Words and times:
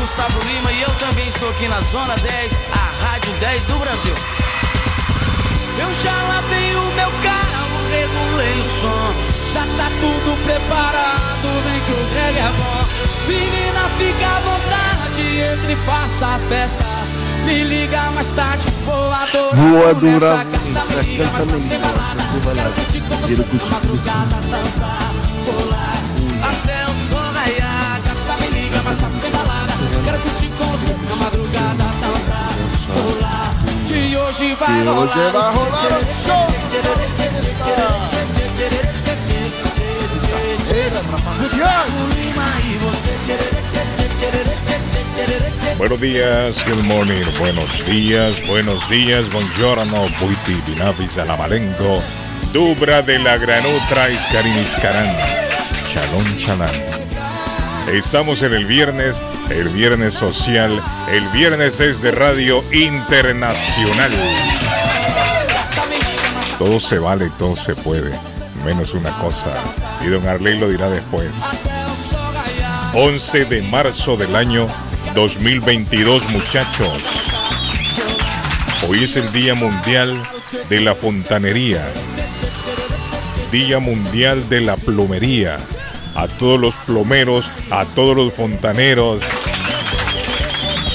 Gustavo 0.00 0.40
Lima 0.48 0.72
e 0.72 0.80
eu 0.80 0.90
também 0.94 1.28
estou 1.28 1.50
aqui 1.50 1.68
na 1.68 1.78
Zona 1.82 2.16
10, 2.16 2.60
a 2.72 3.04
Rádio 3.04 3.32
10 3.34 3.66
do 3.66 3.78
Brasil. 3.78 4.14
Eu 5.78 5.94
já 6.02 6.22
lavei 6.22 6.74
o 6.74 6.84
meu 6.94 7.10
carro, 7.22 7.68
regulei 7.90 8.60
o 8.60 8.64
som, 8.64 9.12
já 9.52 9.60
tá 9.60 9.90
tudo 10.00 10.42
preparado, 10.42 11.48
vem 11.64 11.80
que 11.80 11.92
o 11.92 12.14
reggae 12.14 12.38
é 12.38 12.52
bom. 12.56 12.80
Menina, 13.28 13.90
fica 13.98 14.26
à 14.26 14.40
vontade, 14.40 15.38
entre 15.52 15.72
e 15.74 15.76
faça 15.84 16.26
a 16.28 16.38
festa. 16.48 16.84
Me 17.44 17.64
liga 17.64 18.10
mais 18.12 18.30
tarde, 18.32 18.66
vou 18.86 19.12
adorar. 19.12 19.54
Vou 19.54 19.86
adorar 19.86 20.46
essa 20.46 20.82
carta, 20.82 20.96
me 20.96 21.10
liga 21.10 21.26
mais 21.26 21.44
tarde, 21.44 21.68
tem 21.68 21.78
balada. 21.78 22.22
Quero 22.54 22.72
curtir 22.72 23.00
com 23.02 23.16
você 23.16 23.44
na 23.52 23.66
madrugada, 23.66 24.40
dançar, 24.48 25.12
pular. 25.44 25.89
Com 30.58 30.64
você 30.64 30.92
na 31.08 31.16
madrugada, 31.16 31.84
dançar, 32.00 32.50
pular. 32.86 33.50
Que 33.88 34.16
hoje 34.16 34.54
vai 34.54 34.68
Que 34.80 34.88
rolar. 34.88 35.02
hoje 35.02 35.30
vai 35.32 35.54
rolar 35.54 35.98
o 35.98 36.24
show. 36.24 36.46
Buenos 45.78 46.00
días, 46.00 46.62
good 46.64 46.84
morning, 46.86 47.24
buenos 47.38 47.84
días, 47.86 48.46
buenos 48.46 48.86
días, 48.88 49.26
buongiorno, 49.32 50.08
buiti, 50.20 50.60
binavis, 50.66 51.16
alamalengo, 51.18 52.02
dubra 52.52 53.02
de 53.02 53.18
la 53.18 53.38
granutra, 53.38 54.10
iscarín, 54.10 54.58
iscarán, 54.58 55.16
chalón, 55.92 56.38
chalán. 56.38 56.99
Estamos 57.92 58.42
en 58.44 58.54
el 58.54 58.66
viernes, 58.66 59.20
el 59.50 59.68
viernes 59.70 60.14
social, 60.14 60.80
el 61.10 61.26
viernes 61.28 61.80
es 61.80 62.00
de 62.00 62.12
Radio 62.12 62.62
Internacional. 62.72 64.12
Todo 66.56 66.78
se 66.78 67.00
vale, 67.00 67.30
todo 67.36 67.56
se 67.56 67.74
puede, 67.74 68.12
menos 68.64 68.94
una 68.94 69.10
cosa, 69.18 69.52
y 70.04 70.08
don 70.08 70.26
Arley 70.28 70.58
lo 70.58 70.68
dirá 70.68 70.88
después. 70.88 71.30
11 72.94 73.44
de 73.46 73.62
marzo 73.62 74.16
del 74.16 74.36
año 74.36 74.68
2022, 75.16 76.28
muchachos. 76.30 77.02
Hoy 78.88 79.02
es 79.02 79.16
el 79.16 79.32
Día 79.32 79.56
Mundial 79.56 80.16
de 80.68 80.80
la 80.80 80.94
Fontanería. 80.94 81.84
Día 83.50 83.80
Mundial 83.80 84.48
de 84.48 84.60
la 84.60 84.76
Plomería. 84.76 85.58
A 86.20 86.28
todos 86.28 86.60
los 86.60 86.74
plomeros, 86.84 87.46
a 87.70 87.86
todos 87.86 88.14
los 88.14 88.34
fontaneros. 88.34 89.22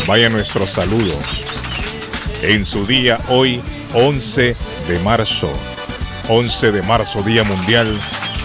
Vaya 0.06 0.30
nuestro 0.30 0.68
saludo. 0.68 1.16
En 2.44 2.64
su 2.64 2.86
día 2.86 3.18
hoy, 3.30 3.60
11 3.96 4.56
de 4.88 5.00
marzo. 5.00 5.52
11 6.30 6.72
de 6.72 6.84
marzo, 6.84 7.24
Día 7.24 7.44
Mundial 7.44 8.00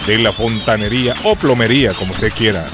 de 0.07 0.17
la 0.17 0.31
Fontanería 0.31 1.15
o 1.23 1.35
Plomería, 1.35 1.93
como 1.93 2.13
usted 2.13 2.33
quiera. 2.33 2.65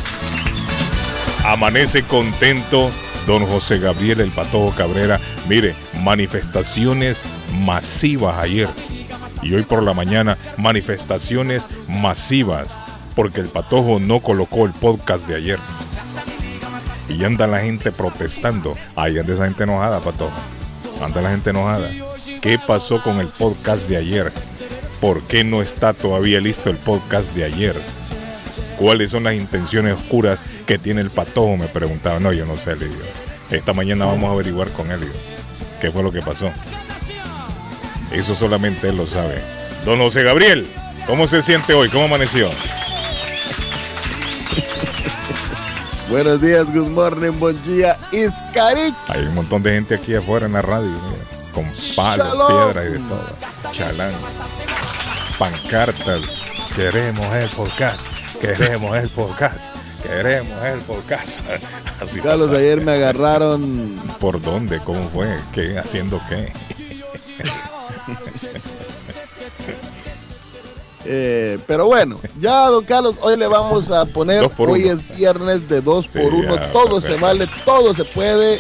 Amanece 1.43 2.03
contento 2.03 2.89
don 3.25 3.45
José 3.45 3.77
Gabriel 3.77 4.21
el 4.21 4.31
Patojo 4.31 4.73
Cabrera. 4.73 5.19
Mire, 5.49 5.75
manifestaciones 6.01 7.23
masivas 7.59 8.37
ayer. 8.37 8.69
Y 9.41 9.53
hoy 9.53 9.63
por 9.63 9.83
la 9.83 9.93
mañana, 9.93 10.37
manifestaciones 10.55 11.63
masivas. 11.89 12.86
Porque 13.17 13.41
el 13.41 13.47
Patojo 13.47 13.99
no 13.99 14.19
colocó 14.19 14.67
el 14.67 14.73
podcast 14.73 15.27
de 15.27 15.37
ayer. 15.37 15.57
Y 17.09 17.23
anda 17.23 17.47
la 17.47 17.61
gente 17.61 17.91
protestando. 17.91 18.77
Ahí 18.95 19.17
anda 19.17 19.33
esa 19.33 19.45
gente 19.45 19.63
enojada, 19.63 19.99
Patojo. 19.99 20.37
Anda 21.03 21.23
la 21.23 21.31
gente 21.31 21.49
enojada. 21.49 21.89
¿Qué 22.41 22.59
pasó 22.59 23.01
con 23.01 23.19
el 23.19 23.29
podcast 23.29 23.89
de 23.89 23.97
ayer? 23.97 24.31
¿Por 25.01 25.23
qué 25.23 25.43
no 25.43 25.63
está 25.63 25.93
todavía 25.93 26.39
listo 26.39 26.69
el 26.69 26.77
podcast 26.77 27.33
de 27.33 27.45
ayer? 27.45 27.75
¿Cuáles 28.77 29.09
son 29.09 29.23
las 29.23 29.33
intenciones 29.33 29.95
oscuras 29.95 30.37
que 30.67 30.77
tiene 30.77 31.01
el 31.01 31.09
patojo? 31.09 31.57
Me 31.57 31.65
preguntaba. 31.65 32.19
No, 32.19 32.31
yo 32.33 32.45
no 32.45 32.55
sé, 32.55 32.75
le. 32.75 32.87
Esta 33.49 33.73
mañana 33.73 34.05
vamos 34.05 34.29
a 34.29 34.33
averiguar 34.33 34.69
con 34.73 34.91
él. 34.91 34.99
¿Qué 35.81 35.89
fue 35.89 36.03
lo 36.03 36.11
que 36.11 36.21
pasó? 36.21 36.51
Eso 38.11 38.35
solamente 38.35 38.89
él 38.89 38.97
lo 38.97 39.07
sabe. 39.07 39.41
Don 39.85 39.97
José 39.97 40.21
Gabriel, 40.21 40.67
¿cómo 41.07 41.25
se 41.25 41.41
siente 41.41 41.73
hoy? 41.73 41.89
¿Cómo 41.89 42.05
amaneció? 42.05 42.51
Buenos 46.09 46.41
días, 46.41 46.65
good 46.73 46.87
morning, 46.89 47.31
buen 47.37 47.61
día, 47.63 47.97
Iscaric. 48.11 48.95
Hay 49.09 49.23
un 49.25 49.35
montón 49.35 49.61
de 49.61 49.73
gente 49.73 49.95
aquí 49.95 50.15
afuera 50.15 50.45
en 50.45 50.53
la 50.53 50.61
radio, 50.61 50.87
mira, 50.87 51.25
con 51.53 51.65
palos, 51.95 52.27
Shalom. 52.27 52.47
piedras 52.47 52.85
y 52.85 52.89
de 52.93 52.99
todo. 52.99 53.71
Chalán. 53.73 54.11
Pancartas. 55.37 56.21
Queremos 56.75 57.25
el 57.35 57.49
podcast. 57.49 58.01
Queremos 58.39 58.97
el 58.97 59.09
podcast. 59.09 59.59
Queremos 60.01 60.63
el 60.63 60.79
podcast. 60.79 61.39
Así 62.01 62.21
Carlos, 62.21 62.47
pasa. 62.47 62.59
ayer 62.59 62.81
me 62.81 62.93
agarraron. 62.93 63.99
¿Por 64.19 64.41
dónde? 64.41 64.79
¿Cómo 64.79 65.09
fue? 65.09 65.35
¿Qué? 65.53 65.77
¿Haciendo 65.77 66.21
qué? 66.29 66.47
eh, 71.09 71.57
pero 71.65 71.85
bueno, 71.85 72.19
ya, 72.39 72.65
don 72.67 72.83
Carlos, 72.83 73.15
hoy 73.21 73.37
le 73.37 73.47
vamos 73.47 73.89
a 73.91 74.05
poner. 74.05 74.49
Hoy 74.57 74.83
uno. 74.85 74.93
es 74.93 75.15
viernes 75.17 75.67
de 75.69 75.81
dos 75.81 76.05
Sí, 76.11 76.19
por 76.19 76.33
uno. 76.33 76.55
ya, 76.55 76.71
todo 76.71 76.99
se 77.01 77.07
perfecto. 77.07 77.25
vale, 77.25 77.49
todo 77.65 77.93
se 77.95 78.03
puede. 78.05 78.59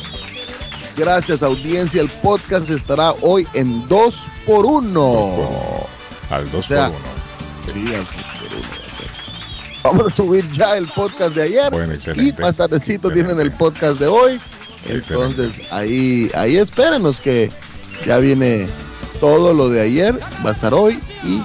Gracias, 0.95 1.43
audiencia. 1.43 2.01
El 2.01 2.09
podcast 2.09 2.69
estará 2.69 3.11
hoy 3.21 3.45
en 3.53 3.87
dos 3.87 4.23
por 4.45 4.65
uno. 4.65 5.35
Al 6.29 6.49
2 6.51 6.65
O 6.65 6.67
sea, 6.67 6.87
por 6.91 6.95
1. 6.95 7.07
Sí, 7.73 7.95
al 7.95 8.03
dos 8.05 8.13
por 8.15 8.57
uno 8.57 8.67
va 8.69 8.75
a 8.75 8.97
ser. 8.97 9.81
Vamos 9.83 10.07
a 10.07 10.09
subir 10.09 10.51
ya 10.53 10.77
el 10.77 10.87
podcast 10.87 11.35
de 11.35 11.43
ayer. 11.43 11.69
Bueno, 11.71 11.93
y 12.15 12.33
más 12.41 12.55
tardecito 12.57 13.11
tienen 13.11 13.39
el 13.39 13.51
podcast 13.51 13.99
de 13.99 14.07
hoy. 14.07 14.39
Excelente. 14.89 15.43
Entonces 15.43 15.71
ahí, 15.71 16.31
ahí 16.33 16.57
espérenos 16.57 17.19
que 17.19 17.51
ya 18.05 18.17
viene 18.17 18.67
todo 19.19 19.53
lo 19.53 19.69
de 19.69 19.81
ayer, 19.81 20.17
va 20.45 20.51
a 20.51 20.53
estar 20.53 20.73
hoy 20.73 20.99
y 21.23 21.41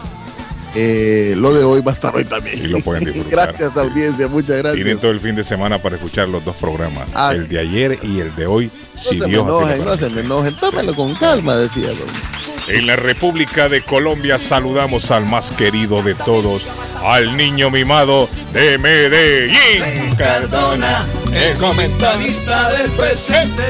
eh, 0.75 1.35
lo 1.37 1.53
de 1.53 1.65
hoy 1.65 1.83
va 1.83 1.93
a 1.93 1.95
estar 1.95 2.15
hoy 2.15 2.25
también. 2.25 2.59
Y 2.59 2.67
lo 2.69 2.81
pueden 2.81 3.05
disfrutar. 3.13 3.49
gracias 3.49 3.77
audiencia, 3.77 4.29
muchas 4.29 4.59
gracias. 4.59 4.75
Tienen 4.75 4.99
todo 4.99 5.11
el 5.11 5.21
fin 5.21 5.35
de 5.35 5.45
semana 5.45 5.79
para 5.79 5.97
escuchar 5.97 6.29
los 6.29 6.45
dos 6.45 6.57
programas. 6.57 7.09
Ah. 7.15 7.33
el 7.35 7.49
de 7.49 7.59
ayer 7.59 7.99
y 8.03 8.21
el 8.21 8.35
de 8.35 8.47
hoy. 8.47 8.67
no 8.95 9.01
si 9.01 9.19
se 9.19 9.25
me 9.25 9.29
Dios 9.29 9.47
lo 9.47 9.59
enojen, 9.61 9.85
no 9.85 9.97
se 9.97 10.09
me 10.11 10.21
enojen, 10.21 10.55
tómenlo 10.57 10.95
con 10.95 11.15
calma, 11.15 11.57
decía 11.57 11.89
don. 11.89 12.43
En 12.69 12.87
la 12.87 12.97
República 12.97 13.69
de 13.69 13.83
Colombia 13.83 14.39
saludamos 14.39 15.11
al 15.11 15.27
más 15.27 15.51
querido 15.51 16.01
de 16.03 16.15
todos, 16.15 16.63
al 17.05 17.37
niño 17.37 17.71
mimado 17.71 18.29
de 18.53 18.79
Medellín. 18.79 20.15
Cardona, 20.17 21.05
el 21.33 21.57
comentarista 21.57 22.71
del 22.71 22.91
presente. 22.93 23.63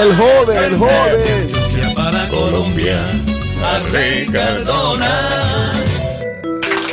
El 0.00 0.14
joven, 0.14 0.64
el 0.64 0.76
joven. 0.78 1.94
Para 1.94 2.28
Colombia, 2.28 3.00
a 3.64 3.78
Rey 3.90 4.26
Cardona. 4.28 5.87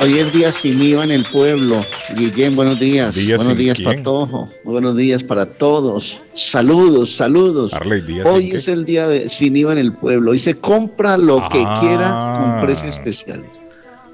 Hoy 0.01 0.19
es 0.19 0.31
día 0.33 0.51
sin 0.51 0.81
IVA 0.81 1.05
en 1.05 1.11
el 1.11 1.23
pueblo. 1.23 1.81
Guillén, 2.15 2.55
buenos 2.55 2.79
días. 2.79 3.15
Día 3.15 3.37
buenos 3.37 3.53
sin 3.53 3.57
días, 3.57 3.77
quién. 3.77 3.95
Patojo. 3.95 4.49
Buenos 4.63 4.97
días 4.97 5.23
para 5.23 5.45
todos. 5.45 6.21
Saludos, 6.33 7.11
saludos. 7.15 7.73
Arley, 7.73 8.03
Hoy 8.25 8.47
sin 8.47 8.55
es 8.55 8.67
el 8.67 8.85
día 8.85 9.07
de 9.07 9.29
sin 9.29 9.55
IVA 9.55 9.71
en 9.73 9.77
el 9.79 9.93
pueblo. 9.93 10.31
Hoy 10.31 10.39
se 10.39 10.55
compra 10.55 11.17
lo 11.17 11.37
que 11.49 11.63
Ah. 11.65 11.77
quiera 11.79 12.37
con 12.39 12.65
precios 12.65 12.97
especiales. 12.97 13.47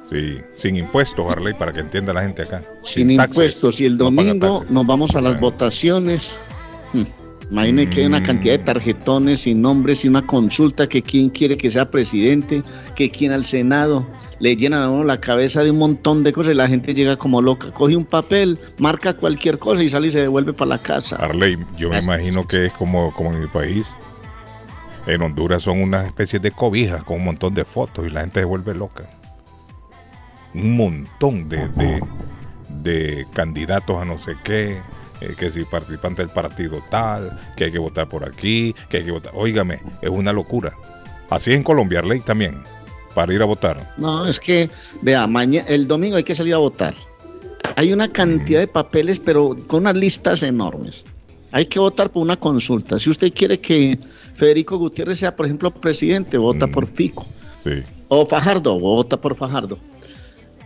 Sí, 0.09 0.37
sin 0.55 0.75
impuestos, 0.75 1.25
Harley, 1.29 1.53
para 1.55 1.73
que 1.73 1.79
entienda 1.79 2.13
la 2.13 2.21
gente 2.21 2.43
acá. 2.43 2.63
Sin, 2.83 3.15
taxes. 3.17 3.29
impuestos. 3.35 3.81
Y 3.81 3.85
el 3.85 3.97
No 3.97 4.05
domingo 4.05 4.59
taxes. 4.59 4.71
nos 4.71 4.85
vamos 4.85 5.15
a 5.15 5.21
las 5.21 5.39
votaciones. 5.39 6.35
Hmm. 6.93 7.03
Imagine 7.49 7.89
que 7.89 8.01
hay 8.01 8.07
una 8.07 8.19
Mm. 8.19 8.23
cantidad 8.23 8.53
de 8.53 8.63
tarjetones 8.63 9.45
y 9.47 9.53
nombres 9.55 10.05
y 10.05 10.09
una 10.09 10.25
consulta 10.25 10.87
que 10.87 11.01
quién 11.01 11.29
quiere 11.29 11.57
que 11.57 11.69
sea 11.69 11.89
presidente, 11.89 12.61
que 12.95 13.09
quién 13.09 13.31
al 13.33 13.43
Senado. 13.45 14.07
Le 14.41 14.55
llenan 14.55 14.81
a 14.81 14.89
uno 14.89 15.03
la 15.03 15.21
cabeza 15.21 15.63
de 15.63 15.69
un 15.69 15.77
montón 15.77 16.23
de 16.23 16.33
cosas 16.33 16.55
y 16.55 16.57
la 16.57 16.67
gente 16.67 16.95
llega 16.95 17.15
como 17.15 17.43
loca. 17.43 17.71
Coge 17.71 17.95
un 17.95 18.05
papel, 18.05 18.57
marca 18.79 19.13
cualquier 19.13 19.59
cosa 19.59 19.83
y 19.83 19.89
sale 19.89 20.07
y 20.07 20.11
se 20.11 20.19
devuelve 20.19 20.51
para 20.51 20.69
la 20.69 20.77
casa. 20.79 21.15
Harley, 21.17 21.63
yo 21.77 21.91
me 21.91 21.99
imagino 21.99 22.47
que 22.47 22.65
es 22.65 22.73
como, 22.73 23.13
como 23.13 23.31
en 23.33 23.41
mi 23.41 23.47
país. 23.47 23.85
En 25.05 25.21
Honduras 25.21 25.61
son 25.61 25.79
unas 25.79 26.07
especies 26.07 26.41
de 26.41 26.49
cobijas 26.49 27.03
con 27.03 27.17
un 27.17 27.25
montón 27.25 27.53
de 27.53 27.65
fotos 27.65 28.03
y 28.07 28.09
la 28.09 28.21
gente 28.21 28.39
se 28.39 28.45
vuelve 28.45 28.73
loca. 28.73 29.03
Un 30.55 30.75
montón 30.75 31.47
de, 31.47 31.67
de, 31.69 32.03
de 32.81 33.27
candidatos 33.33 34.01
a 34.01 34.05
no 34.05 34.17
sé 34.17 34.33
qué, 34.43 34.79
eh, 35.21 35.35
que 35.37 35.51
si 35.51 35.65
participante 35.65 36.23
del 36.23 36.31
partido 36.31 36.81
tal, 36.89 37.39
que 37.55 37.65
hay 37.65 37.71
que 37.71 37.77
votar 37.77 38.09
por 38.09 38.27
aquí, 38.27 38.75
que 38.89 38.97
hay 38.97 39.05
que 39.05 39.11
votar. 39.11 39.33
Óigame, 39.35 39.81
es 40.01 40.09
una 40.09 40.33
locura. 40.33 40.73
Así 41.29 41.51
es 41.51 41.57
en 41.57 41.63
Colombia, 41.63 41.99
Harley, 41.99 42.21
también, 42.21 42.63
para 43.13 43.33
ir 43.33 43.41
a 43.41 43.45
votar. 43.45 43.93
No, 43.97 44.25
es 44.25 44.39
que, 44.39 44.69
vea, 45.01 45.27
mañana, 45.27 45.67
el 45.67 45.87
domingo 45.87 46.15
hay 46.15 46.23
que 46.23 46.35
salir 46.35 46.53
a 46.53 46.57
votar. 46.57 46.95
Hay 47.75 47.93
una 47.93 48.07
cantidad 48.07 48.59
de 48.59 48.67
papeles, 48.67 49.19
pero 49.19 49.55
con 49.67 49.81
unas 49.81 49.95
listas 49.95 50.43
enormes. 50.43 51.03
Hay 51.51 51.65
que 51.65 51.79
votar 51.79 52.09
por 52.09 52.21
una 52.21 52.37
consulta. 52.37 52.97
Si 52.97 53.09
usted 53.09 53.33
quiere 53.33 53.59
que 53.59 53.99
Federico 54.35 54.77
Gutiérrez 54.77 55.19
sea, 55.19 55.35
por 55.35 55.45
ejemplo, 55.45 55.71
presidente, 55.71 56.37
vota 56.37 56.67
por 56.67 56.87
Fico. 56.87 57.25
Sí. 57.63 57.83
O 58.07 58.25
Fajardo, 58.25 58.79
vota 58.79 59.19
por 59.19 59.35
Fajardo. 59.35 59.77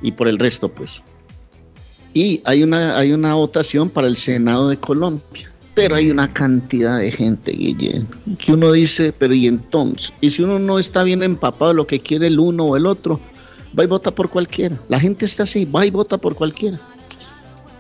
Y 0.02 0.12
por 0.12 0.28
el 0.28 0.38
resto, 0.38 0.70
pues. 0.70 1.02
Y 2.14 2.42
hay 2.46 2.64
una, 2.64 2.98
hay 2.98 3.12
una 3.12 3.34
votación 3.34 3.90
para 3.90 4.08
el 4.08 4.16
Senado 4.16 4.70
de 4.70 4.78
Colombia. 4.78 5.52
Pero 5.76 5.96
hay 5.96 6.10
una 6.10 6.32
cantidad 6.32 7.00
de 7.00 7.12
gente, 7.12 7.52
Guillén, 7.52 8.08
que 8.40 8.54
uno 8.54 8.72
dice, 8.72 9.14
pero 9.18 9.34
¿y 9.34 9.46
entonces? 9.46 10.14
Y 10.22 10.30
si 10.30 10.42
uno 10.42 10.58
no 10.58 10.80
está 10.80 11.04
bien 11.04 11.22
empapado 11.22 11.72
de 11.72 11.76
lo 11.76 11.86
que 11.86 12.00
quiere 12.00 12.28
el 12.28 12.40
uno 12.40 12.64
o 12.64 12.78
el 12.78 12.86
otro, 12.86 13.20
va 13.78 13.84
y 13.84 13.88
vota 13.88 14.16
por 14.16 14.30
cualquiera. 14.30 14.80
La 14.88 15.00
gente 15.00 15.26
está 15.26 15.44
así, 15.44 15.66
va 15.66 15.86
y 15.86 15.92
vota 15.92 16.18
por 16.18 16.34
cualquiera. 16.34 16.80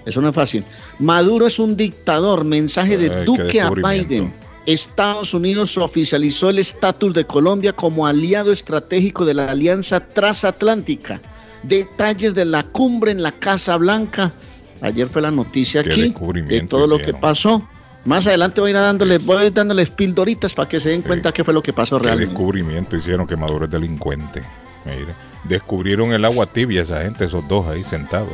Eso 0.06 0.22
no 0.22 0.30
es 0.30 0.36
fácil. 0.36 0.64
Maduro 1.00 1.48
es 1.48 1.58
un 1.58 1.76
dictador. 1.76 2.44
Mensaje 2.44 2.98
de 2.98 3.12
Ay, 3.12 3.26
Duque 3.26 3.62
a. 3.62 3.72
Biden. 3.72 4.32
Estados 4.66 5.34
Unidos 5.34 5.78
oficializó 5.78 6.50
el 6.50 6.60
estatus 6.60 7.14
de 7.14 7.26
Colombia 7.26 7.74
como 7.74 8.08
aliado 8.08 8.52
estratégico 8.52 9.24
de 9.24 9.36
la 9.36 9.52
Alianza 9.52 10.00
Transatlántica. 10.00 11.22
Detalles 11.64 12.36
de 12.36 12.46
la 12.46 12.64
cumbre 12.64 13.12
en 13.12 13.24
la 13.24 13.32
Casa 13.32 13.78
Blanca. 13.78 14.34
Ayer 14.82 15.08
fue 15.08 15.22
la 15.22 15.32
noticia 15.32 15.84
Qué 15.84 15.90
aquí 15.90 16.14
de 16.48 16.62
todo 16.62 16.88
lo 16.88 17.00
que 17.00 17.14
pasó. 17.14 17.68
Más 18.06 18.28
adelante 18.28 18.62
voy 18.62 18.70
a 18.70 18.72
ir 18.72 18.78
dándoles, 18.78 19.26
voy 19.26 19.38
a 19.38 19.46
ir 19.46 19.54
dándoles 19.54 19.90
pildoritas 19.90 20.54
para 20.54 20.70
que 20.70 20.80
se 20.80 20.90
den 20.90 21.02
cuenta 21.02 21.32
qué 21.32 21.44
fue 21.44 21.54
lo 21.54 21.64
que 21.64 21.74
pasó 21.74 21.98
¿Qué 21.98 22.06
realmente. 22.06 22.30
descubrimiento 22.32 22.96
hicieron 22.96 23.26
que 23.26 23.36
Maduro 23.36 23.66
es 23.66 23.72
delincuente? 23.72 24.44
Mire, 24.86 25.14
descubrieron 25.46 26.14
el 26.14 26.24
agua 26.24 26.46
tibia 26.46 26.84
esa 26.84 27.02
gente, 27.02 27.26
esos 27.26 27.48
dos 27.48 27.68
ahí 27.68 27.84
sentados. 27.84 28.30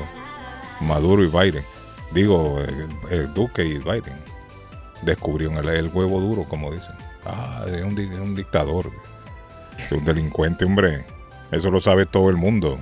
Maduro 0.81 1.23
y 1.23 1.27
Biden. 1.27 1.63
Digo, 2.13 2.59
eh, 3.09 3.27
Duque 3.33 3.63
y 3.63 3.77
Biden. 3.77 4.15
Descubrieron 5.03 5.57
el, 5.57 5.69
el 5.69 5.87
huevo 5.87 6.19
duro, 6.19 6.43
como 6.43 6.71
dicen. 6.73 6.91
Ah, 7.25 7.63
es 7.67 7.81
un, 7.83 7.95
di- 7.95 8.09
es 8.11 8.19
un 8.19 8.35
dictador. 8.35 8.91
Es 9.77 9.91
un 9.93 10.03
delincuente, 10.03 10.65
hombre. 10.65 11.05
Eso 11.51 11.71
lo 11.71 11.79
sabe 11.79 12.05
todo 12.05 12.29
el 12.29 12.35
mundo. 12.35 12.77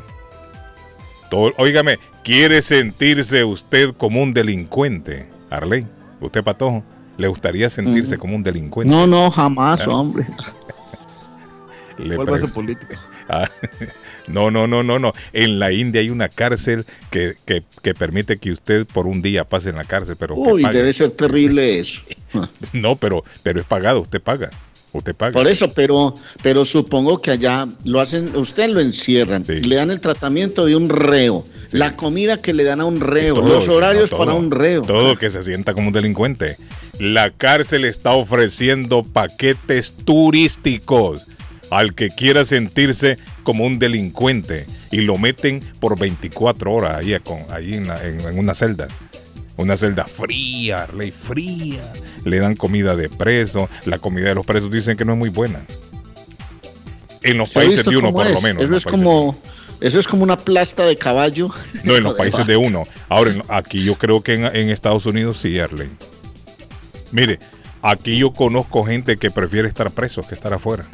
Todo, 1.29 1.53
óigame, 1.57 1.99
¿quiere 2.23 2.63
sentirse 2.63 3.43
usted 3.43 3.93
como 3.95 4.23
un 4.23 4.33
delincuente? 4.33 5.27
Arley, 5.51 5.85
usted 6.21 6.43
patojo, 6.43 6.83
¿le 7.17 7.27
gustaría 7.27 7.69
sentirse 7.69 8.17
como 8.17 8.35
un 8.35 8.43
delincuente? 8.43 8.93
No, 8.93 9.05
no, 9.07 9.29
jamás, 9.31 9.81
Ah. 9.85 9.89
hombre. 9.89 10.25
Le 11.97 12.17
pre- 12.17 12.47
político. 12.47 12.93
Ah, 13.31 13.47
no, 14.25 14.49
no, 14.49 14.65
no, 14.65 14.81
no, 14.81 14.97
no. 14.97 15.13
En 15.33 15.59
la 15.59 15.71
India 15.71 16.01
hay 16.01 16.09
una 16.09 16.29
cárcel 16.29 16.83
que, 17.11 17.35
que, 17.45 17.61
que 17.83 17.93
permite 17.93 18.39
que 18.39 18.51
usted 18.51 18.87
por 18.87 19.05
un 19.05 19.21
día 19.21 19.43
pase 19.43 19.69
en 19.69 19.75
la 19.75 19.83
cárcel, 19.83 20.15
pero 20.17 20.33
Uy, 20.33 20.63
debe 20.63 20.91
ser 20.93 21.11
terrible 21.11 21.77
eso. 21.79 22.01
No, 22.73 22.95
pero, 22.95 23.23
pero 23.43 23.59
es 23.59 23.67
pagado, 23.67 24.01
usted 24.01 24.19
paga. 24.19 24.49
Usted 24.93 25.13
paga. 25.15 25.33
Por 25.33 25.47
eso, 25.47 25.71
pero, 25.75 26.15
pero 26.41 26.65
supongo 26.65 27.21
que 27.21 27.29
allá 27.29 27.67
lo 27.83 27.99
hacen, 28.01 28.35
usted 28.35 28.69
lo 28.69 28.79
encierran, 28.79 29.45
le 29.47 29.75
dan 29.75 29.91
el 29.91 30.01
tratamiento 30.01 30.65
de 30.65 30.75
un 30.75 30.89
reo, 30.89 31.45
la 31.71 31.95
comida 31.95 32.37
que 32.37 32.53
le 32.53 32.63
dan 32.63 32.81
a 32.81 32.85
un 32.85 32.99
reo, 32.99 33.35
Todo, 33.35 33.47
los 33.47 33.67
horarios 33.67 34.11
no, 34.11 34.17
para 34.17 34.33
un 34.33 34.51
reo. 34.51 34.81
Todo 34.83 35.15
que 35.17 35.29
se 35.29 35.43
sienta 35.43 35.73
como 35.73 35.87
un 35.87 35.93
delincuente. 35.93 36.57
La 36.99 37.29
cárcel 37.31 37.85
está 37.85 38.11
ofreciendo 38.13 39.03
paquetes 39.03 39.93
turísticos 40.05 41.25
al 41.69 41.93
que 41.93 42.09
quiera 42.09 42.45
sentirse 42.45 43.17
como 43.43 43.65
un 43.65 43.77
delincuente 43.79 44.65
y 44.91 45.01
lo 45.01 45.17
meten 45.17 45.61
por 45.79 45.97
24 45.97 46.73
horas 46.73 46.97
ahí, 46.97 47.15
con, 47.23 47.39
ahí 47.51 47.75
en, 47.75 47.87
la- 47.87 48.03
en- 48.05 48.19
en 48.21 48.39
una 48.39 48.53
celda. 48.55 48.87
Una 49.57 49.75
celda 49.77 50.05
fría, 50.05 50.87
ley 50.97 51.11
fría. 51.11 51.81
Le 52.25 52.39
dan 52.39 52.55
comida 52.55 52.95
de 52.95 53.09
preso. 53.09 53.69
La 53.85 53.99
comida 53.99 54.29
de 54.29 54.35
los 54.35 54.45
presos 54.45 54.71
dicen 54.71 54.95
que 54.97 55.03
no 55.05 55.13
es 55.13 55.19
muy 55.19 55.29
buena. 55.29 55.59
En 57.23 57.37
los 57.37 57.49
¿Se 57.49 57.59
ha 57.59 57.63
países 57.63 57.85
de 57.85 57.97
uno, 57.97 58.11
por 58.13 58.29
lo 58.29 58.41
menos. 58.41 58.61
en 58.63 58.65
Eso 58.65 58.75
es 58.75 58.83
países 58.85 58.85
como, 58.85 59.35
eso 59.81 59.99
es 59.99 60.07
como 60.07 60.23
una 60.23 60.37
plasta 60.37 60.85
de 60.85 60.95
caballo. 60.97 61.49
no, 61.83 61.95
en 61.95 62.03
los 62.03 62.13
países 62.13 62.45
de 62.45 62.57
uno. 62.57 62.85
Ahora, 63.07 63.33
aquí 63.47 63.83
yo 63.83 63.95
creo 63.95 64.21
que 64.21 64.33
en, 64.33 64.45
en 64.45 64.69
Estados 64.69 65.05
Unidos 65.05 65.39
sí, 65.41 65.59
Arley. 65.59 65.89
Mire, 67.11 67.39
aquí 67.81 68.17
yo 68.17 68.33
conozco 68.33 68.83
gente 68.83 69.17
que 69.17 69.31
prefiere 69.31 69.67
estar 69.67 69.91
preso 69.91 70.21
que 70.21 70.35
estar 70.35 70.53
afuera. 70.53 70.85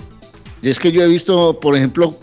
Y 0.62 0.70
es 0.70 0.80
que 0.80 0.92
yo 0.92 1.02
he 1.04 1.08
visto, 1.08 1.60
por 1.60 1.76
ejemplo, 1.76 2.18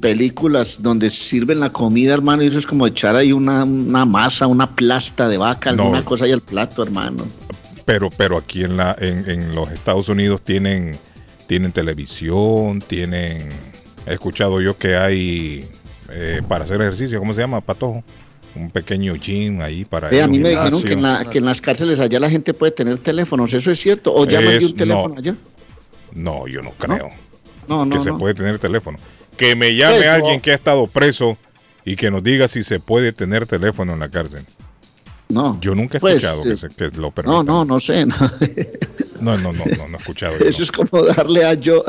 películas 0.00 0.82
donde 0.82 1.10
sirven 1.10 1.60
la 1.60 1.70
comida, 1.70 2.14
hermano, 2.14 2.42
y 2.42 2.46
eso 2.46 2.58
es 2.58 2.66
como 2.66 2.86
echar 2.86 3.16
ahí 3.16 3.32
una, 3.32 3.64
una 3.64 4.04
masa, 4.04 4.46
una 4.46 4.74
plasta 4.74 5.28
de 5.28 5.38
vaca, 5.38 5.72
No. 5.72 5.84
alguna 5.84 6.04
cosa 6.04 6.24
ahí 6.26 6.32
al 6.32 6.40
plato, 6.40 6.82
hermano. 6.82 7.26
Pero, 7.84 8.10
pero 8.10 8.36
aquí 8.36 8.64
en, 8.64 8.76
la, 8.76 8.96
en, 8.98 9.28
en 9.28 9.54
los 9.54 9.70
Estados 9.70 10.08
Unidos 10.08 10.42
tienen, 10.42 10.96
tienen 11.46 11.72
televisión, 11.72 12.80
tienen... 12.80 13.48
He 14.06 14.14
escuchado 14.14 14.60
yo 14.60 14.78
que 14.78 14.96
hay 14.96 15.68
eh, 16.10 16.42
para 16.48 16.64
hacer 16.64 16.80
ejercicio, 16.80 17.18
¿cómo 17.18 17.34
se 17.34 17.40
llama, 17.40 17.60
Patojo? 17.60 18.02
Un 18.54 18.70
pequeño 18.70 19.14
gym 19.16 19.60
ahí 19.60 19.84
para... 19.84 20.08
Ve, 20.08 20.22
a 20.22 20.28
mí 20.28 20.38
me 20.38 20.50
dijeron 20.50 20.82
que 20.82 20.94
en, 20.94 21.02
la- 21.02 21.28
que 21.28 21.38
en 21.38 21.44
las 21.44 21.60
cárceles 21.60 22.00
allá 22.00 22.18
la 22.18 22.30
gente 22.30 22.54
puede 22.54 22.72
tener 22.72 22.98
teléfonos, 22.98 23.52
¿eso 23.52 23.70
es 23.70 23.78
cierto? 23.78 24.14
¿O 24.14 24.24
llaman 24.26 24.48
de 24.48 24.56
Es- 24.56 24.64
un 24.64 24.74
teléfono 24.74 25.08
no. 25.14 25.18
allá? 25.20 25.34
No, 26.14 26.46
yo 26.48 26.62
no 26.62 26.70
creo. 26.72 27.10
No, 27.68 27.84
no, 27.84 27.96
que 27.98 28.02
se 28.02 28.10
no. 28.10 28.18
puede 28.18 28.32
tener 28.34 28.58
teléfono. 28.58 28.98
Que 29.36 29.54
me 29.54 29.76
llame 29.76 29.96
Pues, 29.96 30.08
alguien 30.08 30.36
no. 30.36 30.42
que 30.42 30.52
ha 30.52 30.54
estado 30.54 30.86
preso 30.86 31.36
y 31.84 31.96
que 31.96 32.10
nos 32.10 32.24
diga 32.24 32.48
si 32.48 32.62
se 32.62 32.80
puede 32.80 33.12
tener 33.12 33.46
teléfono 33.46 33.92
en 33.92 34.00
la 34.00 34.08
cárcel. 34.08 34.42
No. 35.28 35.60
Yo 35.60 35.74
nunca 35.74 35.98
he 35.98 36.00
Pues, 36.00 36.22
escuchado 36.24 36.42
eh, 36.44 36.48
que, 36.50 36.56
se, 36.56 36.68
que 36.68 36.84
lo 36.96 37.02
No, 37.08 37.10
permitan. 37.12 37.46
no, 37.46 37.64
no 37.66 37.78
sé. 37.80 38.06
no. 38.06 38.14
No, 39.20 39.34
no, 39.38 39.50
no, 39.50 39.64
no, 39.78 39.88
no 39.88 39.96
he 39.96 40.00
escuchado. 40.00 40.34
Eso 40.40 40.62
es 40.62 40.70
como 40.70 41.02
darle 41.04 41.44
a 41.44 41.54
yo. 41.54 41.82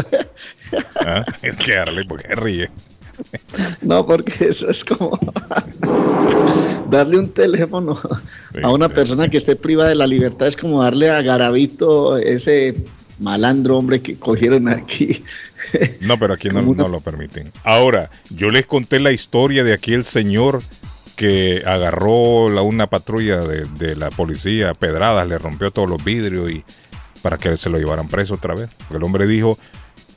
no. 0.72 0.78
Ah, 1.06 1.24
Es 1.42 1.56
que 1.58 1.76
darle 1.76 2.04
porque 2.06 2.34
ríe. 2.36 2.70
No, 3.82 4.06
porque 4.06 4.34
eso 4.46 4.70
es 4.70 4.84
como 4.84 5.18
darle 6.90 7.18
un 7.20 7.30
teléfono 7.30 8.00
a 8.64 8.72
una 8.72 8.90
persona 8.90 9.30
que 9.30 9.38
esté 9.38 9.56
privada 9.56 9.90
de 9.90 9.96
la 9.96 10.08
libertad 10.08 10.48
es 10.48 10.56
como 10.56 10.84
darle 10.84 11.10
a 11.10 11.22
Garabito 11.22 12.18
ese 12.18 12.76
malandro 13.20 13.78
hombre 13.78 14.02
que 14.02 14.16
cogieron 14.16 14.68
aquí. 14.70 15.24
No, 16.02 16.18
pero 16.20 16.36
aquí 16.36 16.50
no, 16.50 16.56
Como 16.60 16.72
una- 16.72 16.84
no 16.84 16.90
lo 16.90 17.02
permiten. 17.02 17.52
Ahora, 17.64 18.10
yo 18.30 18.50
les 18.50 18.66
conté 18.68 19.00
la 19.00 19.12
historia 19.12 19.64
de 19.64 19.74
aquel 19.74 20.04
señor 20.04 20.62
que 21.16 21.64
agarró 21.66 22.48
la, 22.50 22.62
una 22.62 22.86
patrulla 22.88 23.40
de, 23.40 23.66
de 23.80 23.96
la 23.96 24.10
policía, 24.12 24.74
pedradas, 24.76 25.28
le 25.28 25.38
rompió 25.40 25.72
todos 25.72 25.90
los 25.90 26.04
vidrios 26.04 26.50
y 26.52 26.64
para 27.24 27.38
que 27.40 27.58
se 27.58 27.72
lo 27.72 27.80
llevaran 27.80 28.08
preso 28.08 28.36
otra 28.36 28.54
vez. 28.54 28.70
Porque 28.78 28.98
el 28.98 29.04
hombre 29.04 29.26
dijo, 29.26 29.58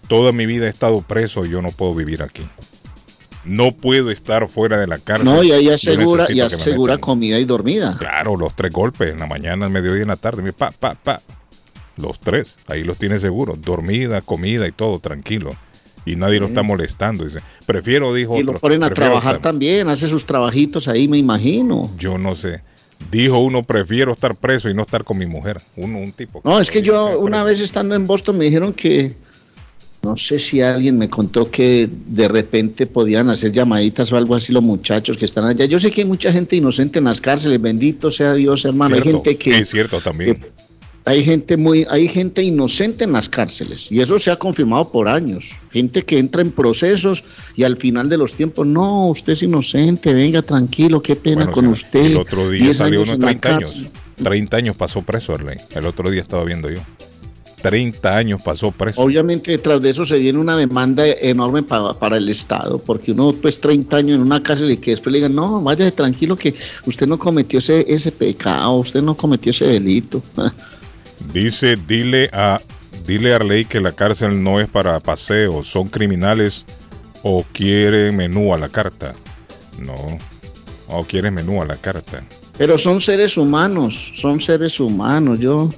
toda 0.08 0.32
mi 0.32 0.44
vida 0.44 0.66
he 0.66 0.68
estado 0.68 1.00
preso 1.00 1.46
y 1.46 1.50
yo 1.50 1.62
no 1.62 1.70
puedo 1.70 1.94
vivir 1.94 2.22
aquí. 2.22 2.42
No 3.44 3.72
puedo 3.72 4.10
estar 4.10 4.48
fuera 4.50 4.78
de 4.78 4.86
la 4.86 4.98
cárcel. 4.98 5.24
No, 5.24 5.42
y 5.42 5.50
ahí 5.52 5.68
asegura, 5.70 6.26
y 6.30 6.36
me 6.36 6.42
asegura 6.42 6.94
metan". 6.94 7.00
comida 7.00 7.38
y 7.38 7.44
dormida. 7.44 7.96
Claro, 7.98 8.36
los 8.36 8.54
tres 8.54 8.72
golpes, 8.72 9.12
en 9.12 9.18
la 9.18 9.26
mañana, 9.26 9.66
al 9.66 9.72
mediodía 9.72 10.00
y 10.00 10.02
en 10.02 10.08
la 10.08 10.16
tarde. 10.16 10.52
Pa, 10.52 10.70
pa, 10.70 10.94
pa. 10.94 11.20
Los 11.96 12.20
tres, 12.20 12.56
ahí 12.66 12.82
los 12.82 12.98
tiene 12.98 13.18
seguros. 13.18 13.60
Dormida, 13.62 14.20
comida 14.22 14.66
y 14.68 14.72
todo, 14.72 14.98
tranquilo. 15.00 15.50
y 16.06 16.16
nadie 16.16 16.40
lo 16.40 16.46
está 16.46 16.62
molestando. 16.62 17.24
Dice, 17.24 17.40
prefiero, 17.66 18.14
dijo 18.14 18.38
Y 18.38 18.42
lo 18.42 18.54
ponen 18.54 18.82
a 18.82 18.90
trabajar 18.90 19.36
estar- 19.36 19.42
también, 19.42 19.88
hace 19.88 20.08
sus 20.08 20.24
trabajitos 20.24 20.88
ahí, 20.88 21.08
me 21.08 21.18
imagino. 21.18 21.90
Yo 21.98 22.16
no 22.16 22.34
sé. 22.34 22.62
Dijo 23.10 23.38
uno, 23.38 23.62
prefiero 23.62 24.12
estar 24.12 24.34
preso 24.34 24.68
y 24.70 24.74
no 24.74 24.82
estar 24.82 25.04
con 25.04 25.18
mi 25.18 25.26
mujer. 25.26 25.60
Uno, 25.76 25.98
un 25.98 26.12
tipo. 26.12 26.40
No, 26.44 26.58
es 26.58 26.70
que 26.70 26.80
yo 26.82 27.18
una 27.18 27.42
vez 27.44 27.60
estando 27.60 27.94
en 27.94 28.06
Boston 28.06 28.38
me 28.38 28.44
dijeron 28.46 28.72
que, 28.72 29.14
no 30.02 30.16
sé 30.16 30.38
si 30.38 30.62
alguien 30.62 30.96
me 30.96 31.10
contó 31.10 31.50
que 31.50 31.88
de 32.06 32.26
repente 32.26 32.86
podían 32.86 33.28
hacer 33.28 33.52
llamaditas 33.52 34.10
o 34.12 34.16
algo 34.16 34.34
así 34.34 34.52
los 34.52 34.62
muchachos 34.62 35.18
que 35.18 35.26
están 35.26 35.44
allá. 35.44 35.66
Yo 35.66 35.78
sé 35.78 35.90
que 35.90 36.00
hay 36.00 36.06
mucha 36.06 36.32
gente 36.32 36.56
inocente 36.56 36.98
en 36.98 37.04
las 37.04 37.20
cárceles, 37.20 37.60
bendito 37.60 38.10
sea 38.10 38.32
Dios, 38.32 38.64
hermano. 38.64 38.96
Hay 38.96 39.02
gente 39.02 39.36
que... 39.36 39.58
Es 39.58 39.68
cierto 39.68 40.00
también. 40.00 40.38
hay 41.04 41.22
gente 41.22 41.58
muy, 41.58 41.86
hay 41.90 42.08
gente 42.08 42.42
inocente 42.42 43.04
en 43.04 43.12
las 43.12 43.28
cárceles 43.28 43.92
y 43.92 44.00
eso 44.00 44.18
se 44.18 44.30
ha 44.30 44.36
confirmado 44.36 44.90
por 44.90 45.06
años. 45.06 45.50
Gente 45.70 46.02
que 46.02 46.18
entra 46.18 46.40
en 46.40 46.52
procesos 46.52 47.22
y 47.54 47.64
al 47.64 47.76
final 47.76 48.08
de 48.08 48.16
los 48.16 48.32
tiempos, 48.32 48.66
no, 48.66 49.08
usted 49.08 49.34
es 49.34 49.42
inocente, 49.42 50.14
venga 50.14 50.40
tranquilo, 50.40 51.02
qué 51.02 51.14
pena 51.14 51.44
Bueno, 51.44 51.52
con 51.52 51.66
usted. 51.66 52.06
El 52.06 52.16
otro 52.16 52.48
día 52.48 52.64
10 52.64 52.76
salió 52.76 53.02
uno 53.02 53.12
en 53.12 53.20
la 53.20 53.26
30 53.26 53.48
años. 53.48 53.72
cárcel. 53.72 53.90
30 54.22 54.56
años 54.56 54.76
pasó 54.76 55.02
preso, 55.02 55.34
Arley. 55.34 55.56
El 55.74 55.84
otro 55.84 56.10
día 56.10 56.22
estaba 56.22 56.44
viendo 56.44 56.70
yo. 56.70 56.80
30 57.60 58.16
años 58.16 58.42
pasó 58.42 58.70
preso. 58.72 59.00
Obviamente 59.00 59.50
detrás 59.52 59.80
de 59.80 59.90
eso 59.90 60.04
se 60.04 60.18
viene 60.18 60.38
una 60.38 60.56
demanda 60.56 61.06
enorme 61.06 61.62
pa- 61.62 61.98
para 61.98 62.16
el 62.16 62.28
Estado, 62.28 62.78
porque 62.78 63.12
uno 63.12 63.32
pues 63.32 63.60
30 63.60 63.96
años 63.96 64.16
en 64.16 64.22
una 64.22 64.42
cárcel 64.42 64.70
y 64.70 64.76
que 64.76 64.92
después 64.92 65.12
le 65.12 65.18
digan, 65.18 65.34
no, 65.34 65.62
váyase 65.62 65.92
tranquilo 65.92 66.36
que 66.36 66.54
usted 66.86 67.06
no 67.06 67.18
cometió 67.18 67.58
ese, 67.58 67.84
ese 67.92 68.12
pecado, 68.12 68.72
usted 68.76 69.02
no 69.02 69.16
cometió 69.16 69.50
ese 69.50 69.66
delito. 69.66 70.22
Dice, 71.32 71.76
dile 71.76 72.30
a 72.32 72.60
dile 73.06 73.32
a 73.32 73.36
Arley 73.36 73.64
que 73.64 73.80
la 73.80 73.92
cárcel 73.92 74.42
no 74.42 74.60
es 74.60 74.68
para 74.68 74.98
paseos, 75.00 75.66
son 75.68 75.88
criminales 75.88 76.64
o 77.22 77.44
quiere 77.52 78.10
menú 78.12 78.54
a 78.54 78.58
la 78.58 78.68
carta. 78.68 79.14
No. 79.78 79.94
O 80.88 81.04
quiere 81.04 81.30
menú 81.30 81.62
a 81.62 81.66
la 81.66 81.76
carta. 81.76 82.22
Pero 82.58 82.76
son 82.78 83.00
seres 83.00 83.36
humanos, 83.36 84.12
son 84.16 84.40
seres 84.40 84.80
humanos, 84.80 85.38
yo... 85.38 85.70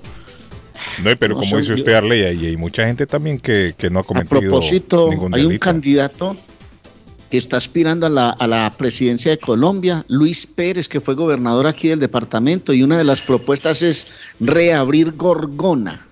No, 1.03 1.11
pero 1.19 1.35
No 1.35 1.41
como 1.41 1.59
dice 1.59 1.75
usted, 1.75 1.93
Arley, 1.93 2.23
hay, 2.23 2.47
hay 2.47 2.57
mucha 2.57 2.87
gente 2.87 3.07
también 3.07 3.39
que, 3.39 3.75
que 3.77 3.91
no 3.91 3.99
ha 3.99 4.03
A 4.03 4.05
cometido 4.05 4.41
propósito, 4.41 5.09
ningún 5.11 5.35
hay 5.35 5.45
un 5.45 5.59
candidato 5.59 6.37
que 7.31 7.39
está 7.39 7.57
aspirando 7.57 8.05
a 8.05 8.11
la, 8.11 8.31
a 8.31 8.47
la 8.47 8.71
presidencia 8.77 9.31
de 9.31 9.39
Colombia, 9.39 10.05
Luis 10.09 10.47
Pérez, 10.47 10.87
que 10.87 11.01
fue 11.01 11.15
gobernador 11.15 11.67
aquí 11.67 11.89
del 11.89 11.99
departamento, 11.99 12.75
y 12.75 12.83
una 12.83 12.99
de 12.99 13.05
las 13.05 13.23
propuestas 13.23 13.81
es 13.81 14.07
reabrir 14.39 15.12
Gorgona, 15.12 16.07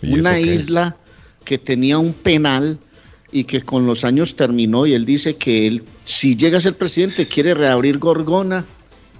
¿Y 0.00 0.14
una 0.18 0.38
es? 0.38 0.46
isla 0.46 0.96
que 1.44 1.58
tenía 1.58 1.98
un 1.98 2.14
penal 2.14 2.78
y 3.30 3.44
que 3.44 3.60
con 3.60 3.86
los 3.86 4.04
años 4.04 4.36
terminó, 4.36 4.86
y 4.86 4.94
él 4.94 5.04
dice 5.04 5.36
que 5.36 5.66
él, 5.66 5.84
si 6.02 6.34
llega 6.34 6.56
a 6.56 6.60
ser 6.62 6.78
presidente, 6.78 7.28
quiere 7.28 7.52
reabrir 7.52 7.98
Gorgona 7.98 8.64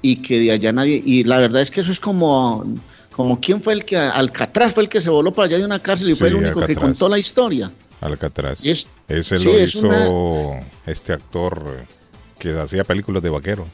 y 0.01 0.23
que 0.23 0.39
de 0.39 0.51
allá 0.51 0.73
nadie, 0.73 1.03
y 1.05 1.25
la 1.25 1.39
verdad 1.39 1.61
es 1.61 1.71
que 1.71 1.83
eso 1.83 1.93
es 1.93 2.01
como... 2.01 2.65
Como 3.15 3.41
quién 3.41 3.63
fue 3.63 3.75
el 3.75 3.85
que, 3.85 3.97
Alcatraz 3.97 4.75
fue 4.75 4.83
el 4.83 4.89
que 4.89 5.01
se 5.01 5.09
voló 5.09 5.33
para 5.33 5.47
allá 5.47 5.59
de 5.59 5.65
una 5.65 5.79
cárcel 5.79 6.11
y 6.11 6.15
fue 6.17 6.29
Sí, 6.31 6.35
el 6.37 6.43
único 6.45 6.61
que 6.67 6.75
contó 6.75 7.09
la 7.09 7.19
historia. 7.19 7.71
Alcatraz. 8.01 8.59
Y 8.65 8.71
es- 8.71 8.87
Ese 9.09 9.39
sí, 9.39 9.45
lo 9.45 9.55
es 9.57 9.75
hizo 9.75 9.87
una- 9.87 10.61
este 10.87 11.13
actor 11.13 11.63
eh, 11.81 11.85
que 12.39 12.59
hacía 12.59 12.83
películas 12.85 13.23
de 13.23 13.31
vaquero. 13.31 13.67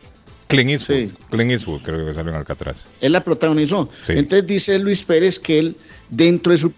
Clint 0.46 0.70
Eastwood. 0.70 1.10
Clint 1.30 1.52
Eastwood 1.52 1.80
creo 1.82 2.04
que 2.06 2.12
salió 2.12 2.32
en 2.32 2.36
Alcatraz. 2.38 2.76
Él 3.00 3.12
la 3.12 3.22
protagonizó. 3.24 3.88
Sí. 4.02 4.12
Entonces 4.14 4.46
dice 4.46 4.78
Luis 4.78 5.04
Pérez 5.04 5.38
que 5.38 5.58
él, 5.58 5.76
dentro 6.10 6.52
de 6.52 6.58
su 6.58 6.72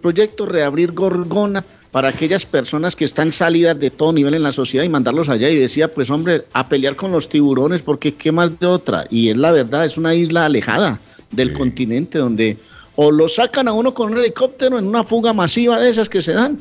proyecto, 0.00 0.46
reabrir 0.46 0.92
Gorgona 0.92 1.64
para 1.90 2.08
aquellas 2.08 2.46
personas 2.46 2.94
que 2.96 3.04
están 3.04 3.32
salidas 3.32 3.78
de 3.78 3.90
todo 3.90 4.12
nivel 4.12 4.34
en 4.34 4.42
la 4.42 4.52
sociedad 4.52 4.84
y 4.84 4.88
mandarlos 4.88 5.28
allá. 5.28 5.50
Y 5.50 5.56
decía, 5.56 5.90
pues 5.90 6.10
hombre, 6.10 6.44
a 6.52 6.68
pelear 6.68 6.94
con 6.96 7.10
los 7.12 7.28
tiburones 7.28 7.82
porque 7.82 8.14
qué 8.14 8.32
más 8.32 8.58
de 8.60 8.66
otra. 8.66 9.04
Y 9.10 9.28
es 9.30 9.36
la 9.36 9.50
verdad, 9.50 9.84
es 9.84 9.96
una 9.98 10.14
isla 10.14 10.46
alejada 10.46 10.98
del 11.30 11.52
continente 11.52 12.18
donde 12.18 12.56
o 12.96 13.10
lo 13.10 13.28
sacan 13.28 13.68
a 13.68 13.72
uno 13.72 13.92
con 13.92 14.12
un 14.12 14.18
helicóptero 14.18 14.78
en 14.78 14.86
una 14.86 15.04
fuga 15.04 15.32
masiva 15.32 15.78
de 15.80 15.90
esas 15.90 16.08
que 16.08 16.20
se 16.22 16.32
dan. 16.32 16.58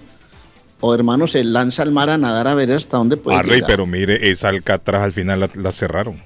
O 0.82 0.94
hermano, 0.94 1.26
se 1.28 1.44
lanza 1.44 1.82
al 1.84 1.92
mar 1.92 2.10
a 2.10 2.18
nadar 2.18 2.48
a 2.48 2.54
ver 2.56 2.72
hasta 2.72 2.98
dónde 2.98 3.16
puede 3.18 3.38
Arley, 3.38 3.56
llegar. 3.56 3.70
pero 3.70 3.86
mire, 3.86 4.30
esa 4.30 4.50
Alcatraz 4.50 5.02
al 5.04 5.14
final 5.14 5.40
la, 5.40 5.50
la 5.56 5.72
cerraron. 5.72 6.22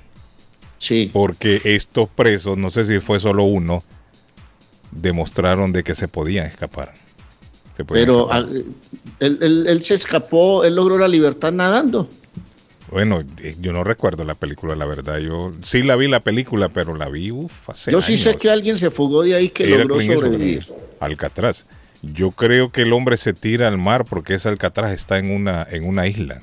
Sí. 0.80 1.10
Porque 1.14 1.62
estos 1.66 2.10
presos, 2.10 2.58
no 2.58 2.72
sé 2.72 2.86
si 2.86 3.00
fue 3.00 3.20
solo 3.20 3.44
uno, 3.44 3.84
demostraron 4.92 5.72
de 5.72 5.84
que 5.84 5.94
se 5.96 6.08
podían 6.08 6.46
escapar. 6.48 6.94
Se 7.78 7.86
podían 7.86 8.06
Pero 8.08 8.22
escapar. 8.32 8.50
él, 9.20 9.38
él- 9.42 9.66
él 9.68 9.84
se 9.84 9.94
escapó, 9.96 10.64
él 10.64 10.76
logró 10.76 10.98
la 10.98 11.08
libertad 11.08 11.52
nadando. 11.52 12.10
Bueno, 12.92 13.24
eh, 13.38 13.56
yo 13.60 13.72
no 13.72 13.84
recuerdo 13.84 14.24
la 14.24 14.36
película, 14.36 14.76
la 14.76 14.86
verdad. 14.86 15.18
Yo 15.20 15.54
sí 15.64 15.84
la 15.84 15.96
vi 15.96 16.08
la 16.08 16.20
película, 16.20 16.70
pero 16.70 16.96
la 16.96 17.10
vi, 17.10 17.32
uf, 17.32 17.70
hace 17.70 17.92
Yo 17.92 18.02
sí 18.02 18.18
sé 18.18 18.36
que 18.36 18.50
alguien 18.50 18.78
se 18.78 18.90
fugó 18.90 19.24
de 19.24 19.36
ahí 19.36 19.50
que 19.50 19.64
Era 19.66 19.84
logró 19.84 20.02
sobrevivir. 20.02 20.66
Alcatraz. 21.00 21.66
Yo 22.02 22.32
creo 22.32 22.72
que 22.72 22.84
el 22.84 22.94
hombre 22.94 23.18
se 23.18 23.34
tira 23.34 23.68
al 23.68 23.78
mar 23.78 24.06
porque 24.06 24.36
ese 24.36 24.48
Alcatraz 24.50 24.94
está 24.94 25.18
en 25.18 25.32
una, 25.32 25.68
en 25.70 25.86
una 25.86 26.08
isla, 26.08 26.40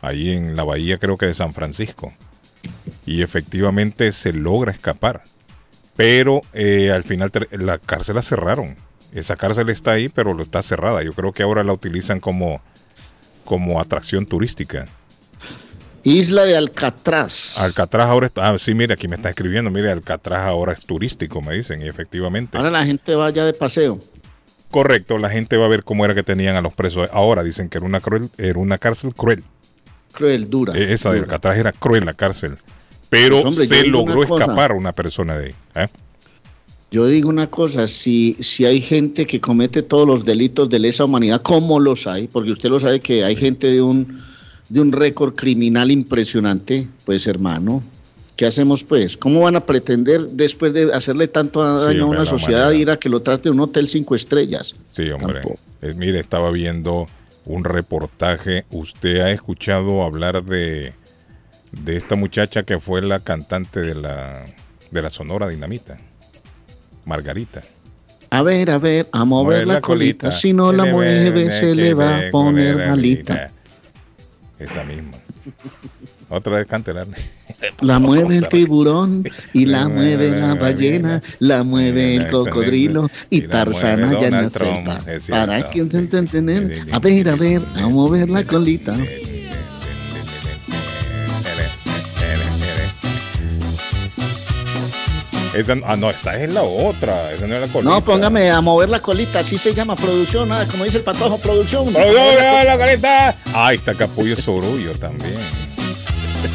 ahí 0.00 0.30
en 0.30 0.56
la 0.56 0.64
bahía 0.64 0.98
creo 0.98 1.16
que 1.16 1.26
de 1.26 1.34
San 1.34 1.52
Francisco. 1.52 2.12
Y 3.06 3.22
efectivamente 3.22 4.10
se 4.12 4.32
logra 4.32 4.72
escapar. 4.72 5.22
Pero 5.96 6.42
eh, 6.52 6.92
al 6.92 7.04
final 7.04 7.32
la 7.52 7.78
cárcel 7.78 8.16
la 8.16 8.22
cerraron. 8.22 8.76
Esa 9.12 9.36
cárcel 9.36 9.68
está 9.70 9.92
ahí, 9.92 10.08
pero 10.08 10.34
lo 10.34 10.42
está 10.42 10.62
cerrada. 10.62 11.02
Yo 11.02 11.12
creo 11.12 11.32
que 11.32 11.42
ahora 11.42 11.64
la 11.64 11.72
utilizan 11.72 12.20
como, 12.20 12.60
como 13.44 13.80
atracción 13.80 14.26
turística. 14.26 14.86
Isla 16.04 16.44
de 16.44 16.56
Alcatraz. 16.56 17.58
Alcatraz 17.58 18.08
ahora 18.08 18.26
está... 18.28 18.48
Ah, 18.48 18.58
sí, 18.58 18.74
mire, 18.74 18.94
aquí 18.94 19.08
me 19.08 19.16
está 19.16 19.28
escribiendo. 19.30 19.70
Mire, 19.70 19.90
Alcatraz 19.90 20.46
ahora 20.46 20.72
es 20.72 20.86
turístico, 20.86 21.42
me 21.42 21.54
dicen. 21.54 21.82
Y 21.82 21.88
efectivamente. 21.88 22.56
Ahora 22.56 22.70
la 22.70 22.84
gente 22.86 23.14
va 23.14 23.26
allá 23.26 23.44
de 23.44 23.52
paseo. 23.54 23.98
Correcto, 24.70 25.16
la 25.18 25.30
gente 25.30 25.56
va 25.56 25.64
a 25.66 25.68
ver 25.68 25.82
cómo 25.82 26.04
era 26.04 26.14
que 26.14 26.22
tenían 26.22 26.54
a 26.56 26.60
los 26.60 26.74
presos. 26.74 27.08
Ahora 27.12 27.42
dicen 27.42 27.68
que 27.68 27.78
era 27.78 27.86
una 27.86 28.00
cruel, 28.00 28.28
era 28.38 28.58
una 28.58 28.78
cárcel 28.78 29.14
cruel. 29.14 29.42
Cruel, 30.12 30.48
dura. 30.48 30.74
Eh, 30.76 30.92
Esa 30.92 31.10
de. 31.12 31.20
Alcatraz 31.20 31.56
era 31.56 31.72
cruel 31.72 32.04
la 32.04 32.14
cárcel. 32.14 32.56
Pero 33.10 33.36
Pues, 33.42 33.46
hombre, 33.46 33.66
se 33.66 33.80
una 33.80 33.88
logró 33.88 34.26
cosa. 34.28 34.44
escapar 34.44 34.72
una 34.72 34.92
persona 34.92 35.36
de 35.38 35.46
ahí. 35.46 35.54
¿eh? 35.76 35.88
Yo 36.90 37.06
digo 37.06 37.28
una 37.28 37.48
cosa, 37.50 37.86
si, 37.88 38.34
si 38.40 38.64
hay 38.64 38.80
gente 38.80 39.26
que 39.26 39.40
comete 39.40 39.82
todos 39.82 40.06
los 40.06 40.24
delitos 40.24 40.68
de 40.70 40.78
lesa 40.78 41.04
humanidad, 41.04 41.42
como 41.42 41.80
los 41.80 42.06
hay, 42.06 42.28
porque 42.28 42.50
usted 42.50 42.68
lo 42.70 42.78
sabe 42.78 43.00
que 43.00 43.24
hay 43.24 43.36
gente 43.36 43.66
de 43.66 43.82
un, 43.82 44.18
de 44.68 44.80
un 44.80 44.92
récord 44.92 45.34
criminal 45.34 45.90
impresionante, 45.90 46.88
pues 47.04 47.26
hermano, 47.26 47.82
¿qué 48.36 48.46
hacemos 48.46 48.84
pues? 48.84 49.16
¿Cómo 49.16 49.40
van 49.40 49.56
a 49.56 49.64
pretender 49.64 50.26
después 50.28 50.72
de 50.72 50.92
hacerle 50.92 51.28
tanto 51.28 51.62
daño 51.62 51.92
Sí, 51.92 51.98
a 52.00 52.06
una 52.06 52.24
sociedad 52.24 52.70
ir 52.72 52.90
a 52.90 52.96
que 52.96 53.08
lo 53.08 53.20
trate 53.20 53.50
un 53.50 53.60
hotel 53.60 53.88
cinco 53.88 54.14
estrellas? 54.14 54.74
Sí, 54.92 55.10
hombre. 55.10 55.40
Mire, 55.96 56.20
estaba 56.20 56.50
viendo 56.50 57.06
un 57.46 57.64
reportaje. 57.64 58.64
¿Usted 58.70 59.20
ha 59.20 59.30
escuchado 59.30 60.02
hablar 60.02 60.44
de, 60.44 60.92
de 61.72 61.96
esta 61.96 62.14
muchacha 62.14 62.62
que 62.62 62.78
fue 62.78 63.00
la 63.02 63.20
cantante 63.20 63.80
de 63.80 63.94
la, 63.94 64.44
de 64.90 65.02
la 65.02 65.10
Sonora 65.10 65.48
Dinamita? 65.48 65.96
Margarita. 67.06 67.62
A 68.30 68.42
ver, 68.42 68.70
a 68.70 68.78
ver, 68.78 69.06
a 69.12 69.24
mover 69.24 69.66
la 69.66 69.80
colita, 69.80 70.30
si 70.30 70.52
no 70.52 70.70
la 70.70 70.84
mueve 70.84 71.30
ve, 71.30 71.48
se 71.50 71.74
le 71.74 71.94
va 71.94 72.18
a 72.18 72.30
poner 72.30 72.76
malita. 72.88 73.50
Esa 74.58 74.82
misma. 74.84 75.12
Otra 76.28 76.58
vez 76.58 76.66
cantelarle. 76.66 77.16
La 77.80 77.98
mueve 77.98 78.36
el 78.36 78.48
tiburón 78.48 79.24
y 79.52 79.66
la 79.66 79.88
mueve 79.88 80.30
la 80.30 80.54
ballena, 80.54 81.22
la 81.38 81.62
mueve 81.62 82.16
el 82.16 82.28
cocodrilo 82.28 83.08
y 83.30 83.42
Tarzana 83.42 84.18
ya 84.18 84.26
en 84.26 84.32
la 84.32 84.48
selva. 84.48 85.00
Para 85.28 85.62
quien 85.70 85.90
se 85.90 85.98
a 86.90 86.98
ver, 86.98 87.28
a 87.28 87.36
ver, 87.36 87.62
a 87.76 87.88
mover 87.88 88.28
la 88.28 88.44
colita. 88.44 88.96
Esa, 95.54 95.76
ah, 95.84 95.96
no, 95.96 96.10
esta 96.10 96.40
es 96.42 96.52
la 96.52 96.62
otra. 96.62 97.32
Esa 97.32 97.46
no 97.46 97.54
es 97.54 97.60
la 97.62 97.68
colita. 97.68 97.90
No, 97.90 98.04
póngame 98.04 98.50
a 98.50 98.60
mover 98.60 98.88
la 98.88 99.00
colita, 99.00 99.40
así 99.40 99.58
se 99.58 99.74
llama 99.74 99.96
producción, 99.96 100.50
ah, 100.52 100.64
como 100.70 100.84
dice 100.84 100.98
el 100.98 101.04
patojo, 101.04 101.38
producción. 101.38 101.92
¡Producción, 101.92 102.66
la 102.66 102.78
colita! 102.78 103.36
Ah, 103.54 103.72
está 103.72 103.94
Capullo 103.94 104.36
Sorullo 104.36 104.92
también. 104.92 105.38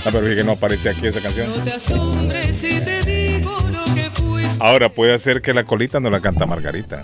Ah, 0.06 0.10
pero 0.12 0.28
es 0.28 0.38
que 0.38 0.44
no 0.44 0.54
aparece 0.54 0.90
aquí 0.90 1.08
esa 1.08 1.22
canción. 1.22 1.50
No 1.50 1.64
te 1.64 1.72
asombres 1.72 2.56
si 2.56 2.80
te 2.82 3.02
digo 3.04 3.58
lo 3.72 3.84
que 3.96 4.10
fuiste. 4.12 4.64
Ahora 4.64 4.90
puede 4.90 5.18
ser 5.20 5.42
que 5.42 5.54
la 5.54 5.66
colita 5.66 6.00
no 6.00 6.10
la 6.10 6.20
canta 6.20 6.46
Margarita. 6.46 7.04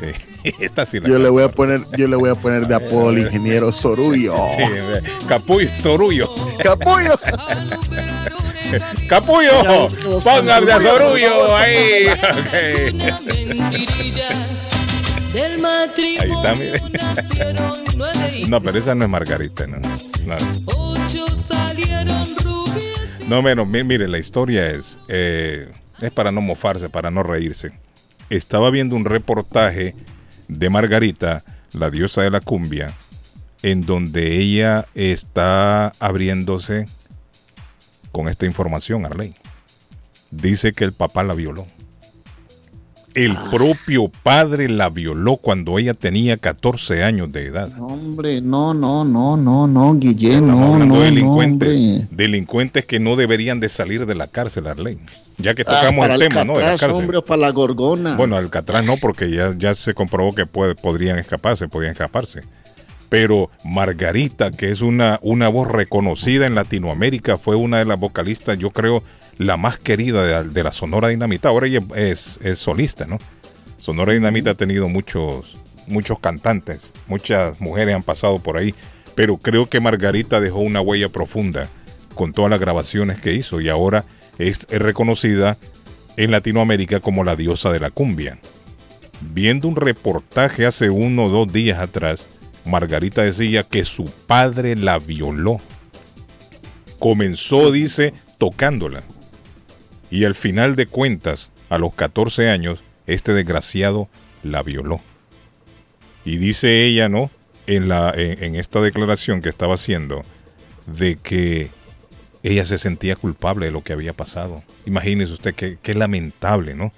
Sí, 0.00 0.52
esta 0.60 0.86
sí 0.86 1.00
la 1.00 1.08
Yo 1.08 1.18
le 1.18 1.28
voy 1.28 1.42
a 1.42 1.48
poner, 1.48 1.82
yo 1.96 2.08
le 2.08 2.16
voy 2.16 2.30
a 2.30 2.34
poner 2.34 2.66
de 2.66 2.74
apodo 2.74 3.10
al 3.10 3.18
ingeniero 3.18 3.72
Sorullo. 3.72 4.34
Sí, 4.56 5.10
Capullo 5.28 5.70
Sorullo. 5.74 6.34
Capullo. 6.62 7.18
Capullo, 9.08 9.88
póngale 10.22 10.72
a 10.72 10.80
Sorullo 10.80 11.56
ahí. 11.56 12.06
Ok. 12.44 13.74
Del 15.32 15.58
mar 15.58 15.88
matrimonio 15.88 16.20
Ahí 16.22 16.30
está, 16.30 16.54
mire. 16.54 16.80
No, 18.48 18.60
pero 18.62 18.78
esa 18.78 18.94
no 18.94 19.04
es 19.04 19.10
Margarita, 19.10 19.66
no. 19.66 19.78
No, 23.28 23.42
menos, 23.42 23.66
mi- 23.66 23.82
mire, 23.84 24.06
la 24.06 24.18
historia 24.18 24.68
es, 24.70 24.98
eh, 25.08 25.68
es 26.00 26.12
para 26.12 26.30
no 26.30 26.40
mofarse, 26.40 26.88
para 26.88 27.10
no 27.10 27.22
reírse. 27.22 27.72
Estaba 28.30 28.70
viendo 28.70 28.96
un 28.96 29.04
reportaje 29.04 29.94
de 30.48 30.70
Margarita, 30.70 31.42
la 31.72 31.90
diosa 31.90 32.22
de 32.22 32.30
la 32.30 32.40
cumbia, 32.40 32.92
en 33.62 33.84
donde 33.86 34.38
ella 34.38 34.86
está 34.94 35.92
abriéndose 35.98 36.86
con 38.14 38.28
esta 38.28 38.46
información, 38.46 39.04
Arley. 39.04 39.34
Dice 40.30 40.72
que 40.72 40.84
el 40.84 40.92
papá 40.92 41.24
la 41.24 41.34
violó. 41.34 41.66
El 43.14 43.36
propio 43.50 44.08
padre 44.22 44.68
la 44.68 44.88
violó 44.88 45.36
cuando 45.36 45.78
ella 45.78 45.94
tenía 45.94 46.36
14 46.36 47.02
años 47.04 47.30
de 47.32 47.46
edad. 47.46 47.68
No, 47.76 47.86
hombre, 47.86 48.40
no, 48.40 48.72
no, 48.74 49.04
no, 49.04 49.36
no, 49.36 49.66
no, 49.68 49.94
Guillén, 49.96 50.46
no, 50.48 50.52
hablando 50.74 50.86
no, 50.86 50.94
de 50.94 50.98
no, 50.98 51.04
delincuentes, 51.04 51.68
hombre. 51.68 52.08
delincuentes 52.10 52.84
que 52.86 52.98
no 53.00 53.14
deberían 53.16 53.58
de 53.60 53.68
salir 53.68 54.06
de 54.06 54.14
la 54.16 54.26
cárcel, 54.28 54.66
Arley. 54.68 54.98
Ya 55.38 55.54
que 55.54 55.62
Ah, 55.62 55.80
tocamos 55.80 56.00
para 56.00 56.14
el 56.14 56.20
tema, 56.28 56.44
¿no? 56.44 56.54
De 56.54 56.60
la 56.62 56.68
cárcel. 56.70 56.90
hombre, 56.92 57.20
para 57.22 57.40
la 57.40 57.50
gorgona. 57.50 58.16
Bueno, 58.16 58.36
Alcatraz 58.36 58.84
no, 58.84 58.96
porque 58.96 59.30
ya, 59.30 59.52
ya 59.56 59.74
se 59.74 59.94
comprobó 59.94 60.34
que 60.34 60.46
puede- 60.46 60.74
podrían 60.76 61.18
escaparse, 61.18 61.68
podían 61.68 61.92
escaparse. 61.92 62.42
Pero 63.14 63.48
Margarita, 63.64 64.50
que 64.50 64.72
es 64.72 64.80
una, 64.80 65.20
una 65.22 65.48
voz 65.48 65.70
reconocida 65.70 66.48
en 66.48 66.56
Latinoamérica, 66.56 67.38
fue 67.38 67.54
una 67.54 67.78
de 67.78 67.84
las 67.84 68.00
vocalistas, 68.00 68.58
yo 68.58 68.70
creo, 68.70 69.04
la 69.38 69.56
más 69.56 69.78
querida 69.78 70.42
de, 70.42 70.62
la 70.64 70.72
Sonora 70.72 71.10
Dinamita. 71.10 71.48
Ahora 71.48 71.68
ella 71.68 71.78
es, 71.94 72.40
es 72.42 72.58
solista, 72.58 73.06
¿no? 73.06 73.18
Sonora 73.78 74.14
Dinamita 74.14 74.50
ha 74.50 74.54
tenido 74.54 74.88
muchos, 74.88 75.56
muchos 75.86 76.18
cantantes, 76.18 76.92
muchas 77.06 77.60
mujeres 77.60 77.94
han 77.94 78.02
pasado 78.02 78.40
por 78.40 78.58
ahí, 78.58 78.74
pero 79.14 79.36
creo 79.36 79.66
que 79.66 79.78
Margarita 79.78 80.40
dejó 80.40 80.58
una 80.58 80.80
huella 80.80 81.08
profunda 81.08 81.68
con 82.16 82.32
todas 82.32 82.50
las 82.50 82.58
grabaciones 82.58 83.20
que 83.20 83.32
hizo 83.32 83.60
y 83.60 83.68
ahora 83.68 84.04
es, 84.40 84.66
es 84.68 84.82
reconocida 84.82 85.56
en 86.16 86.32
Latinoamérica 86.32 86.98
como 86.98 87.22
la 87.22 87.36
diosa 87.36 87.70
de 87.70 87.78
la 87.78 87.90
cumbia. 87.90 88.40
Viendo 89.20 89.68
un 89.68 89.76
reportaje 89.76 90.66
hace 90.66 90.90
uno 90.90 91.26
o 91.26 91.28
dos 91.28 91.52
días 91.52 91.78
atrás, 91.78 92.26
Margarita 92.64 93.22
decía 93.22 93.62
que 93.62 93.84
su 93.84 94.04
padre 94.04 94.76
la 94.76 94.98
violó. 94.98 95.60
Comenzó, 96.98 97.70
dice, 97.70 98.14
tocándola. 98.38 99.02
Y 100.10 100.24
al 100.24 100.34
final 100.34 100.76
de 100.76 100.86
cuentas, 100.86 101.50
a 101.68 101.78
los 101.78 101.94
14 101.94 102.48
años, 102.48 102.82
este 103.06 103.32
desgraciado 103.32 104.08
la 104.42 104.62
violó. 104.62 105.00
Y 106.24 106.38
dice 106.38 106.84
ella, 106.84 107.08
¿no? 107.08 107.30
En, 107.66 107.88
la, 107.88 108.12
en, 108.14 108.56
esta 108.56 108.80
declaración 108.80 109.40
que 109.40 109.48
estaba 109.48 109.74
haciendo, 109.74 110.22
de 110.86 111.16
que 111.16 111.70
ella 112.42 112.64
se 112.64 112.76
sentía 112.76 113.16
culpable 113.16 113.66
de 113.66 113.72
lo 113.72 113.82
que 113.82 113.94
había 113.94 114.12
pasado. 114.12 114.62
Imagínese 114.86 115.32
usted 115.32 115.54
qué 115.54 115.94
lamentable, 115.94 116.74
¿no? 116.74 116.92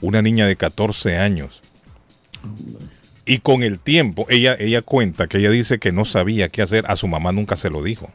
Una 0.00 0.22
niña 0.22 0.46
de 0.46 0.56
14 0.56 1.18
años. 1.18 1.60
Y 3.26 3.38
con 3.38 3.62
el 3.62 3.78
tiempo, 3.78 4.26
ella, 4.28 4.56
ella 4.58 4.82
cuenta 4.82 5.26
que 5.28 5.38
ella 5.38 5.50
dice 5.50 5.78
que 5.78 5.92
no 5.92 6.04
sabía 6.04 6.48
qué 6.48 6.62
hacer, 6.62 6.84
a 6.88 6.96
su 6.96 7.06
mamá 7.06 7.32
nunca 7.32 7.56
se 7.56 7.70
lo 7.70 7.82
dijo. 7.82 8.10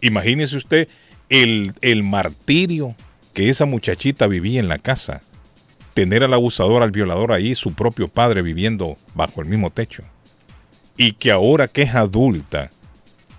Imagínese 0.00 0.56
usted 0.56 0.88
el, 1.28 1.74
el 1.82 2.02
martirio 2.02 2.94
que 3.34 3.50
esa 3.50 3.66
muchachita 3.66 4.26
vivía 4.26 4.58
en 4.60 4.68
la 4.68 4.78
casa. 4.78 5.20
Tener 5.94 6.22
al 6.24 6.34
abusador, 6.34 6.82
al 6.82 6.90
violador 6.92 7.32
ahí, 7.32 7.54
su 7.54 7.74
propio 7.74 8.08
padre 8.08 8.42
viviendo 8.42 8.96
bajo 9.14 9.40
el 9.42 9.48
mismo 9.48 9.70
techo. 9.70 10.02
Y 10.96 11.12
que 11.12 11.30
ahora 11.30 11.68
que 11.68 11.82
es 11.82 11.94
adulta, 11.94 12.70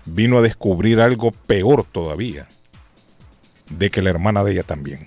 vino 0.06 0.38
a 0.38 0.42
descubrir 0.42 1.00
algo 1.00 1.32
peor 1.32 1.84
todavía. 1.90 2.46
De 3.68 3.90
que 3.90 4.02
la 4.02 4.10
hermana 4.10 4.44
de 4.44 4.52
ella 4.52 4.62
también. 4.62 5.06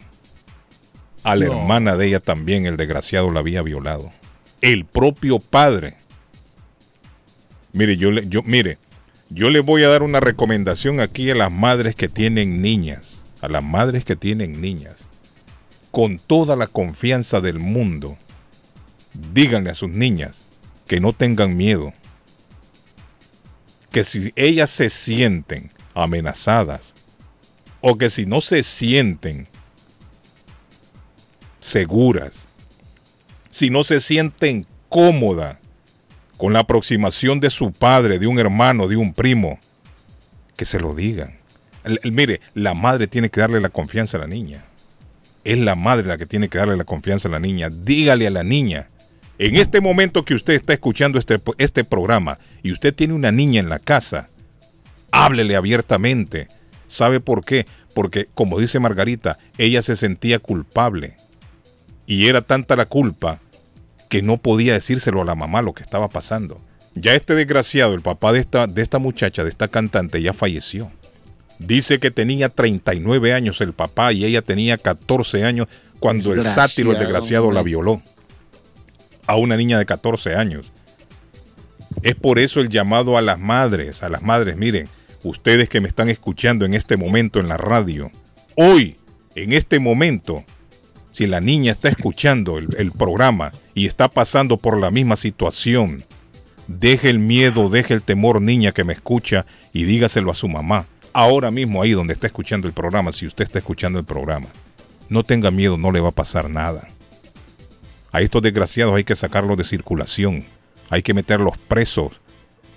A 1.24 1.36
la 1.36 1.46
No. 1.48 1.54
hermana 1.62 1.96
de 1.96 2.08
ella 2.08 2.20
también 2.20 2.66
el 2.66 2.78
desgraciado 2.78 3.32
la 3.32 3.40
había 3.40 3.62
violado. 3.62 4.12
El 4.64 4.86
propio 4.86 5.40
padre. 5.40 5.98
Mire, 7.74 7.98
yo 7.98 8.12
le, 8.12 8.26
yo, 8.30 8.44
mire, 8.44 8.78
yo 9.30 9.50
le 9.50 9.60
voy 9.60 9.84
a 9.84 9.90
dar 9.90 10.04
una 10.04 10.22
recomendación 10.22 11.02
aquí 11.02 11.30
a 11.30 11.36
las 11.36 11.52
madres 11.52 11.96
que 11.96 12.08
tienen 12.08 12.62
niñas. 12.62 13.24
A 13.42 13.50
las 13.50 13.62
madres 13.62 14.06
que 14.06 14.16
tienen 14.16 14.62
niñas. 14.62 15.10
Con 15.92 16.18
toda 16.18 16.56
la 16.56 16.68
confianza 16.68 17.42
del 17.42 17.60
mundo. 17.60 18.18
Díganle 19.34 19.72
a 19.72 19.74
sus 19.74 19.90
niñas 19.90 20.44
que 20.88 21.02
no 21.02 21.12
tengan 21.12 21.58
miedo. 21.58 21.92
Que 23.92 24.06
si 24.06 24.32
ellas 24.38 24.70
se 24.70 24.90
sienten 24.90 25.72
amenazadas 25.94 26.94
o 27.82 27.98
que 27.98 28.10
si 28.10 28.26
no 28.26 28.40
se 28.40 28.64
sienten 28.64 29.46
seguras, 31.60 32.48
si 33.54 33.70
no 33.70 33.84
se 33.84 34.02
sienten 34.02 34.66
cómodas 34.90 35.60
con 36.38 36.54
la 36.54 36.62
aproximación 36.62 37.40
de 37.40 37.52
su 37.52 37.72
padre, 37.72 38.18
de 38.18 38.26
un 38.26 38.40
hermano, 38.40 38.88
de 38.88 38.98
un 38.98 39.14
primo, 39.14 39.60
que 40.58 40.66
se 40.66 40.80
lo 40.80 40.96
digan. 40.96 41.38
Mire, 42.04 42.42
la 42.56 42.74
madre 42.74 43.06
tiene 43.06 43.30
que 43.30 43.42
darle 43.42 43.62
la 43.62 43.70
confianza 43.70 44.18
a 44.18 44.22
la 44.22 44.28
niña. 44.28 44.66
Es 45.44 45.60
la 45.60 45.76
madre 45.76 46.08
la 46.08 46.18
que 46.18 46.26
tiene 46.26 46.50
que 46.50 46.58
darle 46.58 46.76
la 46.78 46.84
confianza 46.84 47.28
a 47.28 47.32
la 47.32 47.40
niña. 47.40 47.70
Dígale 47.70 48.26
a 48.26 48.32
la 48.32 48.44
niña. 48.44 48.88
En 49.38 49.56
este 49.56 49.82
momento 49.82 50.26
que 50.26 50.34
usted 50.34 50.56
está 50.56 50.74
escuchando 50.74 51.20
este, 51.20 51.40
este 51.60 51.84
programa 51.84 52.40
y 52.64 52.72
usted 52.72 52.92
tiene 52.92 53.14
una 53.14 53.32
niña 53.32 53.60
en 53.60 53.70
la 53.70 53.78
casa, 53.78 54.30
háblele 55.12 55.56
abiertamente. 55.56 56.48
¿Sabe 56.88 57.20
por 57.20 57.46
qué? 57.46 57.68
Porque, 57.94 58.26
como 58.34 58.60
dice 58.60 58.80
Margarita, 58.80 59.38
ella 59.60 59.84
se 59.84 59.96
sentía 59.96 60.40
culpable. 60.40 61.18
Y 62.06 62.28
era 62.28 62.42
tanta 62.42 62.76
la 62.76 62.86
culpa 62.86 63.40
que 64.10 64.22
no 64.22 64.38
podía 64.38 64.74
decírselo 64.74 65.22
a 65.22 65.26
la 65.26 65.36
mamá 65.36 65.62
lo 65.62 65.74
que 65.74 65.84
estaba 65.84 66.10
pasando. 66.10 66.60
Ya 66.96 67.16
este 67.16 67.34
desgraciado, 67.34 67.94
el 67.94 68.02
papá 68.02 68.32
de 68.32 68.40
esta, 68.40 68.68
de 68.68 68.82
esta 68.82 69.00
muchacha, 69.00 69.44
de 69.44 69.50
esta 69.50 69.68
cantante, 69.68 70.22
ya 70.22 70.34
falleció. 70.34 70.92
Dice 71.60 72.00
que 72.00 72.12
tenía 72.12 72.50
39 72.50 73.34
años 73.34 73.62
el 73.62 73.74
papá 73.74 74.14
y 74.14 74.26
ella 74.26 74.42
tenía 74.42 74.78
14 74.78 75.46
años 75.46 75.68
cuando 76.00 76.34
el 76.34 76.44
sátiro, 76.44 76.92
el 76.92 77.00
desgraciado, 77.00 77.52
la 77.52 77.64
violó. 77.64 78.02
A 79.26 79.38
una 79.38 79.56
niña 79.56 79.80
de 79.80 79.86
14 79.86 80.36
años. 80.36 80.72
Es 82.02 82.16
por 82.16 82.40
eso 82.40 82.60
el 82.60 82.70
llamado 82.70 83.18
a 83.18 83.22
las 83.22 83.40
madres, 83.40 84.04
a 84.04 84.10
las 84.10 84.22
madres, 84.22 84.58
miren, 84.58 84.90
ustedes 85.24 85.70
que 85.70 85.80
me 85.80 85.88
están 85.88 86.10
escuchando 86.10 86.66
en 86.66 86.74
este 86.74 86.98
momento 86.98 87.40
en 87.40 87.48
la 87.48 87.58
radio, 87.58 88.12
hoy, 88.56 88.98
en 89.36 89.54
este 89.54 89.80
momento, 89.80 90.44
si 91.14 91.28
la 91.28 91.40
niña 91.40 91.72
está 91.72 91.90
escuchando 91.90 92.58
el, 92.58 92.92
programa 92.92 93.52
y 93.76 93.86
está 93.86 94.10
pasando 94.10 94.58
por 94.58 94.80
la 94.80 94.90
misma 94.90 95.16
situación, 95.16 96.04
deje 96.68 97.10
el 97.10 97.20
miedo, 97.20 97.70
deje 97.70 97.94
el 97.94 98.02
temor, 98.02 98.42
niña 98.42 98.72
que 98.72 98.84
me 98.84 98.94
escucha, 98.94 99.46
y 99.72 99.84
dígaselo 99.84 100.32
a 100.32 100.36
su 100.36 100.50
mamá. 100.50 100.88
Ahora 101.14 101.52
mismo 101.52 101.82
ahí 101.82 101.92
donde 101.92 102.14
está 102.14 102.26
escuchando 102.26 102.68
el 102.68 102.74
programa, 102.74 103.12
si 103.12 103.28
usted 103.28 103.44
está 103.46 103.60
escuchando 103.60 104.00
el 104.00 104.06
programa, 104.06 104.48
no 105.08 105.24
tenga 105.24 105.52
miedo, 105.52 105.78
no 105.78 105.92
le 105.92 106.00
va 106.00 106.10
a 106.10 106.14
pasar 106.14 106.50
nada. 106.50 106.88
A 108.12 108.22
estos 108.22 108.42
desgraciados 108.42 108.96
hay 108.96 109.04
que 109.04 109.16
sacarlos 109.16 109.56
de 109.58 109.64
circulación, 109.64 110.44
hay 110.90 111.04
que 111.04 111.14
meterlos 111.14 111.60
presos. 111.68 112.14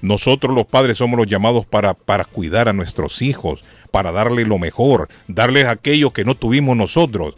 Nosotros 0.02 0.54
los 0.54 0.66
padres 0.66 0.98
somos 0.98 1.18
los 1.18 1.26
llamados 1.26 1.64
para, 1.64 1.94
para 1.94 2.26
cuidar 2.26 2.68
a 2.68 2.74
nuestros 2.74 3.22
hijos, 3.22 3.64
para 3.90 4.12
darle 4.12 4.44
lo 4.44 4.58
mejor, 4.58 5.08
darles 5.26 5.64
aquello 5.64 6.12
que 6.12 6.26
no 6.26 6.34
tuvimos 6.34 6.76
nosotros. 6.76 7.34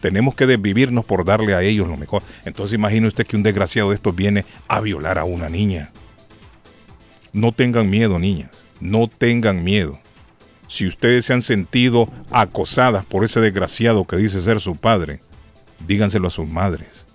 Tenemos 0.00 0.34
que 0.34 0.46
desvivirnos 0.46 1.04
por 1.04 1.24
darle 1.24 1.54
a 1.54 1.62
ellos 1.62 1.88
lo 1.88 1.96
mejor. 1.96 2.22
Entonces 2.44 2.74
imagine 2.74 3.06
usted 3.06 3.26
que 3.26 3.36
un 3.36 3.42
desgraciado 3.42 3.90
de 3.90 3.96
estos 3.96 4.14
viene 4.14 4.44
a 4.68 4.80
violar 4.80 5.18
a 5.18 5.24
una 5.24 5.48
niña. 5.48 5.90
No 7.32 7.52
tengan 7.52 7.88
miedo, 7.88 8.18
niñas. 8.18 8.50
No 8.80 9.08
tengan 9.08 9.62
miedo. 9.62 9.98
Si 10.68 10.86
ustedes 10.86 11.26
se 11.26 11.32
han 11.32 11.42
sentido 11.42 12.08
acosadas 12.30 13.04
por 13.04 13.24
ese 13.24 13.40
desgraciado 13.40 14.04
que 14.04 14.16
dice 14.16 14.40
ser 14.40 14.60
su 14.60 14.76
padre, 14.76 15.20
díganselo 15.86 16.28
a 16.28 16.30
sus 16.30 16.48
madres. 16.48 17.06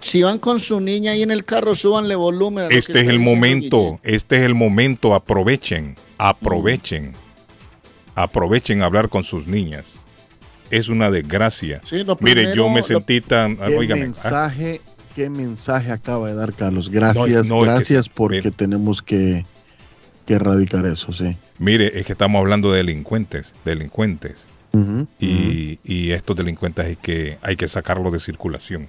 Si 0.00 0.22
van 0.22 0.38
con 0.38 0.60
su 0.60 0.80
niña 0.80 1.12
ahí 1.12 1.22
en 1.22 1.30
el 1.30 1.44
carro, 1.44 1.74
súbanle 1.74 2.14
volumen. 2.14 2.66
Este 2.70 3.00
es 3.00 3.08
el 3.08 3.20
momento, 3.20 4.00
este 4.02 4.36
es 4.36 4.42
el 4.42 4.54
momento, 4.54 5.14
aprovechen, 5.14 5.94
aprovechen, 6.18 7.12
aprovechen 8.14 8.82
a 8.82 8.86
hablar 8.86 9.08
con 9.08 9.24
sus 9.24 9.46
niñas. 9.46 9.86
Es 10.70 10.88
una 10.88 11.10
desgracia. 11.10 11.80
Sí, 11.84 12.04
lo 12.04 12.16
Mire, 12.20 12.54
yo 12.56 12.68
me 12.68 12.80
lo- 12.80 12.86
sentí 12.86 13.20
tan... 13.20 13.56
¿Qué 13.56 13.62
ah, 13.64 13.94
mensaje, 13.96 14.80
qué 15.14 15.30
mensaje 15.30 15.92
acaba 15.92 16.28
de 16.28 16.34
dar 16.34 16.52
Carlos? 16.54 16.88
Gracias, 16.90 17.48
No, 17.48 17.56
no, 17.56 17.60
es 17.62 17.66
que 17.66 17.72
gracias 17.74 18.08
porque 18.08 18.36
mire. 18.38 18.50
tenemos 18.50 19.02
que, 19.02 19.44
que 20.26 20.34
erradicar 20.34 20.86
eso, 20.86 21.12
sí. 21.12 21.36
mire, 21.58 21.98
es 21.98 22.06
que 22.06 22.12
estamos 22.12 22.40
hablando 22.40 22.70
de 22.72 22.78
delincuentes, 22.78 23.52
delincuentes. 23.64 24.46
Y, 25.20 25.78
y 25.84 26.10
estos 26.10 26.34
delincuentes 26.34 26.84
hay 26.84 26.96
que, 26.96 27.38
hay 27.42 27.54
que 27.54 27.68
sacarlos 27.68 28.12
de 28.12 28.18
circulación. 28.18 28.88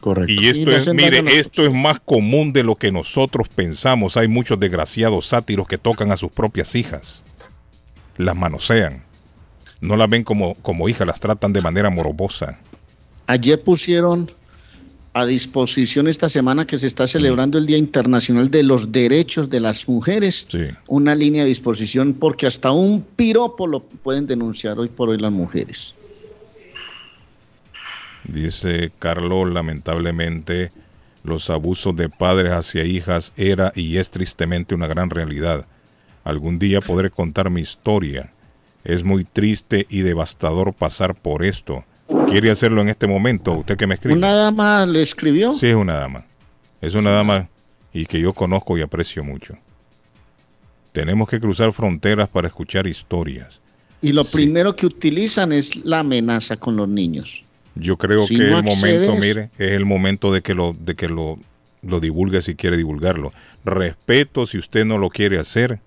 Correcto. 0.00 0.30
Y 0.32 0.46
esto 0.46 0.70
es, 0.70 0.88
mire, 0.94 1.20
los 1.20 1.32
esto 1.34 1.66
es 1.66 1.72
más 1.72 1.98
común 1.98 2.52
de 2.52 2.62
lo 2.62 2.76
que 2.76 2.92
nosotros 2.92 3.48
pensamos. 3.48 4.16
Hay 4.16 4.28
muchos 4.28 4.60
desgraciados 4.60 5.26
sátiros 5.26 5.66
que 5.66 5.78
tocan 5.78 6.12
a 6.12 6.16
sus 6.16 6.30
propias 6.30 6.76
hijas. 6.76 7.24
Las 8.16 8.36
manosean. 8.36 9.02
No 9.80 9.96
las 9.96 10.10
ven 10.10 10.24
como, 10.24 10.54
como 10.56 10.88
hijas, 10.88 11.06
las 11.06 11.20
tratan 11.20 11.52
de 11.52 11.60
manera 11.60 11.90
morbosa. 11.90 12.58
Ayer 13.26 13.62
pusieron 13.62 14.30
a 15.12 15.24
disposición 15.26 16.06
esta 16.06 16.28
semana 16.28 16.66
que 16.66 16.78
se 16.78 16.86
está 16.86 17.06
celebrando 17.06 17.58
el 17.58 17.66
Día 17.66 17.78
Internacional 17.78 18.50
de 18.50 18.62
los 18.62 18.92
Derechos 18.92 19.50
de 19.50 19.60
las 19.60 19.88
Mujeres, 19.88 20.46
Sí. 20.48 20.68
una 20.86 21.14
línea 21.14 21.42
a 21.42 21.46
disposición 21.46 22.14
porque 22.14 22.46
hasta 22.46 22.70
un 22.70 23.02
piropo 23.02 23.66
lo 23.66 23.80
pueden 23.80 24.26
denunciar 24.26 24.78
hoy 24.78 24.88
por 24.88 25.08
hoy 25.08 25.18
las 25.18 25.32
mujeres. 25.32 25.94
Dice 28.24 28.92
Carlos, 28.98 29.52
lamentablemente 29.52 30.70
los 31.24 31.50
abusos 31.50 31.96
de 31.96 32.08
padres 32.08 32.52
hacia 32.52 32.84
hijas 32.84 33.32
era 33.36 33.72
y 33.74 33.96
es 33.96 34.10
tristemente 34.10 34.74
una 34.74 34.86
gran 34.86 35.10
realidad. 35.10 35.66
Algún 36.22 36.58
día 36.58 36.80
podré 36.80 37.10
contar 37.10 37.50
mi 37.50 37.62
historia. 37.62 38.30
Es 38.84 39.04
muy 39.04 39.24
triste 39.24 39.86
y 39.90 40.00
devastador 40.00 40.72
pasar 40.72 41.14
por 41.14 41.44
esto. 41.44 41.84
¿Quiere 42.28 42.50
hacerlo 42.50 42.80
en 42.82 42.88
este 42.88 43.06
momento? 43.06 43.52
Usted 43.52 43.76
que 43.76 43.86
me 43.86 43.94
escribe. 43.94 44.16
Una 44.16 44.32
dama 44.32 44.86
le 44.86 45.02
escribió. 45.02 45.56
Sí, 45.58 45.66
es 45.68 45.76
una 45.76 45.94
dama. 45.94 46.24
Es 46.80 46.94
una 46.94 47.10
dama 47.10 47.48
y 47.92 48.06
que 48.06 48.20
yo 48.20 48.32
conozco 48.32 48.76
y 48.78 48.82
aprecio 48.82 49.22
mucho. 49.22 49.54
Tenemos 50.92 51.28
que 51.28 51.38
cruzar 51.40 51.72
fronteras 51.72 52.28
para 52.28 52.48
escuchar 52.48 52.86
historias. 52.86 53.60
Y 54.02 54.12
lo 54.12 54.24
Sí. 54.24 54.36
primero 54.36 54.74
que 54.74 54.86
utilizan 54.86 55.52
es 55.52 55.76
la 55.84 56.00
amenaza 56.00 56.56
con 56.56 56.76
los 56.76 56.88
niños. 56.88 57.44
Yo 57.74 57.96
creo 57.96 58.22
Si 58.22 58.36
que 58.36 58.48
no 58.48 58.58
el 58.58 58.64
momento, 58.64 59.16
mire, 59.16 59.50
es 59.58 59.72
el 59.72 59.84
momento 59.84 60.32
de 60.32 60.42
que 60.42 60.54
lo, 60.54 60.74
de 60.78 60.96
que 60.96 61.08
lo, 61.08 61.38
lo 61.82 62.00
divulgue 62.00 62.40
si 62.40 62.56
quiere 62.56 62.76
divulgarlo. 62.76 63.32
Respeto 63.64 64.46
si 64.46 64.58
usted 64.58 64.84
no 64.84 64.98
lo 64.98 65.10
quiere 65.10 65.38
hacer, 65.38 65.78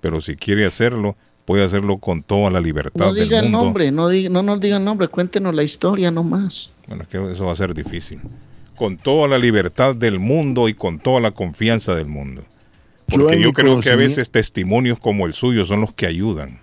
pero 0.00 0.20
si 0.22 0.36
quiere 0.36 0.64
hacerlo, 0.64 1.16
puede 1.50 1.64
hacerlo 1.64 1.98
con 1.98 2.22
toda 2.22 2.48
la 2.48 2.60
libertad 2.60 3.06
No 3.06 3.12
del 3.12 3.24
diga 3.24 3.40
el 3.40 3.46
mundo. 3.46 3.64
nombre, 3.64 3.90
no, 3.90 4.06
diga, 4.06 4.30
no 4.30 4.40
nos 4.40 4.60
digan 4.60 4.84
nombre, 4.84 5.08
cuéntenos 5.08 5.52
la 5.52 5.64
historia 5.64 6.12
nomás. 6.12 6.70
Bueno, 6.86 7.02
es 7.02 7.08
que 7.08 7.32
eso 7.32 7.46
va 7.46 7.50
a 7.50 7.56
ser 7.56 7.74
difícil. 7.74 8.20
Con 8.76 8.96
toda 8.98 9.26
la 9.26 9.36
libertad 9.36 9.96
del 9.96 10.20
mundo 10.20 10.68
y 10.68 10.74
con 10.74 11.00
toda 11.00 11.18
la 11.18 11.32
confianza 11.32 11.96
del 11.96 12.06
mundo. 12.06 12.44
Yo 13.08 13.18
Porque 13.18 13.40
yo, 13.40 13.48
mi 13.48 13.52
creo 13.52 13.80
que 13.80 13.90
a 13.90 13.96
veces 13.96 14.30
testimonios 14.30 15.00
como 15.00 15.26
el 15.26 15.34
suyo 15.34 15.64
son 15.64 15.80
los 15.80 15.92
que 15.92 16.06
ayudan. 16.06 16.60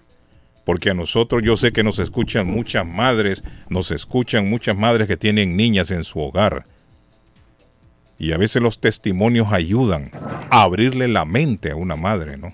Porque 0.63 0.91
a 0.91 0.93
nosotros 0.93 1.43
yo 1.43 1.57
sé 1.57 1.73
que 1.73 1.83
nos 1.83 1.99
escuchan 1.99 2.47
muchas 2.47 2.87
madres, 2.87 3.43
nos 3.67 3.91
escuchan 3.91 4.49
muchas 4.49 4.77
madres 4.77 5.09
que 5.09 5.17
tienen 5.17 5.57
niñas 5.57 5.91
en 5.91 6.05
su 6.05 6.21
hogar. 6.21 6.65
Y 8.17 8.31
a 8.31 8.37
veces 8.37 8.61
los 8.61 8.79
testimonios 8.79 9.51
ayudan 9.51 10.11
a 10.49 10.61
abrirle 10.61 11.09
la 11.09 11.25
mente 11.25 11.71
a 11.71 11.75
una 11.75 11.97
madre, 11.97 12.37
¿no? 12.37 12.53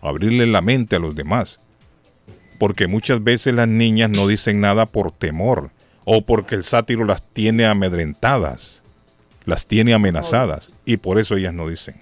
A 0.00 0.10
abrirle 0.10 0.46
la 0.46 0.60
mente 0.60 0.94
a 0.94 1.00
los 1.00 1.16
demás. 1.16 1.58
Porque 2.62 2.86
muchas 2.86 3.24
veces 3.24 3.52
las 3.54 3.66
niñas 3.66 4.08
no 4.08 4.28
dicen 4.28 4.60
nada 4.60 4.86
por 4.86 5.10
temor 5.10 5.72
o 6.04 6.24
porque 6.24 6.54
el 6.54 6.62
sátiro 6.62 7.04
las 7.04 7.20
tiene 7.20 7.66
amedrentadas, 7.66 8.82
las 9.46 9.66
tiene 9.66 9.94
amenazadas 9.94 10.70
y 10.84 10.98
por 10.98 11.18
eso 11.18 11.34
ellas 11.34 11.52
no 11.54 11.66
dicen. 11.66 11.96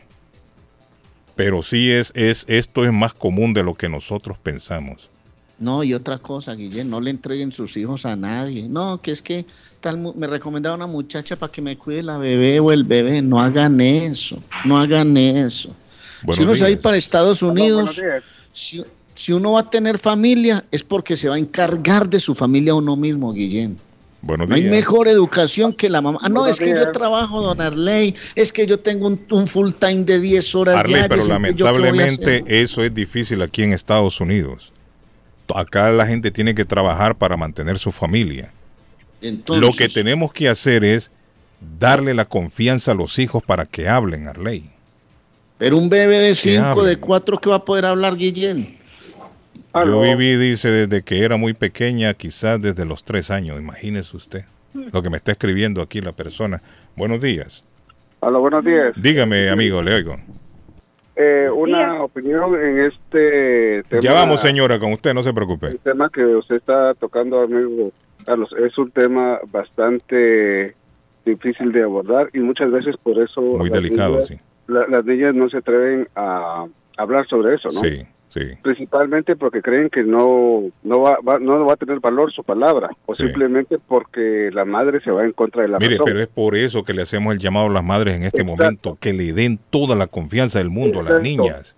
Pero 1.34 1.62
sí 1.62 1.90
es, 1.90 2.12
es 2.14 2.44
esto 2.46 2.84
es 2.84 2.92
más 2.92 3.14
común 3.14 3.54
de 3.54 3.62
lo 3.62 3.74
que 3.74 3.88
nosotros 3.88 4.36
pensamos. 4.36 5.08
No, 5.58 5.82
y 5.82 5.94
otra 5.94 6.18
cosa, 6.18 6.54
Guillén, 6.54 6.90
no 6.90 7.00
le 7.00 7.08
entreguen 7.08 7.52
sus 7.52 7.78
hijos 7.78 8.04
a 8.04 8.14
nadie. 8.14 8.68
No, 8.68 9.00
que 9.00 9.12
es 9.12 9.22
que 9.22 9.46
tal 9.80 10.12
me 10.14 10.26
recomendaba 10.26 10.76
una 10.76 10.86
muchacha 10.86 11.36
para 11.36 11.50
que 11.50 11.62
me 11.62 11.78
cuide 11.78 12.02
la 12.02 12.18
bebé 12.18 12.60
o 12.60 12.70
el 12.70 12.84
bebé. 12.84 13.22
No 13.22 13.40
hagan 13.40 13.80
eso, 13.80 14.38
no 14.66 14.76
hagan 14.76 15.16
eso. 15.16 15.74
Buenos 16.22 16.36
si 16.36 16.42
uno 16.42 16.54
se 16.54 16.60
va 16.60 16.66
a 16.66 16.70
ir 16.70 16.76
días. 16.76 16.82
para 16.82 16.96
Estados 16.98 17.42
Unidos, 17.42 17.96
días. 17.96 18.22
si, 18.52 18.84
si 19.14 19.32
uno 19.32 19.52
va 19.52 19.60
a 19.60 19.70
tener 19.70 19.98
familia, 19.98 20.64
es 20.70 20.82
porque 20.82 21.16
se 21.16 21.28
va 21.28 21.34
a 21.34 21.38
encargar 21.38 22.08
de 22.08 22.18
su 22.20 22.34
familia 22.34 22.74
uno 22.74 22.96
mismo, 22.96 23.32
Guillén. 23.32 23.76
Buenos 24.22 24.48
No 24.48 24.54
hay 24.54 24.62
días. 24.62 24.70
mejor 24.70 25.08
educación 25.08 25.72
que 25.72 25.88
la 25.88 26.00
mamá. 26.02 26.18
Ah, 26.22 26.28
no, 26.28 26.40
Buenos 26.40 26.58
es 26.60 26.64
que 26.64 26.70
yo 26.70 26.76
días. 26.80 26.92
trabajo, 26.92 27.40
don 27.40 27.60
Arley. 27.60 28.14
Es 28.34 28.52
que 28.52 28.66
yo 28.66 28.78
tengo 28.78 29.06
un, 29.06 29.20
un 29.30 29.46
full 29.46 29.70
time 29.72 30.04
de 30.04 30.20
10 30.20 30.54
horas 30.56 30.76
Arley, 30.76 31.02
pero 31.08 31.24
diarias. 31.24 31.54
¿y 31.54 31.56
yo 31.56 31.64
qué 31.64 31.70
a 31.70 31.72
lamentablemente 31.72 32.44
eso 32.62 32.82
es 32.84 32.94
difícil 32.94 33.40
aquí 33.42 33.62
en 33.62 33.72
Estados 33.72 34.20
Unidos. 34.20 34.72
Acá 35.54 35.90
la 35.90 36.06
gente 36.06 36.30
tiene 36.30 36.54
que 36.54 36.64
trabajar 36.64 37.16
para 37.16 37.36
mantener 37.36 37.78
su 37.78 37.92
familia. 37.92 38.52
Entonces, 39.22 39.62
Lo 39.62 39.72
que 39.72 39.88
tenemos 39.88 40.32
que 40.32 40.48
hacer 40.48 40.84
es 40.84 41.10
darle 41.78 42.14
la 42.14 42.26
confianza 42.26 42.92
a 42.92 42.94
los 42.94 43.18
hijos 43.18 43.42
para 43.42 43.66
que 43.66 43.88
hablen, 43.88 44.28
Arley. 44.28 44.70
Pero 45.58 45.76
un 45.78 45.88
bebé 45.88 46.18
de 46.18 46.34
5, 46.34 46.62
hablen. 46.64 46.86
de 46.86 46.96
4, 46.98 47.38
que 47.40 47.50
va 47.50 47.56
a 47.56 47.64
poder 47.64 47.84
hablar, 47.86 48.16
Guillén? 48.16 48.78
Yo 49.72 49.80
Aló. 49.80 50.00
viví, 50.00 50.36
dice, 50.36 50.68
desde 50.68 51.02
que 51.02 51.24
era 51.24 51.36
muy 51.36 51.54
pequeña, 51.54 52.12
quizás 52.14 52.60
desde 52.60 52.84
los 52.84 53.04
tres 53.04 53.30
años. 53.30 53.58
Imagínese 53.60 54.16
usted 54.16 54.44
lo 54.92 55.02
que 55.02 55.10
me 55.10 55.16
está 55.16 55.32
escribiendo 55.32 55.80
aquí 55.80 56.00
la 56.00 56.12
persona. 56.12 56.60
Buenos 56.96 57.22
días. 57.22 57.62
Aló, 58.20 58.40
buenos 58.40 58.64
días. 58.64 58.92
Dígame, 59.00 59.48
amigo, 59.48 59.80
le 59.82 59.94
oigo. 59.94 60.16
Eh, 61.16 61.48
una 61.54 62.02
opinión 62.02 62.54
en 62.60 62.80
este 62.86 63.82
tema. 63.88 64.00
Ya 64.02 64.12
vamos, 64.12 64.40
señora, 64.40 64.78
con 64.78 64.92
usted, 64.92 65.14
no 65.14 65.22
se 65.22 65.32
preocupe. 65.32 65.68
El 65.68 65.78
tema 65.78 66.08
que 66.10 66.24
usted 66.24 66.56
está 66.56 66.94
tocando, 66.94 67.40
amigo 67.40 67.92
Carlos, 68.26 68.50
es 68.58 68.76
un 68.78 68.90
tema 68.90 69.38
bastante 69.52 70.74
difícil 71.24 71.70
de 71.72 71.82
abordar 71.82 72.28
y 72.32 72.40
muchas 72.40 72.70
veces 72.72 72.96
por 73.02 73.18
eso 73.22 73.40
Muy 73.40 73.70
delicado, 73.70 74.14
niñas- 74.20 74.26
sí. 74.28 74.38
la- 74.68 74.86
las 74.88 75.04
niñas 75.04 75.34
no 75.34 75.48
se 75.50 75.58
atreven 75.58 76.08
a 76.16 76.66
hablar 76.96 77.26
sobre 77.28 77.54
eso, 77.54 77.68
¿no? 77.72 77.80
Sí, 77.82 78.02
sí. 78.30 78.40
Principalmente 78.62 79.36
porque 79.36 79.60
creen 79.62 79.90
que 79.90 80.02
no 80.02 80.62
no 80.82 81.00
va, 81.02 81.18
va- 81.26 81.38
no 81.38 81.64
va 81.66 81.74
a 81.74 81.76
tener 81.76 82.00
valor 82.00 82.32
su 82.32 82.42
palabra 82.42 82.88
o 83.06 83.14
Sí. 83.14 83.24
simplemente 83.24 83.76
porque 83.86 84.50
la 84.52 84.64
madre 84.64 85.00
se 85.00 85.10
va 85.10 85.24
en 85.24 85.32
contra 85.32 85.62
de 85.62 85.68
la 85.68 85.78
Mire, 85.78 85.92
razón. 85.92 86.04
pero 86.06 86.20
es 86.20 86.28
por 86.28 86.56
eso 86.56 86.82
que 86.82 86.92
le 86.94 87.02
hacemos 87.02 87.32
el 87.34 87.38
llamado 87.40 87.66
a 87.66 87.70
las 87.70 87.84
madres 87.84 88.16
en 88.16 88.22
este 88.24 88.42
Exacto. 88.42 88.62
momento, 88.62 88.98
que 89.00 89.12
le 89.12 89.32
den 89.32 89.58
toda 89.70 89.94
la 89.96 90.06
confianza 90.06 90.58
del 90.58 90.70
mundo 90.70 91.00
a 91.00 91.02
las 91.04 91.20
niñas. 91.22 91.76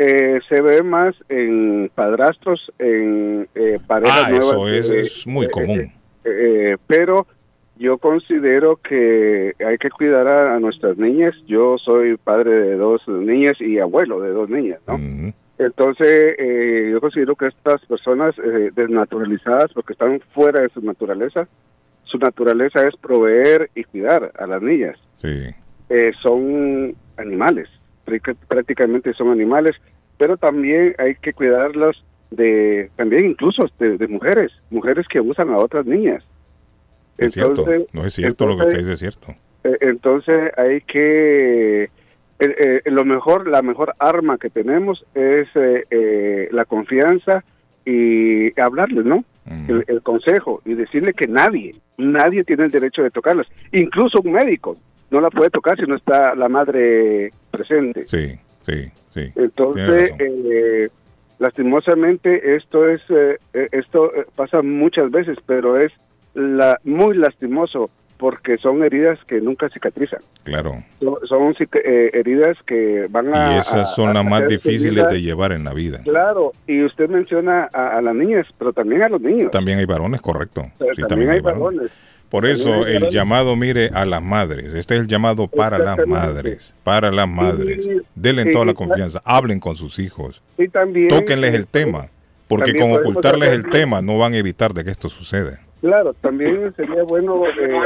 Eh, 0.00 0.38
se 0.48 0.62
ve 0.62 0.82
más 0.84 1.14
en 1.28 1.90
padrastros, 1.94 2.70
en 2.78 3.48
eh, 3.56 3.78
parejas 3.86 4.24
Ah, 4.26 4.30
nuevas. 4.30 4.46
eso 4.48 4.68
es, 4.68 4.90
eh, 4.92 4.98
es 5.00 5.26
muy 5.26 5.46
eh, 5.46 5.50
común. 5.50 5.92
eh, 6.24 6.76
pero 6.86 7.26
yo 7.80 7.98
considero 7.98 8.76
que 8.76 9.54
hay 9.64 9.76
que 9.78 9.90
cuidar 9.90 10.26
a, 10.28 10.54
a 10.54 10.60
nuestras 10.60 10.96
niñas. 10.98 11.34
Yo 11.46 11.78
soy 11.78 12.16
padre 12.16 12.50
de 12.50 12.76
dos 12.76 13.02
niñas 13.08 13.60
y 13.60 13.78
abuelo 13.80 14.20
de 14.20 14.30
dos 14.30 14.48
niñas, 14.48 14.78
¿no? 14.86 14.94
Ujú. 14.94 15.32
Entonces, 15.58 16.36
eh, 16.38 16.88
yo 16.92 17.00
considero 17.00 17.34
que 17.34 17.46
estas 17.48 17.84
personas 17.86 18.34
eh, 18.38 18.70
desnaturalizadas, 18.74 19.72
porque 19.74 19.92
están 19.92 20.20
fuera 20.32 20.62
de 20.62 20.68
su 20.68 20.80
naturaleza, 20.80 21.48
su 22.04 22.18
naturaleza 22.18 22.86
es 22.86 22.96
proveer 22.96 23.68
y 23.74 23.84
cuidar 23.84 24.30
a 24.38 24.46
las 24.46 24.62
niñas. 24.62 24.96
Sí, 25.20 25.50
Eh, 25.90 26.12
son 26.22 26.94
animales, 27.16 27.68
Práct- 28.06 28.36
prácticamente 28.46 29.12
son 29.14 29.30
animales, 29.30 29.74
pero 30.18 30.36
también 30.36 30.94
hay 30.98 31.14
que 31.16 31.32
cuidarlas 31.32 31.96
de, 32.30 32.90
también 32.96 33.24
incluso 33.26 33.66
de, 33.78 33.96
de 33.98 34.06
mujeres, 34.06 34.52
mujeres 34.70 35.06
que 35.08 35.18
abusan 35.18 35.48
a 35.50 35.56
otras 35.56 35.86
niñas. 35.86 36.22
es 37.16 37.32
cierto. 37.34 37.64
No 37.92 38.04
es 38.06 38.14
cierto 38.14 38.46
lo 38.46 38.56
que 38.56 38.62
usted 38.64 38.78
dice, 38.78 38.92
es 38.92 38.98
cierto. 39.00 39.34
Eh, 39.64 39.76
Entonces 39.80 40.52
hay 40.56 40.80
que 40.82 41.90
eh, 42.38 42.82
eh, 42.84 42.90
lo 42.90 43.04
mejor, 43.04 43.48
la 43.48 43.62
mejor 43.62 43.94
arma 43.98 44.38
que 44.38 44.50
tenemos 44.50 45.04
es 45.14 45.48
eh, 45.54 45.84
eh, 45.90 46.48
la 46.52 46.64
confianza 46.64 47.44
y 47.84 48.58
hablarles, 48.60 49.04
¿no? 49.04 49.24
Ujú. 49.46 49.72
El, 49.72 49.84
el 49.88 50.02
consejo 50.02 50.60
y 50.64 50.74
decirle 50.74 51.14
que 51.14 51.26
nadie, 51.26 51.72
nadie 51.96 52.44
tiene 52.44 52.64
el 52.64 52.70
derecho 52.70 53.02
de 53.02 53.10
tocarlas, 53.10 53.46
incluso 53.72 54.20
un 54.22 54.32
médico 54.32 54.76
no 55.10 55.20
la 55.20 55.30
puede 55.30 55.50
tocar 55.50 55.76
si 55.78 55.86
no 55.86 55.96
está 55.96 56.34
la 56.34 56.48
madre 56.48 57.30
presente. 57.50 58.04
Sí, 58.06 58.38
sí, 58.66 58.90
sí. 59.14 59.32
Entonces, 59.36 60.12
eh, 60.18 60.88
lastimosamente 61.38 62.56
esto 62.56 62.88
es 62.88 63.00
eh, 63.08 63.38
esto 63.72 64.10
pasa 64.36 64.62
muchas 64.62 65.10
veces, 65.10 65.38
pero 65.46 65.78
es 65.78 65.92
la 66.34 66.78
muy 66.84 67.16
lastimoso 67.16 67.90
porque 68.18 68.58
son 68.58 68.82
heridas 68.82 69.18
que 69.26 69.40
nunca 69.40 69.68
cicatrizan. 69.70 70.20
Claro. 70.42 70.82
Son, 71.26 71.54
eh, 71.84 72.10
heridas 72.12 72.56
que 72.66 73.06
van 73.08 73.34
a 73.34 73.54
Y 73.54 73.58
esas 73.58 73.94
son 73.94 74.10
a 74.10 74.14
las 74.14 74.24
más 74.26 74.46
difíciles 74.48 75.08
de 75.08 75.22
llevar 75.22 75.52
en 75.52 75.64
la 75.64 75.72
vida. 75.72 76.00
Claro, 76.02 76.52
y 76.66 76.82
usted 76.82 77.08
menciona 77.08 77.68
a, 77.72 77.96
a 77.96 78.02
las 78.02 78.14
niñas, 78.14 78.46
pero 78.58 78.72
también 78.72 79.02
a 79.02 79.08
los 79.08 79.20
niños. 79.20 79.50
También 79.52 79.78
hay 79.78 79.84
varones, 79.86 80.20
correcto. 80.20 80.66
Pero 80.78 80.94
Sí, 80.94 81.02
también, 81.08 81.30
hay 81.30 81.40
varones. 81.40 81.90
Por 82.28 82.44
También 82.44 82.60
eso 82.60 82.86
el 82.86 82.94
varones. 82.94 83.14
llamado, 83.14 83.56
mire, 83.56 83.90
a 83.94 84.04
las 84.04 84.22
madres. 84.22 84.74
Este 84.74 84.96
es 84.96 85.02
el 85.02 85.06
llamado 85.08 85.48
para 85.48 85.78
las 85.78 86.06
madres. 86.06 86.74
Para 86.84 87.10
las 87.10 87.28
madres. 87.28 87.86
Y- 87.86 88.02
Denle 88.14 88.42
y- 88.48 88.50
toda 88.50 88.66
la 88.66 88.74
confianza. 88.74 89.22
Hablen 89.24 89.60
con 89.60 89.76
sus 89.76 89.98
hijos. 89.98 90.42
Y 90.58 90.68
también 90.68 91.08
Tóquenles 91.08 91.54
el 91.54 91.66
tema. 91.66 92.08
Porque 92.48 92.74
con 92.74 92.92
ocultarles 92.92 93.50
el 93.50 93.68
tema 93.70 94.02
no 94.02 94.18
van 94.18 94.32
a 94.34 94.38
evitar 94.38 94.72
de 94.74 94.82
que 94.84 94.90
esto 94.90 95.08
suceda. 95.08 95.60
Claro, 95.80 96.12
también 96.14 96.74
sería 96.74 97.04
bueno 97.04 97.44
eh, 97.46 97.80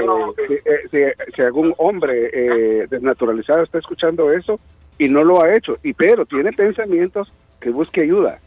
si, 0.48 0.54
eh, 0.54 0.60
si- 0.90 1.32
si 1.36 1.42
algún 1.42 1.74
hombre 1.76 2.30
eh, 2.32 2.86
desnaturalizado 2.88 3.62
está 3.62 3.78
escuchando 3.78 4.32
eso 4.32 4.58
y 4.98 5.08
no 5.08 5.22
lo 5.24 5.42
ha 5.42 5.54
hecho, 5.54 5.76
y 5.82 5.92
pero 5.92 6.24
tiene 6.24 6.52
pensamientos 6.52 7.32
que 7.60 7.70
busque 7.70 8.00
ayuda, 8.02 8.38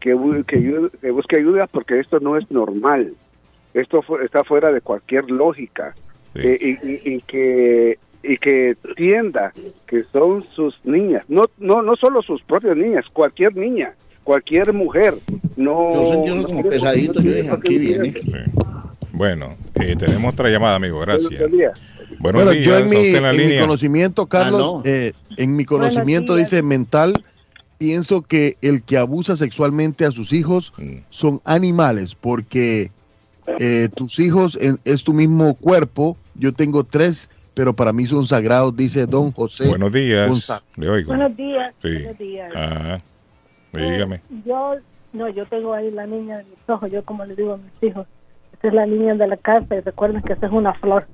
que, 0.00 0.10
que, 0.46 1.10
busque 1.10 1.36
ayuda 1.36 1.66
porque 1.66 1.98
esto 1.98 2.20
no 2.20 2.36
es 2.36 2.48
normal, 2.50 3.12
esto 3.74 4.00
fu- 4.02 4.18
está 4.18 4.44
fuera 4.44 4.70
de 4.70 4.80
cualquier 4.80 5.28
lógica 5.30 5.94
eh, 6.34 6.58
y, 6.60 6.70
y- 6.88 7.14
y 7.16 7.20
que 7.22 7.98
y 8.22 8.36
que 8.38 8.76
entienda 8.84 9.52
que 9.86 10.02
son 10.04 10.44
sus 10.54 10.78
niñas, 10.84 11.24
no 11.28 11.44
no 11.58 11.82
no 11.82 11.96
solo 11.96 12.22
sus 12.22 12.42
propias 12.44 12.76
niñas, 12.76 13.04
cualquier 13.12 13.56
niña, 13.56 13.94
cualquier 14.22 14.72
mujer, 14.72 15.14
no. 15.56 15.92
Yo 15.94 16.04
sentí 16.04 16.30
no 16.30 16.44
como 16.46 16.62
pesadito, 16.68 17.12
no 17.14 17.20
yo 17.22 17.32
dije, 17.36 17.50
aquí 17.50 17.78
viene. 17.78 18.14
Bueno, 19.14 19.56
eh, 19.74 19.94
tenemos 19.96 20.32
otra 20.32 20.48
llamada, 20.50 20.76
amigo. 20.76 20.98
Gracias. 21.00 21.30
Buenos 21.30 21.52
días. 21.52 21.80
Buenos 22.18 22.42
Bueno, 22.44 22.50
días. 22.50 22.66
yo 22.66 22.78
en 22.78 22.90
mi, 22.90 22.96
en 22.96 23.22
la 23.22 23.32
en 23.32 23.46
mi 23.46 23.58
conocimiento, 23.58 24.26
Carlos, 24.26 24.72
Ah, 24.76 24.78
no. 24.78 24.82
eh, 24.84 25.12
en 25.36 25.56
mi 25.56 25.64
conocimiento 25.64 26.34
dice 26.36 26.62
mental, 26.62 27.24
pienso 27.78 28.22
que 28.22 28.56
el 28.60 28.82
que 28.82 28.98
abusa 28.98 29.36
sexualmente 29.36 30.04
a 30.04 30.10
sus 30.10 30.32
hijos 30.32 30.72
Mm. 30.76 30.96
son 31.10 31.40
animales, 31.44 32.14
porque 32.14 32.90
eh, 33.60 33.88
tus 33.94 34.18
hijos 34.20 34.56
en- 34.60 34.78
es 34.86 35.04
tu 35.04 35.12
mismo 35.12 35.54
cuerpo. 35.54 36.16
Yo 36.34 36.52
tengo 36.54 36.82
tres, 36.82 37.28
pero 37.52 37.74
para 37.76 37.92
mí 37.92 38.06
son 38.06 38.26
sagrados, 38.26 38.74
dice 38.74 39.04
don 39.06 39.32
José. 39.32 39.68
Buenos 39.68 39.92
días. 39.92 40.50
Le 40.76 40.88
oigo. 40.88 41.08
Buenos 41.08 41.36
días. 41.36 41.74
Sí. 41.82 41.92
Buenos 41.92 42.18
días. 42.18 42.50
Ajá. 42.56 42.98
Dígame. 43.72 44.16
Eh, 44.16 44.20
yo, 44.46 44.74
no, 45.12 45.28
yo 45.28 45.44
tengo 45.46 45.74
ahí 45.74 45.90
la 45.90 46.06
niña 46.06 46.38
de 46.38 46.44
mis 46.44 46.58
ojos, 46.68 46.90
yo 46.90 47.04
como 47.04 47.24
le 47.26 47.34
digo 47.36 47.52
a 47.54 47.56
mis 47.58 47.90
hijos, 47.90 48.06
es 48.68 48.74
la 48.74 48.86
niña 48.86 49.14
de 49.14 49.26
la 49.26 49.36
casa 49.36 49.74
y 49.76 49.80
recuerden 49.80 50.22
que 50.22 50.32
esa 50.34 50.46
es 50.46 50.52
una 50.52 50.74
flor. 50.74 51.06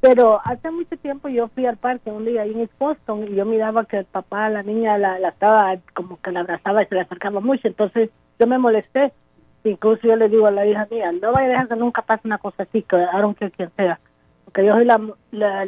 Pero 0.00 0.40
hace 0.44 0.70
mucho 0.70 0.96
tiempo 0.98 1.28
yo 1.28 1.48
fui 1.48 1.66
al 1.66 1.76
parque 1.76 2.10
un 2.10 2.24
día 2.24 2.42
ahí 2.42 2.52
en 2.52 2.60
East 2.60 2.78
Boston 2.78 3.26
y 3.28 3.34
yo 3.34 3.44
miraba 3.44 3.84
que 3.84 3.98
el 3.98 4.04
papá, 4.04 4.48
la 4.48 4.62
niña 4.62 4.96
la, 4.96 5.18
la 5.18 5.30
estaba 5.30 5.74
como 5.94 6.20
que 6.20 6.30
la 6.30 6.40
abrazaba 6.40 6.82
y 6.82 6.86
se 6.86 6.94
le 6.94 7.00
acercaba 7.00 7.40
mucho, 7.40 7.66
entonces 7.66 8.10
yo 8.38 8.46
me 8.46 8.58
molesté. 8.58 9.12
Incluso 9.64 10.02
yo 10.06 10.14
le 10.14 10.28
digo 10.28 10.46
a 10.46 10.52
la 10.52 10.64
hija 10.66 10.86
mía, 10.90 11.10
no 11.10 11.32
vaya 11.32 11.46
a 11.48 11.50
dejar 11.50 11.68
que 11.68 11.76
nunca 11.76 12.02
pase 12.02 12.22
una 12.28 12.38
cosa 12.38 12.62
así, 12.62 12.82
que 12.82 12.94
Aaron 12.96 13.34
que 13.34 13.50
quien 13.50 13.70
sea. 13.76 13.98
Porque 14.44 14.64
yo 14.64 14.72
soy 14.74 14.84
la, 14.84 15.00
la- 15.32 15.66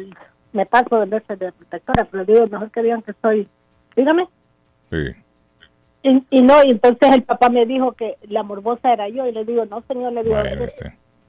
me 0.53 0.65
paso 0.65 0.97
de 0.99 1.05
veces 1.07 1.37
de 1.37 1.51
protectora, 1.51 2.07
pero 2.09 2.23
digo, 2.25 2.47
mejor 2.47 2.71
que 2.71 2.83
digan 2.83 3.01
que 3.01 3.13
soy, 3.21 3.47
dígame. 3.95 4.27
Sí. 4.89 4.97
Y, 6.03 6.23
y 6.29 6.41
no, 6.41 6.55
y 6.65 6.71
entonces 6.71 7.11
el 7.15 7.23
papá 7.23 7.49
me 7.49 7.65
dijo 7.65 7.91
que 7.91 8.17
la 8.23 8.43
morbosa 8.43 8.91
era 8.93 9.07
yo 9.09 9.27
y 9.27 9.33
le 9.33 9.43
digo, 9.45 9.65
no 9.65 9.81
señor, 9.81 10.13
le 10.13 10.23
digo. 10.23 10.35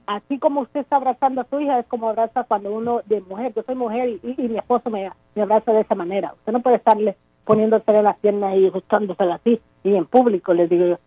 Así 0.07 0.37
como 0.39 0.61
usted 0.61 0.81
está 0.81 0.97
abrazando 0.97 1.41
a 1.41 1.47
su 1.49 1.59
hija, 1.59 1.79
es 1.79 1.85
como 1.87 2.09
abraza 2.09 2.43
cuando 2.43 2.73
uno 2.73 3.01
de 3.05 3.21
mujer, 3.21 3.53
yo 3.55 3.63
soy 3.63 3.75
mujer 3.75 4.09
y, 4.09 4.19
y- 4.27 4.45
y 4.45 4.49
mi 4.49 4.57
esposo 4.57 4.89
me, 4.89 5.09
me 5.35 5.41
abraza 5.41 5.71
de 5.71 5.81
esa 5.81 5.95
manera. 5.95 6.33
Usted 6.39 6.51
no 6.53 6.61
puede 6.61 6.77
estarle 6.77 7.15
poniéndose 7.45 7.83
en 7.91 8.03
las 8.03 8.17
piernas 8.19 8.55
y 8.57 8.67
ajustándose 8.67 9.23
así 9.23 9.59
y 9.83 9.95
en 9.95 10.05
público, 10.05 10.53
le 10.53 10.67
digo 10.67 10.85
yo. 10.87 10.99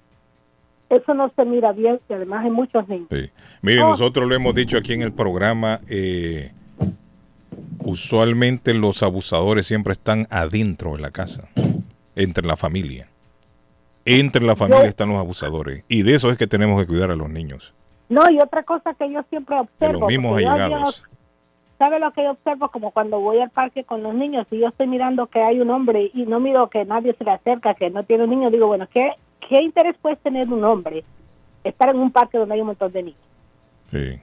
Eso 0.89 1.15
no 1.15 1.33
se 1.35 1.45
mira 1.45 1.73
bien 1.73 1.99
y 2.09 2.13
además 2.13 2.45
hay 2.45 2.51
muchos 2.51 2.87
niños. 2.89 3.09
Sí. 3.11 3.29
Mire, 3.63 3.83
Oh. 3.83 3.89
nosotros 3.91 4.29
lo 4.29 4.35
hemos 4.35 4.55
dicho 4.55 4.79
aquí 4.79 4.93
en 4.93 5.03
el 5.03 5.13
programa. 5.13 5.81
eh, 5.89 6.53
usualmente 7.81 8.75
los 8.75 9.03
abusadores 9.03 9.67
siempre 9.67 9.93
están 9.93 10.27
adentro 10.31 10.93
de 10.97 11.01
la 11.01 11.11
casa, 11.11 11.49
entre 12.17 12.47
la 12.47 12.57
familia. 12.57 13.07
Entre 14.05 14.45
la 14.45 14.57
familia 14.57 14.85
Yo- 14.85 14.89
están 14.89 15.09
los 15.11 15.19
abusadores. 15.19 15.85
Y 15.89 16.03
de 16.03 16.15
eso 16.15 16.31
es 16.31 16.37
que 16.39 16.47
tenemos 16.47 16.81
que 16.81 16.87
cuidar 16.87 17.11
a 17.11 17.17
los 17.17 17.29
niños. 17.31 17.73
No, 18.09 18.31
y 18.31 18.39
otra 18.39 18.63
cosa 18.63 18.95
que 18.95 19.11
yo 19.11 19.23
siempre 19.25 19.59
observo. 19.59 20.09
los 20.09 20.41
yo 20.41 20.53
allegados. 20.53 21.05
¿Sabe 21.79 22.01
lo 22.01 22.11
que 22.13 22.23
yo 22.23 22.31
observo? 22.31 22.71
Como 22.71 22.91
cuando 22.91 23.21
voy 23.21 23.39
al 23.41 23.51
parque 23.51 23.85
con 23.85 24.03
los 24.03 24.15
niños 24.15 24.47
y 24.51 24.61
yo 24.61 24.69
estoy 24.69 24.87
mirando 24.87 25.27
que 25.27 25.43
hay 25.43 25.61
un 25.61 25.71
hombre 25.71 26.11
y 26.15 26.25
no 26.25 26.41
miro 26.41 26.71
que 26.71 26.85
nadie 26.85 27.15
se 27.15 27.25
le 27.25 27.33
acerca, 27.33 27.75
que 27.75 27.91
no 27.91 28.03
tiene 28.05 28.25
un 28.25 28.31
niño, 28.31 28.51
digo, 28.51 28.67
bueno, 28.67 28.87
¿qué, 28.91 29.13
qué 29.47 29.61
interés 29.61 29.97
puede 30.01 30.17
tener 30.17 30.51
un 30.51 30.65
hombre 30.65 31.05
estar 31.65 31.91
en 31.91 31.99
un 31.99 32.11
parque 32.11 32.39
donde 32.39 32.55
hay 32.55 32.61
un 32.61 32.69
montón 32.69 32.93
de 32.93 33.03
niños? 33.03 33.21
Sí. 33.91 34.19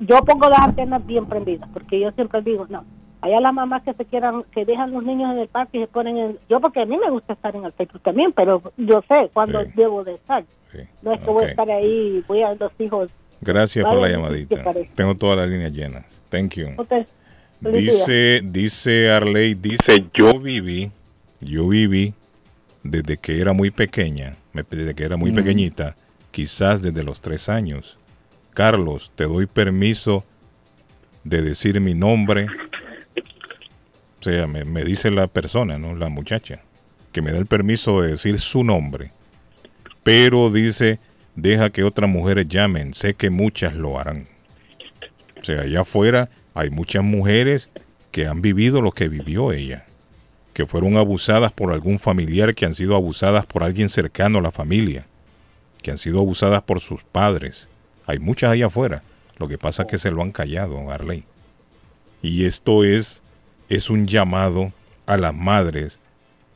Yo 0.00 0.18
pongo 0.22 0.48
las 0.48 0.60
antenas 0.60 1.04
bien 1.06 1.26
prendidas 1.26 1.68
porque 1.72 1.98
yo 1.98 2.10
siempre 2.12 2.42
digo, 2.42 2.66
no, 2.68 2.84
allá 3.22 3.40
las 3.40 3.54
mamás 3.54 3.82
que 3.82 3.94
se 3.94 4.04
quieran, 4.04 4.44
que 4.52 4.64
dejan 4.64 4.92
los 4.92 5.02
niños 5.04 5.32
en 5.34 5.38
el 5.40 5.48
parque 5.48 5.78
y 5.78 5.80
se 5.82 5.86
ponen 5.86 6.16
en... 6.18 6.38
Yo 6.48 6.60
porque 6.60 6.80
a 6.82 6.84
mí 6.86 6.96
me 6.98 7.10
gusta 7.10 7.32
estar 7.32 7.54
en 7.56 7.64
el 7.64 7.72
Facebook 7.72 8.02
también, 8.02 8.32
pero 8.32 8.60
yo 8.76 9.02
sé 9.08 9.30
cuándo 9.32 9.60
debo 9.74 10.04
de 10.04 10.14
estar. 10.14 10.44
No 11.02 11.12
es 11.12 11.20
que 11.20 11.30
voy 11.30 11.44
a 11.44 11.48
estar 11.48 11.70
ahí, 11.70 12.22
voy 12.28 12.42
a 12.42 12.54
los 12.54 12.72
hijos. 12.78 13.10
Gracias 13.40 13.84
por 13.84 14.00
la 14.00 14.08
llamadita. 14.08 14.62
Tengo 14.94 15.14
todas 15.16 15.38
las 15.38 15.48
líneas 15.48 15.72
llenas. 15.72 16.04
Thank 16.28 16.54
you. 16.54 16.68
Dice, 17.60 18.40
dice 18.44 19.10
Arley, 19.10 19.54
dice, 19.54 20.04
yo 20.12 20.40
viví, 20.40 20.90
yo 21.40 21.68
viví 21.68 22.14
desde 22.82 23.16
que 23.18 23.40
era 23.40 23.52
muy 23.52 23.70
pequeña, 23.70 24.34
desde 24.52 24.94
que 24.94 25.04
era 25.04 25.16
muy 25.16 25.30
Mm. 25.30 25.36
pequeñita, 25.36 25.94
quizás 26.32 26.82
desde 26.82 27.04
los 27.04 27.20
tres 27.20 27.48
años. 27.48 27.98
Carlos, 28.52 29.12
te 29.14 29.24
doy 29.24 29.46
permiso 29.46 30.24
de 31.24 31.40
decir 31.42 31.80
mi 31.80 31.94
nombre. 31.94 32.48
O 34.22 34.24
sea, 34.24 34.46
me, 34.46 34.84
dice 34.84 35.10
la 35.10 35.26
persona, 35.26 35.78
¿no? 35.78 35.96
La 35.96 36.08
muchacha, 36.08 36.60
que 37.10 37.20
me 37.20 37.32
da 37.32 37.38
el 37.38 37.46
permiso 37.46 38.00
de 38.00 38.12
decir 38.12 38.38
su 38.38 38.62
nombre. 38.62 39.10
Pero 40.04 40.48
dice, 40.48 41.00
deja 41.34 41.70
que 41.70 41.82
otras 41.82 42.08
mujeres 42.08 42.46
llamen, 42.46 42.94
sé 42.94 43.14
que 43.14 43.30
muchas 43.30 43.74
lo 43.74 43.98
harán. 43.98 44.26
O 45.40 45.44
sea, 45.44 45.62
allá 45.62 45.80
afuera 45.80 46.30
hay 46.54 46.70
muchas 46.70 47.02
mujeres 47.02 47.68
que 48.12 48.28
han 48.28 48.42
vivido 48.42 48.80
lo 48.80 48.92
que 48.92 49.08
vivió 49.08 49.50
ella, 49.50 49.86
que 50.54 50.66
fueron 50.66 50.96
abusadas 50.96 51.50
por 51.50 51.72
algún 51.72 51.98
familiar, 51.98 52.54
que 52.54 52.64
han 52.64 52.74
sido 52.74 52.94
abusadas 52.94 53.44
por 53.44 53.64
alguien 53.64 53.88
cercano 53.88 54.38
a 54.38 54.42
la 54.42 54.52
familia, 54.52 55.04
que 55.82 55.90
han 55.90 55.98
sido 55.98 56.20
abusadas 56.20 56.62
por 56.62 56.80
sus 56.80 57.02
padres. 57.02 57.68
Hay 58.06 58.20
muchas 58.20 58.52
allá 58.52 58.66
afuera. 58.66 59.02
Lo 59.38 59.48
que 59.48 59.58
pasa 59.58 59.82
es 59.82 59.88
que 59.88 59.98
se 59.98 60.12
lo 60.12 60.22
han 60.22 60.30
callado, 60.30 60.92
Arley. 60.92 61.24
Y 62.22 62.44
esto 62.44 62.84
es, 62.84 63.20
es 63.76 63.90
un 63.90 64.06
llamado 64.06 64.72
a 65.06 65.16
las 65.16 65.34
madres 65.34 65.98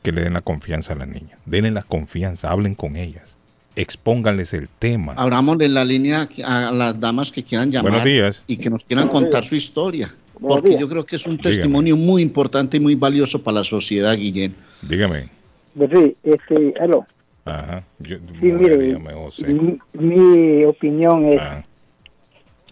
que 0.03 0.11
le 0.11 0.21
den 0.21 0.33
la 0.33 0.41
confianza 0.41 0.93
a 0.93 0.95
las 0.95 1.07
niñas. 1.07 1.39
Denle 1.45 1.71
la 1.71 1.81
confianza, 1.83 2.51
hablen 2.51 2.75
con 2.75 2.95
ellas, 2.95 3.35
expónganles 3.75 4.53
el 4.53 4.69
tema. 4.69 5.13
Abramos 5.13 5.59
en 5.61 5.73
la 5.73 5.83
línea 5.83 6.27
a 6.45 6.71
las 6.71 6.99
damas 6.99 7.31
que 7.31 7.43
quieran 7.43 7.71
llamar 7.71 7.91
Buenos 7.91 8.05
días. 8.05 8.43
y 8.47 8.57
que 8.57 8.69
nos 8.69 8.83
quieran 8.83 9.07
Buenos 9.07 9.23
contar 9.23 9.41
días. 9.41 9.49
su 9.49 9.55
historia. 9.55 10.13
Porque 10.39 10.77
yo 10.77 10.87
creo 10.87 11.03
que 11.03 11.15
es 11.15 11.25
un 11.25 11.37
Dígame. 11.37 11.55
testimonio 11.55 11.97
muy 11.97 12.21
importante 12.21 12.77
y 12.77 12.79
muy 12.79 12.93
valioso 12.93 13.41
para 13.41 13.55
la 13.55 13.63
sociedad, 13.63 14.15
Guillén. 14.15 14.55
Dígame. 14.83 15.29
Pues 15.75 15.89
sí, 15.93 16.15
este, 16.23 16.73
aló. 16.79 17.05
Ajá. 17.45 17.83
Yo- 17.99 18.17
Sí, 18.17 18.51
mire, 18.51 18.77
dígame, 18.77 19.13
José. 19.13 19.47
mi, 19.47 19.79
mi 19.93 20.63
opinión 20.65 21.25
es, 21.25 21.39
Ah, 21.41 21.63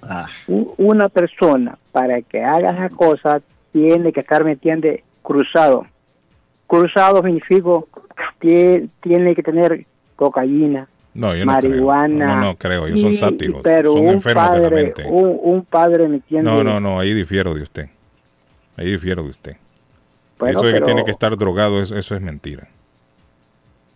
Ah, 0.07 0.27
una 0.77 1.09
persona 1.09 1.79
para 1.91 2.21
que 2.21 2.43
haga 2.43 2.69
esa 2.69 2.89
cosa 2.89 3.41
tiene 3.75 4.13
que 4.13 4.21
estar, 4.21 4.45
¿me 4.45 4.53
entiende? 4.53 5.03
Cruzado. 5.21 5.85
Cruzado 6.65 7.21
significa 7.23 7.69
que 8.39 8.87
tiene 9.01 9.35
que 9.35 9.43
tener 9.43 9.85
cocaína, 10.15 10.87
No, 11.13 11.35
yo 11.35 11.43
no 11.45 11.51
marihuana. 11.51 12.25
creo. 12.25 12.27
No, 12.35 12.41
no 12.41 12.55
creo. 12.55 12.87
Ellos 12.87 13.01
son 13.01 13.15
sátiros. 13.15 13.59
Pero 13.63 13.93
son 13.97 14.07
un 14.07 14.13
enfermos 14.13 14.51
de 14.51 14.57
la 14.59 14.63
padre, 14.69 14.83
mente. 14.83 15.03
un, 15.05 15.37
un 15.43 15.65
padre, 15.65 16.07
¿me 16.07 16.15
entiende? 16.15 16.49
No, 16.49 16.63
no, 16.63 16.79
no. 16.79 16.99
Ahí 17.01 17.13
difiero 17.13 17.53
de 17.53 17.63
usted. 17.63 17.89
Ahí 18.77 18.91
difiero 18.91 19.23
de 19.23 19.29
usted. 19.31 19.57
Bueno, 20.39 20.59
eso 20.59 20.67
de 20.67 20.73
que 20.73 20.79
pero- 20.79 20.85
tiene 20.85 21.03
que 21.03 21.11
estar 21.11 21.35
drogado, 21.37 21.81
eso, 21.81 21.97
eso 21.97 22.15
es 22.15 22.21
mentira. 22.21 22.69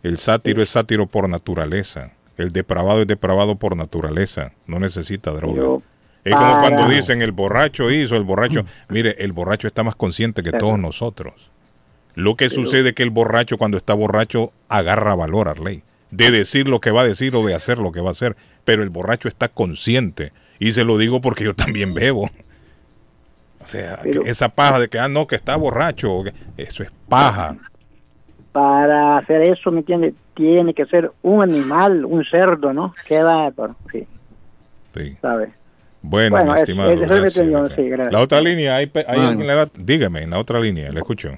El 0.03 0.17
sátiro 0.17 0.61
es 0.61 0.69
sátiro 0.69 1.05
por 1.07 1.27
naturaleza. 1.29 2.11
El 2.37 2.51
depravado 2.51 3.01
es 3.01 3.07
depravado 3.07 3.55
por 3.55 3.77
naturaleza. 3.77 4.51
No 4.67 4.79
necesita 4.79 5.31
droga. 5.31 5.53
Pero 5.55 5.81
es 6.29 6.35
como 6.35 6.59
cuando 6.59 6.87
dicen 6.87 7.21
el 7.21 7.31
borracho 7.31 7.89
hizo, 7.91 8.15
el 8.15 8.23
borracho. 8.23 8.61
Mire, 8.89 9.15
el 9.19 9.31
borracho 9.31 9.67
está 9.67 9.83
más 9.83 9.95
consciente 9.95 10.43
que 10.43 10.51
todos 10.51 10.77
nosotros. 10.79 11.49
Lo 12.15 12.35
que 12.35 12.49
sucede 12.49 12.89
es 12.89 12.95
que 12.95 13.03
el 13.03 13.11
borracho 13.11 13.57
cuando 13.57 13.77
está 13.77 13.93
borracho 13.93 14.51
agarra 14.67 15.15
valor 15.15 15.47
a 15.47 15.53
ley. 15.53 15.83
De 16.11 16.31
decir 16.31 16.67
lo 16.67 16.79
que 16.79 16.91
va 16.91 17.01
a 17.01 17.05
decir 17.05 17.35
o 17.35 17.45
de 17.45 17.53
hacer 17.53 17.77
lo 17.77 17.91
que 17.91 18.01
va 18.01 18.09
a 18.09 18.11
hacer. 18.11 18.35
Pero 18.65 18.83
el 18.83 18.89
borracho 18.89 19.27
está 19.27 19.47
consciente. 19.47 20.31
Y 20.59 20.73
se 20.73 20.83
lo 20.83 20.97
digo 20.97 21.21
porque 21.21 21.43
yo 21.45 21.53
también 21.55 21.93
bebo. 21.93 22.29
O 23.61 23.65
sea, 23.65 23.99
Pero- 24.03 24.25
esa 24.25 24.49
paja 24.49 24.79
de 24.79 24.87
que, 24.89 24.99
ah, 24.99 25.07
no, 25.07 25.27
que 25.27 25.35
está 25.35 25.55
borracho. 25.55 26.23
Eso 26.57 26.83
es 26.83 26.91
paja. 27.07 27.55
para 28.51 29.17
hacer 29.19 29.43
eso, 29.43 29.71
¿me 29.71 29.79
entiende? 29.79 30.13
Tiene 30.33 30.73
que 30.73 30.85
ser 30.87 31.11
un 31.21 31.43
animal, 31.43 32.03
un 32.03 32.25
cerdo, 32.25 32.73
¿no? 32.73 32.95
Bárbaro, 33.09 33.75
sí, 33.91 34.07
Sí. 34.95 35.15
¿sabes? 35.21 35.49
Bueno, 36.01 36.37
Bueno, 36.37 36.53
mi 36.53 36.59
estimado. 36.59 36.89
es- 36.89 36.93
es 36.95 37.01
lo 37.01 37.07
que 37.07 37.13
gracias, 37.21 37.33
tengo, 37.45 37.59
gracias. 37.59 37.75
sí, 37.79 37.89
gracias. 37.89 38.13
La 38.13 38.19
otra 38.19 38.41
línea, 38.41 38.75
hay, 38.77 38.85
pe- 38.87 39.05
hay 39.07 39.19
Bueno. 39.19 39.29
alguien 39.29 39.69
dígame, 39.85 40.21
en 40.23 40.29
la 40.29 40.39
otra 40.39 40.59
línea, 40.59 40.89
le 40.91 40.99
escucho. 40.99 41.29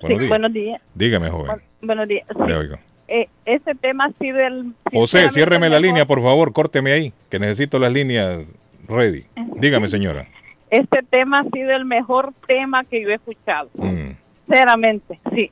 Buenos 0.00 0.18
Sí, 0.18 0.20
días. 0.20 0.28
buenos 0.28 0.52
días. 0.52 0.82
Dígame, 0.94 1.30
joven. 1.30 1.56
Buenos 1.80 2.08
días. 2.08 2.26
Sí, 2.28 2.42
Le 2.46 2.56
oigo. 2.56 2.76
eh, 3.08 3.28
ese 3.46 3.74
tema 3.74 4.10
sí 4.20 4.30
del... 4.30 4.72
José, 4.92 5.18
sinceramente, 5.20 5.30
ciérreme 5.34 5.66
la 5.68 5.70
mejor- 5.76 5.82
línea, 5.86 6.04
por 6.06 6.22
favor, 6.22 6.52
córteme 6.52 6.92
ahí, 6.92 7.12
que 7.30 7.38
necesito 7.38 7.78
las 7.78 7.92
líneas 7.92 8.44
ready. 8.88 9.24
Dígame, 9.56 9.88
señora. 9.88 10.26
Este 10.70 11.00
tema 11.08 11.40
ha 11.40 11.44
sido 11.50 11.70
el 11.70 11.84
mejor 11.86 12.32
tema 12.46 12.82
que 12.84 13.00
yo 13.02 13.08
he 13.08 13.14
escuchado. 13.14 13.70
Mm. 13.74 14.12
Sinceramente, 14.46 15.18
sí. 15.34 15.50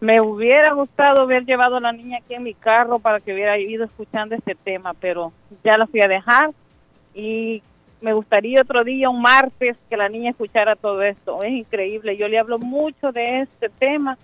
Me 0.00 0.20
hubiera 0.20 0.72
gustado 0.72 1.22
haber 1.22 1.44
llevado 1.44 1.76
a 1.76 1.80
la 1.80 1.92
niña 1.92 2.18
aquí 2.22 2.34
en 2.34 2.42
mi 2.42 2.54
carro 2.54 2.98
para 2.98 3.20
que 3.20 3.32
hubiera 3.34 3.58
ido 3.58 3.84
escuchando 3.84 4.34
este 4.34 4.54
tema, 4.54 4.92
pero 4.94 5.32
ya 5.62 5.76
la 5.78 5.86
fui 5.86 6.00
a 6.02 6.08
dejar 6.08 6.50
y 7.14 7.62
me 8.04 8.12
gustaría 8.12 8.60
otro 8.60 8.84
día, 8.84 9.08
un 9.08 9.22
martes, 9.22 9.76
que 9.88 9.96
la 9.96 10.08
niña 10.08 10.30
escuchara 10.30 10.76
todo 10.76 11.02
esto. 11.02 11.42
Es 11.42 11.52
increíble. 11.52 12.16
Yo 12.16 12.28
le 12.28 12.38
hablo 12.38 12.58
mucho 12.58 13.10
de 13.12 13.40
este 13.40 13.70
tema 13.70 14.18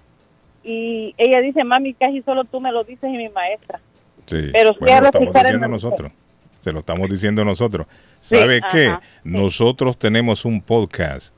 y 0.62 1.14
ella 1.16 1.40
dice, 1.40 1.64
mami, 1.64 1.94
casi 1.94 2.20
solo 2.22 2.44
tú 2.44 2.60
me 2.60 2.70
lo 2.70 2.84
dices 2.84 3.10
y 3.10 3.16
mi 3.16 3.30
maestra. 3.30 3.80
Sí. 4.26 4.50
Pero 4.52 4.74
Bueno, 4.78 5.00
lo 5.00 5.06
estamos 5.06 5.32
diciendo 5.32 5.68
nosotros. 5.68 6.12
Se 6.62 6.72
lo 6.72 6.80
estamos 6.80 7.08
diciendo 7.08 7.44
nosotros. 7.44 7.86
Sí, 8.20 8.36
¿Sabe 8.36 8.60
qué? 8.70 8.88
ajá, 8.88 9.00
Nosotros 9.24 9.98
tenemos 9.98 10.44
un 10.44 10.60
podcast 10.60 11.34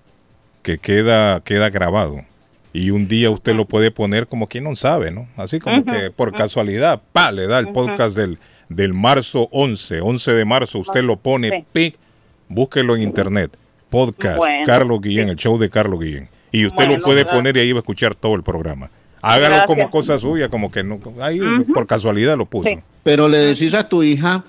que 0.63 0.79
queda, 0.79 1.41
queda 1.43 1.71
grabado. 1.71 2.23
Y 2.73 2.91
un 2.91 3.07
día 3.07 3.31
usted 3.31 3.55
lo 3.55 3.67
puede 3.67 3.93
poner 3.93 4.27
como 4.27 4.49
quien 4.49 4.65
no 4.65 4.75
sabe, 4.75 5.13
¿no? 5.13 5.29
Así 5.37 5.61
como 5.61 5.85
que 5.85 6.11
por 6.11 6.33
casualidad, 6.33 7.01
pa, 7.13 7.31
le 7.31 7.47
da 7.47 7.61
el 7.61 7.69
podcast 7.69 8.17
del, 8.17 8.39
del 8.69 8.95
marzo 8.95 9.49
11, 9.53 10.01
11 10.01 10.33
de 10.33 10.45
marzo, 10.45 10.79
usted 10.81 11.05
lo 11.05 11.19
pone, 11.19 11.65
pic, 11.73 11.97
búsquelo 12.55 12.97
en 12.97 13.03
internet. 13.03 13.57
Podcast, 13.91 14.38
Bueno, 14.38 14.65
Carlos 14.65 15.01
Guillén, 15.03 15.29
el 15.29 15.37
show 15.37 15.59
de 15.59 15.69
Carlos 15.69 16.01
Guillén. 16.01 16.29
Y 16.51 16.65
usted 16.67 16.77
Bueno, 16.77 16.97
lo 16.97 17.03
puede 17.03 17.21
gracias. 17.21 17.37
poner 17.37 17.57
y 17.57 17.61
ahí 17.61 17.73
va 17.73 17.79
a 17.79 17.83
escuchar 17.83 18.15
todo 18.15 18.35
el 18.35 18.43
programa. 18.43 18.91
Hágalo 19.21 19.57
Gracias. 19.57 19.67
como 19.67 19.91
cosa 19.91 20.19
suya, 20.19 20.49
como 20.49 20.71
que 20.71 20.83
no, 20.83 20.99
ahí 21.21 21.38
por 21.73 21.87
casualidad 21.87 22.37
lo 22.37 22.47
puso. 22.47 22.69
Sí. 22.69 22.79
Pero 23.03 23.29
le 23.29 23.38
decís 23.38 23.73
a 23.75 23.88
tu 23.88 24.03
hija, 24.03 24.43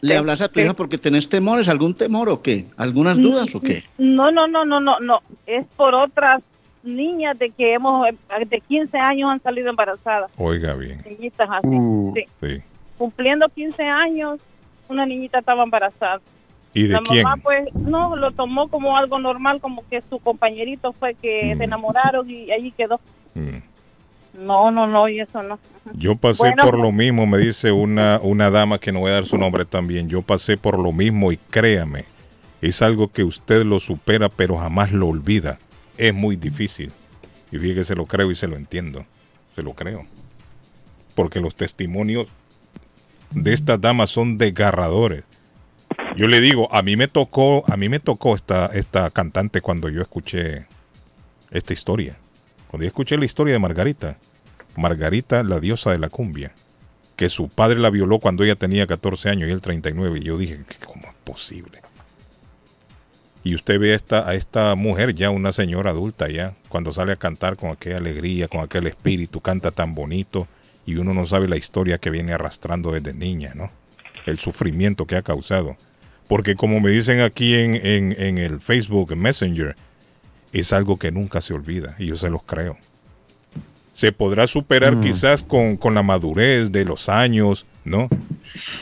le 0.00 0.16
hablas 0.16 0.40
a 0.40 0.48
tu 0.48 0.60
sí. 0.60 0.64
hija 0.64 0.72
porque 0.74 0.96
tenés 0.98 1.28
temores, 1.28 1.68
algún 1.68 1.94
temor 1.94 2.28
o 2.30 2.40
qué, 2.40 2.66
algunas 2.76 3.18
dudas 3.20 3.54
o 3.54 3.60
qué. 3.60 3.82
No, 3.98 4.30
no, 4.30 4.46
no, 4.46 4.64
no, 4.64 4.80
no, 4.80 4.98
no. 5.00 5.20
Es 5.46 5.66
por 5.76 5.94
otras 5.94 6.42
niñas 6.82 7.38
de 7.38 7.50
que 7.50 7.74
hemos, 7.74 8.06
de 8.48 8.60
15 8.60 8.96
años 8.96 9.30
han 9.30 9.42
salido 9.42 9.68
embarazadas. 9.68 10.30
Oiga 10.38 10.74
bien. 10.74 11.02
Niñitas 11.04 11.48
así. 11.50 11.68
Uh. 11.68 12.12
sí. 12.14 12.24
Sí. 12.40 12.62
Cumpliendo 12.96 13.48
15 13.48 13.82
años, 13.82 14.40
una 14.88 15.04
niñita 15.04 15.40
estaba 15.40 15.62
embarazada. 15.64 16.20
¿Y 16.76 16.82
de 16.88 16.94
la 16.94 17.00
quién? 17.00 17.22
mamá 17.24 17.42
pues 17.42 17.74
no 17.74 18.16
lo 18.16 18.30
tomó 18.32 18.68
como 18.68 18.96
algo 18.96 19.18
normal, 19.18 19.60
como 19.60 19.82
que 19.88 20.00
su 20.02 20.18
compañerito 20.18 20.92
fue 20.92 21.14
que 21.14 21.54
Mm. 21.54 21.58
se 21.58 21.64
enamoraron 21.64 22.30
y 22.30 22.50
allí 22.52 22.70
quedó. 22.72 23.00
No, 24.38 24.70
no, 24.70 24.86
no, 24.86 25.08
y 25.08 25.20
eso 25.20 25.42
no. 25.42 25.58
Yo 25.94 26.14
pasé 26.16 26.38
Bueno, 26.42 26.62
por 26.64 26.78
lo 26.78 26.92
mismo, 26.92 27.26
me 27.26 27.38
dice 27.38 27.72
una, 27.72 28.20
una 28.22 28.50
dama 28.50 28.78
que 28.78 28.92
no 28.92 29.00
voy 29.00 29.10
a 29.10 29.14
dar 29.14 29.24
su 29.26 29.38
nombre 29.38 29.64
también. 29.64 30.08
Yo 30.08 30.20
pasé 30.20 30.58
por 30.58 30.78
lo 30.78 30.92
mismo 30.92 31.32
y 31.32 31.38
créame, 31.38 32.04
es 32.60 32.82
algo 32.82 33.08
que 33.10 33.24
usted 33.24 33.64
lo 33.64 33.80
supera 33.80 34.28
pero 34.28 34.58
jamás 34.58 34.92
lo 34.92 35.08
olvida. 35.08 35.58
Es 35.96 36.12
muy 36.12 36.36
difícil. 36.36 36.92
Y 37.50 37.58
fíjese, 37.58 37.84
se 37.84 37.94
lo 37.94 38.04
creo 38.04 38.30
y 38.30 38.34
se 38.34 38.46
lo 38.48 38.56
entiendo. 38.56 39.06
Se 39.54 39.62
lo 39.62 39.72
creo. 39.72 40.04
Porque 41.14 41.40
los 41.40 41.54
testimonios 41.54 42.26
de 43.30 43.54
estas 43.54 43.80
damas 43.80 44.10
son 44.10 44.36
desgarradores. 44.36 45.24
Yo 46.16 46.28
le 46.28 46.40
digo, 46.40 46.74
a 46.74 46.80
mí 46.80 46.96
me 46.96 47.08
tocó, 47.08 47.62
a 47.70 47.76
mí 47.76 47.90
me 47.90 48.00
tocó 48.00 48.34
esta, 48.34 48.66
esta 48.66 49.10
cantante 49.10 49.60
cuando 49.60 49.90
yo 49.90 50.00
escuché 50.00 50.66
esta 51.50 51.74
historia. 51.74 52.16
Cuando 52.68 52.84
yo 52.84 52.88
escuché 52.88 53.18
la 53.18 53.26
historia 53.26 53.52
de 53.52 53.58
Margarita, 53.58 54.16
Margarita, 54.76 55.42
la 55.42 55.60
diosa 55.60 55.90
de 55.90 55.98
la 55.98 56.08
cumbia, 56.08 56.52
que 57.16 57.28
su 57.28 57.50
padre 57.50 57.80
la 57.80 57.90
violó 57.90 58.18
cuando 58.18 58.44
ella 58.44 58.56
tenía 58.56 58.86
14 58.86 59.28
años 59.28 59.50
y 59.50 59.52
él 59.52 59.60
39, 59.60 60.18
y 60.18 60.24
yo 60.24 60.38
dije, 60.38 60.64
¿cómo 60.86 61.02
es 61.02 61.14
posible? 61.22 61.82
Y 63.44 63.54
usted 63.54 63.78
ve 63.78 63.92
a 63.92 63.96
esta, 63.96 64.26
a 64.26 64.34
esta 64.34 64.74
mujer 64.74 65.14
ya, 65.14 65.28
una 65.28 65.52
señora 65.52 65.90
adulta 65.90 66.30
ya, 66.30 66.54
cuando 66.70 66.94
sale 66.94 67.12
a 67.12 67.16
cantar 67.16 67.56
con 67.56 67.70
aquella 67.70 67.98
alegría, 67.98 68.48
con 68.48 68.62
aquel 68.62 68.86
espíritu, 68.86 69.40
canta 69.40 69.70
tan 69.70 69.94
bonito, 69.94 70.48
y 70.86 70.96
uno 70.96 71.12
no 71.12 71.26
sabe 71.26 71.46
la 71.46 71.58
historia 71.58 71.98
que 71.98 72.08
viene 72.08 72.32
arrastrando 72.32 72.90
desde 72.90 73.12
niña, 73.12 73.52
¿no? 73.54 73.70
El 74.24 74.38
sufrimiento 74.38 75.06
que 75.06 75.16
ha 75.16 75.22
causado. 75.22 75.76
Porque 76.28 76.56
como 76.56 76.80
me 76.80 76.90
dicen 76.90 77.20
aquí 77.20 77.54
en, 77.54 77.74
en, 77.76 78.16
en 78.18 78.38
el 78.38 78.60
Facebook 78.60 79.16
Messenger, 79.16 79.76
es 80.52 80.72
algo 80.72 80.98
que 80.98 81.12
nunca 81.12 81.40
se 81.40 81.54
olvida, 81.54 81.94
y 81.98 82.06
yo 82.06 82.16
se 82.16 82.30
los 82.30 82.42
creo. 82.42 82.76
Se 83.92 84.12
podrá 84.12 84.46
superar 84.46 84.96
Mm. 84.96 85.02
quizás 85.02 85.42
con, 85.42 85.76
con 85.76 85.94
la 85.94 86.02
madurez 86.02 86.72
de 86.72 86.84
los 86.84 87.08
años, 87.08 87.64
¿no? 87.84 88.08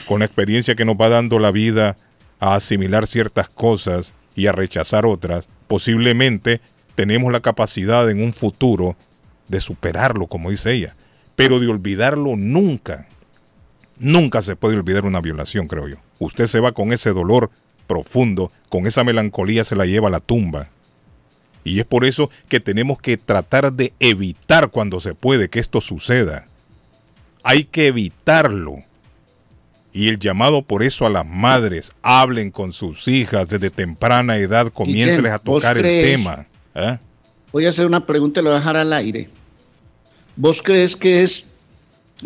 Con 0.06 0.20
la 0.20 0.24
experiencia 0.24 0.74
que 0.74 0.84
nos 0.84 0.96
va 0.96 1.08
dando 1.08 1.38
la 1.38 1.50
vida 1.50 1.96
a 2.40 2.54
asimilar 2.56 3.06
ciertas 3.06 3.48
cosas 3.48 4.12
y 4.34 4.46
a 4.46 4.52
rechazar 4.52 5.06
otras. 5.06 5.46
Posiblemente 5.68 6.60
tenemos 6.94 7.32
la 7.32 7.40
capacidad 7.40 8.08
en 8.10 8.22
un 8.22 8.32
futuro 8.32 8.96
de 9.48 9.60
superarlo, 9.60 10.26
como 10.26 10.50
dice 10.50 10.72
ella, 10.72 10.94
pero 11.36 11.60
de 11.60 11.68
olvidarlo 11.68 12.36
nunca. 12.36 13.06
Nunca 13.98 14.42
se 14.42 14.56
puede 14.56 14.76
olvidar 14.76 15.04
una 15.04 15.20
violación, 15.20 15.68
creo 15.68 15.86
yo. 15.88 15.96
Usted 16.18 16.46
se 16.46 16.60
va 16.60 16.72
con 16.72 16.92
ese 16.92 17.10
dolor 17.10 17.50
profundo, 17.86 18.50
con 18.68 18.86
esa 18.86 19.04
melancolía 19.04 19.64
se 19.64 19.76
la 19.76 19.86
lleva 19.86 20.08
a 20.08 20.12
la 20.12 20.20
tumba. 20.20 20.68
Y 21.64 21.80
es 21.80 21.86
por 21.86 22.04
eso 22.04 22.30
que 22.48 22.60
tenemos 22.60 23.00
que 23.00 23.16
tratar 23.16 23.72
de 23.72 23.92
evitar 23.98 24.68
cuando 24.70 25.00
se 25.00 25.14
puede 25.14 25.48
que 25.48 25.60
esto 25.60 25.80
suceda. 25.80 26.46
Hay 27.42 27.64
que 27.64 27.86
evitarlo. 27.86 28.76
Y 29.92 30.08
el 30.08 30.18
llamado 30.18 30.62
por 30.62 30.82
eso 30.82 31.06
a 31.06 31.10
las 31.10 31.26
madres, 31.26 31.92
hablen 32.02 32.50
con 32.50 32.72
sus 32.72 33.06
hijas 33.06 33.48
desde 33.48 33.70
temprana 33.70 34.36
edad, 34.36 34.72
comiénceles 34.72 35.32
a 35.32 35.38
¿vos 35.38 35.62
tocar 35.62 35.78
el 35.78 35.84
tema. 35.84 36.46
¿eh? 36.74 36.98
Voy 37.52 37.64
a 37.64 37.68
hacer 37.68 37.86
una 37.86 38.04
pregunta 38.04 38.40
y 38.40 38.42
lo 38.42 38.50
voy 38.50 38.56
a 38.56 38.58
dejar 38.58 38.76
al 38.76 38.92
aire. 38.92 39.28
¿Vos 40.36 40.60
crees 40.60 40.96
que 40.96 41.22
es 41.22 41.46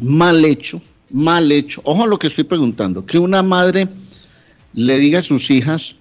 mal 0.01 0.45
hecho, 0.45 0.81
mal 1.11 1.51
hecho, 1.53 1.81
ojo 1.85 2.05
a 2.05 2.07
lo 2.07 2.19
que 2.19 2.27
estoy 2.27 2.45
preguntando, 2.45 3.05
que 3.05 3.19
una 3.19 3.43
madre 3.43 3.89
le 4.75 4.99
diga 4.99 5.21
a 5.21 5.23
sus 5.23 5.51
hijas, 5.51 5.95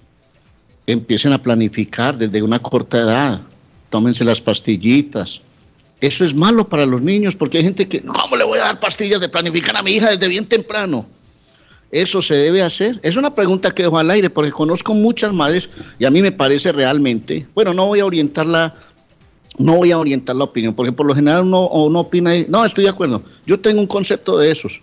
empiecen 0.85 1.33
a 1.33 1.41
planificar 1.41 2.17
desde 2.17 2.41
una 2.41 2.59
corta 2.59 2.99
edad, 2.99 3.41
tómense 3.89 4.23
las 4.23 4.41
pastillitas. 4.41 5.41
Eso 5.99 6.23
es 6.23 6.35
malo 6.35 6.69
para 6.69 6.85
los 6.85 7.01
niños 7.01 7.35
porque 7.35 7.57
hay 7.57 7.63
gente 7.63 7.87
que, 7.87 8.01
¿cómo 8.01 8.35
le 8.35 8.43
voy 8.43 8.59
a 8.59 8.65
dar 8.65 8.79
pastillas 8.79 9.19
de 9.19 9.29
planificar 9.29 9.75
a 9.75 9.81
mi 9.81 9.91
hija 9.91 10.11
desde 10.11 10.27
bien 10.27 10.45
temprano? 10.45 11.05
Eso 11.91 12.21
se 12.21 12.35
debe 12.35 12.61
hacer. 12.61 12.99
Es 13.01 13.15
una 13.15 13.33
pregunta 13.33 13.71
que 13.71 13.83
dejo 13.83 13.97
al 13.97 14.11
aire 14.11 14.29
porque 14.29 14.51
conozco 14.51 14.93
muchas 14.93 15.33
madres 15.33 15.69
y 15.97 16.05
a 16.05 16.11
mí 16.11 16.21
me 16.21 16.31
parece 16.31 16.71
realmente, 16.71 17.47
bueno, 17.55 17.73
no 17.73 17.87
voy 17.87 18.01
a 18.01 18.05
orientarla, 18.05 18.75
no 19.57 19.75
voy 19.77 19.91
a 19.91 19.97
orientar 19.97 20.35
la 20.35 20.43
opinión, 20.43 20.73
porque 20.73 20.91
por 20.91 21.05
lo 21.05 21.15
general 21.15 21.43
uno, 21.43 21.65
opina, 21.99 22.33
no, 22.47 22.63
estoy 22.65 22.83
de 22.83 22.89
acuerdo, 22.89 23.23
yo 23.45 23.59
tengo 23.59 23.79
un 23.79 23.87
concepto 23.87 24.37
de 24.37 24.51
esos, 24.51 24.81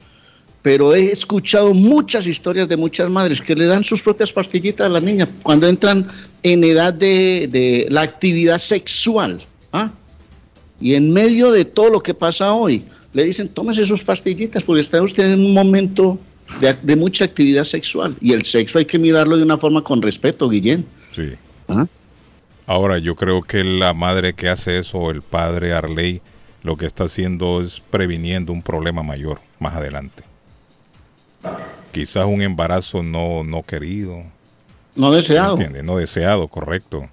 pero 0.64 0.94
he 0.94 1.12
escuchado 1.12 1.74
muchas 1.74 2.26
historias 2.26 2.66
de 2.70 2.78
muchas 2.78 3.10
madres 3.10 3.42
que 3.42 3.54
le 3.54 3.66
dan 3.66 3.84
sus 3.84 4.02
propias 4.02 4.32
pastillitas 4.32 4.86
a 4.86 4.88
la 4.88 4.98
niña 4.98 5.28
cuando 5.42 5.68
entran 5.68 6.08
en 6.42 6.64
edad 6.64 6.94
de, 6.94 7.50
de 7.52 7.86
la 7.90 8.00
actividad 8.00 8.56
sexual. 8.56 9.42
¿ah? 9.74 9.92
Y 10.80 10.94
en 10.94 11.12
medio 11.12 11.52
de 11.52 11.66
todo 11.66 11.90
lo 11.90 12.00
que 12.00 12.14
pasa 12.14 12.54
hoy, 12.54 12.82
le 13.12 13.24
dicen, 13.24 13.50
tómese 13.50 13.84
sus 13.84 14.02
pastillitas 14.02 14.62
porque 14.62 14.80
está 14.80 15.02
usted 15.02 15.34
en 15.34 15.40
un 15.40 15.52
momento 15.52 16.18
de, 16.60 16.74
de 16.82 16.96
mucha 16.96 17.26
actividad 17.26 17.64
sexual. 17.64 18.16
Y 18.22 18.32
el 18.32 18.46
sexo 18.46 18.78
hay 18.78 18.86
que 18.86 18.98
mirarlo 18.98 19.36
de 19.36 19.42
una 19.42 19.58
forma 19.58 19.84
con 19.84 20.00
respeto, 20.00 20.48
Guillén. 20.48 20.86
Sí. 21.14 21.32
¿Ah? 21.68 21.84
Ahora, 22.66 22.96
yo 22.96 23.16
creo 23.16 23.42
que 23.42 23.62
la 23.64 23.92
madre 23.92 24.32
que 24.32 24.48
hace 24.48 24.78
eso, 24.78 24.96
o 24.96 25.10
el 25.10 25.20
padre 25.20 25.74
Arley, 25.74 26.22
lo 26.62 26.78
que 26.78 26.86
está 26.86 27.04
haciendo 27.04 27.60
es 27.60 27.82
previniendo 27.90 28.50
un 28.50 28.62
problema 28.62 29.02
mayor 29.02 29.42
más 29.58 29.74
adelante. 29.76 30.24
Quizás 31.92 32.26
un 32.26 32.42
embarazo 32.42 33.02
no, 33.02 33.44
no 33.44 33.62
querido. 33.62 34.22
No 34.96 35.10
deseado. 35.10 35.56
No 35.82 35.96
deseado, 35.96 36.48
correcto. 36.48 37.08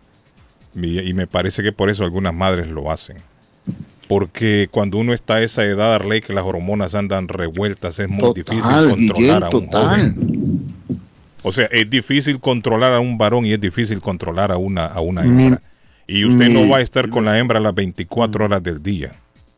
Y, 0.75 0.99
y 0.99 1.13
me 1.13 1.27
parece 1.27 1.63
que 1.63 1.71
por 1.71 1.89
eso 1.89 2.03
algunas 2.03 2.33
madres 2.33 2.67
lo 2.67 2.91
hacen. 2.91 3.17
Porque 4.07 4.67
cuando 4.71 4.97
uno 4.97 5.13
está 5.13 5.35
a 5.35 5.41
esa 5.41 5.63
edad, 5.63 5.93
Arley, 5.95 6.21
que 6.21 6.33
las 6.33 6.43
hormonas 6.43 6.95
andan 6.95 7.27
revueltas, 7.27 7.99
es 7.99 8.09
muy 8.09 8.33
difícil 8.33 8.61
controlar 8.61 9.43
a 9.43 9.45
un 9.45 9.49
total. 9.49 9.81
joven. 9.87 10.65
O 11.43 11.51
sea, 11.51 11.65
es 11.71 11.89
difícil 11.89 12.39
controlar 12.39 12.93
a 12.93 12.99
un 12.99 13.17
varón 13.17 13.45
y 13.45 13.53
es 13.53 13.61
difícil 13.61 14.01
controlar 14.01 14.51
a 14.51 14.57
una, 14.57 14.85
a 14.85 14.99
una 15.01 15.21
Mm. 15.23 15.39
hembra. 15.39 15.61
Y 16.07 16.25
usted 16.25 16.49
no 16.49 16.65
Mm. 16.65 16.71
va 16.71 16.77
a 16.77 16.81
estar 16.81 17.09
con 17.09 17.23
la 17.25 17.37
hembra 17.39 17.59
las 17.59 17.73
24 17.73 18.45
horas 18.45 18.61
del 18.61 18.83
día. 18.83 19.13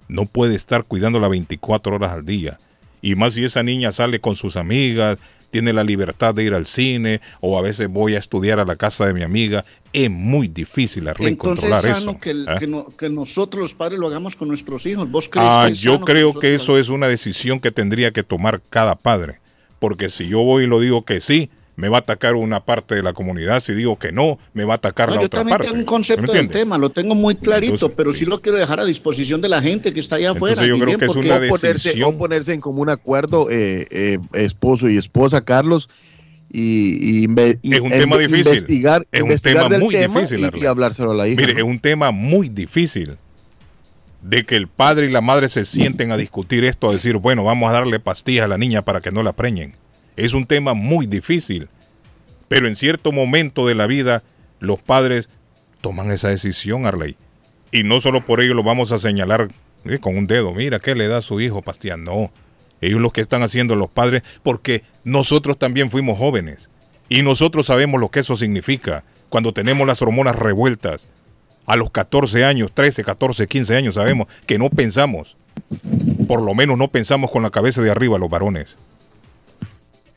No 0.08 0.26
puede 0.26 0.56
estar 0.56 0.84
cuidando 0.84 1.20
las 1.20 1.30
24 1.32 1.96
horas 1.96 2.12
al 2.12 2.26
día. 2.26 2.58
Y 3.04 3.14
más 3.16 3.36
si 3.36 3.44
esa 3.44 3.62
niña 3.62 3.92
sale 3.92 4.20
con 4.20 4.36
sus 4.36 4.56
amigas, 4.56 5.20
tiene 5.52 5.72
la 5.74 5.84
libertad 5.84 6.34
de 6.34 6.44
ir 6.46 6.56
al 6.56 6.66
cine, 6.66 7.22
o 7.40 7.60
a 7.60 7.62
veces 7.62 7.88
voy 7.88 8.16
a 8.16 8.20
estudiar 8.20 8.60
a 8.60 8.66
la 8.66 8.76
casa 8.76 9.06
de 9.06 9.14
mi 9.14 9.22
amiga. 9.22 9.64
Es 9.94 10.10
muy 10.10 10.48
difícil 10.48 11.08
Entonces 11.08 11.38
controlar 11.38 11.86
es 11.86 11.92
sano 11.98 12.12
eso. 12.12 12.20
que, 12.20 12.30
el- 12.32 12.48
¿eh? 12.50 12.56
que 12.60 12.66
no- 12.68 12.88
que 12.98 13.10
nosotros 13.12 13.62
los 13.62 13.74
padres 13.76 14.00
lo 14.00 14.08
hagamos 14.08 14.36
con 14.36 14.48
nuestros 14.48 14.88
hijos. 14.88 15.12
¿Vos 15.12 15.30
crees 15.30 15.48
Ah, 15.52 15.66
que 15.68 15.74
es 15.74 15.80
yo 15.82 16.00
creo 16.02 16.30
nosotros 16.30 16.42
que 16.42 16.56
eso 16.56 16.78
es 16.80 16.90
una 16.90 17.08
decisión 17.08 17.60
que 17.60 17.70
tendría 17.70 18.10
que 18.12 18.24
tomar 18.24 18.62
cada 18.72 18.96
padre. 18.96 19.40
Porque 19.78 20.10
si 20.10 20.28
yo 20.28 20.40
voy 20.40 20.64
y 20.64 20.68
lo 20.68 20.80
digo 20.80 21.06
que 21.06 21.20
sí, 21.20 21.52
me 21.76 21.90
va 21.90 21.98
a 21.98 22.00
atacar 22.02 22.36
una 22.36 22.60
parte 22.66 22.94
de 22.96 23.02
la 23.04 23.14
comunidad. 23.14 23.60
Si 23.60 23.74
digo 23.74 23.98
que 23.98 24.12
no, 24.12 24.38
me 24.54 24.64
va 24.64 24.74
a 24.74 24.78
atacar 24.78 25.10
No, 25.10 25.16
la 25.16 25.22
yo 25.22 25.26
otra 25.26 25.40
también 25.40 25.58
parte. 25.58 25.68
tengo 25.68 25.76
un 25.80 25.82
¿Me 25.82 25.86
concepto 25.86 26.32
del 26.32 26.48
tema, 26.50 26.78
lo 26.78 26.92
tengo 26.92 27.16
muy 27.16 27.36
clarito, 27.36 27.74
Entonces, 27.74 27.96
pero 27.98 28.14
sí 28.14 28.26
lo 28.26 28.42
quiero 28.42 28.58
dejar 28.60 28.80
a 28.80 28.86
disposición 28.86 29.42
de 29.42 29.50
la 29.50 29.62
gente 29.62 29.92
que 29.94 30.00
está 30.00 30.18
allá 30.18 30.32
afuera. 30.32 30.62
Entonces 30.62 30.70
yo 30.70 30.76
creo 30.76 30.86
Guillén, 30.86 31.00
que 31.00 31.06
es 31.06 31.12
una 31.16 31.36
o 31.36 31.50
ponerse, 31.50 31.94
ponerse 32.18 32.54
en 32.54 32.62
común 32.62 32.90
acuerdo 32.90 33.50
eh, 33.50 33.88
eh, 33.90 34.20
esposo 34.34 34.88
y 34.90 34.98
esposa, 34.98 35.42
Carlos, 35.44 35.90
y, 36.52 37.24
y 37.24 37.26
Es 37.26 37.82
un 37.82 37.92
en- 37.92 38.00
tema 38.02 38.18
difícil. 38.20 38.46
investigar, 38.46 39.08
Es 39.12 39.22
un 39.22 39.28
investigar 39.30 39.64
tema 39.64 39.70
del 39.76 39.82
muy 39.84 39.96
tema 39.96 40.20
difícil, 40.22 40.52
y- 40.54 40.60
y, 40.62 40.66
hablárselo 40.68 41.12
a 41.12 41.16
la 41.16 41.28
hija. 41.28 41.42
Mire, 41.42 41.54
¿no? 41.54 41.60
es 41.60 41.66
un 41.66 41.80
tema 41.80 42.12
muy 42.12 42.50
difícil 42.50 43.18
de 44.22 44.44
que 44.44 44.56
el 44.56 44.68
padre 44.68 45.08
y 45.08 45.10
la 45.10 45.22
madre 45.22 45.50
se 45.50 45.66
sienten 45.66 46.12
a 46.12 46.18
discutir 46.18 46.64
esto, 46.64 46.90
a 46.90 46.94
decir, 46.94 47.18
bueno, 47.18 47.44
vamos 47.44 47.70
a 47.70 47.74
darle 47.74 48.00
pastillas 48.00 48.46
a 48.46 48.48
la 48.48 48.58
niña 48.60 48.84
para 48.84 49.02
que 49.02 49.12
no 49.12 49.24
la 49.24 49.34
preñen. 49.34 49.74
Es 50.16 50.34
un 50.34 50.46
tema 50.46 50.74
muy 50.74 51.08
difícil, 51.08 51.70
pero 52.48 52.68
en 52.68 52.76
cierto 52.76 53.12
momento 53.12 53.68
de 53.68 53.76
la 53.76 53.88
vida 53.88 54.24
los 54.60 54.80
padres 54.80 55.30
toman 55.82 56.12
esa 56.12 56.30
decisión, 56.30 56.86
Arley. 56.86 57.16
Y 57.72 57.84
no 57.84 58.00
solo 58.00 58.24
por 58.24 58.42
ello 58.42 58.54
lo 58.54 58.64
vamos 58.64 58.92
a 58.92 59.00
señalar 59.00 59.50
eh, 59.86 59.98
con 60.00 60.18
un 60.18 60.28
dedo, 60.28 60.54
mira, 60.54 60.80
¿qué 60.80 60.96
le 60.96 61.08
da 61.08 61.18
a 61.18 61.22
su 61.22 61.42
hijo 61.42 61.62
pastillas? 61.62 61.98
No, 61.98 62.32
ellos 62.80 63.02
lo 63.02 63.12
que 63.12 63.22
están 63.22 63.44
haciendo 63.44 63.76
los 63.76 63.90
padres, 63.90 64.24
porque 64.44 64.84
nosotros 65.04 65.58
también 65.58 65.90
fuimos 65.90 66.18
jóvenes 66.18 66.70
y 67.10 67.22
nosotros 67.22 67.68
sabemos 67.68 68.00
lo 68.00 68.10
que 68.10 68.20
eso 68.20 68.36
significa 68.36 69.04
cuando 69.30 69.54
tenemos 69.54 69.88
las 69.88 70.02
hormonas 70.02 70.36
revueltas. 70.36 71.08
A 71.66 71.76
los 71.78 71.92
14 71.92 72.44
años, 72.44 72.72
13, 72.74 73.04
14, 73.04 73.48
15 73.48 73.76
años 73.76 73.96
sabemos 73.96 74.28
que 74.46 74.60
no 74.60 74.70
pensamos, 74.70 75.38
por 76.28 76.42
lo 76.42 76.54
menos 76.54 76.78
no 76.78 76.90
pensamos 76.90 77.32
con 77.32 77.42
la 77.42 77.50
cabeza 77.50 77.82
de 77.82 77.90
arriba 77.90 78.18
los 78.18 78.30
varones. 78.30 78.76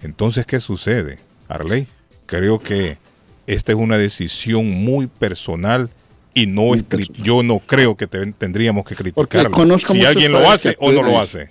Entonces, 0.07 0.47
¿qué 0.47 0.61
sucede, 0.61 1.19
Arley? 1.49 1.87
Creo 2.27 2.59
que 2.61 2.97
esta 3.47 3.73
es 3.73 3.79
una 3.79 3.99
decisión 3.99 4.71
muy 4.71 5.07
personal 5.09 5.91
y 6.33 6.47
no 6.47 6.75
es 6.75 6.85
yo 7.13 7.43
no 7.43 7.59
creo 7.59 7.97
que 7.97 8.07
te- 8.07 8.33
tendríamos 8.33 8.85
que 8.85 8.95
criticarlo. 8.95 9.51
conozco 9.51 9.93
Si 9.93 10.05
alguien 10.05 10.33
lo 10.33 10.49
hace 10.51 10.77
o 10.81 10.93
no 10.93 11.03
lo 11.03 11.19
hace. 11.19 11.51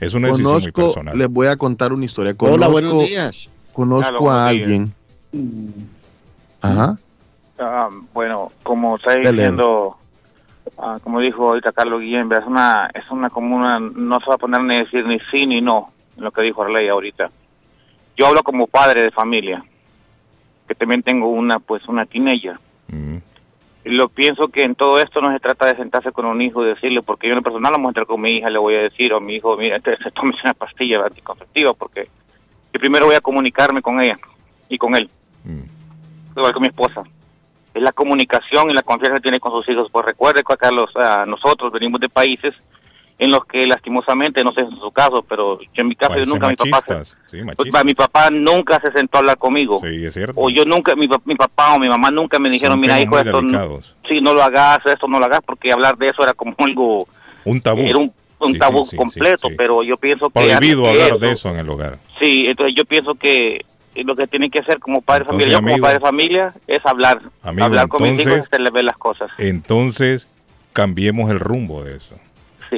Es 0.00 0.12
una 0.12 0.28
decisión 0.28 0.52
muy 0.52 0.70
Conozco, 0.72 0.82
personal. 0.86 1.16
les 1.18 1.28
voy 1.28 1.46
a 1.46 1.56
contar 1.56 1.92
una 1.92 2.04
historia. 2.04 2.34
Conozco, 2.34 2.56
Hola, 2.56 2.68
buenos 2.68 3.04
días. 3.08 3.48
Conozco 3.72 4.08
Hola, 4.10 4.20
buenos 4.20 4.38
a 4.48 4.50
días. 4.52 4.62
alguien. 4.62 4.94
Ajá. 6.60 6.98
Ah, 7.58 7.88
bueno, 8.12 8.50
como 8.62 8.96
está 8.96 9.14
diciendo, 9.16 9.96
ah, 10.78 10.98
como 11.02 11.20
dijo 11.20 11.48
ahorita 11.50 11.72
Carlos 11.72 12.00
Guillén, 12.00 12.30
es 12.32 12.46
una, 12.46 12.90
es 12.92 13.08
una 13.10 13.30
como 13.30 13.56
una, 13.56 13.78
no 13.78 14.18
se 14.20 14.26
va 14.26 14.34
a 14.34 14.38
poner 14.38 14.62
ni 14.62 14.78
decir 14.78 15.06
ni 15.06 15.18
sí 15.30 15.46
ni 15.46 15.60
no, 15.60 15.92
en 16.16 16.24
lo 16.24 16.32
que 16.32 16.42
dijo 16.42 16.62
Arley 16.62 16.88
ahorita. 16.88 17.30
Yo 18.16 18.26
hablo 18.26 18.42
como 18.42 18.66
padre 18.66 19.02
de 19.02 19.10
familia, 19.10 19.64
que 20.68 20.74
también 20.74 21.02
tengo 21.02 21.28
una, 21.28 21.58
pues, 21.58 21.86
una 21.88 22.06
teenager. 22.06 22.56
Y 23.84 23.90
lo 23.90 24.08
pienso 24.08 24.48
que 24.48 24.64
en 24.64 24.74
todo 24.74 24.98
esto 24.98 25.20
no 25.20 25.30
se 25.30 25.40
trata 25.40 25.66
de 25.66 25.76
sentarse 25.76 26.10
con 26.10 26.24
un 26.24 26.40
hijo 26.40 26.64
y 26.64 26.68
decirle, 26.68 27.02
porque 27.02 27.26
yo 27.26 27.32
en 27.32 27.38
lo 27.38 27.42
personal 27.42 27.72
vamos 27.72 27.88
a 27.88 27.90
entrar 27.90 28.06
con 28.06 28.20
mi 28.20 28.38
hija, 28.38 28.48
le 28.48 28.58
voy 28.58 28.76
a 28.76 28.82
decir, 28.82 29.12
o 29.12 29.20
mi 29.20 29.34
hijo, 29.34 29.56
mira, 29.58 29.76
entonces 29.76 30.12
tómese 30.14 30.40
una 30.44 30.54
pastilla 30.54 31.04
anticonceptiva, 31.04 31.74
porque 31.74 32.08
yo 32.72 32.80
primero 32.80 33.06
voy 33.06 33.14
a 33.14 33.20
comunicarme 33.20 33.82
con 33.82 34.00
ella 34.00 34.14
y 34.70 34.78
con 34.78 34.96
él, 34.96 35.10
igual 36.34 36.52
con 36.52 36.62
mi 36.62 36.68
esposa. 36.68 37.02
Es 37.74 37.82
la 37.82 37.92
comunicación 37.92 38.70
y 38.70 38.72
la 38.72 38.82
confianza 38.82 39.16
que 39.16 39.22
tiene 39.22 39.40
con 39.40 39.50
sus 39.50 39.68
hijos. 39.68 39.88
Pues 39.90 40.06
recuerde 40.06 40.42
que 40.44 40.56
Carlos, 40.56 40.90
ah, 40.94 41.24
nosotros 41.26 41.72
venimos 41.72 42.00
de 42.00 42.08
países 42.08 42.54
en 43.18 43.30
los 43.30 43.44
que 43.46 43.64
lastimosamente, 43.66 44.42
no 44.42 44.52
sé 44.52 44.62
en 44.62 44.70
su 44.72 44.90
caso, 44.90 45.24
pero 45.28 45.60
yo 45.60 45.68
en 45.82 45.86
mi 45.88 45.94
caso, 45.94 46.16
yo 46.16 46.26
nunca 46.26 46.48
mi 46.48 46.56
papá, 46.56 47.04
se- 47.04 47.16
sí, 47.30 47.42
mi 47.84 47.94
papá 47.94 48.28
nunca 48.30 48.80
se 48.80 48.90
sentó 48.92 49.18
a 49.18 49.20
hablar 49.20 49.38
conmigo. 49.38 49.78
Sí, 49.80 50.04
es 50.04 50.14
cierto. 50.14 50.34
O 50.36 50.50
yo 50.50 50.64
nunca, 50.64 50.96
mi, 50.96 51.08
mi 51.24 51.36
papá 51.36 51.74
o 51.74 51.78
mi 51.78 51.88
mamá 51.88 52.10
nunca 52.10 52.38
me 52.40 52.50
dijeron, 52.50 52.72
Son 52.74 52.80
mira 52.80 53.00
hijo, 53.00 53.16
esto 53.18 53.40
no, 53.40 53.80
sí, 54.08 54.20
no 54.20 54.34
lo 54.34 54.42
hagas, 54.42 54.80
esto 54.86 55.06
no 55.06 55.18
lo 55.20 55.26
hagas, 55.26 55.40
porque 55.46 55.72
hablar 55.72 55.96
de 55.96 56.08
eso 56.08 56.22
era 56.22 56.34
como 56.34 56.54
algo, 56.58 57.06
Un 57.44 57.60
tabú. 57.60 57.80
era 57.82 57.98
un, 57.98 58.12
un 58.40 58.52
Sí, 58.52 58.58
tabú 58.58 58.86
completo, 58.96 59.48
pero 59.56 59.82
yo 59.84 59.96
pienso 59.96 60.26
que... 60.26 60.32
Prohibido 60.32 60.88
hablar 60.88 61.12
de 61.18 61.26
de 61.28 61.32
eso 61.32 61.48
en 61.50 61.58
el 61.58 61.68
hogar. 61.70 61.98
Sí, 62.18 62.46
entonces 62.48 62.74
yo 62.76 62.84
pienso 62.84 63.14
que 63.14 63.64
lo 63.94 64.16
que 64.16 64.26
tienen 64.26 64.50
que 64.50 64.58
hacer 64.58 64.80
como 64.80 65.00
padre 65.02 65.22
Entonces, 65.22 65.46
familia, 65.46 65.52
yo 65.52 65.58
como 65.60 65.68
amigo- 65.72 65.82
padre 65.84 65.94
de 65.94 66.00
familia, 66.00 66.54
es 66.66 66.84
hablar. 66.84 67.20
Amigo, 67.44 67.64
hablar 67.64 67.86
con 67.88 68.02
mis 68.02 68.10
hijos 68.10 68.18
y 68.18 68.22
entonces- 68.24 68.46
hacerles 68.48 68.72
ver 68.72 68.84
las 68.84 68.96
cosas. 68.98 69.30
Entonces, 69.38 70.26
cambiemos 70.72 71.30
el 71.30 71.38
rumbo 71.38 71.84
de 71.84 71.96
eso. 71.96 72.16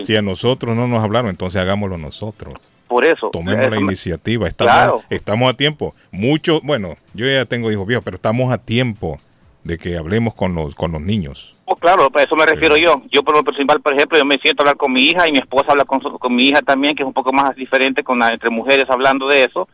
Si 0.03 0.17
a 0.17 0.23
nosotros 0.23 0.77
no 0.77 0.87
nos 0.89 1.03
hablaron, 1.03 1.31
entonces 1.31 1.61
hagámoslo 1.61 1.99
nosotros. 1.99 2.55
Por 2.89 3.05
eso. 3.05 3.31
Tomemos 3.33 3.69
la 3.69 3.81
iniciativa. 3.81 4.47
Estamos, 4.47 4.73
Claro. 4.73 5.03
estamos 5.11 5.53
a 5.53 5.57
tiempo. 5.57 5.95
Mucho, 6.13 6.61
bueno, 6.63 6.97
yo 7.15 7.27
ya 7.27 7.45
tengo 7.45 7.71
hijos 7.73 7.87
viejos, 7.87 8.05
pero 8.05 8.15
estamos 8.17 8.53
a 8.53 8.59
tiempo 8.59 9.19
de 9.65 9.77
que 9.79 9.97
hablemos 9.97 10.35
con 10.35 10.55
los, 10.55 10.75
con 10.77 10.93
los 10.93 11.01
niños. 11.01 11.56
Oh, 11.69 11.75
claro, 11.75 12.09
a 12.15 12.23
eso 12.23 12.37
me 12.37 12.47
refiero 12.47 12.77
yo. 12.77 13.03
Yo 13.11 13.25
por 13.25 13.35
lo 13.37 13.43
principal, 13.43 13.81
por 13.81 13.93
ejemplo, 13.93 14.17
yo 14.17 14.25
me 14.25 14.39
siento 14.39 14.63
a 14.63 14.65
hablar 14.65 14.77
con 14.77 14.93
mi 14.93 15.03
hija 15.03 15.27
y 15.29 15.33
mi 15.33 15.39
esposa 15.41 15.73
habla 15.73 15.85
con, 15.85 16.01
su- 16.01 16.17
con 16.17 16.33
mi 16.33 16.47
hija 16.49 16.63
también, 16.63 16.95
que 16.95 17.03
es 17.03 17.07
un 17.07 17.13
poco 17.13 17.33
más 17.33 17.57
diferente 17.57 18.05
con 18.05 18.21
la, 18.21 18.29
entre 18.29 18.51
mujeres 18.51 18.87
hablando 18.89 19.27
de 19.27 19.43
eso. 19.45 19.69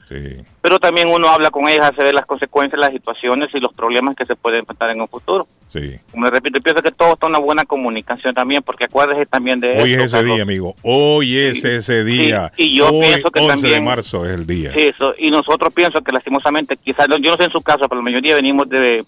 Pero 0.63 0.79
también 0.79 1.11
uno 1.11 1.29
habla 1.29 1.51
con 1.51 1.69
ellas, 1.69 1.91
hace 1.93 2.03
ver 2.03 2.15
las 2.15 2.25
consecuencias, 2.25 2.81
las 2.81 2.93
situaciones 2.93 3.55
y 3.55 3.61
los 3.61 3.75
problemas 3.75 4.17
que 4.17 4.25
se 4.25 4.35
pueden 4.37 4.61
enfrentar 4.61 4.91
en 4.91 5.03
un 5.03 5.09
futuro. 5.09 5.47
Sí. 5.69 5.97
Como 6.11 6.25
les 6.25 6.33
repito, 6.33 6.59
yo 6.59 6.63
pienso 6.63 6.83
que 6.83 6.93
todo 6.93 7.13
está 7.13 7.27
en 7.27 7.33
una 7.33 7.41
buena 7.41 7.65
comunicación 7.67 8.33
también, 8.33 8.63
porque 8.63 8.85
acuérdese 8.85 9.27
también 9.27 9.61
de 9.61 9.73
Hoy 9.83 9.91
esto, 9.93 10.05
es 10.05 10.05
ese 10.05 10.17
Carlos. 10.17 10.35
día, 10.37 10.43
amigo. 10.45 10.75
Hoy 10.83 11.39
es 11.39 11.63
ese 11.63 12.05
día. 12.05 12.51
y 12.57 12.75
yo 12.79 12.89
Hoy, 12.89 13.01
pienso 13.01 13.31
que 13.31 13.41
11 13.41 13.53
de 13.55 13.61
también- 13.61 13.85
marzo 13.85 14.25
es 14.25 14.33
el 14.33 14.47
día. 14.47 14.73
Sí, 14.75 14.81
eso. 14.81 15.13
Y 15.19 15.31
nosotros 15.31 15.75
pienso 15.75 16.01
que 16.01 16.11
lastimosamente, 16.13 16.75
quizás, 16.83 17.07
yo 17.21 17.31
no 17.31 17.37
sé 17.37 17.45
en 17.45 17.51
su 17.51 17.61
caso, 17.61 17.87
pero 17.87 17.97
la 18.01 18.05
mayoría 18.05 18.35
venimos 18.35 18.67
de, 18.71 19.05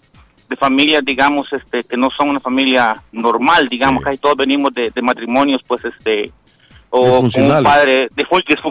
de 0.49 0.55
familias, 0.55 1.03
digamos, 1.03 1.51
este, 1.53 1.83
que 1.83 1.97
no 1.97 2.09
son 2.11 2.29
una 2.29 2.39
familia 2.39 2.95
normal, 3.11 3.67
digamos, 3.67 4.03
casi 4.03 4.17
todos 4.17 4.35
venimos 4.37 4.73
de, 4.73 4.91
de 4.91 5.01
matrimonios, 5.01 5.61
pues, 5.67 5.83
este, 5.85 6.31
o 6.89 7.21
con 7.29 7.43
un 7.43 7.63
padre, 7.63 8.07
de, 8.15 8.25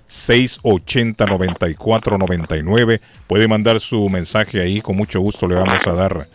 680-9499. 0.09 2.99
Puede 3.27 3.47
mandar 3.47 3.79
su 3.79 4.09
mensaje 4.09 4.61
ahí, 4.61 4.81
con 4.81 4.97
mucho 4.97 5.19
gusto 5.19 5.47
le 5.47 5.53
vamos 5.55 5.85
a 5.85 5.93
dar 5.93 6.27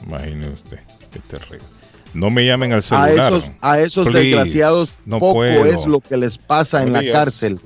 Imagine 0.07 0.49
usted, 0.49 0.79
qué 1.11 1.19
terrible. 1.19 1.59
No 2.13 2.29
me 2.29 2.45
llamen 2.45 2.73
al 2.73 2.79
A 2.79 2.81
celular. 2.81 3.33
esos, 3.33 3.51
a 3.61 3.79
esos 3.79 4.07
Please, 4.07 4.27
desgraciados 4.27 4.95
no 5.05 5.19
poco 5.19 5.35
puedo. 5.35 5.65
es 5.65 5.85
lo 5.85 5.99
que 5.99 6.17
les 6.17 6.37
pasa 6.37 6.83
en 6.83 6.93
la 6.93 7.01
días. 7.01 7.13
cárcel. 7.13 7.59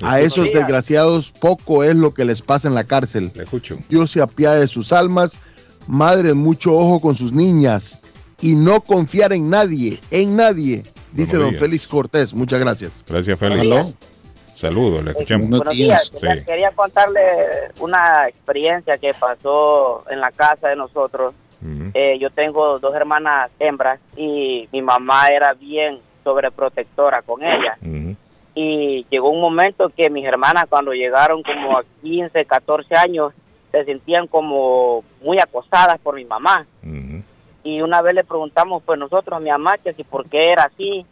A 0.00 0.20
esos 0.20 0.44
días. 0.44 0.54
desgraciados 0.54 1.30
poco 1.30 1.84
es 1.84 1.94
lo 1.94 2.14
que 2.14 2.24
les 2.24 2.40
pasa 2.42 2.66
en 2.68 2.74
la 2.74 2.84
cárcel. 2.84 3.30
escucho. 3.34 3.78
Dios 3.88 4.10
se 4.10 4.20
apiade 4.22 4.60
de 4.60 4.66
sus 4.68 4.92
almas. 4.92 5.38
Madres, 5.86 6.34
mucho 6.34 6.74
ojo 6.74 7.00
con 7.00 7.14
sus 7.16 7.32
niñas 7.32 8.00
y 8.42 8.54
no 8.54 8.80
confiar 8.82 9.32
en 9.32 9.48
nadie, 9.48 9.98
en 10.10 10.36
nadie, 10.36 10.82
dice 11.12 11.36
don. 11.38 11.54
Félix 11.56 11.86
Cortés. 11.86 12.34
Muchas 12.34 12.60
gracias. 12.60 13.02
Gracias, 13.08 13.38
Félix. 13.38 13.94
Saludos, 14.54 15.02
le 15.04 15.10
escuchamos. 15.12 15.48
Buenos 15.48 15.74
días. 15.74 16.08
Sí. 16.08 16.18
Quería- 16.20 16.44
Quería 16.44 16.70
contarle 16.72 17.20
una 17.80 18.28
experiencia 18.28 18.98
que 18.98 19.12
pasó 19.14 20.04
en 20.10 20.20
la 20.20 20.30
casa 20.30 20.68
de 20.68 20.76
nosotros. 20.76 21.34
Eh, 21.94 22.18
yo 22.20 22.30
tengo 22.30 22.78
dos 22.80 22.94
hermanas 22.94 23.50
hembras 23.60 24.00
y 24.16 24.68
mi 24.72 24.82
mamá 24.82 25.28
era 25.28 25.54
bien 25.54 25.98
sobreprotectora 26.24 27.22
con 27.22 27.42
ellas. 27.42 27.78
Y 28.54 29.06
llegó 29.10 29.30
un 29.30 29.40
momento 29.40 29.90
que 29.96 30.10
mis 30.10 30.24
hermanas 30.26 30.64
cuando 30.68 30.92
llegaron 30.92 31.42
como 31.42 31.78
a 31.78 31.84
15, 32.02 32.44
14 32.44 32.94
años 32.96 33.32
se 33.70 33.84
sentían 33.84 34.26
como 34.26 35.02
muy 35.22 35.38
acosadas 35.38 35.98
por 36.00 36.16
mi 36.16 36.24
mamá. 36.24 36.66
Y 37.64 37.80
una 37.82 38.02
vez 38.02 38.14
le 38.14 38.24
preguntamos 38.24 38.82
pues 38.84 38.98
nosotros 38.98 39.36
a 39.36 39.40
mi 39.40 39.50
mamá 39.50 39.74
que 39.82 39.92
si 39.92 40.02
por 40.04 40.28
qué 40.28 40.52
era 40.52 40.64
así 40.64 41.06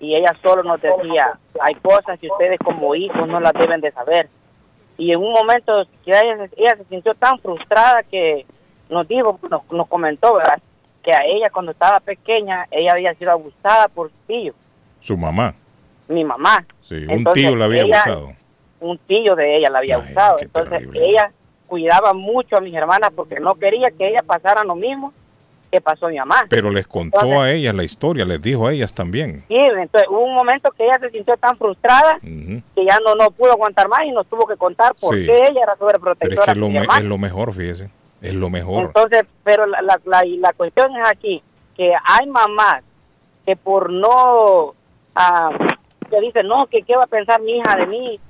y 0.00 0.14
ella 0.14 0.34
solo 0.42 0.62
nos 0.62 0.80
decía, 0.80 1.38
hay 1.60 1.74
cosas 1.76 2.18
que 2.18 2.28
ustedes 2.30 2.58
como 2.58 2.94
hijos 2.94 3.26
no 3.26 3.40
las 3.40 3.52
deben 3.54 3.80
de 3.80 3.90
saber. 3.92 4.28
Y 4.98 5.12
en 5.12 5.18
un 5.20 5.32
momento 5.32 5.84
que 6.04 6.10
ella, 6.10 6.46
ella 6.56 6.76
se 6.76 6.84
sintió 6.84 7.14
tan 7.14 7.38
frustrada 7.38 8.02
que 8.02 8.44
nos 8.90 9.08
dijo, 9.08 9.38
nos, 9.50 9.62
nos 9.72 9.88
comentó, 9.88 10.34
¿verdad? 10.34 10.58
Que 11.02 11.12
a 11.12 11.24
ella 11.24 11.48
cuando 11.50 11.72
estaba 11.72 12.00
pequeña, 12.00 12.66
ella 12.70 12.90
había 12.92 13.14
sido 13.14 13.30
abusada 13.32 13.88
por 13.88 14.10
su 14.10 14.16
tío, 14.26 14.52
Su 15.00 15.16
mamá. 15.16 15.54
mi 16.08 16.22
mamá. 16.22 16.64
Sí, 16.82 16.96
un 16.96 17.10
Entonces, 17.10 17.42
tío 17.46 17.56
la 17.56 17.64
había 17.64 17.82
ella- 17.82 18.02
abusado. 18.04 18.32
Un 18.80 18.98
tío 18.98 19.34
de 19.34 19.56
ella 19.56 19.70
la 19.70 19.78
había 19.78 19.94
abusado. 19.96 20.36
Entonces 20.40 20.86
ella 20.94 21.32
cuidaba 21.66 22.12
mucho 22.12 22.56
a 22.58 22.60
mis 22.60 22.74
hermanas 22.74 23.10
porque 23.16 23.40
no 23.40 23.54
quería 23.54 23.90
que 23.90 24.08
ella 24.08 24.20
pasara 24.26 24.62
lo 24.64 24.74
mismo 24.74 25.14
que 25.74 25.80
pasó 25.80 26.06
mi 26.08 26.16
mamá. 26.18 26.44
Pero 26.48 26.70
les 26.70 26.86
contó 26.86 27.18
Entonces- 27.22 27.40
a 27.40 27.50
ellas 27.50 27.74
la 27.74 27.82
historia, 27.82 28.24
les 28.24 28.40
dijo 28.40 28.66
a 28.68 28.72
ellas 28.72 28.92
también. 28.92 29.42
Sí, 29.48 29.56
entonces 29.56 30.08
hubo 30.08 30.20
un 30.20 30.34
momento 30.34 30.70
que 30.70 30.84
ella 30.84 30.98
se 31.00 31.10
sintió 31.10 31.36
tan 31.36 31.56
frustrada 31.58 32.16
Ujú. 32.22 32.62
que 32.76 32.84
ya 32.86 32.98
no, 33.04 33.16
no 33.16 33.30
pudo 33.32 33.50
aguantar 33.52 33.88
más 33.88 34.02
y 34.04 34.12
nos 34.12 34.26
tuvo 34.28 34.46
que 34.46 34.56
contar 34.56 34.94
por 35.00 35.16
Sí. 35.16 35.26
qué 35.26 35.32
ella 35.36 35.62
era 35.62 35.72
Pero 35.72 35.72
es 35.72 35.78
sobreprotectora 35.78 36.44
que 36.44 36.50
es 36.52 36.54
de 36.54 36.60
lo, 36.60 36.68
me- 36.68 36.84
es 36.98 37.04
lo 37.04 37.18
mejor, 37.18 37.52
fíjese. 37.52 37.90
Es 38.22 38.34
lo 38.34 38.50
mejor. 38.50 38.84
Entonces, 38.84 39.24
pero 39.42 39.66
la, 39.66 39.82
la, 39.82 40.00
la, 40.04 40.22
la 40.24 40.52
cuestión 40.52 40.96
es 40.96 41.08
aquí, 41.08 41.42
que 41.76 41.92
hay 42.04 42.26
mamás 42.28 42.84
que 43.44 43.56
por 43.56 43.90
no, 43.92 44.74
ah, 45.16 45.50
que 46.08 46.20
dicen, 46.20 46.46
no, 46.46 46.66
que 46.68 46.82
qué 46.82 46.94
va 46.96 47.02
a 47.02 47.08
pensar 47.08 47.40
mi 47.40 47.58
hija 47.58 47.74
de 47.76 47.86
mí. 47.86 48.20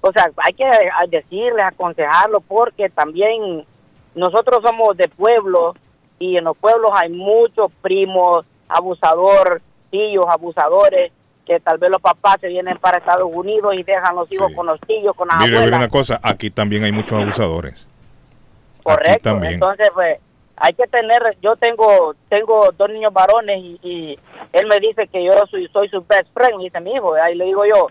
O 0.00 0.10
sea, 0.10 0.30
hay 0.38 0.54
que 0.54 0.64
decirles, 1.08 1.64
aconsejarlo, 1.66 2.40
porque 2.40 2.88
también 2.88 3.64
nosotros 4.14 4.62
somos 4.62 4.96
de 4.96 5.08
pueblo 5.08 5.74
y 6.18 6.36
en 6.36 6.44
los 6.44 6.56
pueblos 6.56 6.90
hay 6.94 7.10
muchos 7.10 7.70
primos, 7.82 8.44
abusador, 8.68 9.60
tíos, 9.90 10.26
abusadores, 10.28 11.12
que 11.46 11.60
tal 11.60 11.78
vez 11.78 11.90
los 11.90 12.02
papás 12.02 12.36
se 12.40 12.48
vienen 12.48 12.76
para 12.78 12.98
Estados 12.98 13.30
Unidos 13.32 13.74
y 13.74 13.82
dejan 13.82 14.14
los 14.14 14.30
hijos 14.30 14.52
con 14.54 14.66
los 14.66 14.78
tíos, 14.80 15.16
con 15.16 15.28
las 15.28 15.38
mire 15.38 15.56
abuelas. 15.56 15.78
una 15.78 15.88
cosa, 15.88 16.20
aquí 16.22 16.50
también 16.50 16.84
hay 16.84 16.92
muchos 16.92 17.20
abusadores. 17.20 17.86
Correcto. 18.82 19.30
también. 19.30 19.54
Entonces, 19.54 19.90
pues, 19.94 20.18
hay 20.56 20.72
que 20.72 20.86
tener, 20.88 21.22
yo 21.40 21.56
tengo 21.56 22.14
tengo 22.28 22.70
dos 22.76 22.90
niños 22.90 23.12
varones 23.12 23.58
y, 23.62 23.78
y 23.82 24.18
él 24.52 24.66
me 24.66 24.78
dice 24.80 25.06
que 25.06 25.24
yo 25.24 25.32
soy, 25.50 25.68
soy 25.68 25.88
su 25.88 26.04
best 26.06 26.28
friend, 26.34 26.60
dice 26.60 26.80
mi 26.80 26.92
hijo. 26.92 27.14
Ahí 27.14 27.34
le 27.34 27.44
digo 27.44 27.64
yo, 27.64 27.88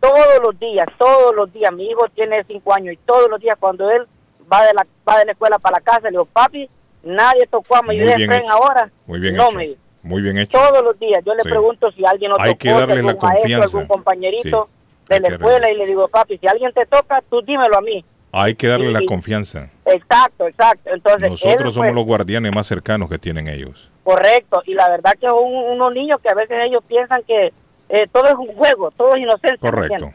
todos 0.00 0.40
los 0.42 0.58
días, 0.58 0.86
todos 0.98 1.34
los 1.34 1.52
días, 1.52 1.72
mi 1.72 1.88
hijo 1.88 2.06
tiene 2.14 2.44
cinco 2.44 2.74
años 2.74 2.94
y 2.94 2.96
todos 2.98 3.28
los 3.28 3.40
días 3.40 3.56
cuando 3.58 3.90
él 3.90 4.06
va 4.52 4.64
de 4.64 4.74
la, 4.74 4.86
va 5.08 5.18
de 5.18 5.26
la 5.26 5.32
escuela 5.32 5.58
para 5.58 5.78
la 5.78 5.80
casa, 5.80 6.02
le 6.02 6.10
digo, 6.10 6.26
papi, 6.26 6.68
nadie 7.06 7.46
tocó 7.50 7.76
a 7.76 7.82
bien 7.82 8.06
friend 8.16 8.32
hecho. 8.44 8.52
ahora. 8.52 8.90
Muy 9.06 9.20
bien 9.20 9.36
no, 9.36 9.48
hecho. 9.48 9.56
me. 9.58 9.74
Muy 10.02 10.20
bien 10.22 10.36
hecho. 10.38 10.58
Todos 10.58 10.84
los 10.84 10.98
días 10.98 11.20
yo 11.24 11.34
le 11.34 11.42
Sí. 11.42 11.48
pregunto 11.48 11.90
si 11.92 12.04
alguien 12.04 12.30
lo 12.30 12.40
Hay 12.40 12.50
tocó, 12.52 12.58
que 12.58 12.68
darle 12.70 12.94
algún 12.94 13.06
la 13.06 13.12
maestro, 13.14 13.28
confianza. 13.30 13.64
algún 13.78 13.86
compañerito 13.86 14.66
Sí. 14.68 15.04
de 15.08 15.14
Hay 15.16 15.20
la 15.22 15.28
escuela 15.28 15.70
y 15.70 15.76
le 15.76 15.86
digo, 15.86 16.08
papi, 16.08 16.38
si 16.38 16.46
alguien 16.46 16.72
te 16.72 16.84
toca, 16.86 17.22
tú 17.30 17.40
dímelo 17.42 17.78
a 17.78 17.80
mí. 17.80 18.04
Hay 18.32 18.54
que 18.56 18.66
darle 18.66 18.90
la 18.90 19.00
confianza. 19.06 19.68
Exacto, 19.86 20.48
exacto. 20.48 20.90
Entonces, 20.92 21.30
Nosotros 21.30 21.72
somos 21.74 21.92
los 21.94 22.04
guardianes 22.04 22.52
más 22.52 22.66
cercanos 22.66 23.08
que 23.08 23.16
tienen 23.18 23.46
ellos. 23.48 23.90
Correcto, 24.02 24.60
y 24.66 24.74
la 24.74 24.88
verdad 24.90 25.12
que 25.20 25.28
son 25.28 25.38
unos 25.44 25.94
niños 25.94 26.20
que 26.20 26.28
a 26.30 26.34
veces 26.34 26.56
ellos 26.66 26.82
piensan 26.86 27.22
que 27.26 27.52
eh, 27.90 28.08
todo 28.12 28.24
es 28.26 28.34
un 28.34 28.48
juego, 28.56 28.90
todo 28.90 29.14
es 29.14 29.22
inocencia. 29.22 29.58
¿me 29.62 29.70
Correcto. 29.70 30.10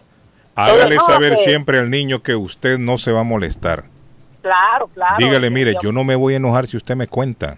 Hágale 0.55 0.95
no, 0.95 1.05
saber 1.05 1.31
que- 1.35 1.43
siempre 1.43 1.79
al 1.79 1.89
niño 1.89 2.21
que 2.21 2.35
usted 2.35 2.77
no 2.77 2.97
se 2.97 3.11
va 3.13 3.21
a 3.21 3.23
molestar. 3.23 3.85
Claro, 4.49 4.87
claro. 4.87 5.15
Dígale, 5.19 5.49
mire, 5.51 5.75
yo 5.81 5.91
no 5.91 6.03
me 6.03 6.15
voy 6.15 6.33
a 6.33 6.37
enojar 6.37 6.65
si 6.65 6.75
usted 6.75 6.95
me 6.95 7.07
cuenta. 7.07 7.57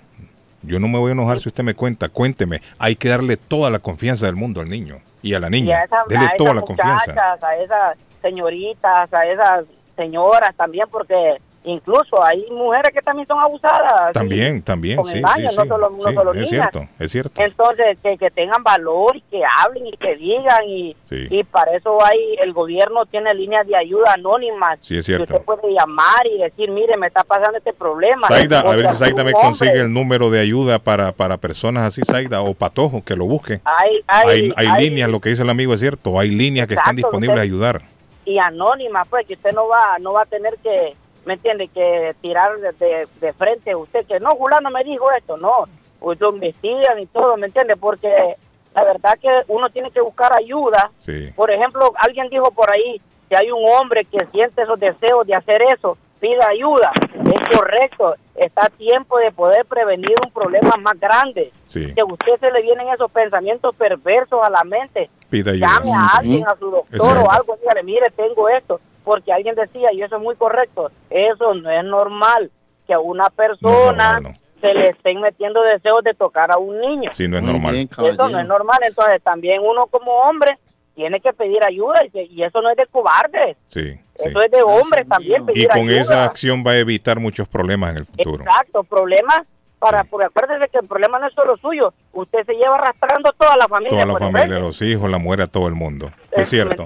Yo 0.62 0.78
no 0.78 0.89
me 0.89 1.00
voy 1.00 1.10
a 1.10 1.14
enojar 1.14 1.39
si 1.39 1.48
usted 1.48 1.64
me 1.64 1.74
cuenta. 1.74 2.10
Cuénteme. 2.10 2.62
Hay 2.78 2.98
que 2.98 3.08
darle 3.08 3.38
toda 3.38 3.70
la 3.70 3.80
confianza 3.80 4.26
del 4.26 4.36
mundo 4.36 4.60
al 4.60 4.70
niño 4.70 5.00
y 5.22 5.34
a 5.34 5.39
la 5.39 5.46
Y 5.46 5.48
a 5.48 5.50
niña. 5.50 5.84
Dele 6.10 6.26
a 6.26 6.36
toda 6.38 6.54
la 6.54 6.62
confianza. 6.62 7.38
a 7.42 7.56
esas 7.56 7.98
señoritas, 8.22 9.12
a 9.14 9.26
esas 9.26 9.66
señoras 9.96 10.54
también, 10.56 10.86
porque 10.92 11.38
incluso 11.64 12.24
hay 12.26 12.45
mujeres 12.51 12.91
que 12.93 13.01
también 13.01 13.28
son 13.28 13.39
abusadas. 13.39 14.07
¿sí? 14.07 14.14
También, 14.14 14.62
también, 14.62 14.97
con 14.97 15.05
sí, 15.05 15.18
engaño, 15.20 15.49
sí, 15.49 15.55
no 15.55 15.62
sí. 15.64 15.68
solo, 15.70 15.89
no 15.89 16.01
solo 16.01 16.34
es 16.34 16.49
cierto, 16.49 16.88
es 16.99 17.12
cierto. 17.12 17.41
Entonces, 17.41 17.97
que, 18.01 18.18
que 18.18 18.30
tengan 18.32 18.64
valor 18.64 19.16
y 19.18 19.22
que 19.22 19.41
hablen 19.59 19.88
y 19.88 19.91
que 19.97 20.16
digan. 20.16 20.64
Y, 20.68 20.95
Sí. 21.05 21.28
y 21.30 21.43
para 21.43 21.74
eso 21.76 21.97
hay 22.05 22.36
el 22.41 22.53
gobierno 22.53 23.05
tiene 23.05 23.34
líneas 23.34 23.68
de 23.68 23.76
ayuda 23.76 24.14
anónimas. 24.14 24.80
Sí, 24.82 24.97
es 24.97 25.05
que 25.05 25.18
cierto. 25.18 25.34
usted 25.34 25.45
puede 25.45 25.74
llamar 25.74 26.26
y 26.26 26.38
decir, 26.38 26.72
mire, 26.72 26.95
me 26.97 27.07
está 27.07 27.24
pasando 27.26 27.57
este 27.57 27.74
problema. 27.74 28.28
Zaida, 28.30 28.64
O 28.64 28.72
a 28.72 28.76
ver 28.76 28.88
si 28.91 28.95
Zaida 28.95 29.24
me 29.24 29.34
consigue 29.34 29.80
el 29.82 29.93
número 29.93 30.30
de 30.30 30.39
ayuda 30.39 30.80
para, 30.80 31.12
para 31.12 31.38
personas 31.38 31.84
así, 31.84 32.01
Zaida, 32.05 32.41
o 32.41 32.53
Patojo, 32.53 33.03
que 33.03 33.16
lo 33.16 33.26
busque. 33.26 33.59
Hay, 33.66 33.99
hay, 34.07 34.51
Hay, 34.55 34.68
hay 34.70 34.84
líneas, 34.84 35.09
lo 35.09 35.20
que 35.20 35.30
dice 35.30 35.41
el 35.43 35.49
amigo 35.49 35.74
es 35.74 35.82
cierto, 35.82 36.18
hay 36.20 36.30
líneas 36.32 36.68
que 36.68 36.76
están 36.76 36.95
disponibles 36.95 37.32
a 37.38 37.41
usted- 37.41 37.43
ayudar. 37.43 37.82
y 38.24 38.38
anónima, 38.38 39.03
pues, 39.05 39.26
que 39.28 39.34
usted 39.34 39.51
no 39.51 39.68
va 39.68 39.97
no 39.99 40.14
va 40.14 40.22
a 40.22 40.26
tener 40.26 40.53
que, 40.64 40.93
¿me 41.26 41.34
entiende? 41.34 41.67
Que 41.67 42.13
tirar 42.22 42.57
de, 42.57 42.72
de, 42.74 43.07
de 43.19 43.34
frente 43.34 43.72
a 43.72 43.78
usted, 43.78 44.05
que 44.05 44.19
no, 44.19 44.32
Julano 44.32 44.69
me 44.69 44.84
dijo 44.84 45.11
esto, 45.11 45.38
no. 45.38 45.65
Usted 45.99 46.26
investigan 46.34 46.99
y 46.99 47.05
todo, 47.07 47.38
¿me 47.38 47.47
entiende? 47.47 47.76
Porque 47.78 48.36
la 48.74 48.84
verdad 48.84 49.17
que 49.22 49.30
uno 49.47 49.69
tiene 49.69 49.91
que 49.91 50.01
buscar 50.01 50.32
ayuda. 50.36 50.89
Sí. 51.01 51.32
Por 51.36 51.51
ejemplo, 51.51 51.91
alguien 51.97 52.28
dijo 52.30 52.49
por 52.51 52.72
ahí 52.72 52.99
que 53.30 53.38
hay 53.38 53.51
un 53.51 53.63
hombre 53.69 54.05
que 54.05 54.26
siente 54.28 54.61
esos 54.63 54.80
deseos 54.80 55.26
de 55.28 55.36
hacer 55.36 55.61
eso, 55.74 55.97
pida 56.19 56.47
ayuda. 56.49 56.91
Es 57.13 57.57
correcto, 57.57 58.15
está 58.36 58.65
a 58.65 58.69
tiempo 58.69 59.17
de 59.19 59.32
poder 59.32 59.65
prevenir 59.65 60.15
un 60.26 60.32
problema 60.32 60.76
más 60.80 60.99
grande. 60.99 61.51
Sí. 61.67 61.93
Que 61.93 62.01
a 62.01 62.05
usted 62.05 62.38
se 62.39 62.51
le 62.51 62.61
vienen 62.61 62.89
esos 62.89 63.11
pensamientos 63.11 63.76
perversos 63.76 64.39
a 64.43 64.49
la 64.49 64.63
mente, 64.63 65.09
Pida 65.30 65.51
ayuda. 65.51 65.67
llame 65.67 65.93
a 65.93 66.07
alguien, 66.17 66.43
a 66.47 66.55
su 66.57 66.72
doctor 66.72 66.95
Exacto. 66.99 67.26
o 67.28 67.32
algo, 67.32 67.57
dígale, 67.61 67.84
mire, 67.84 68.05
tengo 68.15 68.49
esto, 68.49 68.82
porque 69.04 69.32
alguien 69.34 69.56
decía, 69.56 69.89
y 69.93 70.02
eso 70.02 70.16
es 70.18 70.22
muy 70.22 70.36
correcto, 70.36 70.91
eso 71.10 71.54
no 71.56 71.70
es 71.72 71.84
normal, 71.84 72.52
que 72.88 72.93
a 72.93 72.99
una 72.99 73.30
persona 73.30 74.20
se 74.60 74.74
le 74.74 74.84
estén 74.89 75.20
metiendo 75.22 75.62
deseos 75.64 76.04
de 76.04 76.14
tocar 76.14 76.52
a 76.52 76.58
un 76.60 76.80
niño. 76.80 77.10
Sí, 77.14 77.28
no 77.28 77.38
es 77.38 77.43
normal. 77.43 77.76
Eso 77.76 78.30
no 78.30 78.39
es 78.39 78.47
normal, 78.47 78.80
entonces 78.88 79.22
también 79.24 79.62
uno 79.64 79.88
como 79.88 80.12
hombre 80.12 80.58
tiene 80.93 81.20
que 81.22 81.34
pedir 81.34 81.60
ayuda, 81.66 82.04
y, 82.06 82.10
que- 82.12 82.26
y 82.26 82.43
eso 82.43 82.62
no 82.62 82.70
es 82.70 82.78
de 82.78 82.86
cobarde, 82.88 83.56
Sí, 83.68 83.93
sí. 83.93 83.99
eso 84.28 84.41
es 84.41 84.52
de 84.52 84.62
hombres 84.62 85.08
también 85.10 85.45
pedir 85.45 85.64
Y 85.64 85.68
con 85.68 85.80
ayuda. 85.88 86.02
esa 86.02 86.24
acción 86.26 86.64
va 86.68 86.72
a 86.72 86.78
evitar 86.78 87.20
muchos 87.20 87.47
problemas 87.47 87.91
en 87.91 87.97
el 87.99 88.06
futuro. 88.06 88.43
Exacto, 88.43 88.84
problemas 88.84 89.39
para, 89.82 90.03
porque 90.03 90.27
acuérdese 90.27 90.69
que 90.71 90.77
el 90.77 90.88
problema 90.88 91.17
no 91.17 91.27
es 91.27 91.34
solo 91.34 91.57
suyo, 91.57 91.91
usted 92.13 92.45
se 92.45 92.53
lleva 92.53 92.75
arrastrando 92.75 93.32
toda 93.34 93.57
la 93.57 93.67
familia. 93.67 93.89
Toda 93.89 94.05
la 94.13 94.19
familia, 94.19 94.41
frente. 94.41 94.59
los 94.61 94.82
hijos, 94.84 95.09
la 95.09 95.17
mujer, 95.17 95.41
a 95.41 95.47
todo 95.47 95.67
el 95.67 95.73
mundo. 95.73 96.11
Es 96.32 96.49
cierto. 96.51 96.86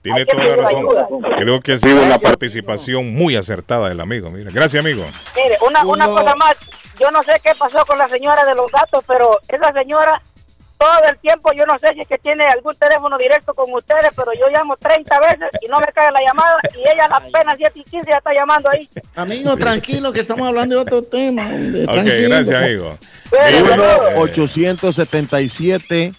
Tiene 0.00 0.24
toda 0.24 0.44
la 0.44 0.56
razón. 0.56 0.76
ayuda. 0.86 1.08
Creo 1.36 1.60
que 1.60 1.72
ha 1.72 1.78
sido 1.78 2.00
una 2.04 2.18
participación 2.18 3.12
muy 3.12 3.34
acertada 3.34 3.88
del 3.88 4.00
amigo. 4.00 4.30
Mira, 4.30 4.52
gracias, 4.54 4.80
amigo. 4.84 5.04
Mire, 5.34 5.58
una, 5.66 5.84
una 5.84 6.06
Uno- 6.08 6.18
cosa 6.20 6.36
más, 6.36 6.54
yo 7.00 7.10
no 7.10 7.20
sé 7.24 7.32
qué 7.42 7.50
pasó 7.58 7.84
con 7.84 7.98
la 7.98 8.08
señora 8.08 8.44
de 8.44 8.54
los 8.54 8.70
gatos, 8.70 9.04
pero 9.08 9.38
esa 9.48 9.72
señora 9.72 10.22
todo 10.78 11.08
el 11.10 11.16
tiempo, 11.18 11.50
yo 11.54 11.64
no 11.64 11.78
sé 11.78 11.94
si 11.94 12.02
es 12.02 12.08
que 12.08 12.18
tiene 12.18 12.44
algún 12.44 12.74
teléfono 12.76 13.16
directo 13.16 13.54
con 13.54 13.72
ustedes, 13.72 14.10
pero 14.14 14.32
yo 14.34 14.46
llamo 14.52 14.76
30 14.76 15.20
veces 15.20 15.48
y 15.62 15.68
no 15.68 15.80
me 15.80 15.86
cae 15.86 16.12
la 16.12 16.20
llamada 16.20 16.58
y 16.74 16.80
ella 16.80 17.06
apenas 17.10 17.54
7 17.56 17.80
y 17.80 17.84
15 17.84 18.10
ya 18.10 18.18
está 18.18 18.34
llamando 18.34 18.68
ahí. 18.70 18.86
Amigo, 19.14 19.56
tranquilo, 19.56 20.12
que 20.12 20.20
estamos 20.20 20.46
hablando 20.46 20.74
de 20.76 20.82
otro 20.82 21.02
tema. 21.02 21.46
hombre, 21.46 21.84
Ok, 21.84 21.92
tranquilo. 21.92 22.28
gracias, 22.28 22.62
amigo. 22.62 22.98
1-877 24.66 26.14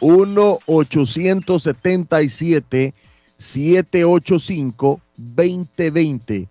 1-877 0.00 2.92
785 3.36 5.00
2020 5.16 6.48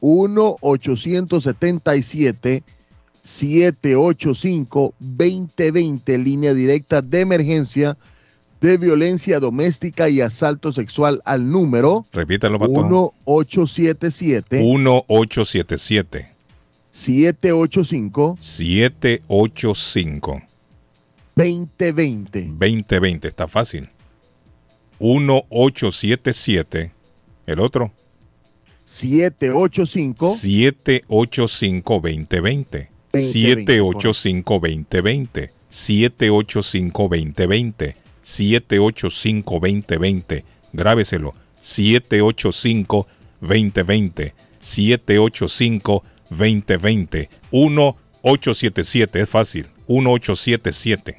1-877 0.00 2.62
785 3.22 4.94
2020 4.98 6.18
línea 6.18 6.54
directa 6.54 7.02
de 7.02 7.20
emergencia 7.20 7.96
de 8.60 8.76
violencia 8.76 9.40
doméstica 9.40 10.08
y 10.08 10.20
asalto 10.20 10.72
sexual 10.72 11.20
al 11.24 11.50
número 11.50 12.04
Repítalo, 12.12 12.58
Pato. 12.58 12.72
1877 12.72 14.58
1877 14.58 16.28
785 16.90 18.36
785 18.38 20.42
2020 21.34 22.48
2020. 22.58 23.28
Está 23.28 23.48
fácil. 23.48 23.88
1877. 25.00 26.92
El 27.46 27.60
otro. 27.60 27.90
785 28.84 30.36
785 30.36 32.02
2020. 33.12 33.72
785 33.72 34.60
2020. 34.60 35.50
785 35.68 37.08
2020. 37.08 37.96
785 38.22 39.60
2020. 39.60 40.44
Grábeselo. 40.72 41.34
785 41.60 43.06
2020. 43.40 44.32
785 44.60 46.04
2020. 46.30 47.28
1 47.50 47.96
877, 48.22 49.20
es 49.20 49.28
fácil. 49.28 49.66
1877. 49.88 51.16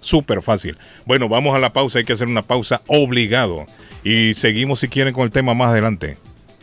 Súper 0.00 0.42
fácil. 0.42 0.76
Bueno, 1.04 1.28
vamos 1.28 1.54
a 1.54 1.58
la 1.58 1.72
pausa, 1.72 1.98
hay 1.98 2.04
que 2.04 2.12
hacer 2.12 2.28
una 2.28 2.42
pausa 2.42 2.82
obligado. 2.86 3.64
Y 4.04 4.34
seguimos 4.34 4.80
si 4.80 4.88
quieren 4.88 5.14
con 5.14 5.24
el 5.24 5.30
tema 5.30 5.54
más 5.54 5.70
adelante. 5.70 6.16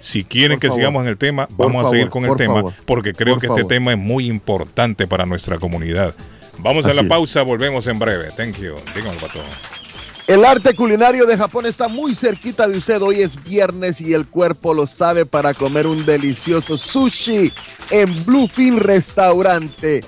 Si 0.03 0.25
quieren 0.25 0.57
Por 0.57 0.61
que 0.61 0.67
favor. 0.67 0.79
sigamos 0.81 1.03
en 1.03 1.07
el 1.09 1.17
tema, 1.17 1.47
Por 1.47 1.67
vamos 1.67 1.87
a 1.87 1.89
seguir 1.91 2.09
con 2.09 2.25
el 2.25 2.35
tema, 2.35 2.55
favor. 2.55 2.73
porque 2.85 3.13
creo 3.13 3.35
Por 3.35 3.41
que 3.41 3.47
este 3.47 3.63
tema 3.63 3.93
es 3.93 3.97
muy 3.97 4.27
importante 4.27 5.07
para 5.07 5.25
nuestra 5.25 5.57
comunidad. 5.59 6.13
Vamos 6.57 6.85
a 6.85 6.93
la 6.93 7.03
es. 7.03 7.07
pausa, 7.07 7.41
volvemos 7.41 7.87
en 7.87 7.99
breve. 7.99 8.25
Thank 8.35 8.57
you. 8.57 8.75
Díganlo 8.93 9.27
todos. 9.31 9.45
El 10.27 10.43
arte 10.43 10.73
culinario 10.75 11.25
de 11.25 11.37
Japón 11.37 11.65
está 11.65 11.87
muy 11.87 12.15
cerquita 12.15 12.67
de 12.67 12.77
usted. 12.77 13.01
Hoy 13.01 13.21
es 13.21 13.41
viernes 13.43 14.01
y 14.01 14.13
el 14.13 14.27
cuerpo 14.27 14.73
lo 14.73 14.87
sabe 14.87 15.25
para 15.25 15.53
comer 15.53 15.87
un 15.87 16.05
delicioso 16.05 16.77
sushi 16.77 17.53
en 17.89 18.25
Bluefin 18.25 18.79
Restaurante. 18.81 20.01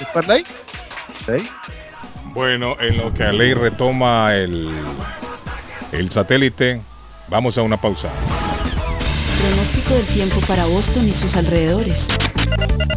¿Es 0.00 0.08
Arley? 0.14 0.44
¿Sí? 1.26 1.48
Bueno, 2.34 2.76
en 2.80 2.96
lo 2.96 3.12
que 3.12 3.24
ley 3.32 3.52
retoma 3.52 4.34
el, 4.34 4.70
el 5.92 6.10
satélite, 6.10 6.80
vamos 7.28 7.58
a 7.58 7.62
una 7.62 7.76
pausa. 7.76 8.08
Pronóstico 9.40 9.94
del 9.94 10.06
tiempo 10.06 10.40
para 10.46 10.64
Boston 10.64 11.08
y 11.08 11.12
sus 11.12 11.36
alrededores. 11.36 12.08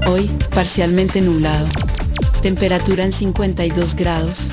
Hoy, 0.07 0.29
parcialmente 0.53 1.19
nublado. 1.19 1.67
Temperatura 2.41 3.03
en 3.03 3.11
52 3.11 3.95
grados. 3.95 4.51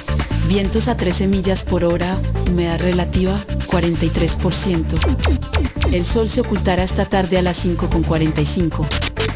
Vientos 0.49 0.89
a 0.89 0.97
13 0.97 1.27
millas 1.27 1.65
por 1.65 1.85
hora. 1.85 2.19
Humedad 2.49 2.81
relativa 2.81 3.39
43%. 3.67 5.93
El 5.93 6.05
sol 6.05 6.31
se 6.31 6.41
ocultará 6.41 6.83
esta 6.83 7.05
tarde 7.05 7.39
a 7.39 7.43
las 7.43 7.65
5.45. 7.65 8.87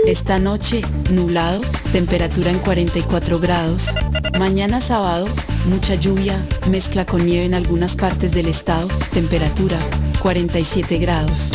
Esta 0.07 0.39
noche, 0.39 0.83
nublado, 1.11 1.61
temperatura 1.93 2.51
en 2.51 2.59
44 2.59 3.39
grados. 3.39 3.91
Mañana 4.39 4.81
sábado, 4.81 5.27
mucha 5.69 5.95
lluvia, 5.95 6.41
mezcla 6.71 7.07
con 7.07 7.25
nieve 7.25 7.47
en 7.47 7.55
algunas 7.55 7.97
partes 7.97 8.33
del 8.33 8.47
estado, 8.47 8.89
temperatura 9.13 9.79
47 10.23 10.99
grados. 10.99 11.53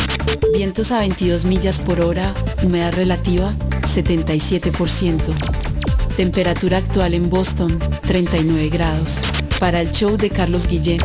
Vientos 0.54 0.92
a 0.92 1.00
22 1.00 1.44
millas 1.44 1.80
por 1.80 2.00
hora, 2.00 2.32
humedad 2.62 2.94
relativa 2.94 3.52
77%. 3.82 5.71
Temperatura 6.16 6.76
actual 6.76 7.14
en 7.14 7.30
Boston 7.30 7.78
39 8.02 8.68
grados. 8.68 9.20
Para 9.58 9.80
el 9.80 9.92
show 9.92 10.16
de 10.16 10.28
Carlos 10.28 10.66
Guillén, 10.66 11.00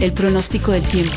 el 0.00 0.12
pronóstico 0.12 0.72
del 0.72 0.82
tiempo. 0.82 1.16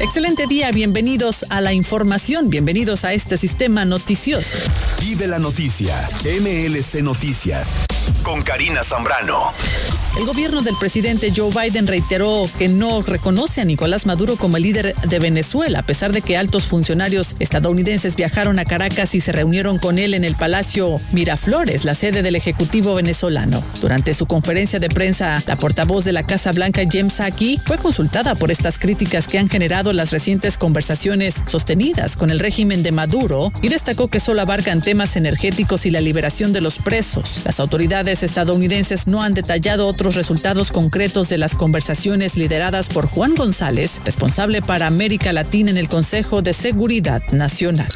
Excelente 0.00 0.46
día, 0.48 0.72
bienvenidos 0.72 1.46
a 1.48 1.60
la 1.60 1.72
información, 1.72 2.50
bienvenidos 2.50 3.04
a 3.04 3.12
este 3.12 3.36
sistema 3.36 3.84
noticioso. 3.84 4.58
Vive 5.00 5.28
la 5.28 5.38
noticia. 5.38 5.94
MLC 6.24 7.02
Noticias. 7.02 7.78
Con 8.22 8.42
Karina 8.42 8.82
Zambrano. 8.82 9.52
El 10.18 10.26
gobierno 10.26 10.60
del 10.60 10.74
presidente 10.78 11.32
Joe 11.34 11.50
Biden 11.50 11.86
reiteró 11.86 12.48
que 12.58 12.68
no 12.68 13.00
reconoce 13.00 13.62
a 13.62 13.64
Nicolás 13.64 14.04
Maduro 14.04 14.36
como 14.36 14.58
el 14.58 14.62
líder 14.62 14.94
de 14.94 15.18
Venezuela, 15.18 15.78
a 15.78 15.86
pesar 15.86 16.12
de 16.12 16.20
que 16.20 16.36
altos 16.36 16.64
funcionarios 16.64 17.34
estadounidenses 17.38 18.14
viajaron 18.14 18.58
a 18.58 18.66
Caracas 18.66 19.14
y 19.14 19.22
se 19.22 19.32
reunieron 19.32 19.78
con 19.78 19.98
él 19.98 20.12
en 20.12 20.24
el 20.24 20.34
Palacio 20.36 20.96
Miraflores, 21.12 21.86
la 21.86 21.94
sede 21.94 22.22
del 22.22 22.36
Ejecutivo 22.36 22.94
venezolano. 22.94 23.64
Durante 23.80 24.12
su 24.12 24.26
conferencia 24.26 24.78
de 24.78 24.90
prensa, 24.90 25.42
la 25.46 25.56
portavoz 25.56 26.04
de 26.04 26.12
la 26.12 26.26
Casa 26.26 26.52
Blanca, 26.52 26.82
Jem 26.88 27.08
Psaki, 27.08 27.58
fue 27.64 27.78
consultada 27.78 28.34
por 28.34 28.50
estas 28.50 28.78
críticas 28.78 29.26
que 29.26 29.38
han 29.38 29.48
generado 29.48 29.94
las 29.94 30.10
recientes 30.10 30.58
conversaciones 30.58 31.36
sostenidas 31.46 32.16
con 32.16 32.28
el 32.30 32.38
régimen 32.38 32.82
de 32.82 32.92
Maduro 32.92 33.50
y 33.62 33.70
destacó 33.70 34.08
que 34.08 34.20
solo 34.20 34.42
abarcan 34.42 34.82
temas 34.82 35.16
energéticos 35.16 35.86
y 35.86 35.90
la 35.90 36.02
liberación 36.02 36.52
de 36.52 36.60
los 36.60 36.76
presos. 36.76 37.40
Las 37.46 37.60
autoridades 37.60 37.91
estadounidenses 38.00 39.06
no 39.06 39.22
han 39.22 39.34
detallado 39.34 39.86
otros 39.86 40.14
resultados 40.14 40.72
concretos 40.72 41.28
de 41.28 41.36
las 41.36 41.54
conversaciones 41.54 42.36
lideradas 42.36 42.88
por 42.88 43.06
Juan 43.06 43.34
González, 43.34 44.00
responsable 44.04 44.62
para 44.62 44.86
América 44.86 45.32
Latina 45.32 45.70
en 45.70 45.76
el 45.76 45.88
Consejo 45.88 46.40
de 46.40 46.54
Seguridad 46.54 47.22
Nacional. 47.32 47.88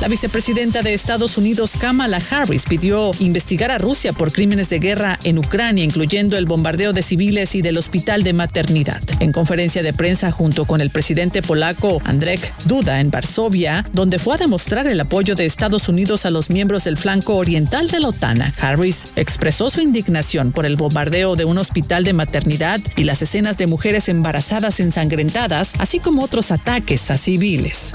La 0.00 0.06
vicepresidenta 0.06 0.82
de 0.82 0.94
Estados 0.94 1.36
Unidos, 1.38 1.72
Kamala 1.76 2.20
Harris, 2.30 2.62
pidió 2.68 3.10
investigar 3.18 3.72
a 3.72 3.78
Rusia 3.78 4.12
por 4.12 4.30
crímenes 4.30 4.68
de 4.68 4.78
guerra 4.78 5.18
en 5.24 5.38
Ucrania, 5.38 5.82
incluyendo 5.82 6.38
el 6.38 6.44
bombardeo 6.44 6.92
de 6.92 7.02
civiles 7.02 7.56
y 7.56 7.62
del 7.62 7.76
hospital 7.76 8.22
de 8.22 8.32
maternidad. 8.32 9.02
En 9.18 9.32
conferencia 9.32 9.82
de 9.82 9.92
prensa 9.92 10.30
junto 10.30 10.66
con 10.66 10.80
el 10.80 10.90
presidente 10.90 11.42
polaco 11.42 12.00
Andrzej 12.04 12.52
Duda 12.66 13.00
en 13.00 13.10
Varsovia, 13.10 13.84
donde 13.92 14.20
fue 14.20 14.36
a 14.36 14.38
demostrar 14.38 14.86
el 14.86 15.00
apoyo 15.00 15.34
de 15.34 15.46
Estados 15.46 15.88
Unidos 15.88 16.26
a 16.26 16.30
los 16.30 16.48
miembros 16.48 16.84
del 16.84 16.96
flanco 16.96 17.34
oriental 17.34 17.88
de 17.88 17.98
la 17.98 18.08
OTAN, 18.08 18.54
Harris 18.60 19.08
expresó 19.16 19.68
su 19.68 19.80
indignación 19.80 20.52
por 20.52 20.64
el 20.64 20.76
bombardeo 20.76 21.34
de 21.34 21.44
un 21.44 21.58
hospital 21.58 22.04
de 22.04 22.12
maternidad 22.12 22.80
y 22.96 23.02
las 23.02 23.20
escenas 23.22 23.58
de 23.58 23.66
mujeres 23.66 24.08
embarazadas 24.08 24.78
ensangrentadas, 24.78 25.72
así 25.78 25.98
como 25.98 26.22
otros 26.22 26.52
ataques 26.52 27.10
a 27.10 27.18
civiles. 27.18 27.94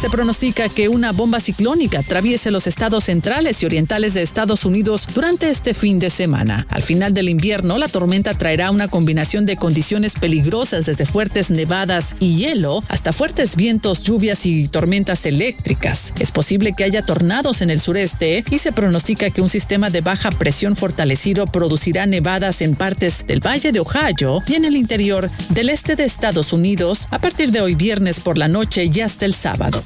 Se 0.00 0.10
pronostica 0.10 0.68
que 0.68 0.90
una 0.90 1.10
bomba 1.10 1.40
ciclónica 1.40 2.00
atraviese 2.00 2.50
los 2.50 2.66
estados 2.66 3.04
centrales 3.04 3.62
y 3.62 3.66
orientales 3.66 4.12
de 4.12 4.22
Estados 4.22 4.66
Unidos 4.66 5.08
durante 5.14 5.48
este 5.48 5.72
fin 5.72 5.98
de 5.98 6.10
semana. 6.10 6.66
Al 6.70 6.82
final 6.82 7.14
del 7.14 7.30
invierno, 7.30 7.78
la 7.78 7.88
tormenta 7.88 8.34
traerá 8.34 8.70
una 8.70 8.88
combinación 8.88 9.46
de 9.46 9.56
condiciones 9.56 10.12
peligrosas 10.12 10.84
desde 10.84 11.06
fuertes 11.06 11.50
nevadas 11.50 12.14
y 12.20 12.36
hielo 12.36 12.80
hasta 12.88 13.12
fuertes 13.12 13.56
vientos, 13.56 14.02
lluvias 14.02 14.44
y 14.44 14.68
tormentas 14.68 15.24
eléctricas. 15.24 16.12
Es 16.20 16.30
posible 16.30 16.74
que 16.76 16.84
haya 16.84 17.04
tornados 17.04 17.62
en 17.62 17.70
el 17.70 17.80
sureste 17.80 18.44
y 18.50 18.58
se 18.58 18.72
pronostica 18.72 19.30
que 19.30 19.40
un 19.40 19.48
sistema 19.48 19.88
de 19.88 20.02
baja 20.02 20.30
presión 20.30 20.76
fortalecido 20.76 21.46
producirá 21.46 22.04
nevadas 22.04 22.60
en 22.60 22.76
partes 22.76 23.26
del 23.26 23.44
Valle 23.44 23.72
de 23.72 23.80
Ohio 23.80 24.42
y 24.46 24.54
en 24.54 24.66
el 24.66 24.76
interior 24.76 25.30
del 25.48 25.70
este 25.70 25.96
de 25.96 26.04
Estados 26.04 26.52
Unidos 26.52 27.08
a 27.10 27.18
partir 27.18 27.50
de 27.50 27.62
hoy 27.62 27.74
viernes 27.74 28.20
por 28.20 28.36
la 28.36 28.48
noche 28.48 28.84
y 28.84 29.00
hasta 29.00 29.24
el 29.24 29.34
sábado. 29.34 29.85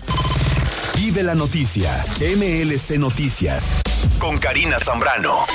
Vive 0.97 1.23
la 1.23 1.35
noticia, 1.35 1.93
MLC 2.21 2.99
Noticias, 2.99 3.75
con 4.19 4.39
Karina 4.39 4.79
Zambrano. 4.79 5.47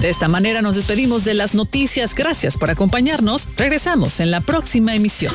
De 0.00 0.10
esta 0.10 0.28
manera 0.28 0.62
nos 0.62 0.76
despedimos 0.76 1.24
de 1.24 1.34
las 1.34 1.54
noticias. 1.54 2.14
Gracias 2.14 2.56
por 2.56 2.70
acompañarnos. 2.70 3.48
Regresamos 3.56 4.20
en 4.20 4.30
la 4.30 4.40
próxima 4.40 4.94
emisión. 4.94 5.34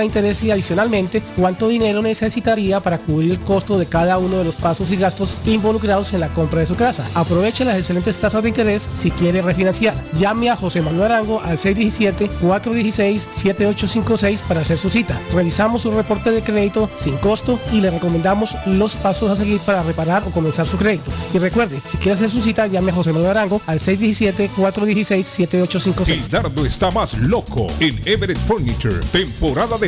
de 0.00 0.06
interés 0.06 0.42
y 0.42 0.50
adicionalmente 0.50 1.22
cuánto 1.36 1.68
dinero 1.68 2.02
necesitaría 2.02 2.80
para 2.80 2.98
cubrir 2.98 3.30
el 3.32 3.40
costo 3.40 3.78
de 3.78 3.86
cada 3.86 4.18
uno 4.18 4.38
de 4.38 4.44
los 4.44 4.56
pasos 4.56 4.90
y 4.90 4.96
gastos 4.96 5.36
involucrados 5.46 6.12
en 6.12 6.20
la 6.20 6.28
compra 6.28 6.60
de 6.60 6.66
su 6.66 6.74
casa. 6.74 7.06
Aproveche 7.14 7.64
las 7.64 7.76
excelentes 7.76 8.18
tasas 8.18 8.42
de 8.42 8.48
interés 8.48 8.88
si 8.98 9.10
quiere 9.10 9.42
refinanciar. 9.42 9.94
Llame 10.18 10.50
a 10.50 10.56
José 10.56 10.82
Manuel 10.82 11.12
Arango 11.12 11.40
al 11.40 11.58
617-416-7856 11.58 14.40
para 14.40 14.60
hacer 14.60 14.76
su 14.78 14.90
cita. 14.90 15.18
Revisamos 15.32 15.82
su 15.82 15.90
reporte 15.90 16.30
de 16.30 16.42
crédito 16.42 16.88
sin 16.98 17.16
costo 17.16 17.58
y 17.72 17.80
le 17.80 17.90
recomendamos 17.90 18.54
los 18.66 18.94
pasos 18.96 19.30
a 19.30 19.36
seguir 19.36 19.60
para 19.60 19.82
reparar 19.82 20.22
o 20.26 20.30
comenzar 20.30 20.66
su 20.66 20.76
crédito. 20.76 21.10
Y 21.34 21.38
recuerde, 21.38 21.80
si 21.88 21.96
quiere 21.98 22.12
hacer 22.12 22.30
su 22.30 22.42
cita, 22.42 22.66
llame 22.66 22.90
a 22.90 22.94
José 22.94 23.12
Manuel 23.12 23.30
Arango 23.30 23.60
al 23.66 23.78
617-416-7856. 23.80 26.08
El 26.08 26.28
dardo 26.28 26.64
está 26.64 26.90
más 26.90 27.18
loco 27.18 27.66
en 27.80 28.00
Everett 28.04 28.38
Furniture. 28.38 28.96
Temporada 29.12 29.76
de 29.78 29.87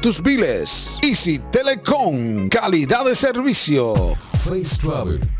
tus 0.00 0.20
biles. 0.20 0.98
Easy 1.02 1.38
Telecom, 1.38 2.48
calidad 2.48 3.04
de 3.04 3.14
servicio. 3.14 3.94
Face 4.44 4.76
Travel. 4.80 5.39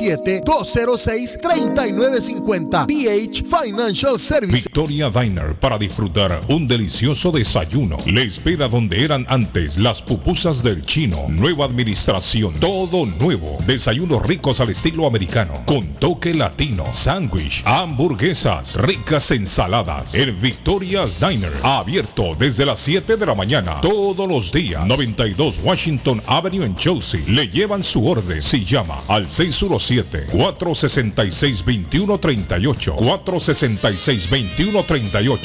617-206-3950. 0.00 2.86
BH 2.86 3.44
Financial 3.44 4.18
Services. 4.18 4.64
Victoria 4.64 5.10
Diner 5.10 5.54
para 5.58 5.76
disfrutar 5.78 6.40
un 6.48 6.66
delicioso 6.66 7.30
desayuno. 7.30 7.96
Le 8.06 8.22
espera 8.22 8.68
donde 8.68 9.04
eran 9.04 9.26
antes 9.28 9.76
las 9.78 10.02
pupusas 10.02 10.62
del 10.62 10.82
chino. 10.82 11.26
Nueva 11.28 11.64
administración. 11.64 12.52
Todo 12.60 13.06
nuevo. 13.06 13.56
Desayunos 13.66 14.26
ricos 14.26 14.60
al 14.60 14.68
estilo 14.70 15.06
americano. 15.06 15.54
Con 15.66 15.86
toque 15.94 16.34
latino. 16.34 16.84
Sándwich. 16.92 17.62
Hamburguesas. 17.64 18.76
Ricas 18.76 19.30
ensaladas. 19.30 20.14
El 20.14 20.32
Victoria's 20.32 21.20
Diner. 21.20 21.52
Abierto 21.62 22.34
desde 22.38 22.66
las 22.66 22.80
7 22.80 23.16
de 23.16 23.26
la 23.26 23.34
mañana. 23.34 23.80
Todos 23.80 24.28
los 24.28 24.52
días. 24.52 24.86
92 24.86 25.60
Washington 25.62 26.20
Avenue 26.26 26.64
en 26.64 26.74
Chelsea. 26.74 27.20
Le 27.26 27.48
llevan 27.48 27.82
su 27.82 28.06
orden 28.06 28.42
si 28.42 28.64
llama 28.64 28.98
al 29.08 29.26
617-466-2138. 29.28 29.83
466-2138. 30.30 32.94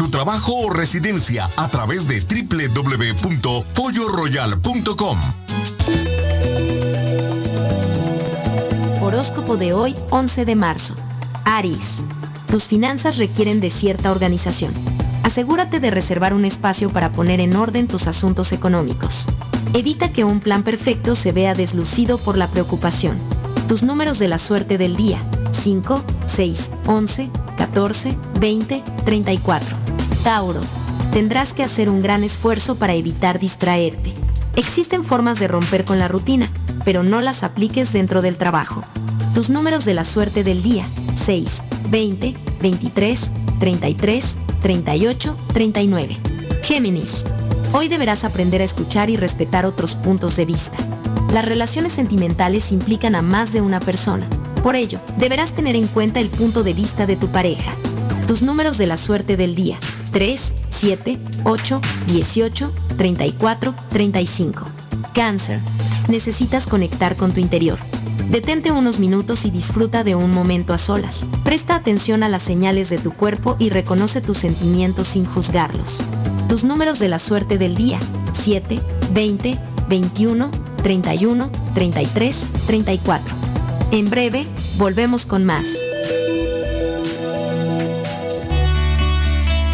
trabajo 0.09 0.53
o 0.55 0.69
residencia 0.69 1.49
a 1.57 1.67
través 1.69 2.07
de 2.07 2.19
www.polloroyal.com. 2.19 5.17
Horóscopo 9.01 9.57
de 9.57 9.73
hoy, 9.73 9.95
11 10.09 10.45
de 10.45 10.55
marzo. 10.55 10.95
Aries. 11.43 11.97
Tus 12.47 12.65
finanzas 12.65 13.17
requieren 13.17 13.59
de 13.59 13.69
cierta 13.69 14.11
organización. 14.11 14.73
Asegúrate 15.23 15.79
de 15.79 15.91
reservar 15.91 16.33
un 16.33 16.45
espacio 16.45 16.89
para 16.89 17.11
poner 17.11 17.39
en 17.39 17.55
orden 17.55 17.87
tus 17.87 18.07
asuntos 18.07 18.51
económicos. 18.51 19.27
Evita 19.73 20.11
que 20.11 20.23
un 20.23 20.39
plan 20.39 20.63
perfecto 20.63 21.15
se 21.15 21.31
vea 21.31 21.53
deslucido 21.53 22.17
por 22.17 22.37
la 22.37 22.47
preocupación. 22.47 23.17
Tus 23.67 23.83
números 23.83 24.19
de 24.19 24.27
la 24.27 24.39
suerte 24.39 24.77
del 24.77 24.95
día. 24.95 25.19
5, 25.51 26.03
6, 26.25 26.71
11, 26.87 27.29
14, 27.57 28.17
20, 28.39 28.83
34. 29.05 29.80
Tauro. 30.23 30.61
Tendrás 31.11 31.53
que 31.53 31.63
hacer 31.63 31.89
un 31.89 32.01
gran 32.01 32.23
esfuerzo 32.23 32.75
para 32.75 32.93
evitar 32.93 33.39
distraerte. 33.39 34.13
Existen 34.55 35.03
formas 35.03 35.39
de 35.39 35.47
romper 35.47 35.83
con 35.83 35.99
la 35.99 36.07
rutina, 36.07 36.51
pero 36.85 37.03
no 37.03 37.21
las 37.21 37.43
apliques 37.43 37.91
dentro 37.91 38.21
del 38.21 38.37
trabajo. 38.37 38.83
Tus 39.33 39.49
números 39.49 39.83
de 39.85 39.93
la 39.93 40.05
suerte 40.05 40.43
del 40.43 40.61
día. 40.61 40.85
6, 41.15 41.61
20, 41.89 42.35
23, 42.61 43.31
33, 43.59 44.35
38, 44.61 45.37
39. 45.53 46.17
Géminis. 46.63 47.23
Hoy 47.73 47.87
deberás 47.87 48.23
aprender 48.23 48.61
a 48.61 48.65
escuchar 48.65 49.09
y 49.09 49.15
respetar 49.15 49.65
otros 49.65 49.95
puntos 49.95 50.35
de 50.35 50.45
vista. 50.45 50.77
Las 51.33 51.45
relaciones 51.45 51.93
sentimentales 51.93 52.71
implican 52.71 53.15
a 53.15 53.21
más 53.21 53.53
de 53.53 53.61
una 53.61 53.79
persona. 53.79 54.27
Por 54.61 54.75
ello, 54.75 54.99
deberás 55.17 55.53
tener 55.53 55.75
en 55.75 55.87
cuenta 55.87 56.19
el 56.19 56.29
punto 56.29 56.63
de 56.63 56.73
vista 56.73 57.07
de 57.07 57.15
tu 57.15 57.27
pareja. 57.27 57.73
Tus 58.27 58.43
números 58.43 58.77
de 58.77 58.85
la 58.85 58.97
suerte 58.97 59.35
del 59.35 59.55
día. 59.55 59.79
3, 60.11 60.53
7, 60.69 61.19
8, 61.43 61.81
18, 62.07 62.71
34, 62.97 63.75
35. 63.89 64.65
Cáncer. 65.13 65.59
Necesitas 66.07 66.67
conectar 66.67 67.15
con 67.15 67.31
tu 67.31 67.39
interior. 67.39 67.77
Detente 68.29 68.71
unos 68.71 68.99
minutos 68.99 69.45
y 69.45 69.51
disfruta 69.51 70.03
de 70.03 70.15
un 70.15 70.31
momento 70.31 70.73
a 70.73 70.77
solas. 70.77 71.25
Presta 71.43 71.75
atención 71.75 72.23
a 72.23 72.29
las 72.29 72.43
señales 72.43 72.89
de 72.89 72.97
tu 72.97 73.11
cuerpo 73.11 73.57
y 73.59 73.69
reconoce 73.69 74.21
tus 74.21 74.37
sentimientos 74.37 75.09
sin 75.09 75.25
juzgarlos. 75.25 76.01
Tus 76.47 76.63
números 76.63 76.99
de 76.99 77.09
la 77.09 77.19
suerte 77.19 77.57
del 77.57 77.75
día. 77.75 77.99
7, 78.33 78.79
20, 79.13 79.59
21, 79.89 80.51
31, 80.81 81.51
33, 81.73 82.45
34. 82.67 83.35
En 83.91 84.09
breve, 84.09 84.47
volvemos 84.77 85.25
con 85.25 85.45
más. 85.45 85.67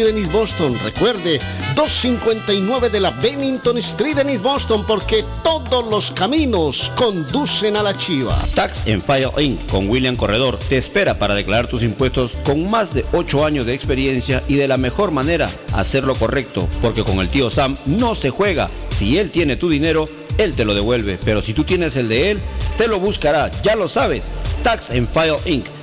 en 0.00 0.18
East 0.18 0.32
Boston. 0.32 0.78
Recuerde, 0.82 1.38
259 1.76 2.88
de 2.88 3.00
la 3.00 3.10
Bennington 3.10 3.76
Street 3.78 4.18
en 4.18 4.30
East 4.30 4.42
Boston 4.42 4.84
porque 4.86 5.22
todos 5.44 5.84
los 5.90 6.10
caminos 6.10 6.90
conducen 6.96 7.76
a 7.76 7.82
la 7.82 7.96
chiva. 7.96 8.36
Tax 8.54 8.86
en 8.86 9.00
File 9.00 9.30
Inc. 9.38 9.70
con 9.70 9.90
William 9.90 10.16
Corredor 10.16 10.58
te 10.58 10.78
espera 10.78 11.18
para 11.18 11.34
declarar 11.34 11.66
tus 11.66 11.82
impuestos 11.82 12.32
con 12.44 12.70
más 12.70 12.94
de 12.94 13.04
8 13.12 13.44
años 13.44 13.66
de 13.66 13.74
experiencia 13.74 14.42
y 14.48 14.56
de 14.56 14.66
la 14.66 14.78
mejor 14.78 15.10
manera 15.10 15.50
hacerlo 15.74 16.14
correcto, 16.14 16.66
porque 16.80 17.04
con 17.04 17.18
el 17.18 17.28
tío 17.28 17.50
Sam 17.50 17.76
no 17.84 18.14
se 18.14 18.30
juega. 18.30 18.68
Si 18.90 19.18
él 19.18 19.30
tiene 19.30 19.56
tu 19.56 19.68
dinero, 19.68 20.06
él 20.38 20.56
te 20.56 20.64
lo 20.64 20.74
devuelve, 20.74 21.18
pero 21.22 21.42
si 21.42 21.52
tú 21.52 21.64
tienes 21.64 21.96
el 21.96 22.08
de 22.08 22.30
él, 22.30 22.40
te 22.78 22.88
lo 22.88 22.98
buscará, 22.98 23.50
ya 23.62 23.76
lo 23.76 23.88
sabes. 23.88 24.26
Tax 24.62 24.90
and 24.90 25.08
File 25.12 25.38
Inc., 25.44 25.66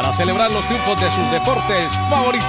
para 0.00 0.14
celebrar 0.14 0.50
los 0.50 0.66
triunfos 0.66 0.98
de 0.98 1.10
sus 1.10 1.30
deportes 1.30 1.92
favoritos. 2.08 2.48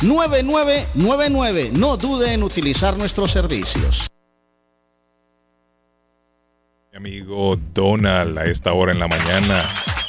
617-569-9999. 0.00 1.72
No 1.72 1.96
dude 1.96 2.32
en 2.32 2.42
utilizar 2.42 2.96
nuestros 2.96 3.30
servicios. 3.32 4.08
Mi 7.04 7.18
amigo 7.18 7.58
Donald 7.74 8.38
a 8.38 8.46
esta 8.46 8.72
hora 8.72 8.90
en 8.90 8.98
la 8.98 9.06
mañana, 9.06 9.60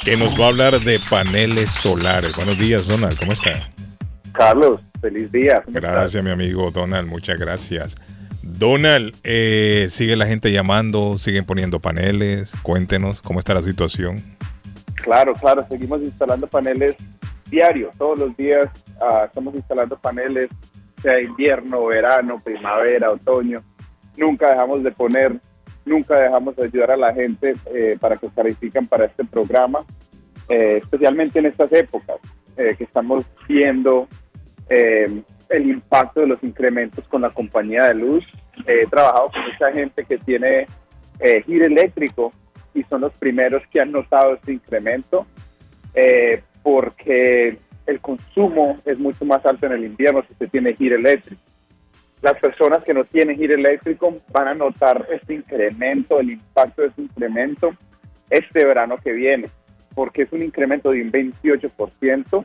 que 0.02 0.16
nos 0.16 0.40
va 0.40 0.46
a 0.46 0.48
hablar 0.48 0.80
de 0.80 0.98
paneles 1.10 1.70
solares. 1.70 2.34
Buenos 2.34 2.58
días, 2.58 2.86
Donald, 2.86 3.18
¿cómo 3.18 3.32
está? 3.32 3.70
Carlos, 4.32 4.80
feliz 5.02 5.30
día. 5.30 5.62
Gracias, 5.66 6.24
mi 6.24 6.30
amigo 6.30 6.70
Donald, 6.70 7.06
muchas 7.06 7.38
gracias. 7.38 7.96
Donald, 8.42 9.14
eh, 9.24 9.88
sigue 9.90 10.16
la 10.16 10.24
gente 10.24 10.50
llamando, 10.50 11.18
siguen 11.18 11.44
poniendo 11.44 11.80
paneles. 11.80 12.54
Cuéntenos 12.62 13.20
cómo 13.20 13.40
está 13.40 13.52
la 13.52 13.60
situación. 13.60 14.16
Claro, 14.94 15.34
claro, 15.34 15.66
seguimos 15.68 16.00
instalando 16.00 16.46
paneles 16.46 16.96
diarios, 17.50 17.94
todos 17.98 18.18
los 18.18 18.34
días 18.38 18.70
ah, 19.02 19.24
estamos 19.26 19.54
instalando 19.54 19.98
paneles, 19.98 20.48
sea 21.02 21.20
invierno, 21.20 21.84
verano, 21.84 22.40
primavera, 22.42 23.10
otoño. 23.10 23.62
Nunca 24.16 24.48
dejamos 24.48 24.82
de 24.82 24.92
poner, 24.92 25.38
nunca 25.86 26.16
dejamos 26.16 26.56
de 26.56 26.64
ayudar 26.64 26.90
a 26.90 26.96
la 26.96 27.14
gente 27.14 27.54
eh, 27.72 27.96
para 27.98 28.16
que 28.16 28.28
califican 28.28 28.86
para 28.86 29.06
este 29.06 29.24
programa, 29.24 29.84
eh, 30.48 30.80
especialmente 30.82 31.38
en 31.38 31.46
estas 31.46 31.72
épocas 31.72 32.16
eh, 32.56 32.74
que 32.76 32.84
estamos 32.84 33.24
viendo 33.48 34.08
eh, 34.68 35.22
el 35.48 35.70
impacto 35.70 36.20
de 36.20 36.26
los 36.26 36.42
incrementos 36.42 37.06
con 37.08 37.22
la 37.22 37.30
compañía 37.30 37.82
de 37.84 37.94
luz. 37.94 38.24
He 38.66 38.86
trabajado 38.86 39.30
con 39.30 39.42
mucha 39.42 39.72
gente 39.72 40.04
que 40.04 40.18
tiene 40.18 40.66
eh, 41.20 41.42
giro 41.42 41.66
eléctrico 41.66 42.32
y 42.74 42.82
son 42.84 43.02
los 43.02 43.12
primeros 43.14 43.62
que 43.70 43.80
han 43.80 43.92
notado 43.92 44.34
este 44.34 44.52
incremento 44.52 45.26
eh, 45.94 46.42
porque 46.62 47.58
el 47.86 48.00
consumo 48.00 48.80
es 48.84 48.98
mucho 48.98 49.24
más 49.24 49.44
alto 49.46 49.66
en 49.66 49.72
el 49.72 49.84
invierno 49.84 50.22
si 50.22 50.32
usted 50.32 50.48
tiene 50.50 50.74
giro 50.74 50.96
eléctrico. 50.96 51.40
Las 52.22 52.34
personas 52.40 52.82
que 52.84 52.94
no 52.94 53.04
tienen 53.04 53.36
giro 53.36 53.54
eléctrico 53.54 54.16
van 54.32 54.48
a 54.48 54.54
notar 54.54 55.06
este 55.10 55.34
incremento, 55.34 56.18
el 56.18 56.30
impacto 56.30 56.82
de 56.82 56.88
este 56.88 57.02
incremento 57.02 57.74
este 58.30 58.64
verano 58.64 58.96
que 58.98 59.12
viene, 59.12 59.50
porque 59.94 60.22
es 60.22 60.32
un 60.32 60.42
incremento 60.42 60.90
de 60.90 61.02
un 61.02 61.12
28%. 61.12 62.44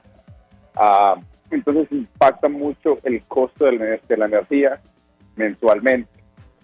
ah, 0.75 1.15
entonces 1.49 1.91
impacta 1.91 2.47
mucho 2.47 2.99
el 3.03 3.21
costo 3.23 3.65
de 3.65 4.17
la 4.17 4.25
energía 4.25 4.79
mensualmente. 5.35 6.09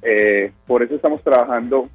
Eh, 0.02 0.52
por 0.66 0.82
eso 0.82 0.96
estamos 0.96 1.22
trabajando, 1.24 1.90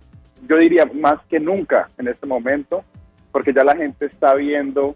yo 0.46 0.58
diría 0.58 0.84
más 0.92 1.24
que 1.30 1.40
nunca 1.40 1.88
en 1.96 2.08
este 2.08 2.26
momento, 2.26 2.84
porque 3.30 3.54
ya 3.54 3.64
la 3.64 3.76
gente 3.76 4.06
está 4.06 4.34
viendo 4.34 4.94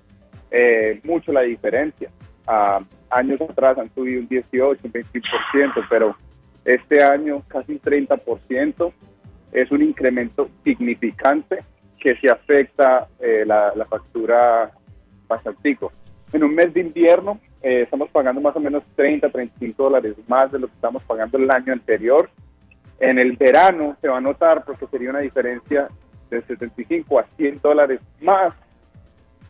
eh, 0.50 1.00
mucho 1.04 1.32
la 1.32 1.40
diferencia. 1.40 2.10
Ah, 2.46 2.80
años 3.10 3.40
atrás 3.40 3.78
han 3.78 3.92
subido 3.94 4.20
un 4.20 4.28
18, 4.28 4.80
un 4.84 4.92
20%, 4.92 5.86
pero 5.88 6.16
este 6.64 7.02
año 7.02 7.42
casi 7.48 7.72
un 7.72 7.80
30%. 7.80 8.92
Es 9.52 9.70
un 9.70 9.82
incremento 9.82 10.50
significante 10.64 11.64
que 11.98 12.16
se 12.16 12.30
afecta 12.30 13.08
eh, 13.20 13.44
la, 13.46 13.72
la 13.74 13.84
factura 13.86 14.70
bastante. 15.26 15.76
En 16.32 16.44
un 16.44 16.54
mes 16.54 16.72
de 16.74 16.80
invierno 16.80 17.40
eh, 17.62 17.82
estamos 17.82 18.10
pagando 18.10 18.40
más 18.40 18.54
o 18.54 18.60
menos 18.60 18.84
30, 18.94 19.28
35 19.30 19.82
dólares 19.82 20.14
más 20.28 20.52
de 20.52 20.58
lo 20.58 20.68
que 20.68 20.74
estamos 20.74 21.02
pagando 21.04 21.38
el 21.38 21.50
año 21.50 21.72
anterior. 21.72 22.30
En 23.00 23.18
el 23.18 23.36
verano 23.36 23.96
se 24.00 24.08
va 24.08 24.18
a 24.18 24.20
notar 24.20 24.64
porque 24.64 24.86
sería 24.86 25.10
una 25.10 25.20
diferencia 25.20 25.88
de 26.30 26.42
75 26.42 27.18
a 27.18 27.24
100 27.36 27.60
dólares 27.60 28.00
más 28.20 28.54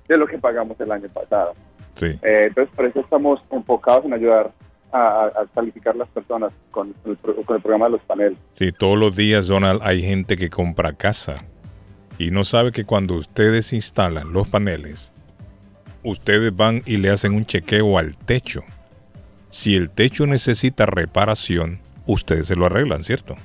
de 0.09 0.17
lo 0.17 0.27
que 0.27 0.39
pagamos 0.39 0.81
el 0.81 0.93
año 0.93 1.09
pasado. 1.09 1.53
Sí. 1.97 2.07
Eh, 2.23 2.47
entonces, 2.49 2.75
por 2.75 2.87
eso 2.87 3.01
estamos 3.01 3.41
enfocados 3.51 4.05
en 4.05 4.15
ayudar 4.15 4.53
a, 4.93 5.27
a 5.27 5.47
calificar 5.55 5.97
las 5.97 6.09
personas 6.09 6.53
con 6.71 6.95
el, 7.05 7.17
con 7.19 7.57
el 7.57 7.63
programa 7.63 7.87
de 7.87 7.93
los 7.93 8.03
paneles. 8.03 8.39
Sí, 8.53 8.73
todos 8.73 8.99
los 8.99 9.17
días, 9.17 9.47
Donald, 9.47 9.81
hay 9.83 10.03
gente 10.03 10.37
que 10.37 10.49
compra 10.49 10.93
casa 10.93 11.35
y 12.19 12.31
no 12.31 12.45
sabe 12.45 12.73
que 12.73 12.85
cuando 12.85 13.15
ustedes 13.15 13.73
instalan 13.73 14.33
los 14.33 14.49
paneles, 14.49 15.13
ustedes 16.03 16.55
van 16.55 16.83
y 16.87 16.99
le 16.99 17.11
hacen 17.11 17.35
un 17.35 17.45
chequeo 17.45 17.99
al 17.99 18.17
techo. 18.17 18.63
Si 19.51 19.75
el 19.75 19.91
techo 19.91 20.27
necesita 20.27 20.87
reparación, 20.87 21.81
ustedes 22.07 22.47
se 22.47 22.57
lo 22.57 22.67
arreglan, 22.67 23.03
¿cierto? 23.03 23.37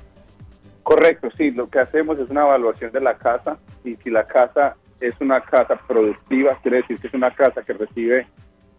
Correcto, 0.82 1.28
sí, 1.36 1.50
lo 1.50 1.68
que 1.68 1.78
hacemos 1.78 2.18
es 2.18 2.28
una 2.28 2.42
evaluación 2.42 2.92
de 2.92 3.00
la 3.00 3.16
casa 3.16 3.56
y 3.84 3.96
si 3.96 4.10
la 4.10 4.26
casa 4.26 4.76
es 5.02 5.14
una 5.20 5.40
casa 5.40 5.76
productiva, 5.86 6.58
quiere 6.62 6.78
decir 6.78 6.98
que 6.98 7.08
es 7.08 7.14
una 7.14 7.30
casa 7.32 7.62
que 7.62 7.72
recibe 7.72 8.26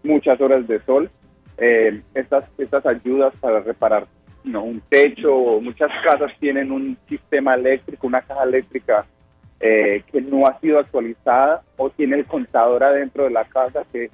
muchas 0.04 0.40
horas 0.40 0.68
de 0.68 0.80
sol, 0.82 1.10
eh, 1.58 2.02
estas, 2.14 2.45
estas 2.58 2.86
ayudas 2.86 3.34
para 3.40 3.60
reparar 3.60 4.08
no, 4.44 4.64
un 4.64 4.82
techo, 4.90 5.62
muchas 5.62 5.91
casas 6.04 6.32
tienen 6.40 6.72
un 6.72 6.98
sistema 7.08 7.56
eléctrico, 7.56 8.08
una 8.08 8.22
caja 8.22 8.44
eléctrica 8.44 9.06
eh, 9.60 10.04
que 10.12 10.22
no 10.22 10.45
ha 10.45 10.60
sido 10.60 10.80
actualizada 10.80 11.62
o 11.78 11.90
tiene 11.90 12.18
el 12.18 12.26
contador 12.26 12.84
adentro 12.84 13.24
de 13.24 13.30
la 13.30 13.45
casa 13.45 13.84
que 13.91 14.10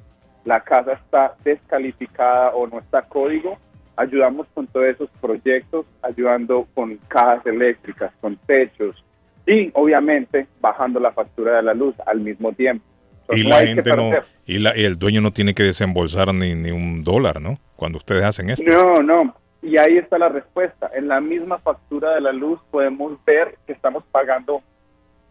la 0.46 0.62
casa 0.62 0.94
está 0.94 1.36
descalificada 1.44 2.52
o 2.52 2.68
no 2.68 2.80
está 2.80 3.02
código. 3.04 3.58
Ayudamos 3.96 4.48
con 4.54 4.68
todos 4.68 4.86
esos 4.88 5.10
proyectos, 5.20 5.86
ayudando 6.02 6.68
con 6.74 6.98
cajas 7.08 7.46
eléctricas, 7.46 8.14
con 8.22 8.38
techos 8.38 9.04
y 9.50 9.72
obviamente 9.74 10.48
bajando 10.62 11.00
la 11.00 11.12
factura 11.12 11.58
de 11.58 11.64
la 11.64 11.74
luz 11.74 11.96
al 12.06 12.20
mismo 12.20 12.54
tiempo. 12.54 12.86
Y 13.32 13.42
Entonces, 13.42 13.46
la 13.50 13.68
gente 13.68 13.90
no, 13.96 14.12
y, 14.46 14.58
la- 14.60 14.78
y 14.78 14.84
el 14.86 14.98
dueño 14.98 15.22
no 15.22 15.32
tiene 15.32 15.54
que 15.54 15.64
desembolsar 15.64 16.34
ni, 16.34 16.56
ni 16.56 16.72
un 16.72 17.04
dólar, 17.04 17.40
¿no? 17.42 17.58
Cuando 17.76 17.98
ustedes 17.98 18.24
hacen 18.24 18.50
esto. 18.50 18.64
No, 18.66 19.02
no. 19.04 19.36
Y 19.62 19.78
ahí 19.78 19.98
está 19.98 20.18
la 20.18 20.30
respuesta. 20.30 20.90
En 20.96 21.08
la 21.08 21.20
misma 21.22 21.60
factura 21.60 22.16
de 22.16 22.22
la 22.22 22.32
luz 22.32 22.60
podemos 22.72 23.14
ver 23.26 23.56
que 23.68 23.74
estamos 23.74 24.04
pagando 24.12 24.62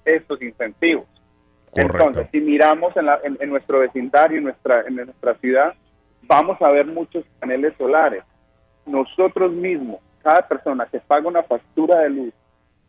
estos 0.05 0.41
incentivos. 0.43 1.05
Entonces, 1.75 2.29
si 2.33 2.41
miramos 2.41 2.97
en, 2.97 3.07
la- 3.07 3.21
en- 3.25 3.37
en 3.41 3.51
nuestro 3.51 3.81
vecindario, 3.81 4.39
en 4.39 4.45
nuestra, 4.45 4.83
en 4.87 4.97
nuestra 4.97 5.35
ciudad, 5.37 5.75
vamos 6.23 6.61
a 6.63 6.71
ver 6.71 6.87
muchos 6.87 7.25
paneles 7.41 7.73
solares. 7.79 8.23
Nosotros 8.87 9.53
mismos, 9.53 10.01
cada 10.23 10.47
persona 10.49 10.87
que 10.91 10.99
paga 11.01 11.29
una 11.29 11.43
factura 11.43 12.01
de 12.01 12.11
luz, 12.11 12.33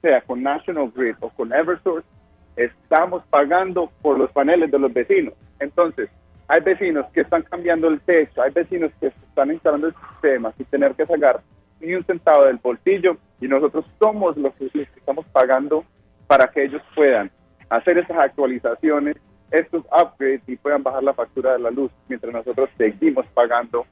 sea 0.02 0.22
con 0.22 0.44
National 0.44 0.92
Grid 0.96 1.16
o 1.20 1.30
con 1.30 1.54
Eversource, 1.54 2.08
estamos 2.56 3.24
pagando 3.30 3.92
por 4.02 4.18
los 4.18 4.32
paneles 4.32 4.72
de 4.72 4.80
los 4.80 4.94
vecinos. 4.94 5.34
Entonces, 5.60 6.10
hay 6.48 6.62
vecinos 6.62 7.06
que 7.14 7.22
están 7.22 7.44
cambiando 7.44 7.88
el 7.88 8.02
techo, 8.02 8.42
hay 8.42 8.52
vecinos 8.52 8.92
que 9.00 9.08
están 9.08 9.52
instalando 9.52 9.88
el 9.88 9.96
sistema 10.12 10.52
sin 10.58 10.66
tener 10.66 10.94
que 10.96 11.06
sacar 11.06 11.42
ni 11.80 11.94
un 11.94 12.04
centavo 12.04 12.46
del 12.46 12.58
bolsillo 12.58 13.18
y 13.40 13.48
nosotros 13.48 13.86
somos 14.02 14.36
los 14.36 14.54
que, 14.56 14.70
que 14.70 14.82
estamos 14.82 15.26
pagando 15.28 15.86
para 16.28 16.48
que 16.48 16.64
ellos 16.64 16.82
puedan 16.96 17.32
hacer 17.70 17.98
esas 17.98 18.18
actualizaciones, 18.18 19.16
estos 19.52 19.84
upgrades 19.86 20.42
y 20.48 20.56
puedan 20.58 20.84
bajar 20.84 21.04
la 21.04 21.14
factura 21.14 21.54
de 21.54 21.60
la 21.60 21.72
luz, 21.72 21.92
mientras 22.08 22.34
nosotros 22.34 22.70
seguimos 22.78 23.26
pagando 23.28 23.86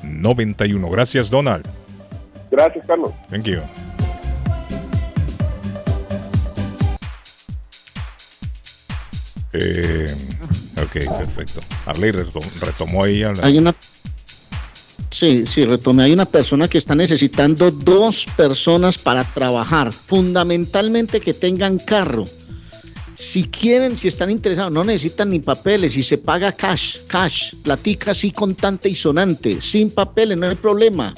Gracias, 0.90 1.30
Donald. 1.30 1.64
Gracias, 2.50 2.86
Carlos. 2.86 3.12
Thank 3.30 3.44
you. 3.44 3.60
Eh, 9.52 10.06
ok, 10.82 11.18
perfecto. 11.18 11.60
Arley 11.86 12.10
retom- 12.12 12.60
retomó 12.60 13.04
ahí. 13.04 13.22
Hay 13.42 13.58
una. 13.58 13.74
Sí, 15.10 15.44
sí, 15.46 15.64
retomé. 15.66 16.04
Hay 16.04 16.12
una 16.12 16.24
persona 16.24 16.68
que 16.68 16.78
está 16.78 16.94
necesitando 16.94 17.70
dos 17.70 18.26
personas 18.36 18.96
para 18.96 19.24
trabajar. 19.24 19.92
Fundamentalmente 19.92 21.20
que 21.20 21.34
tengan 21.34 21.78
carro. 21.78 22.24
Si 23.14 23.44
quieren, 23.44 23.96
si 23.96 24.08
están 24.08 24.30
interesados, 24.30 24.72
no 24.72 24.84
necesitan 24.84 25.30
ni 25.30 25.38
papeles 25.40 25.96
y 25.96 26.02
se 26.02 26.18
paga 26.18 26.52
cash, 26.52 26.98
cash, 27.06 27.54
platica 27.62 28.10
así 28.12 28.32
contante 28.32 28.88
y 28.88 28.94
sonante, 28.94 29.60
sin 29.60 29.90
papeles, 29.90 30.38
no 30.38 30.48
hay 30.48 30.56
problema. 30.56 31.12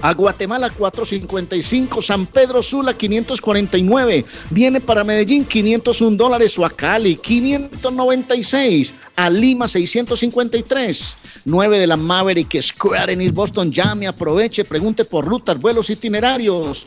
A 0.02 0.14
Guatemala 0.14 0.70
455, 0.70 2.02
San 2.02 2.26
Pedro 2.26 2.62
Sula 2.62 2.94
549, 2.94 4.26
viene 4.50 4.82
para 4.82 5.04
Medellín 5.04 5.46
501 5.46 6.18
dólares. 6.18 6.60
O 6.60 6.66
a 6.66 6.70
Cali 6.70 7.16
596, 7.16 8.94
a 9.16 9.30
Lima 9.30 9.68
653, 9.68 11.18
9 11.46 11.80
de 11.80 11.88
la 11.88 11.96
Maverick 11.96 12.62
Square 12.62 13.14
en 13.14 13.22
East 13.22 13.36
Boston, 13.36 13.72
llame, 13.72 14.08
aproveche, 14.08 14.66
pregunte 14.66 15.06
por 15.06 15.26
rutas, 15.26 15.60
vuelos 15.60 15.90
itinerarios. 15.90 16.86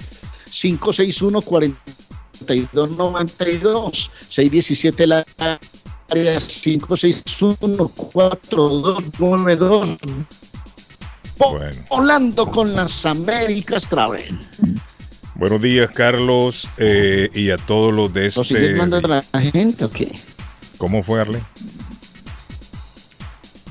561 0.51 1.43
4292 1.43 4.11
617 4.29 5.07
la 5.07 5.25
área 6.09 6.39
561 6.39 7.89
4292 7.89 9.99
Bueno. 11.39 11.77
volando 11.91 12.51
con 12.51 12.75
las 12.75 13.05
Américas 13.07 13.89
Travel. 13.89 14.39
Buenos 15.35 15.61
días, 15.61 15.91
Carlos, 15.91 16.67
eh, 16.79 17.29
y 17.35 17.51
a 17.51 17.59
todos 17.59 17.93
los 17.95 18.13
de 18.13 18.31
¿Lo 18.35 18.43
sigues 18.43 18.63
este. 18.65 18.77
mandando 18.77 19.09
a 19.15 19.23
la 19.33 19.41
gente 19.41 19.85
o 19.85 19.91
qué? 19.91 20.11
¿Cómo 20.79 21.03
fue, 21.03 21.21
Arley? 21.21 21.43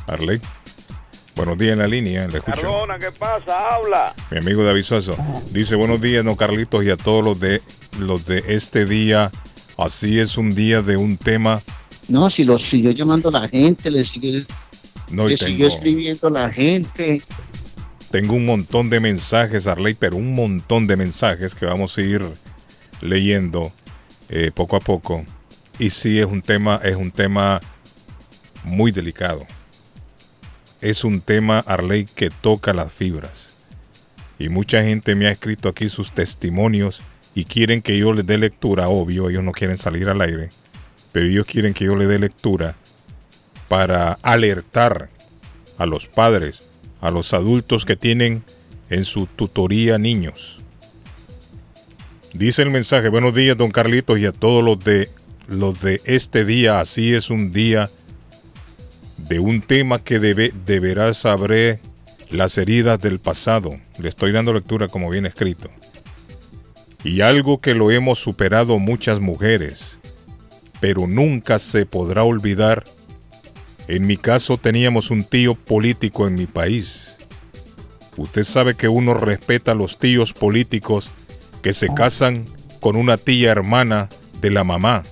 Arley. 0.08 0.40
Buenos 1.36 1.58
días 1.58 1.74
en 1.74 1.80
la 1.80 1.88
línea, 1.88 2.28
le 2.28 2.38
escucho. 2.38 2.62
Cardona, 2.62 2.98
¿qué 3.00 3.12
pasa? 3.12 3.76
Habla. 3.76 4.14
Mi 4.32 4.38
amigo 4.38 4.64
David 4.64 4.84
Suazo 4.84 5.18
dice 5.52 5.76
buenos 5.76 6.00
días, 6.00 6.24
no 6.24 6.36
Carlitos, 6.38 6.84
y 6.86 6.90
a 6.92 6.98
todos 6.98 7.26
los 7.26 7.40
de 7.40 7.62
los 8.00 8.26
de 8.26 8.44
este 8.48 8.86
día. 8.86 9.32
Así 9.78 10.20
es 10.20 10.38
un 10.38 10.56
día 10.56 10.82
de 10.82 10.96
un 10.96 11.18
tema. 11.18 11.62
No, 12.08 12.30
si 12.30 12.46
lo 12.46 12.58
siguió 12.58 12.92
llamando 12.92 13.30
la 13.32 13.48
gente, 13.50 13.92
le 13.92 14.04
sigue, 14.06 14.46
No, 15.12 15.28
le 15.28 15.36
siguió 15.36 15.68
escribiendo 15.68 16.30
la 16.30 16.50
gente. 16.50 17.22
Tengo 18.16 18.36
un 18.36 18.46
montón 18.46 18.90
de 18.90 19.02
mensajes, 19.02 19.68
Arley, 19.68 19.94
pero 19.94 20.16
un 20.16 20.34
montón 20.34 20.88
de 20.88 20.96
mensajes 20.96 21.54
que 21.54 21.66
vamos 21.66 21.98
a 21.98 22.02
ir 22.02 22.26
leyendo 23.02 23.74
eh, 24.30 24.52
poco 24.56 24.78
a 24.78 24.80
poco. 24.80 25.26
Y 25.80 25.90
sí 25.90 26.18
es 26.18 26.26
un 26.26 26.42
tema, 26.42 26.80
es 26.82 26.96
un 26.96 27.12
tema 27.12 27.60
muy 28.64 28.94
delicado. 28.94 29.46
Es 30.80 31.04
un 31.04 31.20
tema, 31.20 31.60
Arley, 31.60 32.06
que 32.06 32.30
toca 32.30 32.72
las 32.72 32.90
fibras. 32.94 33.54
Y 34.40 34.48
mucha 34.48 34.82
gente 34.82 35.14
me 35.14 35.28
ha 35.28 35.32
escrito 35.32 35.68
aquí 35.68 35.90
sus 35.90 36.12
testimonios 36.12 37.02
y 37.34 37.44
quieren 37.44 37.82
que 37.82 37.98
yo 37.98 38.14
les 38.14 38.26
dé 38.26 38.38
lectura, 38.38 38.88
obvio, 38.88 39.30
ellos 39.30 39.44
no 39.44 39.52
quieren 39.52 39.78
salir 39.78 40.08
al 40.08 40.22
aire, 40.22 40.48
pero 41.12 41.26
ellos 41.26 41.46
quieren 41.46 41.74
que 41.74 41.84
yo 41.84 41.98
les 41.98 42.08
dé 42.08 42.18
lectura 42.18 42.76
para 43.68 44.14
alertar 44.22 45.10
a 45.78 45.86
los 45.86 46.08
padres, 46.08 46.65
a 47.06 47.12
los 47.12 47.36
adultos 47.36 47.86
que 47.86 47.96
tienen 47.96 48.44
en 48.90 49.06
su 49.06 49.28
tutoría 49.28 50.00
niños. 50.00 50.58
Dice 52.34 52.64
el 52.64 52.72
mensaje, 52.72 53.10
buenos 53.10 53.36
días 53.36 53.56
don 53.56 53.70
Carlitos 53.70 54.18
y 54.18 54.26
a 54.26 54.32
todos 54.32 54.64
los 54.64 54.80
de 54.80 55.10
los 55.48 55.80
de 55.82 56.02
este 56.06 56.46
día, 56.46 56.80
así 56.80 57.14
es 57.14 57.30
un 57.30 57.54
día 57.54 57.92
de 59.30 59.38
un 59.38 59.62
tema 59.62 60.04
que 60.04 60.18
debe, 60.18 60.52
deberá 60.66 61.14
saber 61.14 61.80
las 62.32 62.58
heridas 62.58 63.00
del 63.00 63.20
pasado. 63.20 63.80
Le 64.00 64.10
estoy 64.10 64.32
dando 64.32 64.52
lectura 64.52 64.88
como 64.88 65.12
viene 65.12 65.28
escrito. 65.28 65.70
Y 67.04 67.22
algo 67.22 67.60
que 67.60 67.76
lo 67.76 67.92
hemos 67.92 68.18
superado 68.18 68.80
muchas 68.80 69.20
mujeres, 69.20 70.00
pero 70.80 71.06
nunca 71.06 71.60
se 71.60 71.86
podrá 71.86 72.24
olvidar. 72.24 72.84
En 73.88 74.08
mi 74.08 74.18
caso 74.18 74.58
teníamos 74.58 75.12
un 75.12 75.24
tío 75.24 75.56
político 75.56 76.28
en 76.28 76.36
mi 76.36 76.48
país. 76.48 77.16
Usted 78.18 78.44
sabe 78.44 78.76
que 78.76 78.88
uno 78.88 79.14
respeta 79.14 79.72
a 79.72 79.76
los 79.76 80.00
tíos 80.00 80.34
políticos 80.34 81.10
que 81.62 81.74
se 81.74 81.94
casan 81.94 82.46
con 82.80 82.96
una 82.96 83.18
tía 83.18 83.52
hermana 83.52 84.10
de 84.42 84.52
la 84.52 84.64
mamá 84.64 85.04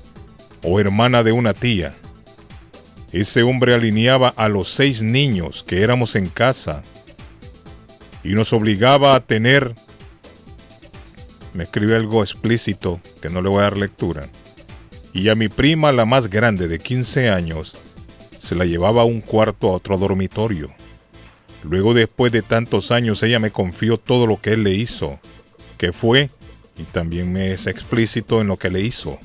o 0.64 0.80
hermana 0.80 1.24
de 1.24 1.32
una 1.32 1.54
tía. 1.54 1.94
Ese 3.12 3.44
hombre 3.44 3.76
alineaba 3.76 4.34
a 4.38 4.48
los 4.48 4.70
seis 4.70 5.04
niños 5.04 5.64
que 5.64 5.84
éramos 5.84 6.16
en 6.16 6.28
casa 6.30 6.82
y 8.24 8.34
nos 8.34 8.54
obligaba 8.54 9.16
a 9.16 9.20
tener, 9.20 9.76
me 11.54 11.64
escribe 11.64 11.96
algo 11.96 12.24
explícito 12.24 13.00
que 13.22 13.30
no 13.30 13.42
le 13.42 13.50
voy 13.50 13.60
a 13.60 13.64
dar 13.64 13.78
lectura, 13.78 14.30
y 15.14 15.30
a 15.30 15.36
mi 15.36 15.50
prima, 15.50 15.92
la 15.92 16.06
más 16.06 16.30
grande 16.30 16.68
de 16.68 16.80
15 16.80 17.30
años, 17.30 17.76
se 18.44 18.56
la 18.56 18.66
llevaba 18.66 19.04
a 19.04 19.06
un 19.06 19.22
cuarto 19.22 19.70
a 19.70 19.72
otro 19.72 19.98
dormitorio. 19.98 20.70
Luego, 21.64 21.94
después 21.94 22.34
de 22.34 22.42
tantos 22.42 22.92
años, 22.92 23.24
ella 23.24 23.40
me 23.40 23.52
confió 23.52 23.98
todo 23.98 24.28
lo 24.28 24.42
que 24.42 24.52
él 24.52 24.64
le 24.64 24.72
hizo, 24.72 25.18
que 25.78 25.94
fue, 25.94 26.30
y 26.78 26.84
también 26.84 27.32
me 27.32 27.54
es 27.54 27.68
explícito 27.68 28.42
en 28.42 28.48
lo 28.48 28.58
que 28.58 28.70
le 28.70 28.82
hizo, 28.82 29.18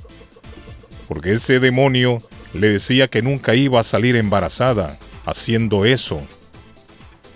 porque 1.08 1.32
ese 1.32 1.58
demonio 1.58 2.18
le 2.54 2.68
decía 2.68 3.08
que 3.08 3.20
nunca 3.20 3.56
iba 3.56 3.80
a 3.80 3.84
salir 3.84 4.14
embarazada 4.14 4.96
haciendo 5.26 5.84
eso. 5.84 6.22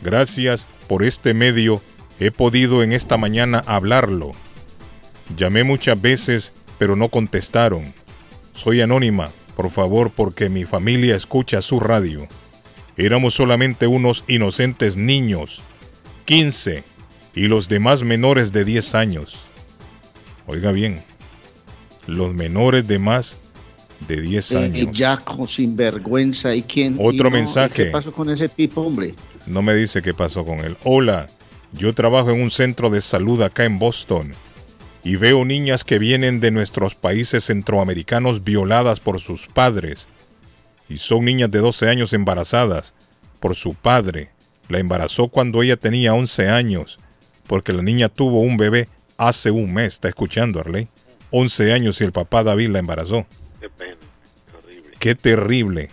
Gracias 0.03 0.69
por 0.87 1.03
este 1.03 1.35
medio 1.35 1.83
he 2.21 2.31
podido 2.31 2.85
en 2.85 2.93
esta 2.93 3.17
mañana 3.17 3.61
hablarlo. 3.67 4.31
Llamé 5.37 5.65
muchas 5.65 6.01
veces, 6.01 6.53
pero 6.79 6.95
no 6.95 7.09
contestaron. 7.09 7.93
Soy 8.55 8.83
anónima, 8.83 9.33
por 9.63 9.71
favor, 9.71 10.11
porque 10.11 10.49
mi 10.49 10.65
familia 10.65 11.15
escucha 11.15 11.63
su 11.63 11.79
radio. 11.79 12.27
Éramos 12.97 13.35
solamente 13.35 13.87
unos 13.87 14.25
inocentes 14.27 14.97
niños, 14.97 15.61
15, 16.25 16.83
y 17.37 17.47
los 17.47 17.69
demás 17.69 18.03
menores 18.03 18.51
de 18.51 18.65
10 18.65 18.95
años. 18.97 19.37
Oiga 20.49 20.73
bien, 20.73 21.01
los 22.09 22.35
menores 22.35 22.89
de 22.89 22.99
más 22.99 23.37
de 24.09 24.21
10 24.21 24.51
Eh, 24.51 24.59
años. 24.59 24.99
Yaco, 24.99 25.47
sinvergüenza. 25.47 26.53
¿Y 26.57 26.63
quién? 26.63 26.97
Otro 26.99 27.29
y 27.29 27.31
no, 27.31 27.31
mensaje. 27.31 27.85
¿Qué 27.85 27.91
pasó 27.93 28.11
con 28.11 28.31
ese 28.31 28.49
tipo, 28.49 28.81
hombre? 28.81 29.15
No 29.47 29.63
me 29.63 29.75
dice 29.77 30.03
qué 30.03 30.13
pasó 30.13 30.45
con 30.45 30.59
él. 30.59 30.77
Hola, 30.83 31.29
yo 31.73 31.95
trabajo 31.95 32.33
en 32.33 32.43
un 32.43 32.51
centro 32.51 32.91
de 32.91 33.01
salud 33.01 33.41
acá 33.43 33.65
en 33.65 33.79
Boston 33.79 34.33
y 35.05 35.17
veo 35.17 35.45
niñas 35.45 35.85
que 35.85 35.99
vienen 35.99 36.41
de 36.41 36.51
nuestros 36.51 36.95
países 36.95 37.45
centroamericanos 37.45 38.45
violadas 38.45 39.01
por 39.01 39.21
sus 39.21 39.47
padres. 39.47 40.07
Y 40.89 40.99
son 40.99 41.25
niñas 41.25 41.51
de 41.51 41.59
12 41.59 41.89
años 41.89 42.13
embarazadas 42.13 42.95
por 43.41 43.57
su 43.57 43.75
padre. 43.75 44.31
La 44.69 44.79
embarazó 44.79 45.29
cuando 45.29 45.63
ella 45.63 45.77
tenía 45.77 46.15
11 46.15 46.49
años, 46.49 46.99
porque 47.47 47.73
la 47.73 47.83
niña 47.83 48.09
tuvo 48.09 48.41
un 48.41 48.57
bebé 48.57 48.89
hace 49.17 49.51
un 49.51 49.75
mes. 49.75 49.95
¿Está 49.95 50.09
escuchando, 50.09 50.61
Arley? 50.61 50.89
11 51.31 51.73
años 51.73 52.01
y 52.01 52.05
el 52.05 52.13
papá 52.13 52.45
David 52.45 52.71
la 52.71 52.79
embarazó. 52.79 53.27
Qué 53.61 53.69
pena. 53.71 53.97
Qué 54.99 55.15
terrible. 55.17 55.89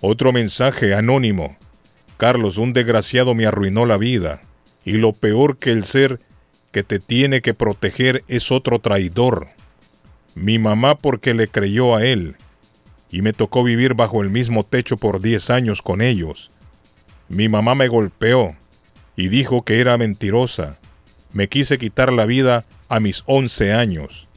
Otro 0.00 0.32
mensaje 0.32 0.94
anónimo. 0.94 1.56
Carlos, 2.16 2.56
un 2.56 2.72
desgraciado 2.72 3.34
me 3.34 3.46
arruinó 3.46 3.84
la 3.84 3.98
vida. 3.98 4.40
Y 4.84 4.92
lo 4.92 5.12
peor 5.12 5.58
que 5.58 5.72
el 5.72 5.84
ser 5.84 6.20
que 6.72 6.82
te 6.82 6.98
tiene 6.98 7.40
que 7.40 7.54
proteger 7.54 8.22
es 8.28 8.52
otro 8.52 8.78
traidor. 8.78 9.48
Mi 10.34 10.58
mamá 10.58 10.96
porque 10.96 11.34
le 11.34 11.48
creyó 11.48 11.96
a 11.96 12.04
él. 12.04 12.36
Y 13.10 13.22
me 13.22 13.32
tocó 13.32 13.64
vivir 13.64 13.94
bajo 13.94 14.22
el 14.22 14.30
mismo 14.30 14.62
techo 14.62 14.96
por 14.96 15.20
10 15.20 15.50
años 15.50 15.82
con 15.82 16.00
ellos. 16.00 16.50
Mi 17.28 17.48
mamá 17.48 17.74
me 17.74 17.88
golpeó 17.88 18.56
y 19.16 19.28
dijo 19.28 19.62
que 19.62 19.80
era 19.80 19.98
mentirosa. 19.98 20.78
Me 21.32 21.48
quise 21.48 21.78
quitar 21.78 22.12
la 22.12 22.26
vida 22.26 22.64
a 22.88 23.00
mis 23.00 23.22
11 23.26 23.72
años. 23.72 24.28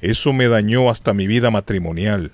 Eso 0.00 0.32
me 0.32 0.48
dañó 0.48 0.90
hasta 0.90 1.14
mi 1.14 1.26
vida 1.26 1.50
matrimonial. 1.50 2.32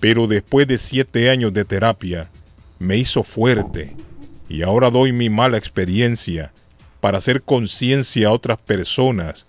Pero 0.00 0.26
después 0.26 0.66
de 0.66 0.78
siete 0.78 1.30
años 1.30 1.52
de 1.52 1.64
terapia, 1.64 2.30
me 2.78 2.96
hizo 2.96 3.22
fuerte 3.22 3.94
y 4.48 4.62
ahora 4.62 4.90
doy 4.90 5.12
mi 5.12 5.30
mala 5.30 5.56
experiencia 5.56 6.52
para 7.00 7.18
hacer 7.18 7.42
conciencia 7.42 8.28
a 8.28 8.32
otras 8.32 8.58
personas. 8.58 9.46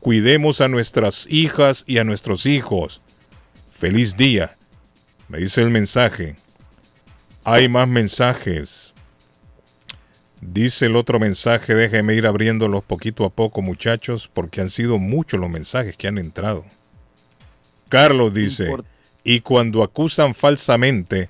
Cuidemos 0.00 0.60
a 0.60 0.68
nuestras 0.68 1.26
hijas 1.28 1.84
y 1.86 1.98
a 1.98 2.04
nuestros 2.04 2.46
hijos. 2.46 3.00
Feliz 3.72 4.16
día. 4.16 4.56
Me 5.28 5.38
dice 5.38 5.62
el 5.62 5.70
mensaje. 5.70 6.36
Hay 7.44 7.68
más 7.68 7.88
mensajes. 7.88 8.94
Dice 10.40 10.86
el 10.86 10.96
otro 10.96 11.18
mensaje, 11.18 11.74
déjeme 11.74 12.14
ir 12.14 12.26
abriéndolos 12.26 12.84
poquito 12.84 13.24
a 13.24 13.30
poco 13.30 13.62
muchachos, 13.62 14.28
porque 14.32 14.60
han 14.60 14.70
sido 14.70 14.98
muchos 14.98 15.40
los 15.40 15.50
mensajes 15.50 15.96
que 15.96 16.08
han 16.08 16.18
entrado. 16.18 16.64
Carlos 17.88 18.34
dice, 18.34 18.68
y 19.24 19.40
cuando 19.40 19.82
acusan 19.82 20.34
falsamente 20.34 21.28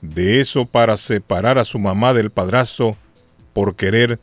de 0.00 0.40
eso 0.40 0.66
para 0.66 0.96
separar 0.96 1.58
a 1.58 1.64
su 1.64 1.78
mamá 1.78 2.14
del 2.14 2.30
padrastro 2.30 2.96
por 3.52 3.74
querer 3.74 4.18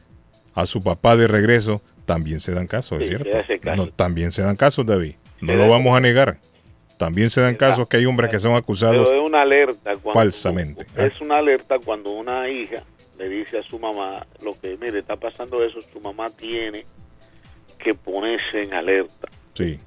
a 0.55 0.65
su 0.65 0.81
papá 0.81 1.15
de 1.15 1.27
regreso, 1.27 1.81
también 2.05 2.39
se 2.39 2.53
dan 2.53 2.65
casos, 2.67 2.99
¿es 3.01 3.07
Sí, 3.07 3.15
cierto? 3.15 3.31
se 3.31 3.37
hace 3.37 3.59
caso. 3.59 3.85
No, 3.85 3.91
también 3.91 4.31
se 4.31 4.41
dan 4.41 4.55
casos, 4.55 4.85
David. 4.85 5.15
No 5.41 5.51
Se 5.51 5.57
lo 5.57 5.67
vamos 5.67 5.95
a 5.95 5.99
negar. 5.99 6.37
También 6.97 7.29
se 7.29 7.41
dan 7.41 7.55
casos 7.55 7.89
que 7.89 7.97
hay 7.97 8.05
hombres 8.05 8.29
que 8.31 8.39
son 8.39 8.55
acusados 8.55 9.05
Pero 9.09 9.19
es 9.21 9.27
una 9.27 9.41
alerta 9.41 9.91
cuando, 10.01 10.13
falsamente. 10.13 10.85
Ah, 10.97 11.03
Es 11.03 11.19
una 11.19 11.37
alerta 11.39 11.77
cuando 11.83 12.11
una 12.11 12.47
hija 12.49 12.83
le 13.19 13.27
dice 13.27 13.59
a 13.59 13.63
su 13.63 13.77
mamá 13.77 14.25
lo 14.43 14.53
que, 14.59 14.77
mire, 14.79 14.99
está 14.99 15.17
pasando 15.17 15.61
eso, 15.63 15.79
su 15.91 15.99
mamá 15.99 16.29
tiene 16.29 16.85
que 17.77 17.93
ponerse 17.93 18.63
en 18.63 18.73
alerta. 18.73 19.27
Sí. 19.55 19.79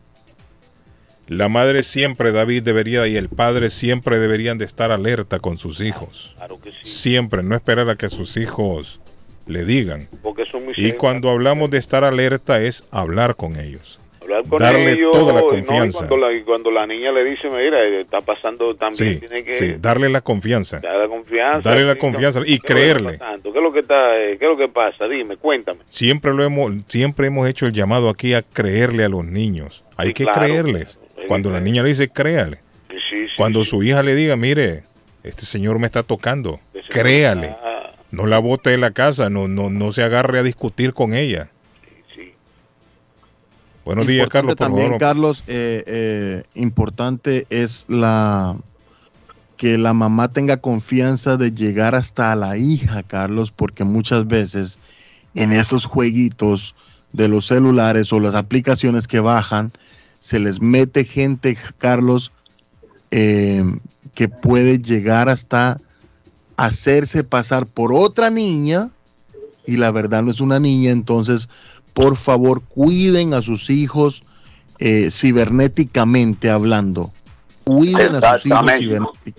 La 1.28 1.48
madre 1.48 1.82
siempre, 1.82 2.32
David, 2.32 2.62
debería 2.62 3.06
y 3.06 3.16
el 3.16 3.28
padre 3.28 3.70
siempre 3.70 4.18
deberían 4.18 4.58
de 4.58 4.64
estar 4.64 4.90
alerta 4.90 5.38
con 5.40 5.56
sus 5.58 5.80
hijos. 5.80 6.34
Claro 6.36 6.60
que 6.60 6.72
sí. 6.72 6.78
Siempre, 6.90 7.42
no 7.42 7.54
esperar 7.54 7.88
a 7.90 7.96
que 7.96 8.08
sus 8.08 8.36
hijos 8.36 9.00
le 9.48 9.64
digan. 9.64 10.06
Porque 10.22 10.46
son 10.46 10.64
muy 10.66 10.74
Y 10.76 10.92
cuando 10.92 11.30
hablamos 11.30 11.70
de 11.70 11.78
estar 11.78 12.04
alerta 12.04 12.62
es 12.62 12.84
hablar 12.92 13.34
con 13.34 13.58
ellos. 13.58 13.98
Hablar 14.22 14.42
con 14.46 14.58
darle 14.58 14.92
ellos, 14.92 15.10
toda 15.12 15.32
la 15.32 15.40
¿no? 15.40 15.46
Confianza. 15.48 15.98
cuando, 16.06 16.16
la, 16.18 16.32
y 16.36 16.42
cuando 16.42 16.70
la 16.70 16.86
niña 16.86 17.10
le 17.12 17.24
dice, 17.24 17.48
mira, 17.48 17.82
eh, 17.82 18.02
está 18.02 18.20
pasando 18.20 18.74
también, 18.76 19.14
Sí, 19.14 19.20
tiene 19.26 19.42
que 19.42 19.56
sí, 19.56 19.74
darle 19.80 20.10
la 20.10 20.20
confianza. 20.20 20.80
darle 20.80 20.98
la 21.00 21.08
confianza. 21.08 21.68
Darle 21.70 21.84
la 21.86 21.96
confianza 21.96 22.40
¿no? 22.40 22.44
y 22.46 22.58
¿Qué 22.58 22.72
es 22.74 23.00
lo 23.00 23.02
que 23.06 23.10
está 23.10 23.16
creerle. 23.16 23.18
¿Qué 23.42 23.48
es 23.48 23.62
lo 23.64 23.72
que 23.72 23.78
está, 23.80 24.18
eh, 24.20 24.36
qué 24.38 24.44
es 24.44 24.50
lo 24.50 24.56
que 24.58 24.68
pasa? 24.68 25.08
Dime, 25.08 25.36
cuéntame. 25.38 25.80
Siempre 25.86 26.34
lo 26.34 26.44
hemos, 26.44 26.72
siempre 26.88 27.28
hemos 27.28 27.48
hecho 27.48 27.64
el 27.66 27.72
llamado 27.72 28.10
aquí 28.10 28.34
a 28.34 28.42
creerle 28.42 29.04
a 29.04 29.08
los 29.08 29.24
niños. 29.24 29.82
Hay 29.96 30.08
Sí, 30.08 30.14
que 30.14 30.24
claro, 30.24 30.40
creerles. 30.40 30.98
Cuando 31.26 31.50
la 31.50 31.60
niña 31.60 31.82
le 31.82 31.88
dice, 31.88 32.08
créale. 32.10 32.58
Cuando 33.38 33.64
su 33.64 33.82
hija 33.82 34.02
le 34.02 34.14
diga, 34.14 34.36
mire, 34.36 34.82
este 35.24 35.46
señor 35.46 35.78
me 35.78 35.86
está 35.86 36.02
tocando, 36.02 36.60
créale. 36.90 37.54
No 38.10 38.26
la 38.26 38.38
bote 38.38 38.70
de 38.70 38.78
la 38.78 38.92
casa, 38.92 39.28
no, 39.28 39.48
no, 39.48 39.70
no 39.70 39.92
se 39.92 40.02
agarre 40.02 40.38
a 40.38 40.42
discutir 40.42 40.94
con 40.94 41.14
ella. 41.14 41.50
Buenos 43.84 44.06
días, 44.06 44.28
Carlos, 44.28 44.54
por 44.54 44.66
también, 44.66 44.88
favor. 44.88 45.00
Carlos, 45.00 45.44
eh, 45.46 45.82
eh, 45.86 46.42
importante 46.54 47.46
es 47.48 47.86
la 47.88 48.54
que 49.56 49.78
la 49.78 49.94
mamá 49.94 50.28
tenga 50.28 50.58
confianza 50.58 51.36
de 51.36 51.52
llegar 51.52 51.94
hasta 51.94 52.34
la 52.36 52.58
hija, 52.58 53.02
Carlos, 53.02 53.50
porque 53.50 53.84
muchas 53.84 54.26
veces 54.26 54.78
en 55.34 55.52
esos 55.52 55.84
jueguitos 55.84 56.74
de 57.12 57.28
los 57.28 57.46
celulares 57.46 58.12
o 58.12 58.20
las 58.20 58.34
aplicaciones 58.34 59.08
que 59.08 59.20
bajan, 59.20 59.72
se 60.20 60.38
les 60.38 60.60
mete 60.60 61.04
gente, 61.04 61.56
Carlos, 61.78 62.30
eh, 63.10 63.64
que 64.14 64.28
puede 64.28 64.78
llegar 64.78 65.28
hasta 65.28 65.80
hacerse 66.58 67.22
pasar 67.22 67.66
por 67.66 67.94
otra 67.94 68.30
niña 68.30 68.90
y 69.64 69.76
la 69.76 69.92
verdad 69.92 70.22
no 70.24 70.32
es 70.32 70.40
una 70.40 70.58
niña, 70.58 70.90
entonces 70.90 71.48
por 71.94 72.16
favor 72.16 72.62
cuiden 72.62 73.32
a 73.32 73.42
sus 73.42 73.70
hijos 73.70 74.24
eh, 74.80 75.08
cibernéticamente 75.10 76.50
hablando. 76.50 77.12
Cuiden 77.64 78.16
a 78.16 78.38
sus 78.38 78.46
hijos 78.46 78.72
cibernéticamente. 78.76 79.34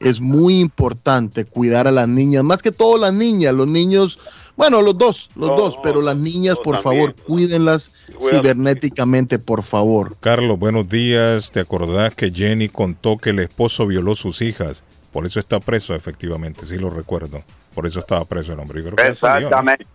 Es 0.00 0.20
muy 0.20 0.58
importante 0.58 1.44
cuidar 1.44 1.86
a 1.86 1.92
las 1.92 2.08
niñas, 2.08 2.42
más 2.42 2.62
que 2.62 2.72
todo 2.72 2.98
las 2.98 3.14
niñas, 3.14 3.54
los 3.54 3.68
niños, 3.68 4.18
bueno, 4.56 4.82
los 4.82 4.98
dos, 4.98 5.30
los 5.36 5.56
dos, 5.56 5.78
pero 5.84 6.02
las 6.02 6.16
niñas, 6.16 6.58
por 6.64 6.82
favor, 6.82 7.14
cuídenlas 7.14 7.92
cibernéticamente, 8.28 9.38
por 9.38 9.62
favor. 9.62 10.16
Carlos, 10.18 10.58
buenos 10.58 10.88
días. 10.88 11.52
¿Te 11.52 11.60
acordás 11.60 12.16
que 12.16 12.32
Jenny 12.32 12.68
contó 12.68 13.18
que 13.18 13.30
el 13.30 13.38
esposo 13.38 13.86
violó 13.86 14.16
sus 14.16 14.42
hijas? 14.42 14.82
Por 15.12 15.26
eso 15.26 15.40
está 15.40 15.58
preso, 15.60 15.94
efectivamente, 15.94 16.66
sí 16.66 16.76
lo 16.76 16.90
recuerdo. 16.90 17.42
Por 17.74 17.86
eso 17.86 18.00
estaba 18.00 18.24
preso 18.24 18.52
el 18.52 18.60
hombre. 18.60 18.82
Yo 18.82 18.90
creo 18.90 18.96
que 18.96 19.04
ya 19.04 19.14
salió, 19.14 19.48
¿no? 19.50 19.56
Exactamente. 19.56 19.86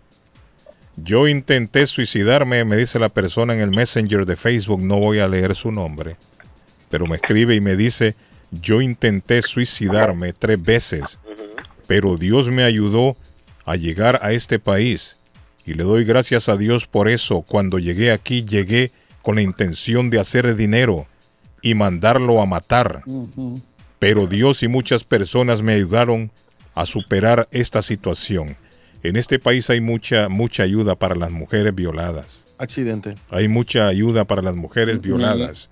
Yo 0.96 1.28
intenté 1.28 1.88
suicidarme, 1.88 2.66
me 2.66 2.78
dice 2.78 3.00
la 3.00 3.10
persona 3.10 3.54
en 3.54 3.62
el 3.62 3.72
Messenger 3.72 4.26
de 4.26 4.36
Facebook, 4.36 4.82
no 4.82 5.00
voy 5.00 5.20
a 5.20 5.28
leer 5.28 5.56
su 5.56 5.72
nombre, 5.72 6.18
pero 6.90 7.08
me 7.08 7.16
escribe 7.16 7.56
y 7.56 7.62
me 7.62 7.76
dice, 7.76 8.16
yo 8.52 8.80
intenté 8.80 9.42
suicidarme 9.42 10.34
tres 10.34 10.62
veces, 10.62 11.18
pero 11.88 12.16
Dios 12.16 12.50
me 12.50 12.64
ayudó 12.64 13.16
a 13.66 13.76
llegar 13.76 14.20
a 14.22 14.34
este 14.34 14.60
país 14.60 15.18
y 15.66 15.74
le 15.74 15.84
doy 15.84 16.04
gracias 16.04 16.48
a 16.50 16.58
Dios 16.58 16.86
por 16.86 17.08
eso. 17.08 17.42
Cuando 17.42 17.80
llegué 17.80 18.12
aquí, 18.12 18.44
llegué 18.44 18.92
con 19.22 19.36
la 19.36 19.42
intención 19.42 20.10
de 20.10 20.20
hacer 20.20 20.56
dinero 20.56 21.08
y 21.62 21.74
mandarlo 21.74 22.42
a 22.42 22.46
matar. 22.46 23.04
Pero 24.04 24.28
Dios 24.28 24.64
y 24.64 24.68
muchas 24.68 25.06
personas 25.06 25.62
me 25.62 25.76
ayudaron 25.76 26.30
a 26.76 26.86
superar 26.86 27.48
esta 27.52 27.82
situación. 27.82 28.58
En 29.02 29.16
este 29.16 29.40
país 29.40 29.70
hay 29.70 29.80
mucha, 29.80 30.28
mucha 30.28 30.64
ayuda 30.64 30.96
para 30.96 31.16
las 31.16 31.32
mujeres 31.32 31.74
violadas. 31.74 32.44
Accidente. 32.58 33.16
Hay 33.32 33.48
mucha 33.48 33.88
ayuda 33.88 34.26
para 34.26 34.42
las 34.42 34.56
mujeres 34.56 35.02
violadas. 35.02 35.70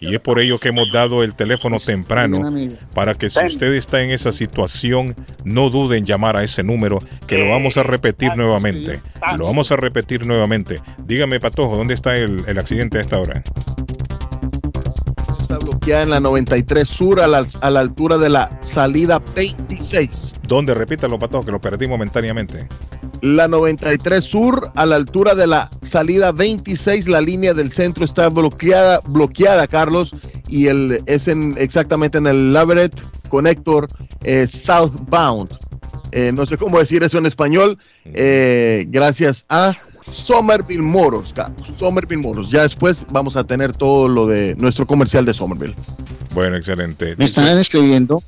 Y 0.00 0.14
es 0.14 0.20
por 0.22 0.40
ello 0.40 0.58
que 0.58 0.70
hemos 0.70 0.90
dado 0.94 1.22
el 1.22 1.34
teléfono 1.34 1.76
temprano 1.78 2.40
para 2.94 3.12
que 3.12 3.28
si 3.28 3.44
usted 3.44 3.74
está 3.74 4.00
en 4.00 4.12
esa 4.12 4.32
situación, 4.32 5.14
no 5.44 5.68
duden 5.68 5.98
en 5.98 6.04
llamar 6.06 6.38
a 6.38 6.42
ese 6.42 6.62
número, 6.62 7.00
que 7.26 7.36
lo 7.36 7.50
vamos 7.50 7.76
a 7.76 7.82
repetir 7.82 8.34
nuevamente. 8.34 9.02
Lo 9.36 9.44
vamos 9.44 9.70
a 9.72 9.76
repetir 9.76 10.24
nuevamente. 10.24 10.80
Dígame, 11.04 11.38
Patojo, 11.38 11.76
¿dónde 11.76 11.92
está 11.92 12.16
el, 12.16 12.44
el 12.46 12.58
accidente 12.58 12.96
a 12.96 13.02
esta 13.02 13.18
hora? 13.18 13.42
Está 15.54 15.66
bloqueada 15.66 16.02
en 16.02 16.10
la 16.10 16.18
93 16.18 16.88
Sur 16.88 17.20
a 17.20 17.28
la, 17.28 17.46
a 17.60 17.70
la 17.70 17.78
altura 17.78 18.18
de 18.18 18.28
la 18.28 18.48
salida 18.62 19.22
26. 19.36 20.40
¿Dónde? 20.48 20.74
Repítalo, 20.74 21.16
Patojo, 21.16 21.44
que 21.44 21.52
lo 21.52 21.60
perdí 21.60 21.86
momentáneamente. 21.86 22.66
La 23.22 23.46
93 23.46 24.24
Sur 24.24 24.68
a 24.74 24.84
la 24.84 24.96
altura 24.96 25.36
de 25.36 25.46
la 25.46 25.70
salida 25.82 26.32
26, 26.32 27.06
la 27.06 27.20
línea 27.20 27.54
del 27.54 27.70
centro 27.70 28.04
está 28.04 28.30
bloqueada, 28.30 28.98
bloqueada, 29.06 29.68
Carlos, 29.68 30.10
y 30.48 30.66
el 30.66 31.00
es 31.06 31.28
en, 31.28 31.54
exactamente 31.56 32.18
en 32.18 32.26
el 32.26 32.52
Labyrinth 32.52 33.00
Connector 33.28 33.86
eh, 34.24 34.48
Southbound. 34.48 35.56
Eh, 36.10 36.32
no 36.32 36.46
sé 36.46 36.56
cómo 36.56 36.80
decir 36.80 37.04
eso 37.04 37.18
en 37.18 37.26
español. 37.26 37.78
eh, 38.06 38.86
gracias 38.88 39.46
a 39.48 39.76
Somerville 40.10 40.82
Moros. 40.82 41.34
Somerville 41.66 42.20
Moros. 42.22 42.50
Ya 42.50 42.62
después 42.62 43.04
vamos 43.10 43.36
a 43.36 43.44
tener 43.44 43.76
todo 43.76 44.08
lo 44.08 44.26
de 44.26 44.54
nuestro 44.56 44.86
comercial 44.86 45.24
de 45.24 45.34
Somerville. 45.34 45.74
Bueno, 46.34 46.56
excelente. 46.56 47.14
Me 47.16 47.24
están 47.24 47.58
escribiendo 47.58 48.22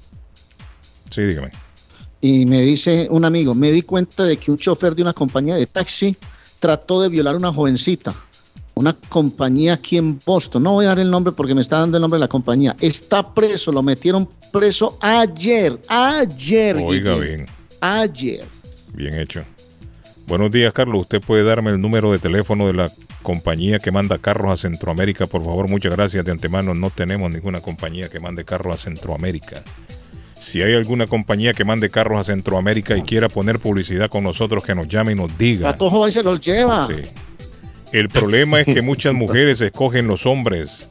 Sí, 1.10 1.22
dígame. 1.22 1.50
y 2.20 2.46
me 2.46 2.62
dice 2.62 3.06
un 3.10 3.24
amigo, 3.24 3.54
me 3.54 3.70
di 3.72 3.82
cuenta 3.82 4.24
de 4.24 4.36
que 4.36 4.50
un 4.50 4.58
chofer 4.58 4.94
de 4.94 5.02
una 5.02 5.12
compañía 5.12 5.54
de 5.54 5.66
taxi 5.66 6.16
trató 6.60 7.00
de 7.02 7.08
violar 7.08 7.34
a 7.34 7.38
una 7.38 7.52
jovencita. 7.52 8.14
Una 8.74 8.92
compañía 9.08 9.72
aquí 9.74 9.96
en 9.96 10.18
Boston. 10.26 10.62
No 10.62 10.72
voy 10.72 10.84
a 10.84 10.88
dar 10.88 10.98
el 10.98 11.10
nombre 11.10 11.32
porque 11.32 11.54
me 11.54 11.62
está 11.62 11.78
dando 11.78 11.96
el 11.96 12.00
nombre 12.02 12.18
de 12.18 12.20
la 12.24 12.28
compañía. 12.28 12.76
Está 12.80 13.32
preso, 13.34 13.72
lo 13.72 13.82
metieron 13.82 14.28
preso 14.52 14.98
ayer. 15.00 15.80
Ayer. 15.88 16.76
Oiga 16.76 17.14
Guille. 17.14 17.26
bien, 17.36 17.46
Ayer. 17.80 18.44
bien 18.92 19.18
hecho. 19.18 19.42
Buenos 20.26 20.50
días, 20.50 20.72
Carlos. 20.72 21.02
¿Usted 21.02 21.20
puede 21.20 21.44
darme 21.44 21.70
el 21.70 21.80
número 21.80 22.10
de 22.10 22.18
teléfono 22.18 22.66
de 22.66 22.72
la 22.72 22.90
compañía 23.22 23.78
que 23.78 23.92
manda 23.92 24.18
carros 24.18 24.52
a 24.52 24.56
Centroamérica? 24.56 25.28
Por 25.28 25.44
favor, 25.44 25.68
muchas 25.68 25.92
gracias 25.92 26.24
de 26.24 26.32
antemano. 26.32 26.74
No 26.74 26.90
tenemos 26.90 27.30
ninguna 27.30 27.60
compañía 27.60 28.08
que 28.08 28.18
mande 28.18 28.44
carros 28.44 28.74
a 28.74 28.78
Centroamérica. 28.78 29.62
Si 30.34 30.62
hay 30.62 30.74
alguna 30.74 31.06
compañía 31.06 31.54
que 31.54 31.64
mande 31.64 31.90
carros 31.90 32.20
a 32.20 32.24
Centroamérica 32.24 32.96
y 32.96 33.02
quiera 33.02 33.28
poner 33.28 33.60
publicidad 33.60 34.10
con 34.10 34.24
nosotros, 34.24 34.64
que 34.64 34.74
nos 34.74 34.88
llame 34.88 35.12
y 35.12 35.14
nos 35.14 35.38
diga. 35.38 35.70
Patojo 35.70 36.04
ahí 36.04 36.10
se 36.10 36.24
los 36.24 36.40
lleva. 36.40 36.88
Sí. 36.92 37.02
El 37.92 38.08
problema 38.08 38.60
es 38.60 38.66
que 38.66 38.82
muchas 38.82 39.14
mujeres 39.14 39.60
escogen 39.60 40.08
los 40.08 40.26
hombres. 40.26 40.88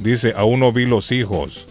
Dice, 0.00 0.32
aún 0.34 0.60
no 0.60 0.72
vi 0.72 0.86
los 0.86 1.12
hijos. 1.12 1.69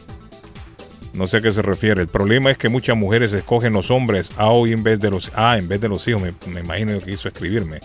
No 1.14 1.27
sé 1.27 1.38
a 1.38 1.41
qué 1.41 1.52
se 1.52 1.61
refiere. 1.61 2.02
El 2.02 2.07
problema 2.07 2.52
es 2.52 2.57
que 2.57 2.69
muchas 2.69 2.95
mujeres 2.95 3.34
escogen 3.34 3.73
los 3.73 3.90
hombres 3.91 4.31
a 4.38 4.48
hoy 4.49 4.73
en 4.73 4.84
vez 4.84 4.99
de 4.99 5.10
los 5.10 5.31
ah, 5.36 5.57
en 5.57 5.68
vez 5.68 5.81
de 5.81 5.90
los 5.90 6.07
hijos. 6.07 6.22
Me, 6.22 6.34
me 6.53 6.61
imagino 6.61 6.99
que 6.99 7.11
quiso 7.11 7.27
escribirme. 7.27 7.80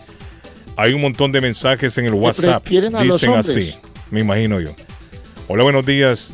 Hay 0.77 0.93
un 0.93 1.01
montón 1.01 1.33
de 1.33 1.41
mensajes 1.41 1.97
en 1.99 2.07
el 2.07 2.15
WhatsApp. 2.15 2.63
prefieren 2.63 2.95
a 2.97 3.05
los 3.05 3.21
Dicen 3.21 3.35
hombres. 3.35 3.49
así. 3.57 3.75
Me 4.11 4.21
imagino 4.21 4.61
yo. 4.61 4.71
Hola, 5.49 5.63
buenos 5.63 5.87
días. 5.87 6.33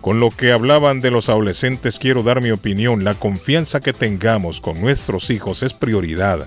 Con 0.00 0.20
lo 0.20 0.30
que 0.30 0.52
hablaban 0.52 1.00
de 1.00 1.10
los 1.10 1.28
adolescentes, 1.30 1.98
quiero 1.98 2.22
dar 2.22 2.42
mi 2.42 2.50
opinión. 2.50 3.04
La 3.04 3.14
confianza 3.14 3.80
que 3.80 3.92
tengamos 3.92 4.60
con 4.60 4.80
nuestros 4.80 5.30
hijos 5.30 5.62
es 5.62 5.72
prioridad. 5.72 6.46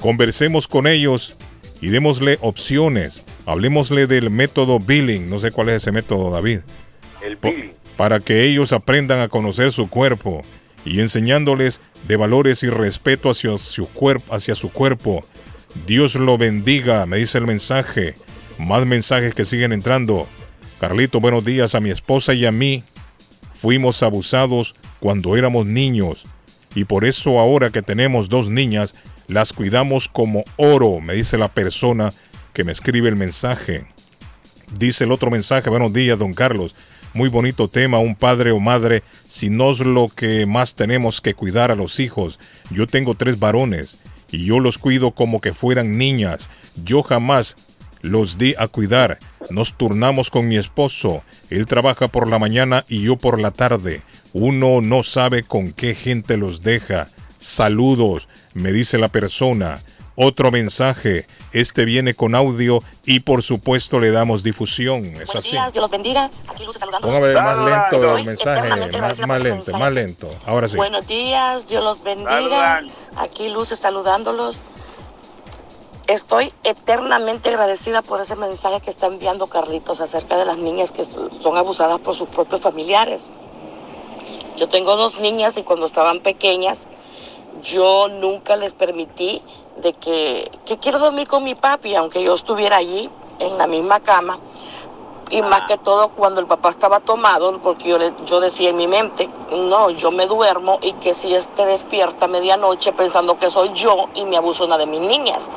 Conversemos 0.00 0.68
con 0.68 0.86
ellos 0.86 1.36
y 1.80 1.88
démosle 1.88 2.38
opciones. 2.40 3.24
Hablemosle 3.46 4.06
del 4.06 4.30
método 4.30 4.78
billing. 4.78 5.28
No 5.28 5.38
sé 5.40 5.50
cuál 5.50 5.70
es 5.70 5.82
ese 5.82 5.92
método, 5.92 6.30
David. 6.30 6.60
El 7.22 7.36
Po- 7.36 7.52
Para 8.00 8.18
que 8.18 8.44
ellos 8.44 8.72
aprendan 8.72 9.20
a 9.20 9.28
conocer 9.28 9.72
su 9.72 9.90
cuerpo 9.90 10.40
y 10.86 11.00
enseñándoles 11.00 11.82
de 12.08 12.16
valores 12.16 12.62
y 12.62 12.70
respeto 12.70 13.28
hacia 13.28 13.58
su, 13.58 14.72
cuerpo. 14.72 15.22
Dios 15.86 16.14
lo 16.14 16.38
bendiga, 16.38 17.04
me 17.04 17.18
dice 17.18 17.36
el 17.36 17.46
mensaje. 17.46 18.14
Más 18.58 18.86
mensajes 18.86 19.34
que 19.34 19.44
siguen 19.44 19.74
entrando. 19.74 20.26
Carlito, 20.80 21.20
buenos 21.20 21.44
días 21.44 21.74
a 21.74 21.80
mi 21.80 21.90
esposa 21.90 22.32
y 22.32 22.46
a 22.46 22.50
mí. 22.50 22.84
Fuimos 23.52 24.02
abusados 24.02 24.74
cuando 24.98 25.36
éramos 25.36 25.66
niños 25.66 26.24
y 26.74 26.84
por 26.84 27.04
eso 27.04 27.38
ahora 27.38 27.68
que 27.68 27.82
tenemos 27.82 28.30
dos 28.30 28.48
niñas, 28.48 28.94
las 29.28 29.52
cuidamos 29.52 30.08
como 30.08 30.44
oro, 30.56 31.02
me 31.02 31.12
dice 31.12 31.36
la 31.36 31.48
persona 31.48 32.14
que 32.54 32.64
me 32.64 32.72
escribe 32.72 33.10
el 33.10 33.16
mensaje. 33.16 33.84
Dice 34.78 35.04
el 35.04 35.12
otro 35.12 35.30
mensaje, 35.30 35.68
buenos 35.68 35.92
días, 35.92 36.18
don 36.18 36.32
Carlos. 36.32 36.74
Muy 37.12 37.28
bonito 37.28 37.66
tema, 37.66 37.98
un 37.98 38.14
padre 38.14 38.52
o 38.52 38.60
madre, 38.60 39.02
si 39.26 39.50
no 39.50 39.72
es 39.72 39.80
lo 39.80 40.06
que 40.06 40.46
más 40.46 40.76
tenemos 40.76 41.20
que 41.20 41.34
cuidar 41.34 41.72
a 41.72 41.74
los 41.74 41.98
hijos. 41.98 42.38
Yo 42.70 42.86
tengo 42.86 43.14
tres 43.14 43.40
varones 43.40 43.98
y 44.30 44.44
yo 44.44 44.60
los 44.60 44.78
cuido 44.78 45.10
como 45.10 45.40
que 45.40 45.52
fueran 45.52 45.98
niñas. 45.98 46.48
Yo 46.84 47.02
jamás 47.02 47.56
los 48.02 48.38
di 48.38 48.54
a 48.58 48.68
cuidar. 48.68 49.18
Nos 49.50 49.76
turnamos 49.76 50.30
con 50.30 50.46
mi 50.46 50.56
esposo. 50.56 51.22
Él 51.50 51.66
trabaja 51.66 52.06
por 52.06 52.28
la 52.28 52.38
mañana 52.38 52.84
y 52.88 53.02
yo 53.02 53.16
por 53.16 53.40
la 53.40 53.50
tarde. 53.50 54.02
Uno 54.32 54.80
no 54.80 55.02
sabe 55.02 55.42
con 55.42 55.72
qué 55.72 55.96
gente 55.96 56.36
los 56.36 56.62
deja. 56.62 57.08
Saludos, 57.40 58.28
me 58.54 58.72
dice 58.72 58.98
la 58.98 59.08
persona. 59.08 59.80
Otro 60.22 60.50
mensaje. 60.50 61.24
Este 61.50 61.86
viene 61.86 62.12
con 62.12 62.34
audio 62.34 62.80
y 63.06 63.20
por 63.20 63.42
supuesto 63.42 63.98
le 63.98 64.10
damos 64.10 64.42
difusión. 64.42 65.02
Es 65.06 65.12
Buenos 65.14 65.36
así. 65.36 65.52
días, 65.52 65.72
Dios 65.72 65.80
los 65.80 65.90
bendiga. 65.90 66.30
Aquí 66.46 66.66
Luz 66.66 66.76
saludando. 66.78 67.08
Póngame 67.08 67.32
más 67.32 67.90
lento 67.90 68.16
el 68.18 68.24
mensaje, 68.26 68.68
más, 69.26 69.40
lento, 69.40 69.72
más 69.78 69.92
lento. 69.94 70.28
Ahora 70.44 70.68
sí. 70.68 70.76
Buenos 70.76 71.06
días, 71.06 71.68
Dios 71.68 71.82
los 71.82 72.02
bendiga. 72.02 72.82
Aquí 73.16 73.48
Luz 73.48 73.70
saludándolos. 73.70 74.60
Estoy 76.06 76.52
eternamente 76.64 77.48
agradecida 77.48 78.02
por 78.02 78.20
ese 78.20 78.36
mensaje 78.36 78.82
que 78.82 78.90
está 78.90 79.06
enviando 79.06 79.46
Carlitos 79.46 80.02
acerca 80.02 80.36
de 80.36 80.44
las 80.44 80.58
niñas 80.58 80.92
que 80.92 81.06
son 81.06 81.56
abusadas 81.56 81.98
por 81.98 82.14
sus 82.14 82.28
propios 82.28 82.60
familiares. 82.60 83.32
Yo 84.58 84.68
tengo 84.68 84.96
dos 84.96 85.18
niñas 85.18 85.56
y 85.56 85.62
cuando 85.62 85.86
estaban 85.86 86.20
pequeñas 86.20 86.88
yo 87.62 88.08
nunca 88.08 88.56
les 88.56 88.72
permití 88.72 89.42
de 89.82 89.92
que, 89.92 90.50
que 90.66 90.78
quiero 90.78 90.98
dormir 90.98 91.26
con 91.28 91.44
mi 91.44 91.54
papi, 91.54 91.94
aunque 91.94 92.22
yo 92.22 92.34
estuviera 92.34 92.76
allí 92.76 93.08
en 93.38 93.58
la 93.58 93.66
misma 93.66 94.00
cama. 94.00 94.38
Y 95.32 95.42
más 95.42 95.62
que 95.68 95.78
todo 95.78 96.08
cuando 96.08 96.40
el 96.40 96.46
papá 96.46 96.70
estaba 96.70 96.98
tomado, 96.98 97.56
porque 97.62 97.88
yo, 97.88 97.98
le- 97.98 98.12
yo 98.26 98.40
decía 98.40 98.70
en 98.70 98.76
mi 98.76 98.88
mente, 98.88 99.28
no, 99.52 99.90
yo 99.90 100.10
me 100.10 100.26
duermo 100.26 100.78
y 100.82 100.92
que 100.94 101.14
si 101.14 101.32
este 101.34 101.64
despierta 101.66 102.24
a 102.24 102.28
medianoche 102.28 102.92
pensando 102.92 103.38
que 103.38 103.48
soy 103.48 103.70
yo 103.72 104.06
y 104.14 104.24
me 104.24 104.36
abuso 104.36 104.64
una 104.64 104.76
de 104.76 104.86
mis 104.86 105.00
niñas. 105.00 105.48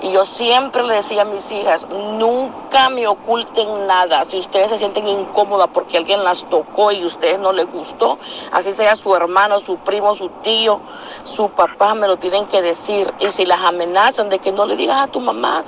Y 0.00 0.12
yo 0.12 0.24
siempre 0.24 0.82
le 0.82 0.94
decía 0.94 1.22
a 1.22 1.24
mis 1.26 1.52
hijas, 1.52 1.86
nunca 1.90 2.88
me 2.88 3.06
oculten 3.06 3.86
nada. 3.86 4.24
Si 4.24 4.38
ustedes 4.38 4.70
se 4.70 4.78
sienten 4.78 5.06
incómodas 5.06 5.68
porque 5.74 5.98
alguien 5.98 6.24
las 6.24 6.44
tocó 6.44 6.90
y 6.92 7.02
a 7.02 7.06
ustedes 7.06 7.38
no 7.38 7.52
les 7.52 7.70
gustó, 7.70 8.18
así 8.52 8.72
sea 8.72 8.96
su 8.96 9.14
hermano, 9.14 9.58
su 9.60 9.76
primo, 9.76 10.14
su 10.14 10.30
tío, 10.42 10.80
su 11.24 11.50
papá, 11.50 11.94
me 11.94 12.06
lo 12.08 12.16
tienen 12.16 12.46
que 12.46 12.62
decir. 12.62 13.12
Y 13.20 13.28
si 13.30 13.44
las 13.44 13.60
amenazan 13.60 14.30
de 14.30 14.38
que 14.38 14.52
no 14.52 14.64
le 14.64 14.76
digas 14.76 15.02
a 15.02 15.06
tu 15.08 15.20
mamá, 15.20 15.64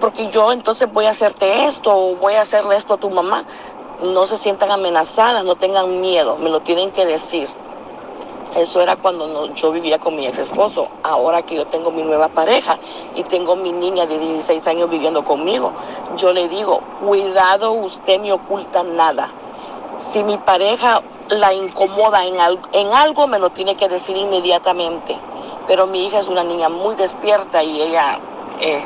porque 0.00 0.28
yo 0.30 0.52
entonces 0.52 0.90
voy 0.92 1.06
a 1.06 1.10
hacerte 1.10 1.66
esto 1.66 1.94
o 1.94 2.16
voy 2.16 2.34
a 2.34 2.40
hacerle 2.40 2.76
esto 2.76 2.94
a 2.94 2.96
tu 2.96 3.10
mamá, 3.10 3.44
no 4.02 4.26
se 4.26 4.36
sientan 4.36 4.70
amenazadas, 4.70 5.44
no 5.44 5.56
tengan 5.56 6.00
miedo, 6.00 6.36
me 6.38 6.48
lo 6.48 6.60
tienen 6.60 6.90
que 6.90 7.04
decir. 7.04 7.48
Eso 8.56 8.80
era 8.80 8.96
cuando 8.96 9.52
yo 9.54 9.70
vivía 9.70 9.98
con 9.98 10.16
mi 10.16 10.26
ex 10.26 10.38
esposo. 10.38 10.88
Ahora 11.02 11.42
que 11.42 11.54
yo 11.54 11.66
tengo 11.66 11.90
mi 11.90 12.02
nueva 12.02 12.28
pareja 12.28 12.78
y 13.14 13.22
tengo 13.22 13.54
mi 13.54 13.70
niña 13.70 14.06
de 14.06 14.18
16 14.18 14.66
años 14.66 14.90
viviendo 14.90 15.22
conmigo, 15.22 15.72
yo 16.16 16.32
le 16.32 16.48
digo, 16.48 16.80
cuidado, 17.04 17.72
usted 17.72 18.18
me 18.18 18.32
oculta 18.32 18.82
nada. 18.82 19.30
Si 19.98 20.24
mi 20.24 20.38
pareja 20.38 21.02
la 21.28 21.52
incomoda 21.52 22.24
en 22.24 22.92
algo, 22.92 23.26
me 23.26 23.38
lo 23.38 23.50
tiene 23.50 23.76
que 23.76 23.88
decir 23.88 24.16
inmediatamente. 24.16 25.16
Pero 25.68 25.86
mi 25.86 26.06
hija 26.06 26.18
es 26.18 26.26
una 26.26 26.42
niña 26.42 26.68
muy 26.68 26.96
despierta 26.96 27.62
y 27.62 27.82
ella 27.82 28.18
eh, 28.60 28.82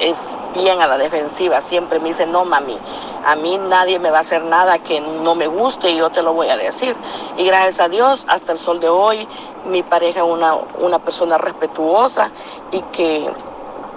es 0.00 0.38
bien 0.54 0.80
a 0.80 0.86
la 0.86 0.98
defensiva. 0.98 1.60
Siempre 1.60 2.00
me 2.00 2.08
dice, 2.08 2.26
no 2.26 2.44
mami, 2.44 2.78
a 3.24 3.36
mí 3.36 3.58
nadie 3.58 3.98
me 3.98 4.10
va 4.10 4.18
a 4.18 4.20
hacer 4.22 4.42
nada 4.42 4.78
que 4.78 5.00
no 5.00 5.34
me 5.34 5.46
guste 5.46 5.90
y 5.90 5.96
yo 5.98 6.10
te 6.10 6.22
lo 6.22 6.32
voy 6.32 6.48
a 6.48 6.56
decir. 6.56 6.96
Y 7.36 7.44
gracias 7.44 7.80
a 7.80 7.88
Dios, 7.88 8.24
hasta 8.28 8.52
el 8.52 8.58
sol 8.58 8.80
de 8.80 8.88
hoy, 8.88 9.28
mi 9.66 9.82
pareja 9.82 10.20
es 10.20 10.26
una, 10.26 10.54
una 10.54 10.98
persona 10.98 11.38
respetuosa 11.38 12.30
y 12.72 12.80
que, 12.92 13.30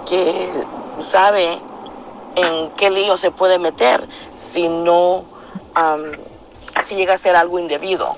que 0.06 0.50
sabe 0.98 1.58
en 2.36 2.70
qué 2.72 2.90
lío 2.90 3.16
se 3.16 3.30
puede 3.30 3.58
meter 3.58 4.06
si 4.34 4.68
no, 4.68 5.24
si 6.82 6.96
llega 6.96 7.14
a 7.14 7.18
ser 7.18 7.36
algo 7.36 7.58
indebido. 7.58 8.16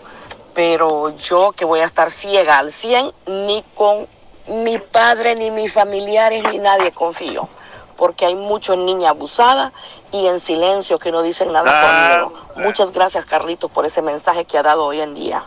Pero 0.54 1.14
yo 1.16 1.52
que 1.52 1.64
voy 1.64 1.80
a 1.80 1.84
estar 1.84 2.10
ciega 2.10 2.58
al 2.58 2.72
100, 2.72 3.12
ni 3.26 3.62
con 3.74 4.08
mi 4.48 4.78
padre, 4.78 5.34
ni 5.34 5.50
mis 5.50 5.72
familiares, 5.72 6.42
ni 6.50 6.58
nadie 6.58 6.92
confío. 6.92 7.48
Porque 7.97 8.27
hay 8.27 8.35
muchas 8.35 8.77
niñas 8.77 9.10
abusadas 9.10 9.73
y 10.12 10.27
en 10.27 10.39
silencio 10.40 10.98
que 10.98 11.10
no 11.12 11.23
dicen 11.23 11.52
nada 11.52 11.70
Ah, 11.73 12.20
conmigo. 12.20 12.47
Muchas 12.56 12.93
gracias, 12.93 13.24
Carlitos, 13.24 13.70
por 13.70 13.86
ese 13.86 14.02
mensaje 14.02 14.44
que 14.44 14.59
ha 14.59 14.62
dado 14.62 14.85
hoy 14.85 15.01
en 15.01 15.14
día. 15.14 15.44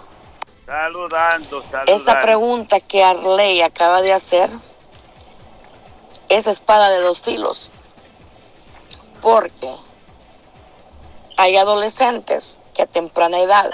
Saludando, 0.66 1.62
saludando. 1.64 1.92
Esa 1.92 2.20
pregunta 2.22 2.80
que 2.80 3.04
Arley 3.04 3.62
acaba 3.62 4.02
de 4.02 4.14
hacer 4.14 4.50
es 6.30 6.48
espada 6.48 6.90
de 6.90 7.02
dos 7.02 7.22
filos. 7.22 7.72
Porque 9.22 9.74
hay 11.38 11.58
adolescentes 11.58 12.60
que 12.74 12.84
a 12.84 12.86
temprana 12.88 13.40
edad 13.40 13.70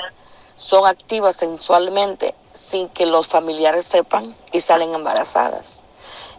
son 0.56 0.88
activas 0.88 1.36
sensualmente 1.36 2.34
sin 2.54 2.88
que 2.90 3.06
los 3.06 3.28
familiares 3.28 3.86
sepan 3.86 4.36
y 4.52 4.62
salen 4.62 4.94
embarazadas. 4.96 5.82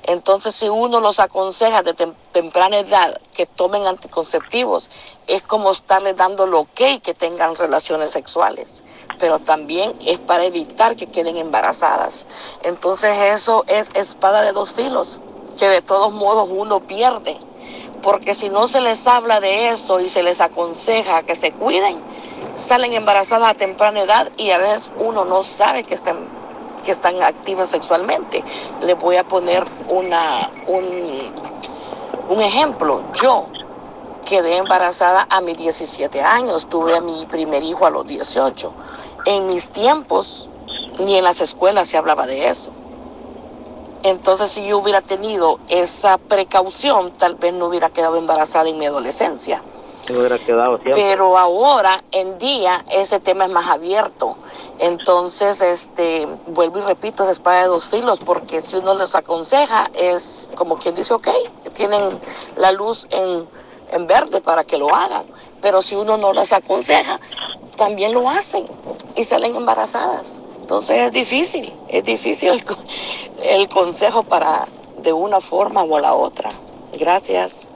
Entonces, 0.06 0.54
si 0.54 0.68
uno 0.68 1.00
los 1.00 1.18
aconseja 1.18 1.82
de 1.82 1.94
tem- 1.94 2.14
temprana 2.32 2.78
edad 2.78 3.20
que 3.34 3.44
tomen 3.46 3.86
anticonceptivos, 3.86 4.88
es 5.26 5.42
como 5.42 5.72
estarle 5.72 6.14
dando 6.14 6.44
el 6.44 6.54
ok 6.54 7.00
que 7.02 7.12
tengan 7.12 7.56
relaciones 7.56 8.10
sexuales, 8.10 8.84
pero 9.18 9.40
también 9.40 9.94
es 10.04 10.20
para 10.20 10.44
evitar 10.44 10.94
que 10.94 11.08
queden 11.08 11.36
embarazadas. 11.36 12.26
Entonces, 12.62 13.16
eso 13.32 13.64
es 13.66 13.90
espada 13.94 14.42
de 14.42 14.52
dos 14.52 14.74
filos, 14.74 15.20
que 15.58 15.66
de 15.66 15.82
todos 15.82 16.12
modos 16.12 16.48
uno 16.52 16.80
pierde, 16.86 17.36
porque 18.02 18.34
si 18.34 18.48
no 18.48 18.68
se 18.68 18.80
les 18.80 19.08
habla 19.08 19.40
de 19.40 19.70
eso 19.70 19.98
y 19.98 20.08
se 20.08 20.22
les 20.22 20.40
aconseja 20.40 21.24
que 21.24 21.34
se 21.34 21.50
cuiden, 21.50 21.98
salen 22.54 22.92
embarazadas 22.92 23.50
a 23.50 23.54
temprana 23.54 24.02
edad 24.02 24.30
y 24.36 24.50
a 24.52 24.58
veces 24.58 24.88
uno 24.98 25.24
no 25.24 25.42
sabe 25.42 25.82
que 25.82 25.94
están 25.94 26.45
que 26.86 26.92
están 26.92 27.22
activas 27.22 27.68
sexualmente. 27.68 28.42
Les 28.80 28.98
voy 28.98 29.16
a 29.16 29.24
poner 29.24 29.64
una, 29.88 30.48
un, 30.68 31.32
un 32.30 32.40
ejemplo. 32.40 33.02
Yo 33.12 33.46
quedé 34.24 34.56
embarazada 34.56 35.26
a 35.28 35.40
mis 35.40 35.58
17 35.58 36.22
años, 36.22 36.68
tuve 36.68 36.96
a 36.96 37.00
mi 37.00 37.26
primer 37.26 37.62
hijo 37.62 37.84
a 37.84 37.90
los 37.90 38.06
18. 38.06 38.72
En 39.26 39.46
mis 39.46 39.70
tiempos, 39.70 40.48
ni 41.00 41.16
en 41.16 41.24
las 41.24 41.40
escuelas 41.40 41.88
se 41.88 41.98
hablaba 41.98 42.26
de 42.26 42.48
eso. 42.48 42.70
Entonces, 44.04 44.52
si 44.52 44.68
yo 44.68 44.78
hubiera 44.78 45.00
tenido 45.00 45.58
esa 45.68 46.16
precaución, 46.16 47.12
tal 47.12 47.34
vez 47.34 47.52
no 47.52 47.66
hubiera 47.66 47.90
quedado 47.90 48.16
embarazada 48.16 48.68
en 48.68 48.78
mi 48.78 48.86
adolescencia. 48.86 49.60
Se 50.06 50.16
hubiera 50.16 50.38
quedado 50.38 50.78
siempre. 50.78 51.02
Pero 51.02 51.36
ahora, 51.36 52.02
en 52.12 52.38
día, 52.38 52.84
ese 52.90 53.18
tema 53.20 53.44
es 53.44 53.50
más 53.50 53.68
abierto. 53.68 54.36
Entonces, 54.78 55.60
este, 55.62 56.26
vuelvo 56.46 56.78
y 56.78 56.82
repito, 56.82 57.24
es 57.24 57.30
espada 57.30 57.62
de 57.62 57.68
dos 57.68 57.86
filos, 57.86 58.20
porque 58.24 58.60
si 58.60 58.76
uno 58.76 58.96
les 58.96 59.14
aconseja, 59.14 59.90
es 59.94 60.54
como 60.56 60.76
quien 60.76 60.94
dice, 60.94 61.14
ok, 61.14 61.28
tienen 61.74 62.02
la 62.56 62.72
luz 62.72 63.08
en, 63.10 63.48
en 63.92 64.06
verde 64.06 64.40
para 64.40 64.64
que 64.64 64.78
lo 64.78 64.94
hagan. 64.94 65.24
Pero 65.60 65.82
si 65.82 65.96
uno 65.96 66.16
no 66.16 66.32
les 66.32 66.52
aconseja, 66.52 67.18
también 67.76 68.12
lo 68.12 68.28
hacen 68.28 68.64
y 69.16 69.24
salen 69.24 69.56
embarazadas. 69.56 70.40
Entonces 70.60 70.98
es 70.98 71.12
difícil, 71.12 71.72
es 71.88 72.04
difícil 72.04 72.50
el, 72.50 72.64
el 73.42 73.68
consejo 73.68 74.22
para 74.24 74.66
de 74.98 75.12
una 75.12 75.40
forma 75.40 75.82
o 75.82 75.98
la 75.98 76.14
otra. 76.14 76.50
Gracias. 76.98 77.70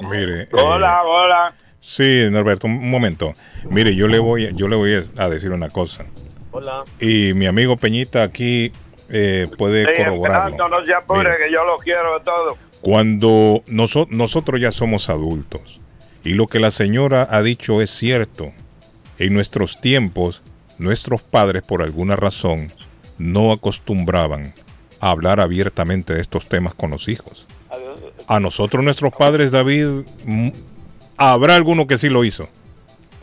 Mire. 0.00 0.48
Hola, 0.52 1.02
hola. 1.04 1.54
Sí, 1.80 2.28
Norberto, 2.30 2.66
un 2.66 2.90
momento. 2.90 3.32
Mire, 3.70 3.94
yo 3.94 4.06
le 4.06 4.18
voy, 4.18 4.50
yo 4.54 4.68
le 4.68 4.76
voy 4.76 5.02
a 5.16 5.28
decir 5.28 5.50
una 5.50 5.68
cosa. 5.70 6.04
Hola. 6.52 6.84
Y 7.00 7.32
mi 7.34 7.46
amigo 7.46 7.76
Peñita 7.76 8.22
aquí 8.22 8.72
eh, 9.08 9.46
puede 9.56 9.84
Sí, 9.86 9.92
corroborarlo. 9.98 10.68
No 10.68 10.84
se 10.84 10.94
apure, 10.94 11.20
Mira. 11.30 11.36
que 11.36 11.52
yo 11.52 11.64
lo 11.64 11.78
quiero 11.78 12.18
de 12.18 12.24
todo. 12.24 12.56
Cuando 12.80 13.62
noso- 13.68 14.06
nosotros 14.10 14.60
ya 14.60 14.70
somos 14.72 15.08
adultos 15.10 15.80
y 16.24 16.34
lo 16.34 16.46
que 16.46 16.58
la 16.60 16.70
señora 16.70 17.26
ha 17.30 17.42
dicho 17.42 17.80
es 17.80 17.90
cierto, 17.90 18.52
en 19.18 19.34
nuestros 19.34 19.80
tiempos, 19.80 20.42
nuestros 20.78 21.22
padres 21.22 21.62
por 21.62 21.82
alguna 21.82 22.16
razón 22.16 22.70
no 23.18 23.52
acostumbraban 23.52 24.54
a 25.00 25.10
hablar 25.10 25.40
abiertamente 25.40 26.14
de 26.14 26.20
estos 26.20 26.46
temas 26.48 26.74
con 26.74 26.90
los 26.90 27.08
hijos. 27.08 27.46
A 28.26 28.38
nosotros 28.40 28.82
nuestros 28.84 29.12
padres, 29.14 29.50
David, 29.50 30.04
mm, 30.24 30.48
habrá 31.20 31.54
alguno 31.56 31.86
que 31.86 31.98
sí 31.98 32.08
lo 32.08 32.24
hizo, 32.24 32.48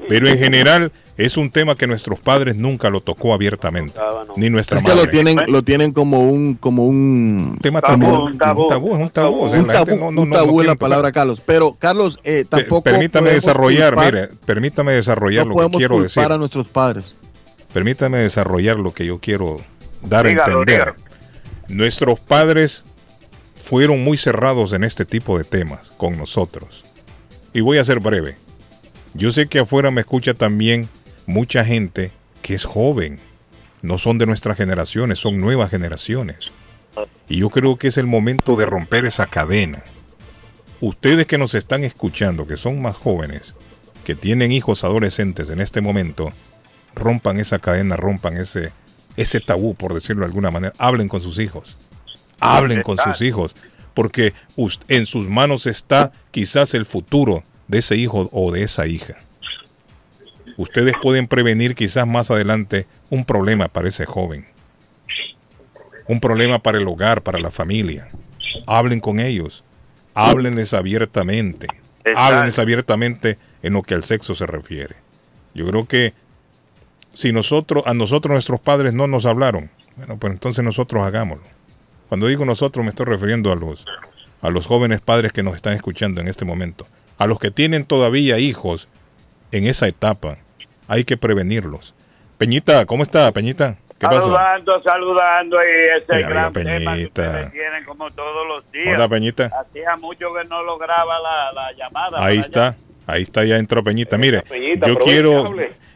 pero 0.08 0.28
en 0.30 0.38
general 0.40 0.92
es 1.18 1.36
un 1.36 1.50
tema 1.50 1.76
que 1.76 1.88
nuestros 1.88 2.20
padres 2.20 2.56
nunca 2.56 2.90
lo 2.92 3.02
tocó 3.02 3.34
abiertamente, 3.34 4.00
ni 4.36 4.50
nuestra 4.52 4.78
Es 4.78 4.84
que 4.84 4.94
lo 4.96 5.10
tienen, 5.10 5.40
lo 5.48 5.64
tienen 5.64 5.92
como 5.92 6.30
un, 6.30 6.54
como 6.54 6.86
un 6.86 7.58
tema 7.62 7.82
tabú, 7.82 8.26
un 8.26 8.38
tabú. 8.38 8.62
Un 8.64 8.70
tabú, 8.70 8.96
es 8.96 9.02
un 9.02 9.10
tabú, 9.10 9.42
o 9.44 9.50
sea, 9.50 9.60
Un 9.60 9.68
tabú, 9.68 9.96
no- 9.96 10.12
no- 10.12 10.22
un 10.22 10.30
no- 10.30 10.36
tabú 10.36 10.56
no 10.58 10.62
es 10.62 10.68
la 10.68 10.76
palabra 10.76 11.12
Carlos. 11.12 11.42
Pero 11.46 11.76
Carlos, 11.80 12.20
eh, 12.24 12.46
tampoco 12.48 12.84
permítame 12.84 13.32
desarrollar, 13.32 13.96
culpar- 13.96 14.06
mire, 14.14 14.28
permítame 14.46 14.92
desarrollar 14.94 15.48
no 15.48 15.56
lo 15.60 15.70
que 15.72 15.78
quiero 15.78 16.02
decir. 16.04 16.24
a 16.24 16.38
nuestros 16.38 16.68
padres. 16.68 17.16
Permítame 17.74 18.20
desarrollar 18.20 18.78
lo 18.78 18.94
que 18.94 19.06
yo 19.06 19.20
quiero 19.20 19.58
dar 20.04 20.26
a 20.26 20.30
Dígalo, 20.30 20.60
entender. 20.62 20.94
Nuestros 21.68 22.20
padres 22.20 22.84
fueron 23.64 24.04
muy 24.04 24.18
cerrados 24.18 24.72
en 24.74 24.84
este 24.84 25.04
tipo 25.04 25.38
de 25.38 25.44
temas 25.44 25.90
con 25.98 26.16
nosotros. 26.18 26.84
Y 27.54 27.62
voy 27.62 27.78
a 27.78 27.86
ser 27.86 28.00
breve. 28.00 28.36
Yo 29.14 29.32
sé 29.32 29.48
que 29.48 29.60
afuera 29.60 29.92
me 29.92 30.02
escucha 30.02 30.34
también 30.34 30.88
mucha 31.26 31.66
gente 31.66 32.12
que 32.42 32.54
es 32.54 32.66
joven. 32.66 33.20
No 33.82 33.98
son 33.98 34.18
de 34.18 34.26
nuestras 34.26 34.58
generaciones, 34.58 35.20
son 35.20 35.38
nuevas 35.38 35.70
generaciones. 35.70 36.52
Y 37.30 37.38
yo 37.38 37.50
creo 37.50 37.78
que 37.78 37.88
es 37.90 37.98
el 37.98 38.08
momento 38.08 38.56
de 38.56 38.66
romper 38.66 39.06
esa 39.06 39.28
cadena. 39.28 39.84
Ustedes 40.82 41.26
que 41.26 41.38
nos 41.38 41.56
están 41.56 41.84
escuchando, 41.84 42.48
que 42.48 42.56
son 42.56 42.82
más 42.82 42.96
jóvenes, 42.96 43.56
que 44.04 44.16
tienen 44.16 44.52
hijos 44.52 44.84
adolescentes 44.84 45.50
en 45.50 45.60
este 45.60 45.82
momento, 45.82 46.32
rompan 46.96 47.40
esa 47.40 47.60
cadena, 47.60 47.98
rompan 47.98 48.38
ese, 48.38 48.72
ese 49.16 49.42
tabú, 49.42 49.76
por 49.76 49.94
decirlo 49.94 50.22
de 50.22 50.28
alguna 50.28 50.52
manera. 50.52 50.74
Hablen 50.78 51.08
con 51.08 51.22
sus 51.22 51.40
hijos. 51.40 51.78
Hablen 52.40 52.84
con 52.84 52.98
sus 52.98 53.22
hijos. 53.22 53.56
Porque 53.98 54.34
en 54.90 55.08
sus 55.08 55.28
manos 55.28 55.66
está 55.66 56.12
quizás 56.30 56.76
el 56.76 56.86
futuro 56.86 57.44
de 57.68 57.80
ese 57.80 57.96
hijo 57.96 58.30
o 58.32 58.52
de 58.52 58.62
esa 58.62 58.86
hija. 58.86 59.16
Ustedes 60.56 60.94
pueden 61.02 61.26
prevenir 61.26 61.74
quizás 61.74 62.06
más 62.06 62.30
adelante 62.30 62.86
un 63.10 63.26
problema 63.26 63.70
para 63.70 63.88
ese 63.88 64.06
joven. 64.06 64.46
un 66.08 66.20
problema 66.20 66.60
para 66.60 66.78
el 66.78 66.88
hogar, 66.88 67.24
para 67.24 67.40
la 67.40 67.50
familia. 67.50 68.08
Hablen 68.68 69.00
con 69.00 69.20
ellos, 69.20 69.64
háblenles 70.14 70.76
abiertamente, 70.76 71.66
háblenles 72.16 72.60
abiertamente 72.60 73.40
en 73.64 73.74
lo 73.74 73.82
que 73.82 73.96
al 73.96 74.04
sexo 74.04 74.36
se 74.36 74.46
refiere. 74.46 74.96
Yo 75.56 75.68
creo 75.68 75.88
que 75.88 76.14
si 77.16 77.32
nosotros, 77.32 77.82
a 77.88 77.96
nosotros 77.96 78.32
nuestros 78.32 78.62
padres 78.62 78.94
no 78.94 79.08
nos 79.08 79.26
hablaron, 79.26 79.72
bueno, 79.96 80.18
pues 80.18 80.34
entonces 80.34 80.64
nosotros 80.64 81.02
hagámoslo. 81.02 81.57
Cuando 82.10 82.28
digo 82.28 82.46
nosotros 82.46 82.84
me 82.84 82.90
estoy 82.90 83.06
refiriendo 83.06 83.52
a 83.52 83.56
los, 83.56 83.86
a 84.42 84.50
los 84.50 84.66
jóvenes 84.66 85.02
padres 85.02 85.32
que 85.32 85.44
nos 85.44 85.56
están 85.56 85.74
escuchando 85.74 86.22
en 86.22 86.28
este 86.28 86.46
momento, 86.46 86.86
a 87.18 87.28
los 87.28 87.40
que 87.40 87.52
tienen 87.52 87.86
todavía 87.86 88.40
hijos 88.40 88.88
en 89.52 89.66
esa 89.66 89.88
etapa, 89.88 90.38
hay 90.88 91.04
que 91.04 91.18
prevenirlos. 91.18 91.94
Peñita, 92.38 92.86
¿cómo 92.86 93.04
está, 93.04 93.32
Peñita? 93.32 93.78
¿Qué 94.00 94.06
saludando, 94.06 94.80
saludando 94.82 95.58
y 95.58 95.98
ese 95.98 96.16
Mira, 96.18 96.30
gran 96.30 96.54
Peñita. 96.54 96.78
tema 96.78 96.96
que 96.96 97.06
ustedes 97.06 97.52
tienen 97.52 97.84
como 97.84 98.12
todos 98.12 98.48
los 98.48 98.72
días. 98.72 98.94
Hola, 98.96 99.10
Peñita. 99.10 99.50
Hacía 99.60 99.96
mucho 99.96 100.28
que 100.34 100.48
no 100.48 100.62
lograba 100.62 101.20
la, 101.20 101.52
la 101.52 101.72
llamada. 101.74 102.24
Ahí 102.24 102.38
está, 102.38 102.76
ahí 103.08 103.24
está, 103.24 103.44
ya 103.44 103.58
entró 103.58 103.84
Peñita. 103.84 104.18
Mire, 104.20 104.44
Peñita, 104.44 104.86
yo 104.88 105.00
quiero, 105.00 105.52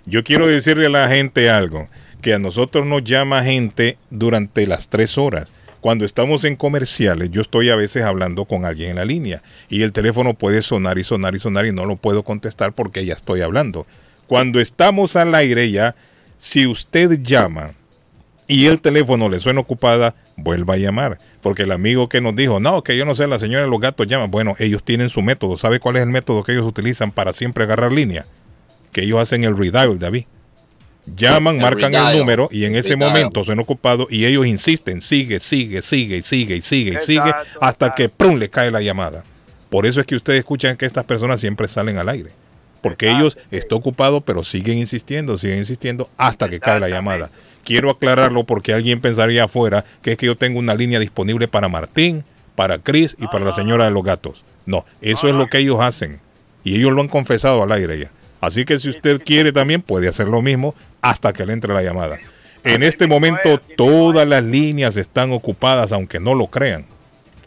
yo 0.05 0.23
quiero 0.23 0.47
decirle 0.47 0.87
a 0.87 0.89
la 0.89 1.07
gente 1.09 1.51
algo, 1.51 1.87
que 2.23 2.33
a 2.33 2.39
nosotros 2.39 2.87
nos 2.87 3.03
llama 3.03 3.43
gente 3.43 3.97
durante 4.09 4.65
las 4.65 4.87
tres 4.87 5.19
horas. 5.19 5.51
Cuando 5.81 6.05
estamos 6.05 6.43
en 6.43 6.55
comerciales, 6.55 7.31
yo 7.31 7.41
estoy 7.41 7.71
a 7.71 7.75
veces 7.75 8.03
hablando 8.03 8.45
con 8.45 8.65
alguien 8.65 8.91
en 8.91 8.95
la 8.97 9.05
línea 9.05 9.41
y 9.67 9.81
el 9.81 9.91
teléfono 9.91 10.35
puede 10.35 10.61
sonar 10.61 10.99
y 10.99 11.03
sonar 11.03 11.35
y 11.35 11.39
sonar 11.39 11.65
y 11.65 11.71
no 11.71 11.85
lo 11.85 11.95
puedo 11.95 12.21
contestar 12.21 12.71
porque 12.71 13.03
ya 13.03 13.15
estoy 13.15 13.41
hablando. 13.41 13.87
Cuando 14.27 14.59
estamos 14.59 15.15
al 15.15 15.33
aire 15.33 15.71
ya, 15.71 15.95
si 16.37 16.67
usted 16.67 17.19
llama 17.21 17.71
y 18.47 18.67
el 18.67 18.79
teléfono 18.79 19.27
le 19.27 19.39
suena 19.39 19.61
ocupada, 19.61 20.13
vuelva 20.35 20.75
a 20.75 20.77
llamar. 20.77 21.17
Porque 21.41 21.63
el 21.63 21.71
amigo 21.71 22.09
que 22.09 22.21
nos 22.21 22.35
dijo, 22.35 22.59
no, 22.59 22.83
que 22.83 22.95
yo 22.95 23.03
no 23.03 23.15
sé, 23.15 23.25
la 23.25 23.39
señora 23.39 23.63
de 23.63 23.69
los 23.69 23.79
gatos 23.79 24.07
llama. 24.07 24.27
Bueno, 24.27 24.55
ellos 24.59 24.83
tienen 24.83 25.09
su 25.09 25.21
método. 25.21 25.57
¿Sabe 25.57 25.79
cuál 25.79 25.95
es 25.95 26.03
el 26.03 26.09
método 26.09 26.43
que 26.43 26.51
ellos 26.51 26.67
utilizan 26.67 27.11
para 27.11 27.33
siempre 27.33 27.63
agarrar 27.63 27.91
línea? 27.91 28.25
Que 28.91 29.03
ellos 29.03 29.19
hacen 29.19 29.45
el 29.45 29.57
redial, 29.57 29.97
David. 29.97 30.25
Llaman, 31.05 31.57
marcan 31.57 31.93
el 31.95 32.17
número 32.17 32.47
y 32.51 32.65
en 32.65 32.75
ese 32.75 32.95
momento 32.95 33.43
suena 33.43 33.63
ocupado 33.63 34.07
y 34.09 34.25
ellos 34.25 34.45
insisten, 34.45 35.01
sigue, 35.01 35.39
sigue, 35.39 35.81
sigue 35.81 36.17
y 36.17 36.21
sigue 36.21 36.55
y 36.57 36.61
sigue 36.61 36.93
y 36.93 36.99
sigue 36.99 37.33
hasta 37.59 37.95
que 37.95 38.07
prum 38.07 38.37
le 38.37 38.49
cae 38.49 38.69
la 38.69 38.81
llamada. 38.81 39.23
Por 39.69 39.85
eso 39.85 40.01
es 40.01 40.05
que 40.05 40.15
ustedes 40.15 40.39
escuchan 40.39 40.77
que 40.77 40.85
estas 40.85 41.05
personas 41.05 41.39
siempre 41.39 41.67
salen 41.67 41.97
al 41.97 42.09
aire. 42.09 42.29
Porque 42.81 43.09
ellos 43.09 43.37
está 43.51 43.75
ocupado, 43.75 44.21
pero 44.21 44.43
siguen 44.43 44.77
insistiendo, 44.77 45.37
siguen 45.37 45.59
insistiendo 45.59 46.09
hasta 46.17 46.49
que 46.49 46.59
cae 46.59 46.79
la 46.79 46.89
llamada. 46.89 47.29
Quiero 47.63 47.91
aclararlo 47.91 48.43
porque 48.43 48.73
alguien 48.73 49.01
pensaría 49.01 49.45
afuera 49.45 49.85
que 50.01 50.13
es 50.13 50.17
que 50.17 50.25
yo 50.25 50.35
tengo 50.35 50.59
una 50.59 50.73
línea 50.73 50.99
disponible 50.99 51.47
para 51.47 51.69
Martín, 51.69 52.23
para 52.55 52.79
Chris 52.79 53.15
y 53.19 53.27
para 53.27 53.45
la 53.45 53.51
señora 53.51 53.85
de 53.85 53.91
los 53.91 54.03
gatos. 54.03 54.43
No, 54.65 54.85
eso 54.99 55.27
es 55.27 55.35
lo 55.35 55.47
que 55.47 55.59
ellos 55.59 55.79
hacen. 55.79 56.19
Y 56.63 56.75
ellos 56.75 56.91
lo 56.91 57.01
han 57.01 57.07
confesado 57.07 57.63
al 57.63 57.71
aire 57.71 57.99
ya. 57.99 58.11
Así 58.41 58.65
que 58.65 58.79
si 58.79 58.89
usted 58.89 59.21
quiere 59.23 59.51
también 59.51 59.81
puede 59.81 60.07
hacer 60.07 60.27
lo 60.27 60.41
mismo 60.41 60.73
hasta 61.01 61.31
que 61.31 61.45
le 61.45 61.53
entre 61.53 61.73
la 61.73 61.83
llamada. 61.83 62.17
En 62.63 62.83
este 62.83 63.07
momento 63.07 63.59
todas 63.77 64.27
las 64.27 64.43
líneas 64.43 64.97
están 64.97 65.31
ocupadas, 65.31 65.93
aunque 65.93 66.19
no 66.19 66.33
lo 66.33 66.47
crean. 66.47 66.85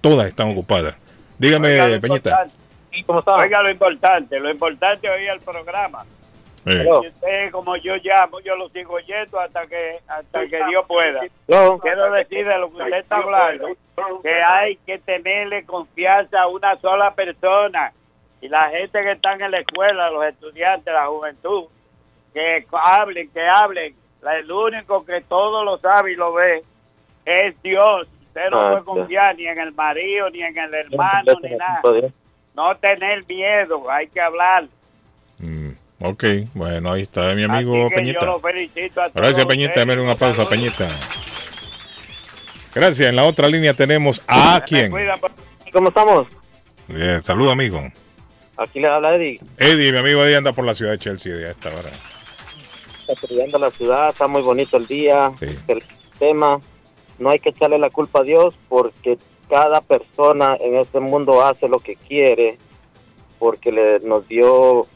Todas 0.01 0.29
están 0.29 0.51
ocupadas. 0.51 0.97
Dígame, 1.39 2.01
Peñita. 2.01 2.47
Oiga 3.07 3.63
lo 3.63 3.71
importante, 3.71 4.39
lo 4.39 4.51
importante 4.51 5.11
hoy 5.11 5.27
el 5.27 5.41
programa. 5.41 6.05
Eh. 6.67 6.85
Y 6.85 7.07
usted, 7.09 7.51
como 7.51 7.77
yo 7.77 7.95
llamo, 7.97 8.41
yo 8.41 8.57
lo 8.57 8.69
sigo 8.71 8.95
oyendo 8.95 9.39
hasta 9.39 9.67
que 9.67 9.99
hasta 10.07 10.47
que 10.47 10.65
Dios 10.69 10.85
pueda. 10.87 11.21
Quiero 11.83 12.13
decir 12.13 12.47
de 12.47 12.59
lo 12.59 12.71
que 12.71 12.83
usted 12.83 12.99
está 12.99 13.17
hablando, 13.17 13.69
que 14.23 14.43
hay 14.49 14.77
que 14.87 14.99
tenerle 14.99 15.65
confianza 15.65 16.43
a 16.43 16.47
una 16.47 16.77
sola 16.81 17.15
persona. 17.15 17.93
Y 18.45 18.49
la 18.49 18.69
gente 18.69 19.01
que 19.03 19.13
está 19.13 19.33
en 19.33 19.51
la 19.51 19.59
escuela, 19.61 20.11
los 20.11 20.23
estudiantes, 20.27 20.93
la 20.93 21.07
juventud, 21.07 21.65
que 22.35 22.67
hablen, 22.73 23.31
que 23.31 23.41
hablen. 23.41 23.95
La- 24.21 24.37
El 24.37 24.53
único 24.53 25.03
que 25.07 25.23
todo 25.23 25.65
lo 25.65 25.79
sabe 25.79 26.13
y 26.13 26.17
lo 26.17 26.35
ve 26.35 26.61
es 27.25 27.55
Dios. 27.63 28.07
Usted 28.27 28.51
no 28.51 28.59
Ah, 28.61 28.63
puede 28.65 28.79
sí. 28.81 28.85
confiar 28.85 29.37
ni 29.37 29.47
en 29.47 29.59
el 29.59 29.73
marido, 29.73 30.29
ni 30.29 30.43
en 30.43 30.59
el 30.59 30.75
hermano, 30.75 31.33
ni 31.43 31.51
nada. 31.57 31.81
No 32.55 32.77
tener 32.77 33.25
miedo, 33.27 33.91
hay 33.91 34.09
que 34.09 34.21
hablar. 34.21 34.65
Ok, 36.01 36.25
bueno, 36.53 36.93
ahí 36.93 37.03
está 37.03 37.33
mi 37.35 37.45
amigo 37.45 37.87
Así 37.87 37.89
que 37.91 37.95
Peñita. 37.97 38.21
yo 38.21 38.27
lo 38.27 38.41
felicito 38.41 39.01
a 39.01 39.09
todos 39.09 39.15
Gracias, 39.23 39.47
Peñita. 39.47 39.81
Dame 39.81 39.99
una 40.03 40.17
pausa, 40.17 40.45
Peñita. 40.45 40.87
Gracias. 42.75 43.09
En 43.09 43.17
la 43.17 43.25
otra 43.25 43.49
línea 43.49 43.73
tenemos 43.73 44.23
a 44.29 44.61
quién. 44.67 44.91
¿Cómo 45.73 45.89
estamos? 45.89 46.27
Bien, 46.89 47.23
saludo, 47.23 47.53
amigo. 47.53 47.81
Aquí 48.57 48.81
le 48.81 48.89
habla 48.89 49.17
Eddie. 49.17 49.41
Eddie, 49.59 49.93
mi 49.93 49.99
amigo 49.99 50.23
Eddie 50.25 50.37
anda 50.37 50.53
por 50.53 50.65
la 50.65 50.75
ciudad 50.75 50.93
de 50.93 50.99
Chelsea 50.99 51.35
de 51.35 51.51
esta 51.51 51.69
hora. 51.71 51.91
Estudiando 53.09 53.59
la 53.59 53.71
ciudad, 53.71 54.11
está 54.11 54.29
muy 54.29 54.43
bonito 54.43 54.77
el 54.77 54.87
día, 54.87 55.33
el 55.69 55.83
tema. 56.19 56.61
No 57.19 57.31
hay 57.31 57.39
que 57.39 57.51
echarle 57.51 57.79
la 57.79 57.91
culpa 57.91 58.21
a 58.21 58.25
Dios 58.25 58.55
porque 58.69 59.19
cada 59.49 59.81
persona 59.81 60.57
en 60.61 60.79
este 60.79 61.01
mundo 61.01 61.45
hace 61.45 61.69
lo 61.69 61.79
que 61.79 61.97
quiere 61.97 62.59
porque 63.39 63.73
le, 63.73 64.01
nos 64.01 64.27
dio, 64.27 64.87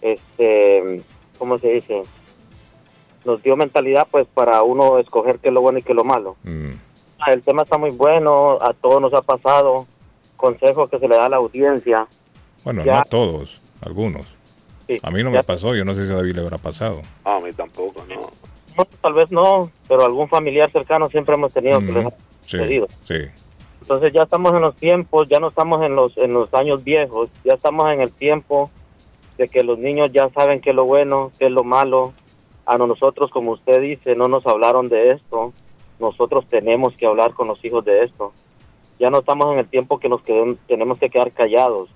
este, 0.00 1.02
¿cómo 1.38 1.58
se 1.58 1.68
dice? 1.68 2.02
Nos 3.24 3.42
dio 3.42 3.56
mentalidad 3.56 4.06
pues 4.10 4.26
para 4.32 4.62
uno 4.62 4.98
escoger 4.98 5.38
qué 5.40 5.48
es 5.48 5.54
lo 5.54 5.60
bueno 5.60 5.78
y 5.78 5.82
qué 5.82 5.92
es 5.92 5.96
lo 5.96 6.04
malo. 6.04 6.36
Ah, 7.20 7.32
El 7.32 7.42
tema 7.42 7.62
está 7.62 7.76
muy 7.76 7.90
bueno, 7.90 8.58
a 8.62 8.72
todos 8.72 9.02
nos 9.02 9.12
ha 9.12 9.22
pasado. 9.22 9.86
Consejos 10.36 10.88
que 10.88 10.98
se 10.98 11.08
le 11.08 11.16
da 11.16 11.26
a 11.26 11.28
la 11.28 11.36
audiencia. 11.36 12.06
Bueno, 12.64 12.84
Ya. 12.84 12.98
no 12.98 13.04
todos, 13.04 13.60
algunos. 13.80 14.26
Sí, 14.86 14.98
A 15.02 15.10
mí 15.10 15.22
no 15.22 15.30
me 15.30 15.42
pasó, 15.44 15.74
yo 15.74 15.84
no 15.84 15.94
sé 15.94 16.06
si 16.06 16.12
a 16.12 16.16
David 16.16 16.34
le 16.36 16.40
habrá 16.42 16.58
pasado. 16.58 17.02
a 17.24 17.38
mí 17.40 17.52
tampoco, 17.52 18.02
no. 18.08 18.30
No, 18.76 18.84
tal 19.02 19.12
vez 19.12 19.30
no, 19.32 19.70
pero 19.88 20.04
algún 20.04 20.28
familiar 20.28 20.70
cercano 20.70 21.08
siempre 21.08 21.34
hemos 21.34 21.52
tenido 21.52 21.80
que 21.80 21.86
les 21.92 22.06
ha 22.06 22.08
Mm, 22.08 22.12
Sí, 22.42 22.56
sucedido. 22.56 22.86
sí. 23.04 23.14
Entonces 23.82 24.12
ya 24.12 24.22
estamos 24.22 24.52
en 24.54 24.62
los 24.62 24.74
tiempos, 24.76 25.28
ya 25.28 25.40
no 25.40 25.48
estamos 25.48 25.82
en 25.82 25.94
los 25.94 26.16
en 26.18 26.32
los 26.32 26.52
años 26.54 26.84
viejos, 26.84 27.28
ya 27.44 27.54
estamos 27.54 27.90
en 27.92 28.00
el 28.00 28.12
tiempo 28.12 28.70
de 29.36 29.48
que 29.48 29.62
los 29.62 29.78
niños 29.78 30.12
ya 30.12 30.28
saben 30.30 30.60
qué 30.60 30.70
es 30.70 30.76
lo 30.76 30.84
bueno, 30.84 31.30
qué 31.38 31.46
es 31.46 31.50
lo 31.52 31.64
malo. 31.64 32.12
A 32.66 32.76
nosotros, 32.78 33.30
como 33.30 33.52
usted 33.52 33.80
dice, 33.80 34.14
no 34.14 34.28
nos 34.28 34.46
hablaron 34.46 34.88
de 34.88 35.10
esto. 35.12 35.52
Nosotros 35.98 36.46
tenemos 36.46 36.94
que 36.96 37.06
hablar 37.06 37.32
con 37.32 37.48
los 37.48 37.64
hijos 37.64 37.84
de 37.84 38.04
esto. 38.04 38.32
Ya 38.98 39.08
no 39.10 39.20
estamos 39.20 39.52
en 39.52 39.58
el 39.60 39.66
tiempo 39.68 39.98
que 39.98 40.08
nos 40.08 40.22
queden- 40.22 40.58
tenemos 40.66 40.98
que 40.98 41.08
quedar 41.08 41.32
callados. 41.32 41.88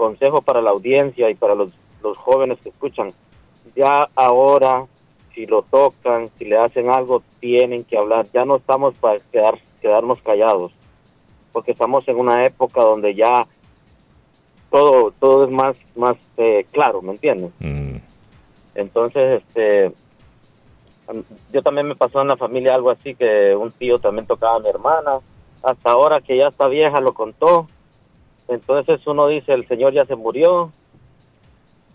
Consejo 0.00 0.40
para 0.40 0.62
la 0.62 0.70
audiencia 0.70 1.28
y 1.28 1.34
para 1.34 1.54
los, 1.54 1.74
los 2.02 2.16
jóvenes 2.16 2.58
que 2.62 2.70
escuchan. 2.70 3.12
Ya 3.76 4.08
ahora, 4.14 4.86
si 5.34 5.44
lo 5.44 5.60
tocan, 5.62 6.30
si 6.38 6.46
le 6.46 6.56
hacen 6.56 6.88
algo, 6.88 7.22
tienen 7.38 7.84
que 7.84 7.98
hablar. 7.98 8.26
Ya 8.32 8.46
no 8.46 8.56
estamos 8.56 8.94
para 8.94 9.18
quedar, 9.30 9.58
quedarnos 9.82 10.22
callados 10.22 10.72
porque 11.52 11.72
estamos 11.72 12.06
en 12.08 12.18
una 12.18 12.46
época 12.46 12.82
donde 12.82 13.14
ya 13.14 13.46
todo 14.70 15.12
todo 15.18 15.44
es 15.44 15.50
más 15.50 15.76
más 15.96 16.16
eh, 16.36 16.64
claro, 16.70 17.02
¿me 17.02 17.12
entiendes? 17.12 17.52
Entonces, 18.74 19.42
este, 19.42 19.92
yo 21.52 21.60
también 21.62 21.88
me 21.88 21.96
pasó 21.96 22.22
en 22.22 22.28
la 22.28 22.36
familia 22.36 22.74
algo 22.74 22.90
así 22.90 23.14
que 23.14 23.54
un 23.54 23.70
tío 23.72 23.98
también 23.98 24.26
tocaba 24.26 24.56
a 24.56 24.60
mi 24.60 24.68
hermana, 24.68 25.18
hasta 25.62 25.90
ahora 25.90 26.20
que 26.20 26.38
ya 26.38 26.48
está 26.48 26.68
vieja 26.68 27.00
lo 27.00 27.12
contó. 27.12 27.66
Entonces 28.50 29.06
uno 29.06 29.28
dice, 29.28 29.52
el 29.52 29.66
señor 29.66 29.92
ya 29.94 30.04
se 30.04 30.16
murió. 30.16 30.70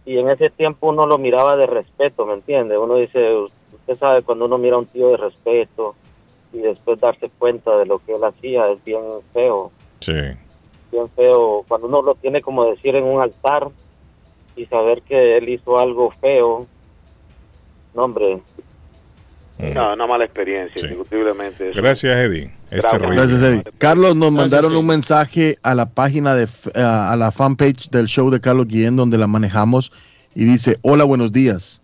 Y 0.06 0.19
en 0.19 0.30
ese 0.30 0.49
tiempo 0.49 0.90
uno 0.90 1.06
lo 1.07 1.18
miraba 1.18 1.57
de 1.57 1.65
respeto, 1.65 2.26
¿me 2.26 2.34
entiende? 2.34 2.77
Uno 2.77 2.95
dice, 2.95 3.34
usted 3.36 3.95
sabe 3.99 4.22
cuando 4.22 4.45
uno 4.45 4.57
mira 4.57 4.76
a 4.76 4.80
un 4.80 4.86
tío 4.86 5.10
de 5.10 5.18
respeto 5.18 5.95
y 6.53 6.60
después 6.60 6.99
darse 6.99 7.30
cuenta 7.38 7.76
de 7.77 7.86
lo 7.86 7.99
que 7.99 8.14
él 8.14 8.23
hacía 8.23 8.69
es 8.72 8.84
bien 8.86 9.02
feo 9.34 9.72
Sí. 9.99 10.14
bien 10.91 11.10
feo 11.15 11.65
cuando 11.68 11.88
uno 11.88 12.02
lo 12.03 12.15
tiene 12.15 12.41
como 12.41 12.65
decir 12.65 12.95
en 12.95 13.03
un 13.03 13.19
altar 13.22 13.69
y 14.56 14.65
saber 14.68 15.02
que 15.02 15.38
él 15.38 15.49
hizo 15.49 15.77
algo 15.80 16.11
feo 16.11 16.65
no 17.94 18.03
hombre 18.03 18.40
No, 19.60 19.94
una 19.94 20.06
mala 20.07 20.26
experiencia, 20.26 20.82
indiscutiblemente. 20.82 21.72
eso. 21.72 21.82
Gracias, 21.82 22.15
Eddie. 22.15 22.52
Este 22.65 22.77
Gracias. 22.77 23.01
rollo. 23.01 23.15
Gracias, 23.15 23.43
Eddie. 23.43 23.63
Carlos, 23.77 24.15
nos 24.15 24.31
Gracias, 24.33 24.51
mandaron 24.51 24.71
sí. 24.71 24.77
un 24.77 24.87
mensaje 24.87 25.59
a 25.63 25.75
la 25.75 25.87
página 25.89 26.33
de, 26.33 26.43
f- 26.43 26.71
a 26.75 27.15
la 27.15 27.31
fanpage 27.31 27.89
del 27.91 28.07
show 28.07 28.29
de 28.29 28.41
Carlos 28.41 28.67
Guillén, 28.67 28.95
donde 28.95 29.17
la 29.17 29.27
manejamos, 29.27 29.91
y 30.33 30.45
dice, 30.45 30.77
hola, 30.81 31.03
buenos 31.03 31.31
días. 31.31 31.81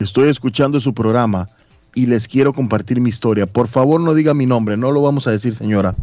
Estoy 0.00 0.28
escuchando 0.28 0.80
su 0.80 0.92
programa 0.92 1.48
y 1.94 2.06
les 2.06 2.28
quiero 2.28 2.52
compartir 2.52 3.00
mi 3.00 3.08
historia. 3.10 3.46
Por 3.46 3.68
favor, 3.68 4.00
no 4.00 4.14
diga 4.14 4.34
mi 4.34 4.46
nombre, 4.46 4.76
no 4.76 4.90
lo 4.92 5.02
vamos 5.02 5.26
a 5.26 5.30
decir, 5.30 5.54
señora. 5.54 5.94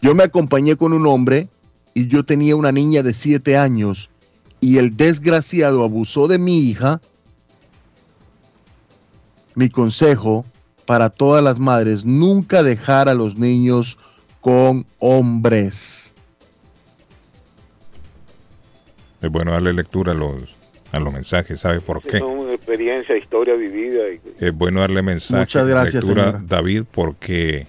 Yo 0.00 0.14
me 0.14 0.22
acompañé 0.24 0.76
con 0.76 0.92
un 0.92 1.06
hombre 1.06 1.48
y 1.94 2.06
yo 2.06 2.22
tenía 2.24 2.54
una 2.56 2.72
niña 2.72 3.02
de 3.02 3.12
siete 3.12 3.56
años 3.56 4.08
y 4.60 4.78
el 4.78 4.96
desgraciado 4.96 5.82
abusó 5.82 6.28
de 6.28 6.38
mi 6.38 6.60
hija. 6.60 7.00
Mi 9.54 9.68
consejo 9.68 10.44
para 10.88 11.10
todas 11.10 11.44
las 11.44 11.58
madres, 11.58 12.06
nunca 12.06 12.62
dejar 12.62 13.10
a 13.10 13.14
los 13.14 13.36
niños 13.36 13.98
con 14.40 14.86
hombres. 14.98 16.14
Es 19.20 19.30
bueno 19.30 19.52
darle 19.52 19.74
lectura 19.74 20.12
a 20.12 20.14
los, 20.14 20.56
a 20.92 20.98
los 20.98 21.12
mensajes, 21.12 21.60
¿sabe 21.60 21.82
por 21.82 22.00
qué? 22.00 22.16
Es 22.16 22.22
una 22.22 22.54
experiencia, 22.54 23.18
historia 23.18 23.52
vivida. 23.54 24.08
y- 24.08 24.20
Es 24.42 24.54
bueno 24.56 24.80
darle 24.80 25.02
mensaje, 25.02 25.42
Muchas 25.42 25.68
gracias, 25.68 26.04
lectura, 26.04 26.24
señora. 26.24 26.44
David, 26.46 26.84
porque 26.90 27.66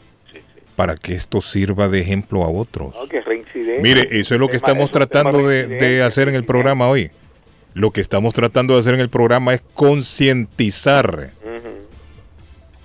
para 0.77 0.95
que 0.95 1.13
esto 1.13 1.41
sirva 1.41 1.89
de 1.89 1.99
ejemplo 1.99 2.45
a 2.45 2.49
otros. 2.49 2.95
¿no? 2.95 3.05
Que 3.09 3.19
reincidencia. 3.19 3.81
Mire, 3.81 4.07
eso 4.17 4.33
es 4.35 4.39
lo 4.39 4.47
que 4.47 4.59
Tema- 4.59 4.67
estamos 4.69 4.91
tratando 4.91 5.45
de 5.45 6.03
hacer 6.03 6.29
en 6.29 6.35
el 6.35 6.45
programa 6.45 6.87
hoy. 6.87 7.09
Lo 7.73 7.91
que 7.91 7.99
estamos 7.99 8.33
tratando 8.33 8.75
de 8.75 8.79
hacer 8.79 8.93
en 8.93 9.01
el 9.01 9.09
programa 9.09 9.53
es 9.53 9.61
concientizar 9.73 11.31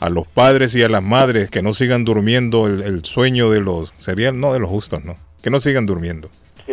a 0.05 0.11
los 0.11 0.27
padres 0.27 0.75
y 0.75 0.83
a 0.83 0.89
las 0.91 1.03
madres 1.03 1.49
que 1.49 1.63
no 1.63 1.73
sigan 1.73 2.05
durmiendo 2.05 2.67
el, 2.67 2.83
el 2.83 3.05
sueño 3.05 3.49
de 3.49 3.61
los, 3.61 3.95
sería 3.97 4.33
no 4.33 4.53
de 4.53 4.61
los 4.61 4.69
justos, 4.69 5.03
no, 5.03 5.17
que 5.43 5.49
no 5.49 5.61
sigan 5.61 5.87
durmiendo, 5.87 6.29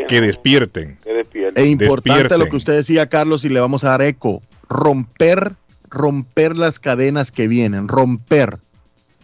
que 0.10 0.20
despierten. 0.20 0.98
Que 1.02 1.14
despierten. 1.14 1.64
E 1.64 1.68
importante 1.68 2.38
lo 2.38 2.50
que 2.50 2.58
usted 2.58 2.74
decía, 2.74 3.08
Carlos, 3.08 3.46
y 3.46 3.50
le 3.50 3.62
vamos 3.62 3.86
a 3.86 3.92
dar 3.92 4.02
eco. 4.02 4.42
Romper, 4.68 5.54
romper 5.90 6.58
las 6.58 6.80
cadenas 6.80 7.32
que 7.32 7.48
vienen, 7.48 7.88
romper. 7.88 8.58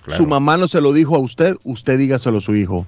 Claro. 0.04 0.18
Su 0.18 0.26
mamá 0.26 0.56
no 0.56 0.70
se 0.70 0.80
lo 0.80 0.94
dijo 0.94 1.18
a 1.18 1.20
usted, 1.20 1.58
usted 1.66 1.98
dígaselo 1.98 2.38
a 2.38 2.42
su 2.42 2.56
hijo. 2.56 2.88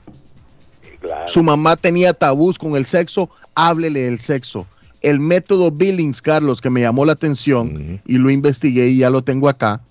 Su 1.28 1.44
mamá 1.44 1.76
tenía 1.76 2.14
tabús 2.14 2.58
con 2.58 2.78
el 2.78 2.86
sexo, 2.86 3.30
háblele 3.56 4.04
del 4.04 4.20
sexo. 4.20 4.66
El 5.02 5.20
método 5.20 5.72
Billings, 5.72 6.22
Carlos, 6.22 6.62
que 6.62 6.70
me 6.70 6.82
llamó 6.82 7.04
la 7.04 7.14
atención 7.14 8.02
y 8.06 8.18
lo 8.18 8.30
investigué 8.30 8.88
y 8.88 9.00
ya 9.00 9.10
lo 9.10 9.22
tengo 9.22 9.50
acá, 9.50 9.82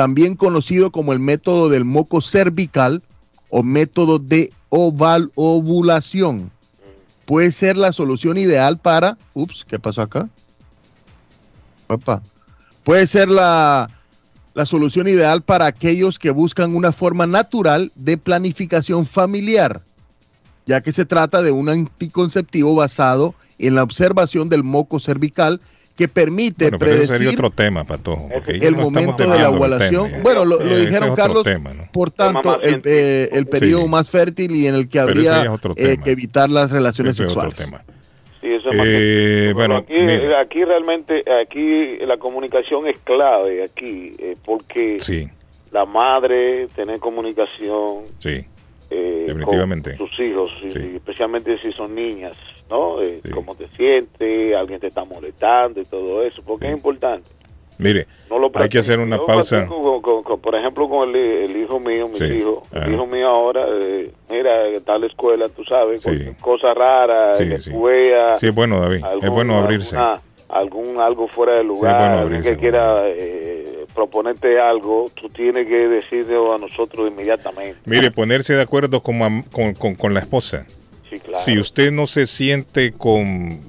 también 0.00 0.34
conocido 0.34 0.90
como 0.90 1.12
el 1.12 1.18
método 1.18 1.68
del 1.68 1.84
moco 1.84 2.22
cervical 2.22 3.02
o 3.50 3.62
método 3.62 4.18
de 4.18 4.50
ovulación. 4.70 6.50
Puede 7.26 7.52
ser 7.52 7.76
la 7.76 7.92
solución 7.92 8.38
ideal 8.38 8.78
para, 8.78 9.18
ups, 9.34 9.62
¿qué 9.68 9.78
pasó 9.78 10.00
acá? 10.00 10.30
Opa. 11.86 12.22
Puede 12.82 13.06
ser 13.06 13.28
la, 13.28 13.90
la 14.54 14.64
solución 14.64 15.06
ideal 15.06 15.42
para 15.42 15.66
aquellos 15.66 16.18
que 16.18 16.30
buscan 16.30 16.74
una 16.74 16.92
forma 16.92 17.26
natural 17.26 17.92
de 17.94 18.16
planificación 18.16 19.04
familiar, 19.04 19.82
ya 20.64 20.80
que 20.80 20.92
se 20.92 21.04
trata 21.04 21.42
de 21.42 21.50
un 21.50 21.68
anticonceptivo 21.68 22.74
basado 22.74 23.34
en 23.58 23.74
la 23.74 23.82
observación 23.82 24.48
del 24.48 24.64
moco 24.64 24.98
cervical 24.98 25.60
que 26.00 26.08
permite 26.08 26.64
Bueno, 26.64 26.78
pero 26.78 26.92
eso 26.92 26.98
predecir 27.02 27.16
sería 27.26 27.30
otro 27.32 27.50
tema, 27.50 27.84
Patojo. 27.84 28.26
porque 28.32 28.58
ya 28.58 28.68
el 28.68 28.76
no 28.76 28.84
momento 28.84 29.22
de 29.30 29.38
la 29.38 29.50
ovulación. 29.50 30.10
Bueno, 30.22 30.46
lo, 30.46 30.58
es 30.62 30.86
dijeron 30.86 31.14
Carlos, 31.14 31.42
tema, 31.42 31.74
¿no? 31.74 31.82
por 31.92 32.10
tanto, 32.10 32.58
el, 32.62 32.80
eh, 32.86 33.28
el 33.32 33.46
periodo 33.46 33.86
más 33.86 34.08
fértil 34.08 34.56
y 34.56 34.66
en 34.66 34.76
el 34.76 34.88
que 34.88 34.98
habría 34.98 35.44
eh, 35.76 35.98
que 36.02 36.10
evitar 36.12 36.48
las 36.48 36.70
relaciones 36.70 37.18
Ese 37.18 37.26
es 37.26 37.32
otro 37.32 37.50
sexuales. 37.50 37.70
tema. 37.70 37.84
Sí, 38.40 38.46
eso 38.46 38.70
es 38.70 38.76
más 38.78 38.86
Eh, 38.88 39.52
bueno, 39.54 39.76
aquí, 40.40 40.64
realmente, 40.64 41.22
aquí 41.42 41.98
la 42.06 42.16
comunicación 42.16 42.86
es 42.86 42.96
clave, 43.00 43.62
aquí, 43.64 44.12
eh, 44.18 44.36
porque 44.42 44.96
Sí, 45.00 45.28
la 45.70 45.84
madre, 45.84 46.66
tener 46.74 46.98
comunicación 46.98 48.04
sí, 48.20 48.42
eh, 48.90 49.24
definitivamente. 49.28 49.96
con 49.96 50.08
sus 50.08 50.20
hijos, 50.20 50.50
y 50.64 50.96
especialmente 50.96 51.56
si 51.62 51.72
son 51.72 51.94
niñas, 51.94 52.36
¿no? 52.68 53.00
Eh, 53.02 53.20
Cómo 53.32 53.54
te 53.54 53.68
sientes, 53.68 54.56
alguien 54.56 54.80
te 54.80 54.88
está 54.88 55.04
molestando 55.04 55.80
y 55.80 55.84
todo 55.84 56.22
eso, 56.22 56.42
porque 56.44 56.66
es 56.68 56.72
importante. 56.72 57.28
Mire, 57.78 58.06
No 58.28 58.38
lo 58.38 58.50
hay 58.56 58.68
que 58.68 58.78
hacer 58.80 58.98
una 58.98 59.16
Yo 59.16 59.24
pausa. 59.24 59.66
con- 59.66 60.02
con- 60.02 60.22
con- 60.22 60.40
por 60.40 60.54
ejemplo, 60.54 60.86
con 60.86 61.08
el, 61.08 61.16
el 61.16 61.56
hijo 61.56 61.80
mío, 61.80 62.04
mi 62.08 62.18
Sí, 62.18 62.24
hijo, 62.26 62.62
ajá. 62.70 62.84
el 62.84 62.92
hijo 62.94 63.06
mío 63.06 63.26
ahora, 63.28 63.64
eh, 63.80 64.10
mira, 64.28 64.68
está 64.68 64.98
la 64.98 65.06
escuela, 65.06 65.48
tú 65.48 65.64
sabes, 65.64 66.02
Sí. 66.02 66.08
cualquier 66.10 66.36
cosa 66.36 66.74
rara, 66.74 67.32
Sí, 67.34 67.48
que 67.48 67.56
sí. 67.56 67.70
Sí, 68.38 68.46
es 68.48 68.54
bueno, 68.54 68.80
David. 68.82 69.02
es 69.22 69.30
bueno 69.30 69.56
abrirse. 69.56 69.96
alguna- 69.96 70.20
algún 70.50 70.98
algo 71.00 71.26
fuera 71.28 71.54
de 71.54 71.64
lugar, 71.64 71.96
bueno 72.00 72.18
abrirse, 72.18 72.50
que 72.50 72.56
quiera 72.58 73.02
eh, 73.06 73.79
proponerte 73.94 74.60
algo, 74.60 75.10
tú 75.14 75.28
tienes 75.28 75.66
que 75.66 75.88
decirlo 75.88 76.54
a 76.54 76.58
nosotros 76.58 77.10
inmediatamente. 77.10 77.78
Mire, 77.86 78.10
ponerse 78.10 78.54
de 78.54 78.62
acuerdo 78.62 79.02
con, 79.02 79.42
con, 79.44 79.74
con- 79.74 79.94
con 79.94 80.14
la 80.14 80.20
esposa. 80.20 80.66
Sí, 81.08 81.18
claro. 81.18 81.44
Si 81.44 81.58
usted 81.58 81.90
no 81.90 82.06
se 82.06 82.26
siente 82.26 82.92
con, 82.92 83.60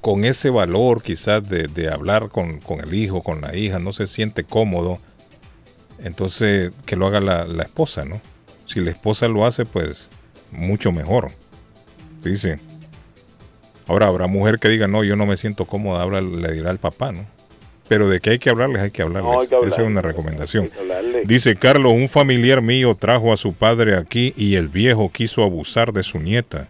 con 0.00 0.24
ese 0.24 0.50
valor 0.50 1.02
quizás 1.02 1.48
de, 1.48 1.66
de 1.66 1.88
hablar 1.92 2.28
con, 2.28 2.60
con 2.60 2.80
el 2.80 2.94
hijo, 2.94 3.22
con 3.22 3.40
la 3.40 3.56
hija, 3.56 3.78
no 3.78 3.92
se 3.92 4.06
siente 4.06 4.44
cómodo, 4.44 4.98
entonces 6.02 6.72
que 6.86 6.96
lo 6.96 7.06
haga 7.06 7.20
la, 7.20 7.44
la 7.46 7.62
esposa, 7.64 8.04
¿no? 8.04 8.20
Si 8.66 8.80
la 8.80 8.90
esposa 8.90 9.28
lo 9.28 9.44
hace, 9.46 9.64
pues 9.66 10.08
mucho 10.52 10.92
mejor. 10.92 11.30
Sí, 12.22 12.36
sí. 12.36 12.50
Ahora 13.86 14.06
habrá 14.06 14.28
mujer 14.28 14.58
que 14.60 14.68
diga, 14.68 14.86
no, 14.86 15.02
yo 15.02 15.16
no 15.16 15.26
me 15.26 15.36
siento 15.36 15.64
cómoda, 15.64 16.02
habla, 16.02 16.20
le 16.20 16.52
dirá 16.52 16.70
al 16.70 16.78
papá, 16.78 17.10
¿no? 17.12 17.26
Pero 17.90 18.08
de 18.08 18.20
que 18.20 18.30
hay 18.30 18.38
que 18.38 18.48
hablarles, 18.50 18.82
hay 18.82 18.92
que 18.92 19.02
hablarles. 19.02 19.32
No, 19.32 19.40
hay 19.40 19.48
que 19.48 19.56
Esa 19.66 19.82
es 19.82 19.88
una 19.88 20.00
recomendación. 20.00 20.70
Dice 21.24 21.56
Carlos, 21.56 21.92
un 21.92 22.08
familiar 22.08 22.62
mío 22.62 22.96
trajo 22.96 23.32
a 23.32 23.36
su 23.36 23.52
padre 23.52 23.96
aquí 23.96 24.32
y 24.36 24.54
el 24.54 24.68
viejo 24.68 25.10
quiso 25.10 25.42
abusar 25.42 25.92
de 25.92 26.04
su 26.04 26.20
nieta. 26.20 26.68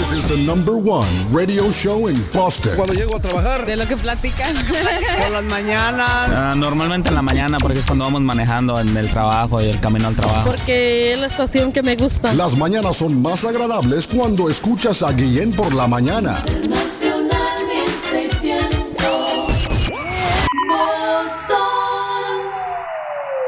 This 0.09 0.25
is 0.25 0.29
the 0.29 0.39
number 0.39 0.73
one 0.73 1.07
radio 1.31 1.71
show 1.71 2.09
in 2.09 2.17
Boston. 2.33 2.77
Cuando 2.77 2.95
llego 2.95 3.17
a 3.17 3.21
trabajar. 3.21 3.67
De 3.67 3.77
lo 3.77 3.87
que 3.87 3.95
platican. 3.95 4.55
Por 5.21 5.31
las 5.31 5.45
mañanas. 5.45 6.09
Ah, 6.09 6.55
normalmente 6.57 7.11
en 7.11 7.15
la 7.15 7.21
mañana 7.21 7.59
porque 7.59 7.81
es 7.81 7.85
cuando 7.85 8.07
vamos 8.07 8.23
manejando 8.23 8.81
en 8.81 8.97
el 8.97 9.11
trabajo 9.11 9.61
y 9.61 9.67
el 9.67 9.79
camino 9.81 10.09
al 10.09 10.17
trabajo. 10.17 10.47
Porque 10.47 11.13
es 11.13 11.21
la 11.21 11.27
estación 11.27 11.73
que 11.73 11.83
me 11.83 11.95
gusta. 11.95 12.33
Las 12.33 12.57
mañanas 12.57 12.97
son 12.97 13.21
más 13.21 13.45
agradables 13.45 14.07
cuando 14.07 14.49
escuchas 14.49 15.03
a 15.03 15.13
Guillén 15.13 15.53
por 15.53 15.75
la 15.75 15.87
mañana. 15.87 16.43
Nacional 16.67 17.28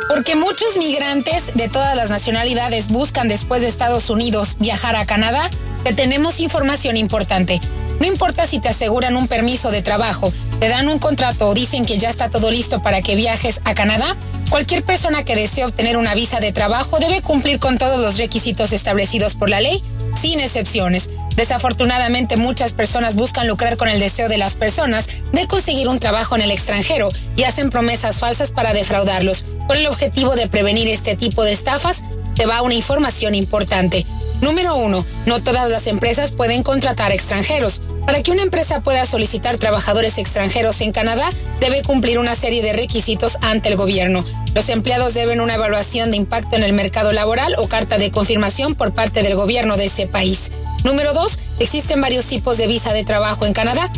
Porque 0.07 0.35
muchos 0.35 0.77
migrantes 0.77 1.51
de 1.53 1.69
todas 1.69 1.95
las 1.95 2.09
nacionalidades 2.09 2.89
buscan 2.89 3.27
después 3.27 3.61
de 3.61 3.67
Estados 3.67 4.09
Unidos 4.09 4.57
viajar 4.59 4.95
a 4.95 5.05
Canadá, 5.05 5.49
te 5.83 5.93
tenemos 5.93 6.39
información 6.39 6.97
importante. 6.97 7.59
No 7.99 8.07
importa 8.07 8.45
si 8.45 8.59
te 8.59 8.69
aseguran 8.69 9.17
un 9.17 9.27
permiso 9.27 9.69
de 9.69 9.81
trabajo, 9.81 10.33
te 10.59 10.67
dan 10.67 10.87
un 10.87 10.99
contrato 10.99 11.49
o 11.49 11.53
dicen 11.53 11.85
que 11.85 11.97
ya 11.97 12.09
está 12.09 12.29
todo 12.29 12.51
listo 12.51 12.81
para 12.81 13.01
que 13.01 13.15
viajes 13.15 13.61
a 13.65 13.75
Canadá, 13.75 14.17
cualquier 14.53 14.83
persona 14.83 15.23
que 15.23 15.35
desee 15.35 15.65
obtener 15.65 15.97
una 15.97 16.13
visa 16.13 16.39
de 16.39 16.51
trabajo 16.51 16.99
debe 16.99 17.23
cumplir 17.23 17.57
con 17.57 17.79
todos 17.79 17.99
los 17.99 18.19
requisitos 18.19 18.71
establecidos 18.71 19.33
por 19.33 19.49
la 19.49 19.59
ley, 19.59 19.81
sin 20.15 20.39
excepciones. 20.39 21.09
Desafortunadamente 21.35 22.37
muchas 22.37 22.75
personas 22.75 23.15
buscan 23.15 23.47
lucrar 23.47 23.77
con 23.77 23.87
el 23.87 23.99
deseo 23.99 24.29
de 24.29 24.37
las 24.37 24.55
personas 24.55 25.09
de 25.31 25.47
conseguir 25.47 25.89
un 25.89 25.97
trabajo 25.97 26.35
en 26.35 26.43
el 26.43 26.51
extranjero 26.51 27.09
y 27.35 27.45
hacen 27.45 27.71
promesas 27.71 28.19
falsas 28.19 28.51
para 28.51 28.73
defraudarlos. 28.73 29.43
Con 29.67 29.77
el 29.77 29.87
objetivo 29.87 30.35
de 30.35 30.47
prevenir 30.47 30.87
este 30.87 31.15
tipo 31.15 31.43
de 31.43 31.51
estafas, 31.51 32.03
te 32.35 32.45
va 32.45 32.61
una 32.61 32.75
información 32.75 33.33
importante. 33.33 34.05
Número 34.43 34.75
uno, 34.75 35.05
no 35.25 35.41
todas 35.41 35.71
las 35.71 35.87
empresas 35.87 36.33
pueden 36.33 36.63
contratar 36.63 37.13
extranjeros. 37.13 37.81
Para 38.05 38.21
que 38.21 38.31
una 38.31 38.41
empresa 38.41 38.81
pueda 38.81 39.05
solicitar 39.05 39.57
trabajadores 39.57 40.17
extranjeros 40.17 40.81
en 40.81 40.91
Canadá, 40.91 41.29
debe 41.61 41.81
cumplir 41.81 42.19
una 42.19 42.35
serie 42.35 42.61
de 42.61 42.73
requisitos 42.73 43.37
ante 43.39 43.69
el 43.69 43.77
gobierno. 43.77 44.25
Los 44.53 44.67
empleados 44.67 45.13
deben 45.13 45.39
una 45.39 45.53
evaluación 45.53 46.11
de 46.11 46.17
impacto 46.17 46.57
en 46.57 46.63
el 46.65 46.73
mercado 46.73 47.13
laboral 47.13 47.55
o 47.57 47.69
carta 47.69 47.97
de 47.97 48.11
confirmación 48.11 48.75
por 48.75 48.93
parte 48.93 49.23
del 49.23 49.35
gobierno 49.35 49.77
de 49.77 49.85
ese 49.85 50.07
país. 50.07 50.51
Número 50.83 51.13
dos, 51.13 51.39
existen 51.59 52.01
varios 52.01 52.25
tipos 52.25 52.57
de 52.57 52.67
visa 52.67 52.91
de 52.91 53.05
trabajo 53.05 53.45
en 53.45 53.53
Canadá. 53.53 53.89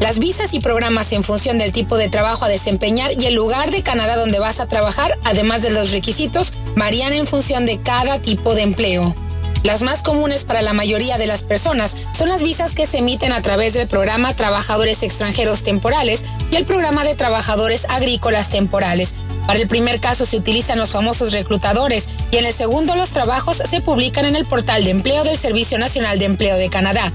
Las 0.00 0.18
visas 0.18 0.52
y 0.52 0.60
programas 0.60 1.14
en 1.14 1.24
función 1.24 1.56
del 1.56 1.72
tipo 1.72 1.96
de 1.96 2.10
trabajo 2.10 2.44
a 2.44 2.48
desempeñar 2.48 3.18
y 3.18 3.24
el 3.24 3.34
lugar 3.34 3.70
de 3.70 3.82
Canadá 3.82 4.16
donde 4.16 4.38
vas 4.38 4.60
a 4.60 4.66
trabajar, 4.66 5.16
además 5.24 5.62
de 5.62 5.70
los 5.70 5.92
requisitos, 5.92 6.52
varían 6.76 7.14
en 7.14 7.26
función 7.26 7.64
de 7.64 7.80
cada 7.80 8.20
tipo 8.20 8.54
de 8.54 8.62
empleo. 8.62 9.16
Las 9.64 9.80
más 9.80 10.02
comunes 10.02 10.44
para 10.44 10.60
la 10.60 10.74
mayoría 10.74 11.16
de 11.16 11.26
las 11.26 11.42
personas 11.42 11.96
son 12.12 12.28
las 12.28 12.42
visas 12.42 12.74
que 12.74 12.84
se 12.84 12.98
emiten 12.98 13.32
a 13.32 13.40
través 13.40 13.72
del 13.72 13.88
programa 13.88 14.36
Trabajadores 14.36 15.02
Extranjeros 15.02 15.62
Temporales 15.62 16.26
y 16.50 16.56
el 16.56 16.66
programa 16.66 17.02
de 17.02 17.14
Trabajadores 17.14 17.86
Agrícolas 17.88 18.50
Temporales. 18.50 19.14
Para 19.46 19.58
el 19.58 19.66
primer 19.66 20.00
caso 20.00 20.26
se 20.26 20.36
utilizan 20.36 20.78
los 20.78 20.90
famosos 20.90 21.32
reclutadores 21.32 22.10
y 22.30 22.36
en 22.36 22.44
el 22.44 22.52
segundo 22.52 22.94
los 22.94 23.14
trabajos 23.14 23.62
se 23.64 23.80
publican 23.80 24.26
en 24.26 24.36
el 24.36 24.44
portal 24.44 24.84
de 24.84 24.90
empleo 24.90 25.24
del 25.24 25.38
Servicio 25.38 25.78
Nacional 25.78 26.18
de 26.18 26.26
Empleo 26.26 26.56
de 26.56 26.68
Canadá. 26.68 27.10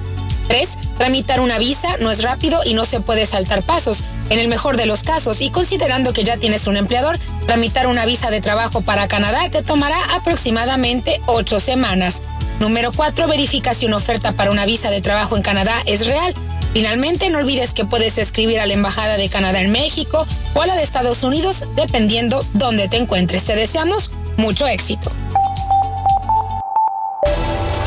3. 0.47 0.77
Tramitar 0.97 1.41
una 1.41 1.59
visa 1.59 1.97
no 1.99 2.09
es 2.09 2.23
rápido 2.23 2.61
y 2.65 2.73
no 2.73 2.83
se 2.83 2.99
puede 2.99 3.27
saltar 3.27 3.61
pasos. 3.61 4.03
En 4.31 4.39
el 4.39 4.47
mejor 4.47 4.75
de 4.75 4.87
los 4.87 5.03
casos, 5.03 5.41
y 5.41 5.51
considerando 5.51 6.13
que 6.13 6.23
ya 6.23 6.37
tienes 6.37 6.65
un 6.65 6.77
empleador, 6.77 7.19
tramitar 7.45 7.85
una 7.85 8.05
visa 8.05 8.31
de 8.31 8.41
trabajo 8.41 8.81
para 8.81 9.07
Canadá 9.07 9.47
te 9.51 9.61
tomará 9.61 10.15
aproximadamente 10.15 11.21
8 11.27 11.59
semanas. 11.59 12.23
Número 12.59 12.91
4. 12.91 13.27
Verifica 13.27 13.73
si 13.73 13.85
una 13.85 13.97
oferta 13.97 14.33
para 14.33 14.51
una 14.51 14.65
visa 14.65 14.89
de 14.89 15.01
trabajo 15.01 15.35
en 15.35 15.41
Canadá 15.41 15.81
es 15.85 16.05
real. 16.05 16.33
Finalmente, 16.73 17.29
no 17.29 17.39
olvides 17.39 17.73
que 17.73 17.85
puedes 17.85 18.17
escribir 18.17 18.59
a 18.59 18.65
la 18.65 18.73
Embajada 18.73 19.17
de 19.17 19.29
Canadá 19.29 19.61
en 19.61 19.71
México 19.71 20.27
o 20.53 20.61
a 20.61 20.67
la 20.67 20.75
de 20.75 20.83
Estados 20.83 21.23
Unidos, 21.23 21.65
dependiendo 21.75 22.45
dónde 22.53 22.87
te 22.87 22.97
encuentres. 22.97 23.45
Te 23.45 23.55
deseamos 23.55 24.11
mucho 24.37 24.67
éxito. 24.67 25.11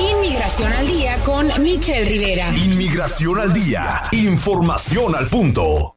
Inmigración 0.00 0.72
al 0.72 0.86
día 0.86 1.18
con 1.24 1.52
Michelle 1.62 2.04
Rivera. 2.04 2.52
Inmigración 2.56 3.38
al 3.38 3.52
día. 3.52 4.02
Información 4.12 5.14
al 5.14 5.28
punto. 5.28 5.96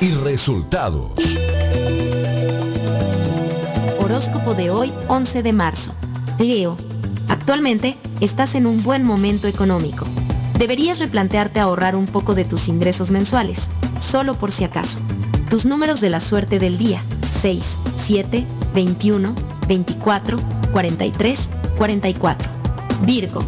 y 0.00 0.10
resultados. 0.12 1.12
Horóscopo 4.00 4.54
de 4.54 4.70
hoy, 4.70 4.94
11 5.08 5.42
de 5.42 5.52
marzo. 5.52 5.92
Leo, 6.38 6.76
actualmente 7.28 7.96
estás 8.20 8.54
en 8.54 8.66
un 8.66 8.82
buen 8.82 9.04
momento 9.04 9.48
económico. 9.48 10.06
Deberías 10.58 10.98
replantearte 10.98 11.60
ahorrar 11.60 11.96
un 11.96 12.06
poco 12.06 12.34
de 12.34 12.44
tus 12.44 12.68
ingresos 12.68 13.10
mensuales, 13.10 13.68
solo 14.00 14.34
por 14.34 14.52
si 14.52 14.64
acaso. 14.64 14.98
Tus 15.50 15.66
números 15.66 16.00
de 16.00 16.10
la 16.10 16.20
suerte 16.20 16.58
del 16.58 16.78
día, 16.78 17.02
6, 17.30 17.76
7, 17.96 18.44
21, 18.74 19.34
24, 19.68 20.38
43, 20.72 21.50
44. 21.78 22.50
Virgo, 23.02 23.40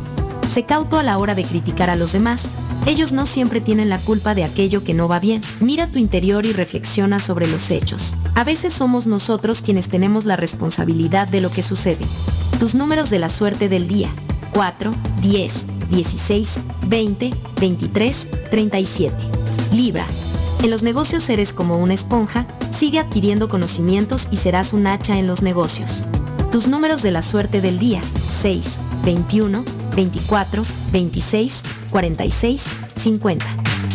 sé 0.48 0.64
cauto 0.64 0.98
a 0.98 1.02
la 1.02 1.18
hora 1.18 1.34
de 1.34 1.44
criticar 1.44 1.90
a 1.90 1.96
los 1.96 2.12
demás. 2.12 2.48
Ellos 2.86 3.12
no 3.12 3.26
siempre 3.26 3.60
tienen 3.60 3.88
la 3.88 3.98
culpa 3.98 4.34
de 4.34 4.44
aquello 4.44 4.82
que 4.82 4.94
no 4.94 5.08
va 5.08 5.20
bien. 5.20 5.42
Mira 5.60 5.90
tu 5.90 5.98
interior 5.98 6.46
y 6.46 6.52
reflexiona 6.52 7.20
sobre 7.20 7.46
los 7.46 7.70
hechos. 7.70 8.14
A 8.34 8.44
veces 8.44 8.72
somos 8.72 9.06
nosotros 9.06 9.62
quienes 9.62 9.88
tenemos 9.88 10.24
la 10.24 10.36
responsabilidad 10.36 11.28
de 11.28 11.40
lo 11.40 11.50
que 11.50 11.62
sucede. 11.62 12.04
Tus 12.58 12.74
números 12.74 13.10
de 13.10 13.18
la 13.18 13.28
suerte 13.28 13.68
del 13.68 13.88
día. 13.88 14.10
4, 14.54 14.90
10, 15.20 15.66
16, 15.90 16.60
20, 16.86 17.30
23, 17.60 18.28
37. 18.50 19.16
Libra. 19.72 20.06
En 20.62 20.70
los 20.70 20.82
negocios 20.82 21.28
eres 21.28 21.52
como 21.52 21.78
una 21.78 21.94
esponja, 21.94 22.46
sigue 22.78 23.00
adquiriendo 23.00 23.48
conocimientos 23.48 24.28
y 24.30 24.36
serás 24.36 24.72
un 24.72 24.86
hacha 24.86 25.18
en 25.18 25.26
los 25.26 25.42
negocios. 25.42 26.04
Tus 26.52 26.68
números 26.68 27.02
de 27.02 27.10
la 27.10 27.22
suerte 27.22 27.60
del 27.60 27.80
día. 27.80 28.00
6, 28.40 28.78
21, 29.04 29.64
24, 29.96 30.62
26, 30.92 31.62
46, 31.90 32.64
50. 32.94 33.46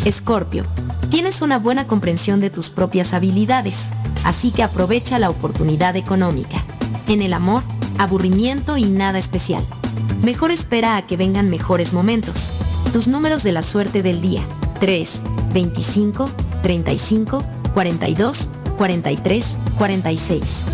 Escorpio. 0.04 0.66
Tienes 1.10 1.42
una 1.42 1.60
buena 1.60 1.88
comprensión 1.88 2.42
de 2.42 2.50
tus 2.50 2.70
propias 2.70 3.14
habilidades, 3.14 3.86
así 4.26 4.52
que 4.52 4.64
aprovecha 4.64 5.18
la 5.18 5.30
oportunidad 5.30 5.96
económica. 5.96 6.62
En 7.08 7.22
el 7.22 7.32
amor, 7.32 7.64
aburrimiento 8.00 8.76
y 8.76 8.84
nada 8.84 9.18
especial. 9.18 9.66
Mejor 10.24 10.52
espera 10.52 10.98
a 10.98 11.08
que 11.08 11.16
vengan 11.16 11.50
mejores 11.50 11.94
momentos. 11.94 12.52
Tus 12.92 13.08
números 13.08 13.44
de 13.44 13.54
la 13.54 13.64
suerte 13.64 14.04
del 14.04 14.20
día. 14.20 14.42
3, 14.82 15.22
25, 15.54 16.30
35, 16.62 17.46
42, 17.74 18.50
43, 18.78 19.58
46. 19.78 20.66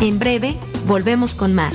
En 0.00 0.18
breve, 0.18 0.56
volvemos 0.86 1.34
con 1.34 1.54
más. 1.54 1.74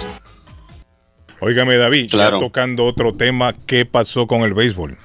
Óigame, 1.42 1.76
David, 1.78 2.10
Claro. 2.10 2.38
ya 2.40 2.46
tocando 2.46 2.86
otro 2.86 3.12
tema, 3.14 3.54
¿qué 3.68 3.86
pasó 3.86 4.28
con 4.28 4.42
el 4.42 4.54
béisbol? 4.54 4.98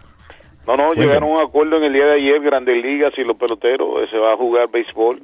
No, 0.66 0.77
no, 0.77 0.86
Cuéntame. 0.86 1.06
llegaron 1.06 1.31
a 1.31 1.32
un 1.32 1.40
acuerdo 1.43 1.77
en 1.78 1.85
el 1.85 1.93
día 1.93 2.05
de 2.06 2.15
ayer, 2.15 2.40
Grandes 2.40 2.81
Ligas 2.82 3.12
y 3.16 3.23
los 3.24 3.36
peloteros, 3.36 3.89
eh, 4.02 4.06
se 4.11 4.19
va 4.19 4.32
a 4.35 4.36
jugar 4.36 4.69
béisbol. 4.70 5.20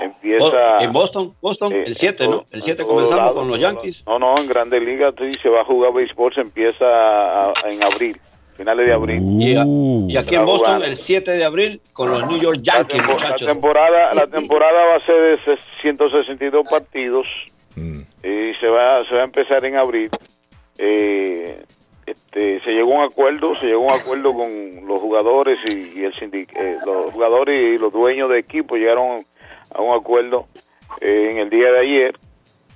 Empieza 0.00 0.44
Oh, 0.46 0.80
en 0.80 0.92
Boston, 0.92 1.34
Boston, 1.42 1.72
eh, 1.72 1.84
el 1.88 1.96
7, 1.96 2.24
en 2.24 2.30
¿no? 2.30 2.44
El 2.50 2.60
en 2.60 2.64
7 2.64 2.82
todo 2.82 2.94
comenzamos 2.94 3.24
lado, 3.24 3.34
con 3.34 3.48
los 3.48 3.60
Yankees. 3.60 4.02
No, 4.06 4.18
no, 4.20 4.34
en 4.38 4.46
Grandes 4.48 4.82
Ligas 4.84 5.14
sí, 5.18 5.32
se 5.42 5.48
va 5.48 5.60
a 5.62 5.64
jugar 5.64 5.92
béisbol, 5.92 6.32
se 6.34 6.40
empieza 6.42 6.84
a- 6.86 7.46
a- 7.48 7.52
en 7.70 7.82
abril, 7.84 8.18
finales 8.62 8.86
de 8.86 8.92
abril. 8.92 9.22
Y, 9.42 9.56
a- 9.56 9.64
y 9.66 10.16
aquí 10.16 10.34
en 10.36 10.44
Boston 10.44 10.82
el 10.84 10.96
7 10.96 11.32
de 11.32 11.44
abril 11.44 11.80
con 11.92 12.10
los 12.10 12.26
New 12.28 12.40
York 12.40 12.58
La, 12.64 12.74
Yankees, 12.78 12.98
tempo- 12.98 13.12
la 13.12 13.14
muchachos. 13.26 13.48
temporada 13.48 14.14
la 14.14 14.26
temporada 14.28 14.84
va 14.86 14.96
a 14.96 15.06
ser 15.06 15.38
de 15.46 15.58
162 15.82 16.66
partidos. 16.70 17.26
Y 17.76 18.54
se 18.60 18.68
va 18.68 19.02
se 19.08 19.14
va 19.16 19.22
a 19.22 19.24
empezar 19.24 19.64
en 19.64 19.76
abril. 19.76 20.10
Eh, 20.78 21.62
este, 22.06 22.60
se 22.62 22.70
llegó 22.72 22.94
a 22.94 22.98
un 23.06 23.10
acuerdo 23.10 23.54
se 23.56 23.66
llegó 23.66 23.90
a 23.90 23.94
un 23.94 24.00
acuerdo 24.00 24.34
con 24.34 24.48
los 24.86 25.00
jugadores 25.00 25.58
y, 25.70 26.00
y 26.00 26.04
el 26.04 26.12
sindic- 26.14 26.52
eh, 26.56 26.76
los 26.84 27.12
jugadores 27.12 27.74
y 27.74 27.78
los 27.78 27.92
dueños 27.92 28.28
de 28.28 28.38
equipo 28.38 28.76
llegaron 28.76 29.24
a 29.74 29.80
un 29.82 29.94
acuerdo 29.96 30.46
eh, 31.00 31.28
en 31.30 31.38
el 31.38 31.50
día 31.50 31.70
de 31.72 31.78
ayer 31.80 32.14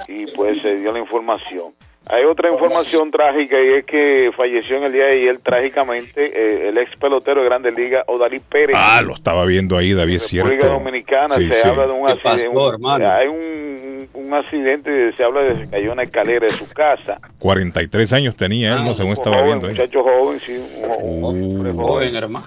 y 0.09 0.27
pues 0.33 0.61
se 0.63 0.77
dio 0.77 0.93
la 0.93 0.99
información 1.01 1.73
hay 2.09 2.25
otra 2.25 2.51
información 2.53 3.11
trágica 3.11 3.57
y 3.61 3.75
es 3.79 3.85
que 3.85 4.31
falleció 4.37 4.77
en 4.77 4.85
el 4.85 4.93
día 4.93 5.07
de 5.07 5.13
ayer 5.13 5.39
trágicamente 5.39 6.25
eh, 6.25 6.69
el 6.69 6.79
ex 6.79 6.95
pelotero 7.01 7.41
de 7.41 7.47
Grandes 7.49 7.75
Ligas 7.75 8.05
Odalí 8.07 8.39
Pérez 8.39 8.77
Ah, 8.79 9.03
lo 9.05 9.15
estaba 9.15 9.45
viendo 9.45 9.77
ahí, 9.77 9.93
David, 9.93 10.17
es 10.17 10.23
cierto. 10.27 10.49
República 10.51 10.73
Dominicana 10.75 11.35
Sí, 11.37 11.49
se 11.49 11.55
sí. 11.63 11.69
habla 11.69 11.87
de 11.87 11.93
un 11.93 12.07
¿Qué 12.07 12.13
accidente. 12.13 12.49
un- 12.49 13.03
hay 13.03 13.27
un, 13.29 14.09
un 14.15 14.35
accidente, 14.35 15.13
se 15.15 15.25
habla 15.25 15.41
de 15.43 15.49
que 15.55 15.65
se 15.65 15.71
cayó 15.71 15.93
una 15.93 16.03
escalera 16.05 16.47
de 16.47 16.53
su 16.53 16.69
casa. 16.69 17.19
43 17.39 18.13
años 18.13 18.37
tenía 18.37 18.75
él, 18.77 18.85
no 18.85 18.95
según 18.95 19.13
estaba 19.13 19.37
joven, 19.39 19.49
viendo 19.61 19.67
ahí. 19.67 19.73
muchacho 19.75 20.03
joven, 20.03 20.39
sí, 20.39 20.57
un, 21.03 21.25
un 21.25 21.25
hombre 21.57 21.73
Joven, 21.73 21.87
joven. 21.87 22.17
hermano. 22.17 22.47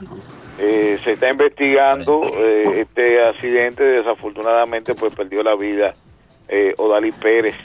Eh, 0.61 0.97
se 1.05 1.11
está 1.13 1.29
investigando 1.29 2.21
eh, 2.37 2.81
este 2.81 3.23
accidente, 3.25 3.83
desafortunadamente 3.83 4.93
pues 4.93 5.15
perdió 5.15 5.41
la 5.43 5.55
vida 5.55 5.93
eh, 6.49 6.73
Odalí 6.77 7.11
Pérez. 7.13 7.55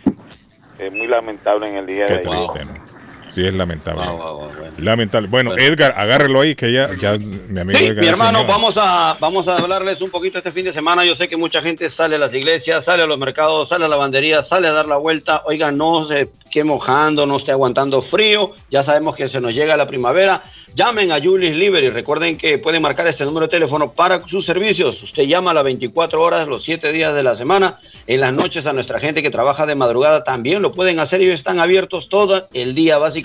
Es 0.79 0.93
muy 0.93 1.07
lamentable 1.07 1.69
en 1.69 1.77
el 1.77 1.87
día 1.87 2.07
Qué 2.07 2.19
de 2.19 2.21
ayer. 2.21 2.67
Sí, 3.35 3.45
es 3.45 3.53
lamentable. 3.55 4.03
Lamentable. 4.79 5.29
Bueno, 5.29 5.57
Edgar, 5.57 5.93
agárrelo 5.97 6.41
ahí, 6.41 6.55
que 6.55 6.71
ya, 6.73 6.89
ya 7.01 7.19
mi 7.49 7.59
amigo 7.59 7.79
Sí, 7.79 7.87
Edgar. 7.87 8.01
mi 8.05 8.07
hermano, 8.07 8.45
vamos 8.45 8.77
a, 8.77 9.17
vamos 9.19 9.49
a 9.49 9.57
hablarles 9.57 10.01
un 10.01 10.11
poquito 10.11 10.39
este 10.39 10.53
fin 10.53 10.65
de 10.67 10.73
semana. 10.73 11.05
Yo 11.05 11.17
sé 11.17 11.27
que 11.29 11.37
mucha 11.37 11.61
gente 11.61 11.91
sale 11.91 12.15
a 12.15 12.19
las 12.19 12.33
iglesias, 12.33 12.85
sale 12.85 13.03
a 13.03 13.07
los 13.07 13.19
mercados, 13.19 13.69
sale 13.69 13.87
a 13.87 13.89
la 13.89 13.97
lavandería, 13.97 14.45
sale 14.45 14.69
a 14.69 14.73
dar 14.73 14.87
la 14.87 14.99
vuelta. 14.99 15.43
Oiga, 15.47 15.73
no 15.73 16.07
se 16.07 16.29
quede 16.49 16.63
mojando, 16.63 17.27
no 17.27 17.37
esté 17.37 17.51
aguantando 17.51 18.03
frío. 18.03 18.53
Ya 18.71 18.85
sabemos 18.85 19.17
que 19.17 19.27
se 19.29 19.41
nos 19.41 19.53
llega 19.53 19.77
la 19.77 19.87
primavera. 19.87 20.43
Llamen 20.77 21.11
a 21.11 21.21
Julius 21.21 21.57
Liberty. 21.57 21.91
Recuerden 21.91 22.37
que 22.39 22.59
pueden 22.59 22.83
marcar 22.83 23.07
este 23.09 23.25
número 23.25 23.47
de 23.47 23.51
teléfono 23.51 23.93
para 23.93 24.21
sus 24.29 24.45
servicios. 24.45 25.03
Usted 25.03 25.25
llama 25.25 25.51
a 25.53 25.55
las 25.55 25.65
24 25.65 26.21
horas, 26.23 26.47
los 26.47 26.63
7 26.65 26.93
días 26.93 27.15
de 27.15 27.23
la 27.23 27.37
semana. 27.37 27.79
En 28.07 28.21
las 28.21 28.33
noches 28.33 28.67
a 28.67 28.73
nuestra 28.73 29.01
gente 29.01 29.23
que 29.23 29.31
trabaja 29.31 29.67
de 29.67 29.75
madrugada 29.75 30.25
también 30.25 30.63
lo 30.63 30.73
pueden 30.73 31.01
hacer. 31.01 31.21
Ellos 31.21 31.37
están 31.37 31.59
abiertos 31.59 32.09
todo 32.09 32.47
el 32.53 32.75
día 32.75 32.99
básicamente 32.99 33.24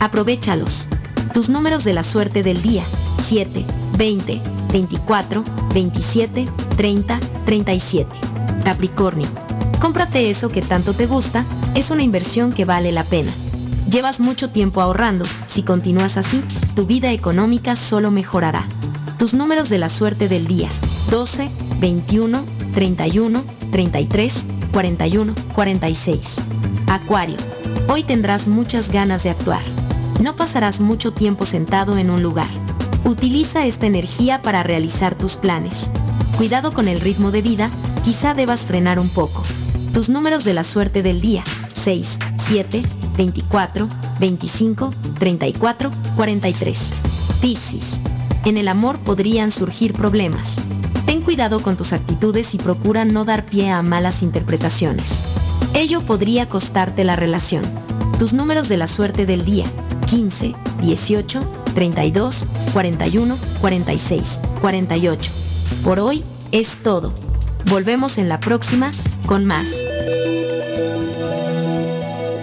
Aprovechalos. 0.00 0.88
Tus 1.34 1.48
números 1.48 1.84
de 1.84 1.92
la 1.92 2.04
suerte 2.04 2.42
del 2.42 2.62
día. 2.62 2.84
7, 3.22 3.64
20, 3.96 4.40
24, 4.72 5.44
27, 5.74 6.44
30, 6.76 7.20
37. 7.44 8.08
Capricornio. 8.64 9.26
Cómprate 9.80 10.30
eso 10.30 10.48
que 10.48 10.62
tanto 10.62 10.92
te 10.92 11.06
gusta, 11.06 11.44
es 11.74 11.90
una 11.90 12.02
inversión 12.02 12.52
que 12.52 12.64
vale 12.64 12.92
la 12.92 13.04
pena. 13.04 13.32
Llevas 13.90 14.20
mucho 14.20 14.50
tiempo 14.50 14.80
ahorrando, 14.80 15.24
si 15.46 15.62
continúas 15.62 16.16
así, 16.16 16.42
tu 16.74 16.86
vida 16.86 17.10
económica 17.10 17.74
solo 17.74 18.10
mejorará. 18.10 18.66
Tus 19.18 19.34
números 19.34 19.68
de 19.68 19.78
la 19.78 19.88
suerte 19.88 20.28
del 20.28 20.46
día. 20.46 20.68
12, 21.10 21.48
21, 21.80 22.44
31, 22.74 23.44
33, 23.70 24.46
41, 24.72 25.34
46. 25.54 26.36
Acuario. 26.86 27.36
Hoy 27.88 28.02
tendrás 28.02 28.46
muchas 28.46 28.92
ganas 28.92 29.22
de 29.22 29.30
actuar. 29.30 29.62
No 30.20 30.34
pasarás 30.34 30.80
mucho 30.80 31.12
tiempo 31.12 31.46
sentado 31.46 31.96
en 31.96 32.10
un 32.10 32.22
lugar. 32.22 32.48
Utiliza 33.04 33.66
esta 33.66 33.86
energía 33.86 34.42
para 34.42 34.62
realizar 34.62 35.14
tus 35.14 35.36
planes. 35.36 35.90
Cuidado 36.36 36.72
con 36.72 36.88
el 36.88 37.00
ritmo 37.00 37.30
de 37.30 37.42
vida, 37.42 37.70
quizá 38.04 38.34
debas 38.34 38.64
frenar 38.64 38.98
un 38.98 39.08
poco. 39.08 39.44
Tus 39.94 40.08
números 40.08 40.44
de 40.44 40.54
la 40.54 40.64
suerte 40.64 41.02
del 41.02 41.20
día. 41.20 41.44
6, 41.68 42.18
7, 42.36 42.82
24, 43.16 43.88
25, 44.18 44.94
34, 45.18 45.90
43. 46.16 46.92
Piscis. 47.40 48.00
En 48.44 48.56
el 48.56 48.68
amor 48.68 48.98
podrían 48.98 49.50
surgir 49.50 49.92
problemas. 49.92 50.56
Ten 51.06 51.22
cuidado 51.22 51.60
con 51.60 51.76
tus 51.76 51.92
actitudes 51.92 52.54
y 52.54 52.58
procura 52.58 53.04
no 53.04 53.24
dar 53.24 53.46
pie 53.46 53.70
a 53.70 53.82
malas 53.82 54.22
interpretaciones. 54.22 55.22
Ello 55.74 56.00
podría 56.00 56.48
costarte 56.48 57.04
la 57.04 57.14
relación. 57.14 57.62
Tus 58.18 58.32
números 58.32 58.68
de 58.68 58.76
la 58.76 58.88
suerte 58.88 59.24
del 59.24 59.44
día. 59.44 59.64
15, 60.10 60.54
18, 60.80 61.40
32, 61.74 62.46
41, 62.72 63.36
46, 63.60 64.40
48. 64.60 65.30
Por 65.84 66.00
hoy 66.00 66.24
es 66.50 66.78
todo. 66.82 67.12
Volvemos 67.70 68.16
en 68.18 68.28
la 68.28 68.40
próxima 68.40 68.90
con 69.26 69.44
más. 69.44 69.68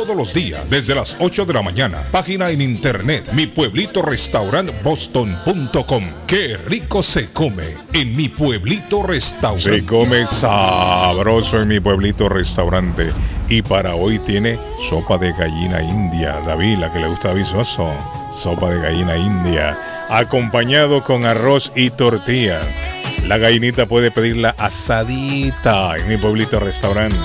todos 0.00 0.16
los 0.16 0.32
días 0.32 0.70
desde 0.70 0.94
las 0.94 1.16
8 1.20 1.44
de 1.44 1.52
la 1.52 1.60
mañana. 1.60 1.98
Página 2.10 2.48
en 2.48 2.62
internet 2.62 3.22
mi 3.34 3.46
pueblito 3.46 4.02
boston.com. 4.82 6.04
Qué 6.26 6.56
rico 6.56 7.02
se 7.02 7.30
come 7.32 7.64
en 7.92 8.16
mi 8.16 8.30
pueblito 8.30 9.02
restaurante. 9.02 9.80
Se 9.80 9.86
come 9.86 10.26
sabroso 10.26 11.60
en 11.60 11.68
mi 11.68 11.80
pueblito 11.80 12.30
restaurante. 12.30 13.12
Y 13.50 13.60
para 13.60 13.94
hoy 13.94 14.18
tiene 14.20 14.58
sopa 14.88 15.18
de 15.18 15.32
gallina 15.32 15.82
india. 15.82 16.40
David, 16.46 16.78
la 16.78 16.90
que 16.90 17.00
le 17.00 17.08
gusta 17.08 17.34
Visoso. 17.34 17.92
Sopa 18.32 18.70
de 18.70 18.80
gallina 18.80 19.18
india. 19.18 20.06
Acompañado 20.08 21.04
con 21.04 21.26
arroz 21.26 21.72
y 21.76 21.90
tortilla. 21.90 22.60
La 23.26 23.36
gallinita 23.36 23.84
puede 23.84 24.10
pedirla 24.10 24.54
asadita 24.56 25.94
en 25.96 26.08
mi 26.08 26.16
pueblito 26.16 26.58
restaurante. 26.58 27.18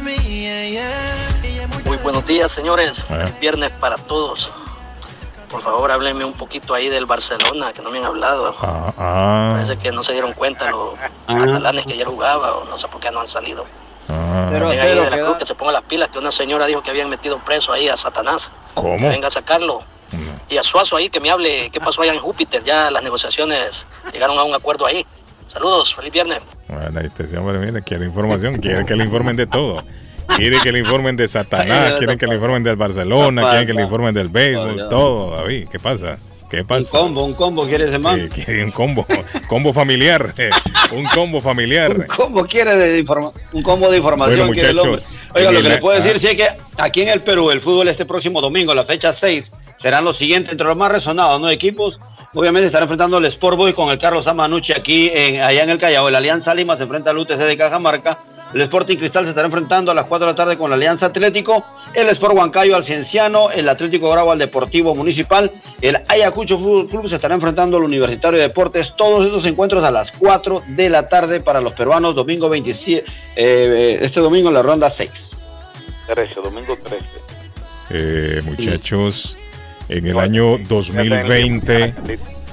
Mí, 0.00 0.12
yeah, 0.18 0.68
yeah. 0.68 1.68
Muy 1.84 1.96
buenos 1.98 2.26
días, 2.26 2.52
señores. 2.52 3.04
Ah. 3.10 3.26
Viernes 3.40 3.70
para 3.72 3.96
todos. 3.96 4.54
Por 5.50 5.60
favor, 5.60 5.90
háblenme 5.90 6.24
un 6.24 6.32
poquito 6.32 6.74
ahí 6.74 6.88
del 6.88 7.06
Barcelona, 7.06 7.72
que 7.72 7.82
no 7.82 7.90
me 7.90 7.98
han 7.98 8.04
hablado. 8.04 8.54
Ah, 8.60 8.92
ah, 8.98 9.48
Parece 9.52 9.76
que 9.78 9.92
no 9.92 10.02
se 10.02 10.12
dieron 10.12 10.32
cuenta 10.32 10.70
los 10.70 10.94
catalanes 11.26 11.84
que 11.84 11.92
ayer 11.92 12.06
jugaba, 12.06 12.56
o 12.56 12.64
no 12.64 12.76
sé 12.78 12.88
por 12.88 13.00
qué 13.00 13.10
no 13.10 13.20
han 13.20 13.28
salido. 13.28 13.64
Ah. 14.08 14.50
Venga 14.52 14.82
ahí 14.82 14.94
de 14.94 15.10
la 15.10 15.20
cruz, 15.20 15.36
que 15.38 15.46
se 15.46 15.54
ponga 15.54 15.72
las 15.72 15.82
pilas, 15.82 16.08
que 16.08 16.18
una 16.18 16.30
señora 16.30 16.66
dijo 16.66 16.82
que 16.82 16.90
habían 16.90 17.08
metido 17.08 17.38
preso 17.38 17.72
ahí 17.72 17.88
a 17.88 17.96
Satanás. 17.96 18.52
¿Cómo? 18.74 18.96
Que 18.96 19.08
venga 19.08 19.28
a 19.28 19.30
sacarlo. 19.30 19.82
Y 20.48 20.56
a 20.56 20.62
Suazo 20.62 20.96
ahí, 20.96 21.08
que 21.08 21.18
me 21.18 21.30
hable 21.30 21.70
qué 21.70 21.80
pasó 21.80 22.02
allá 22.02 22.12
en 22.12 22.20
Júpiter. 22.20 22.62
Ya 22.62 22.90
las 22.90 23.02
negociaciones 23.02 23.86
llegaron 24.12 24.38
a 24.38 24.44
un 24.44 24.54
acuerdo 24.54 24.86
ahí. 24.86 25.04
Saludos, 25.46 25.94
feliz 25.94 26.12
viernes. 26.12 26.38
Bueno, 26.68 27.00
ahí 27.00 27.06
este 27.06 27.36
hombre, 27.36 27.58
mira, 27.58 27.80
quiere 27.80 28.06
información, 28.06 28.58
quiere 28.58 28.84
que 28.84 28.94
le 28.94 29.04
informen 29.04 29.36
de 29.36 29.46
todo. 29.46 29.82
Quiere 30.36 30.60
que 30.60 30.72
le 30.72 30.80
informen 30.80 31.16
de 31.16 31.28
Satanás, 31.28 31.94
quieren 31.98 32.18
que 32.18 32.26
le 32.26 32.34
informen 32.34 32.62
del 32.62 32.76
Barcelona, 32.76 33.42
quieren 33.42 33.66
que 33.66 33.74
le 33.74 33.82
informen 33.82 34.14
del 34.14 34.28
béisbol, 34.28 34.88
todo, 34.88 35.36
David. 35.36 35.68
¿Qué 35.70 35.78
pasa? 35.78 36.18
¿Qué 36.50 36.60
Un 36.60 36.66
pasa? 36.66 36.98
combo, 36.98 37.24
un 37.24 37.34
combo 37.34 37.66
quiere 37.66 37.84
ese 37.84 37.98
man. 37.98 38.28
Sí, 38.30 38.52
un 38.52 38.70
combo, 38.70 39.04
combo 39.48 39.72
familiar, 39.72 40.32
eh, 40.38 40.50
un 40.92 41.04
combo 41.06 41.40
familiar. 41.40 41.98
Un 41.98 42.06
combo 42.06 42.46
quiere 42.46 42.76
de 42.76 43.04
un 43.52 43.62
combo 43.62 43.90
de 43.90 43.98
información 43.98 44.38
Bueno, 44.38 44.52
quiere 44.52 44.68
el 44.70 44.78
hombre. 44.78 45.02
Oiga, 45.34 45.52
lo 45.52 45.62
que 45.62 45.68
le 45.68 45.78
puedo 45.78 45.98
ah. 45.98 46.04
decir 46.04 46.20
sí 46.20 46.28
es 46.28 46.34
que 46.36 46.48
aquí 46.78 47.02
en 47.02 47.08
el 47.08 47.20
Perú 47.20 47.50
el 47.50 47.60
fútbol 47.60 47.88
este 47.88 48.06
próximo 48.06 48.40
domingo, 48.40 48.74
la 48.74 48.84
fecha 48.84 49.12
6, 49.12 49.50
serán 49.80 50.04
los 50.04 50.16
siguientes 50.16 50.52
entre 50.52 50.66
los 50.66 50.76
más 50.76 50.90
resonados, 50.90 51.40
¿no? 51.40 51.50
Equipos, 51.50 51.98
obviamente 52.34 52.66
estará 52.66 52.84
enfrentando 52.84 53.18
el 53.18 53.26
Sport 53.26 53.56
Boy 53.56 53.72
con 53.72 53.90
el 53.90 53.98
Carlos 53.98 54.26
Amanucci 54.26 54.72
aquí 54.72 55.10
en, 55.12 55.40
allá 55.42 55.64
en 55.64 55.70
el 55.70 55.78
Callao. 55.78 56.08
El 56.08 56.14
Alianza 56.14 56.54
Lima 56.54 56.76
se 56.76 56.84
enfrenta 56.84 57.10
al 57.10 57.18
UTC 57.18 57.36
de 57.38 57.56
Cajamarca. 57.56 58.16
El 58.54 58.62
Sporting 58.62 58.96
Cristal 58.96 59.24
se 59.24 59.30
estará 59.30 59.46
enfrentando 59.46 59.90
a 59.90 59.94
las 59.94 60.06
4 60.06 60.26
de 60.26 60.32
la 60.32 60.36
tarde 60.36 60.56
con 60.56 60.70
la 60.70 60.76
Alianza 60.76 61.06
Atlético. 61.06 61.64
El 61.94 62.08
Sport 62.10 62.34
Huancayo 62.34 62.76
al 62.76 62.84
Cienciano. 62.84 63.50
El 63.50 63.68
Atlético 63.68 64.10
Grau 64.10 64.30
al 64.30 64.38
Deportivo 64.38 64.94
Municipal. 64.94 65.50
El 65.80 65.98
Ayacucho 66.08 66.58
Fútbol 66.58 66.88
Club 66.88 67.08
se 67.08 67.16
estará 67.16 67.34
enfrentando 67.34 67.76
al 67.76 67.84
Universitario 67.84 68.38
de 68.38 68.48
Deportes. 68.48 68.94
Todos 68.96 69.26
estos 69.26 69.44
encuentros 69.46 69.84
a 69.84 69.90
las 69.90 70.10
4 70.12 70.62
de 70.68 70.88
la 70.88 71.08
tarde 71.08 71.40
para 71.40 71.60
los 71.60 71.72
peruanos. 71.72 72.14
Domingo 72.14 72.48
27, 72.48 73.04
eh, 73.36 73.98
este 74.00 74.20
domingo 74.20 74.48
en 74.48 74.54
la 74.54 74.62
ronda 74.62 74.90
6. 74.90 75.10
13, 76.14 76.34
domingo 76.40 76.78
13. 76.82 77.04
Eh, 77.90 78.40
muchachos, 78.44 79.36
en 79.88 80.06
el 80.06 80.18
año 80.18 80.58
2020, 80.68 81.94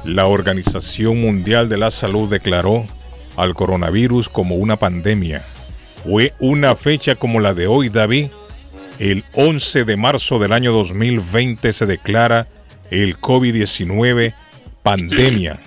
la 0.06 0.26
Organización 0.28 1.22
Mundial 1.22 1.70
de 1.70 1.78
la 1.78 1.92
Salud 1.92 2.30
declaró 2.30 2.86
al 3.38 3.54
coronavirus 3.54 4.30
como 4.30 4.56
una 4.56 4.76
pandemia. 4.76 5.44
Fue 6.04 6.34
una 6.40 6.76
fecha 6.76 7.16
como 7.16 7.40
la 7.40 7.54
de 7.54 7.68
hoy, 7.68 7.90
David. 7.90 8.28
El 9.00 9.24
11 9.34 9.86
de 9.86 9.96
marzo 9.96 10.38
del 10.38 10.52
año 10.52 10.74
2020 10.74 11.72
se 11.72 11.86
declara 11.86 12.48
el 12.92 13.18
COVID-19 13.18 14.34
pandemia. 14.84 15.60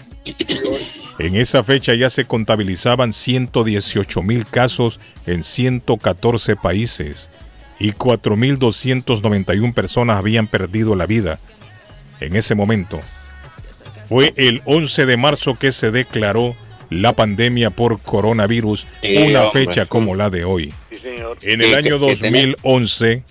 En 1.18 1.36
esa 1.36 1.64
fecha 1.64 1.94
ya 1.94 2.10
se 2.10 2.26
contabilizaban 2.26 3.12
118 3.12 4.22
mil 4.22 4.44
casos 4.44 5.00
en 5.26 5.42
114 5.42 6.56
países 6.56 7.30
y 7.78 7.92
4.291 7.92 9.72
personas 9.72 10.18
habían 10.18 10.46
perdido 10.46 10.94
la 10.94 11.06
vida 11.06 11.38
en 12.20 12.36
ese 12.36 12.54
momento. 12.54 13.00
Fue 14.06 14.34
el 14.36 14.62
11 14.66 15.06
de 15.06 15.16
marzo 15.16 15.58
que 15.58 15.72
se 15.72 15.90
declaró 15.90 16.54
la 16.90 17.12
pandemia 17.14 17.70
por 17.70 18.00
coronavirus, 18.00 18.86
Sí, 19.02 19.16
una 19.16 19.44
hombre. 19.46 19.66
fecha 19.66 19.86
como 19.86 20.14
la 20.14 20.30
de 20.30 20.44
hoy. 20.44 20.72
Sí, 20.90 20.96
señor. 20.96 21.36
En 21.42 21.60
el 21.62 21.74
año 21.74 21.98
que 22.00 22.14
tenía- 22.16 22.46
2011, 22.56 23.22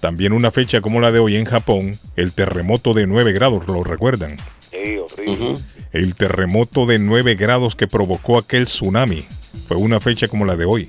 también 0.00 0.32
una 0.32 0.50
fecha 0.50 0.80
como 0.80 1.00
la 1.00 1.10
de 1.12 1.18
hoy 1.18 1.36
en 1.36 1.44
Japón, 1.44 1.98
el 2.16 2.32
terremoto 2.32 2.94
de 2.94 3.06
9 3.06 3.32
grados, 3.32 3.66
¿lo 3.66 3.84
recuerdan? 3.84 4.36
Sí, 4.70 4.96
horrible. 4.98 5.54
El 5.92 6.14
terremoto 6.14 6.86
de 6.86 6.98
9 6.98 7.34
grados 7.36 7.74
que 7.76 7.86
provocó 7.86 8.38
aquel 8.38 8.64
tsunami 8.66 9.24
fue 9.68 9.76
una 9.76 10.00
fecha 10.00 10.26
como 10.28 10.44
la 10.44 10.56
de 10.56 10.64
hoy. 10.64 10.88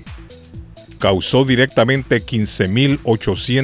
Causó 0.98 1.44
directamente 1.44 2.22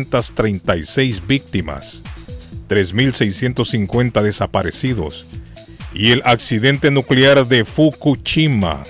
15.836 0.02 1.26
víctimas, 1.26 2.02
3.650 2.68 4.22
desaparecidos 4.22 5.26
y 5.94 6.10
el 6.12 6.22
accidente 6.24 6.90
nuclear 6.90 7.46
de 7.46 7.64
Fukushima. 7.64 8.82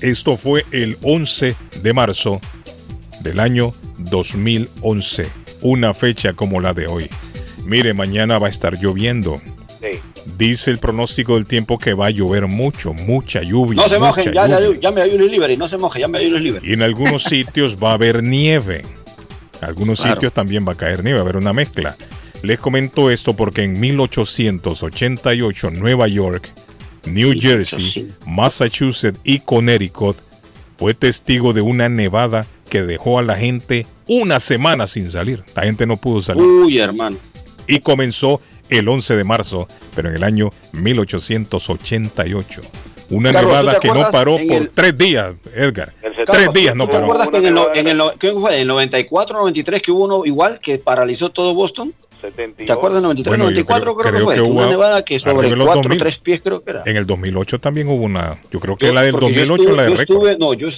Esto 0.00 0.36
fue 0.36 0.64
el 0.70 0.96
11 1.02 1.56
de 1.82 1.92
marzo 1.92 2.40
del 3.20 3.40
año 3.40 3.72
2011, 3.98 5.26
una 5.62 5.92
fecha 5.94 6.32
como 6.34 6.60
la 6.60 6.72
de 6.72 6.86
hoy. 6.86 7.08
Mire, 7.64 7.94
mañana 7.94 8.38
va 8.38 8.46
a 8.46 8.50
estar 8.50 8.78
lloviendo. 8.80 9.40
Sí. 9.80 9.98
Dice 10.38 10.70
el 10.70 10.78
pronóstico 10.78 11.34
del 11.34 11.46
tiempo 11.46 11.78
que 11.78 11.94
va 11.94 12.06
a 12.06 12.10
llover 12.10 12.46
mucho, 12.46 12.92
mucha 12.94 13.42
lluvia. 13.42 13.82
No 13.82 13.88
se 13.88 13.98
mojen, 13.98 14.32
ya, 14.32 14.46
ya, 14.46 14.60
lluvia. 14.60 14.80
llame 14.80 15.02
a 15.02 15.08
Julius 15.08 15.30
Liberty, 15.30 15.56
no 15.56 15.68
se 15.68 15.78
moje, 15.78 16.00
llame 16.00 16.18
a 16.18 16.20
Julius 16.22 16.42
Liberty. 16.42 16.70
Y 16.70 16.72
en 16.74 16.82
algunos 16.82 17.22
sitios 17.28 17.76
va 17.82 17.90
a 17.90 17.94
haber 17.94 18.22
nieve. 18.22 18.82
En 19.60 19.68
algunos 19.68 19.98
Claro. 20.00 20.14
sitios 20.14 20.32
también 20.32 20.66
va 20.66 20.72
a 20.72 20.76
caer 20.76 21.02
nieve, 21.02 21.18
va 21.18 21.22
a 21.22 21.24
haber 21.24 21.36
una 21.36 21.52
mezcla. 21.52 21.96
Les 22.42 22.60
comento 22.60 23.10
esto 23.10 23.34
porque 23.34 23.64
en 23.64 23.78
1888 23.80 25.70
Nueva 25.70 26.06
York, 26.08 26.50
New 27.06 27.32
Jersey, 27.38 28.12
Massachusetts 28.26 29.18
y 29.24 29.40
Connecticut 29.40 30.16
fue 30.76 30.94
testigo 30.94 31.52
de 31.52 31.60
una 31.60 31.88
nevada 31.88 32.46
que 32.70 32.82
dejó 32.82 33.18
a 33.18 33.22
la 33.22 33.36
gente 33.36 33.86
una 34.06 34.38
semana 34.38 34.86
sin 34.86 35.10
salir. 35.10 35.42
La 35.56 35.62
gente 35.62 35.86
no 35.86 35.96
pudo 35.96 36.22
salir. 36.22 36.42
Uy, 36.42 36.78
hermano. 36.78 37.16
Y 37.66 37.80
comenzó 37.80 38.40
el 38.68 38.88
11 38.88 39.16
de 39.16 39.24
marzo, 39.24 39.66
pero 39.94 40.08
en 40.10 40.16
el 40.16 40.22
año 40.22 40.50
1888. 40.72 42.62
Una 43.10 43.32
Carlos, 43.32 43.50
¿tú 43.52 43.56
nevada 43.56 43.80
que 43.80 43.88
no 43.88 44.10
paró 44.10 44.38
en 44.38 44.48
por 44.48 44.56
el- 44.58 44.70
tres 44.70 44.98
días, 44.98 45.34
Edgar. 45.54 45.92
Carlos, 46.00 46.18
Tres 46.26 46.52
días 46.52 46.76
no 46.76 46.84
¿tú 46.84 46.90
¿Te 46.90 46.92
paró. 46.98 47.04
acuerdas 47.06 47.28
que 47.28 47.36
en 47.38 47.46
el, 47.46 47.58
en 47.74 47.88
el. 47.88 48.00
En 48.52 48.60
el 48.60 48.66
94, 48.66 49.38
93 49.38 49.80
que 49.82 49.90
hubo 49.92 50.04
uno 50.04 50.26
igual 50.26 50.60
que 50.60 50.78
paralizó 50.78 51.30
todo 51.30 51.54
Boston? 51.54 51.92
72. 52.20 52.66
¿Te 52.66 52.72
acuerdas 52.72 52.96
del 52.96 53.02
93, 53.04 53.30
Bueno, 53.30 53.44
yo 53.44 53.50
94 53.62 53.94
creo, 53.96 54.10
creo 54.12 54.18
que 54.20 54.24
fue? 54.24 54.34
que 54.34 54.40
una 54.42 54.62
hubo 54.62 54.70
nevada 54.70 55.02
que 55.02 55.18
sobre 55.20 55.30
arriba 55.32 55.50
de 55.50 55.56
los 55.56 55.66
4 55.66 55.82
2000. 55.84 55.98
3 56.00 56.18
pies 56.18 56.40
creo 56.42 56.64
que 56.64 56.70
era. 56.70 56.82
En 56.84 56.96
el 56.96 57.06
2008 57.06 57.60
también 57.60 57.88
hubo 57.88 58.02
una. 58.02 58.36
Yo 58.50 58.60
creo 58.60 58.76
que 58.76 58.86
Yo- 58.86 58.92
la 58.92 59.02
del 59.02 59.12
porque 59.12 59.26
yo 59.32 59.40
2008 59.46 59.62
estuve- 59.62 59.76
la 59.76 59.82
de 59.84 59.90
yo 59.90 59.96
récord. 59.96 60.16
estuve- 60.16 60.38
no, 60.38 60.52
yo 60.54 60.68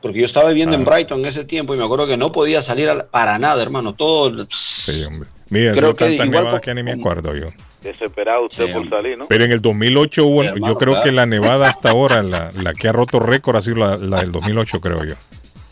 porque 0.00 0.20
yo 0.20 0.26
estaba 0.26 0.48
viviendo 0.50 0.76
en 0.76 0.82
Ah. 0.82 0.90
Brighton 0.90 1.18
en 1.20 1.26
ese 1.26 1.44
tiempo 1.44 1.74
y 1.74 1.78
me 1.78 1.84
acuerdo 1.84 2.06
que 2.06 2.16
no 2.16 2.30
podía 2.30 2.62
salir 2.62 2.88
a- 2.88 3.04
para 3.06 3.36
nada, 3.38 3.60
hermano. 3.62 3.94
Todo. 3.94 4.46
Sí, 4.50 5.02
hombre. 5.04 5.28
Mira, 5.50 5.72
Creo 5.72 5.92
que 5.94 6.04
tantas 6.04 6.26
igual 6.26 6.30
nevadas 6.30 6.54
co- 6.54 6.60
que 6.60 6.74
ni 6.74 6.82
me 6.84 6.92
acuerdo 6.92 7.34
yo. 7.34 7.46
Desesperado 7.82 8.46
usted 8.46 8.66
Sí, 8.66 8.72
por 8.72 8.88
salir, 8.88 9.16
¿no? 9.18 9.26
Pero 9.28 9.44
en 9.44 9.52
el 9.52 9.60
2008 9.60 10.24
hubo, 10.26 10.42
Hermano, 10.42 10.66
yo 10.66 10.74
creo 10.74 10.94
claro. 10.94 11.04
que 11.04 11.12
la 11.12 11.26
nevada 11.26 11.68
hasta 11.68 11.90
ahora, 11.90 12.22
la, 12.22 12.50
la 12.60 12.74
que 12.74 12.88
ha 12.88 12.92
roto 12.92 13.20
récord 13.20 13.56
ha 13.56 13.62
sido 13.62 13.76
la, 13.76 13.96
la 13.96 14.20
del 14.20 14.32
2008, 14.32 14.80
creo 14.80 15.04
yo. 15.04 15.14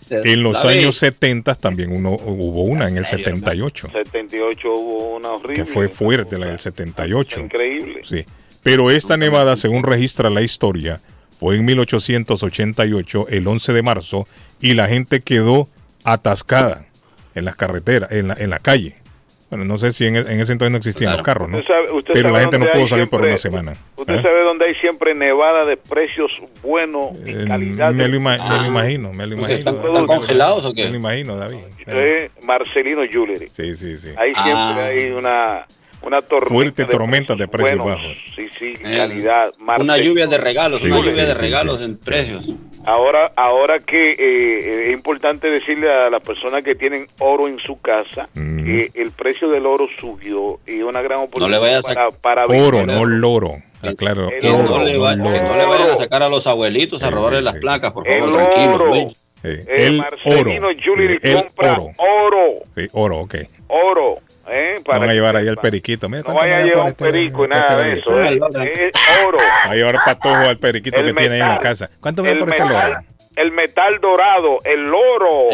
En 0.09 0.43
los 0.45 0.63
La 0.65 0.71
años 0.71 0.95
vi. 0.95 1.09
70 1.11 1.57
también 1.57 1.91
uno, 1.91 2.13
hubo 2.13 2.63
una, 2.63 2.89
en 2.89 2.97
el 2.97 3.07
78, 3.07 3.89
78 3.93 4.73
hubo 4.73 5.17
una 5.17 5.31
horrible. 5.33 5.55
que 5.57 5.65
fue 5.65 5.89
fuerte, 5.89 6.39
la 6.39 6.47
del 6.47 6.61
78. 6.61 7.41
Increíble. 7.41 8.03
Sí. 8.05 8.25
Pero 8.63 8.91
esta 8.93 9.17
nevada, 9.17 9.57
según 9.57 9.83
registra 9.83 10.31
la 10.31 10.43
historia, 10.43 11.01
fue 11.41 11.57
en 11.57 11.65
1888, 11.65 13.27
el 13.31 13.47
11 13.49 13.73
de 13.73 13.83
marzo, 13.83 14.27
y 14.61 14.75
la 14.75 14.87
gente 14.87 15.21
quedó 15.23 15.69
atascada 16.05 16.87
en 17.35 17.45
las 17.45 17.57
carreteras, 17.57 18.13
en 18.13 18.29
la, 18.29 18.35
en 18.35 18.51
la 18.51 18.61
calle. 18.61 18.95
Bueno, 19.49 19.65
no 19.65 19.79
sé 19.79 19.93
si 19.93 20.05
en, 20.07 20.17
e- 20.17 20.21
en 20.21 20.41
ese 20.41 20.53
entonces 20.53 20.73
no 20.73 20.79
existían 20.79 21.13
los 21.13 21.23
carros, 21.23 21.49
¿no? 21.49 21.59
Usted 21.59 21.73
sabe- 21.75 21.91
usted 21.93 22.15
Pero 22.15 22.31
la 22.31 22.41
gente 22.41 22.59
no 22.59 22.67
pudo 22.73 22.89
salir 22.89 23.09
por 23.09 23.23
una 23.23 23.37
semana. 23.37 23.75
Usted 23.97 24.15
¿eh? 24.17 24.23
sabe 24.23 24.43
dónde 24.45 24.65
hay 24.67 24.75
siempre 24.75 25.15
nevada 25.15 25.65
de 25.65 25.77
precios 25.77 26.43
buenos 26.63 27.11
y 27.25 27.31
Eh, 27.31 27.45
calidad. 27.47 27.93
me, 27.93 28.03
de- 28.05 28.09
lo 28.09 28.21
me 28.21 28.37
lo 28.39 28.43
Ah. 28.43 28.65
imagino, 28.67 29.13
me 29.13 29.27
lo 29.27 29.35
imagino. 29.37 29.59
están- 29.59 29.77
están 29.77 30.07
congelados 30.07 30.65
o 30.65 30.75
qué? 30.75 30.85
Me 30.87 30.91
lo 30.91 30.97
imagino, 30.97 31.37
David. 31.37 31.59
Usted, 31.79 32.31
Marcelino 32.45 33.03
Jewelry. 33.07 33.49
Sí, 33.49 33.77
sí, 33.77 33.97
sí. 33.99 34.09
Ahí 34.17 34.33
siempre 34.33 34.83
Ah. 34.83 34.87
hay 34.87 35.11
una, 35.13 35.67
una 36.03 36.23
tormenta. 36.23 36.55
Fuerte 36.55 36.85
de 36.85 36.89
tormenta 36.91 37.35
de 37.35 37.49
precios 37.49 37.79
buenos. 37.79 38.01
bajos. 38.03 38.17
Sí, 38.37 38.49
sí, 38.59 38.73
Eh, 38.85 38.97
calidad. 38.97 39.53
Una 39.79 39.97
lluvia 39.99 40.27
de 40.27 40.39
regalos, 40.39 40.81
Sí, 40.83 40.87
una 40.89 40.97
sí, 40.99 41.03
lluvia 41.03 41.15
sí, 41.23 41.29
de 41.29 41.35
sí, 41.35 41.41
regalos 41.41 41.79
sí. 41.79 41.85
en 41.85 41.99
precios. 41.99 42.47
Ahora, 42.85 43.33
ahora 43.35 43.81
que 43.81 44.11
eh, 44.13 44.85
es 44.85 44.93
importante 44.93 45.51
decirle 45.51 45.93
a 45.93 46.09
las 46.09 46.23
personas 46.23 46.63
que 46.63 46.77
tienen 46.77 47.07
oro 47.19 47.49
en 47.49 47.59
su 47.59 47.77
casa 47.81 48.29
que 48.35 48.91
el 48.95 49.11
precio 49.11 49.49
del 49.49 49.67
oro 49.67 49.89
subió 49.99 50.59
y 50.67 50.83
una 50.83 51.01
gran 51.03 51.19
oportunidad 51.19 51.51
le 51.51 51.59
vaya 51.59 51.79
a 51.79 51.83
para, 51.83 52.11
para 52.11 52.47
Oro, 52.47 52.87
no 52.87 53.05
loro. 53.05 53.51
Aclaro, 53.83 54.29
Que 54.41 54.49
oro, 54.51 54.63
no, 54.79 54.85
le 54.85 54.97
va- 54.99 55.15
no 55.17 55.25
no 55.25 55.57
le 55.57 55.67
vayan 55.67 55.91
a 55.93 55.97
sacar 55.97 56.23
a 56.23 56.29
los 56.29 56.47
abuelitos 56.47 57.03
a 57.03 57.11
robarle 57.11 57.43
las 57.43 57.57
placas, 57.57 57.93
por 57.93 58.05
favor, 58.07 58.29
El 58.29 58.37
tranquilos. 58.37 58.75
oro. 58.81 58.87
güey. 58.87 59.09
Sí, 59.11 59.49
Eh, 59.49 59.65
el 59.87 59.99
Marcelino 59.99 60.67
oro. 60.69 60.77
Jewelry 60.81 61.19
El 61.23 61.35
compra 61.45 61.73
oro. 61.75 61.91
oro, 61.99 62.41
Sí, 62.75 62.87
oro, 62.93 63.19
ok. 63.21 63.35
oro. 63.69 64.17
¿Eh? 64.49 64.81
Para 64.85 64.99
Van 65.01 65.09
a 65.09 65.13
que 65.13 65.15
llevar 65.17 65.37
ahí 65.37 65.47
el 65.49 65.57
periquito. 65.57 66.09
Mira, 66.09 66.23
No 66.23 66.25
¿cuánto 66.33 66.41
vaya 66.43 66.57
a 66.59 66.63
llevar 66.63 66.83
un 66.85 66.89
este- 66.91 67.05
perico 67.05 67.41
y 67.43 67.45
este 67.45 67.55
nada 67.57 67.77
de 67.85 67.93
eso. 67.93 68.23
¿eh? 68.23 68.91
Es 68.95 69.27
oro. 69.27 69.39
Va 69.39 69.71
a 69.71 69.75
llevar 69.75 69.97
patojo 70.05 70.37
al 70.49 70.59
periquito 70.59 71.01
El 71.01 71.07
que 71.07 71.13
tiene 71.15 71.35
ahí 71.37 71.41
en 71.43 71.49
la 71.49 71.61
casa. 71.61 71.91
¿Cuánto 72.01 72.23
me 72.23 72.31
El 72.33 72.39
por 72.39 72.49
este 72.51 72.63
metal, 72.65 72.91
loro? 72.91 73.01
el 73.37 73.53
metal 73.53 73.99
dorado, 74.01 74.59
el 74.65 74.87
oro. 74.95 75.51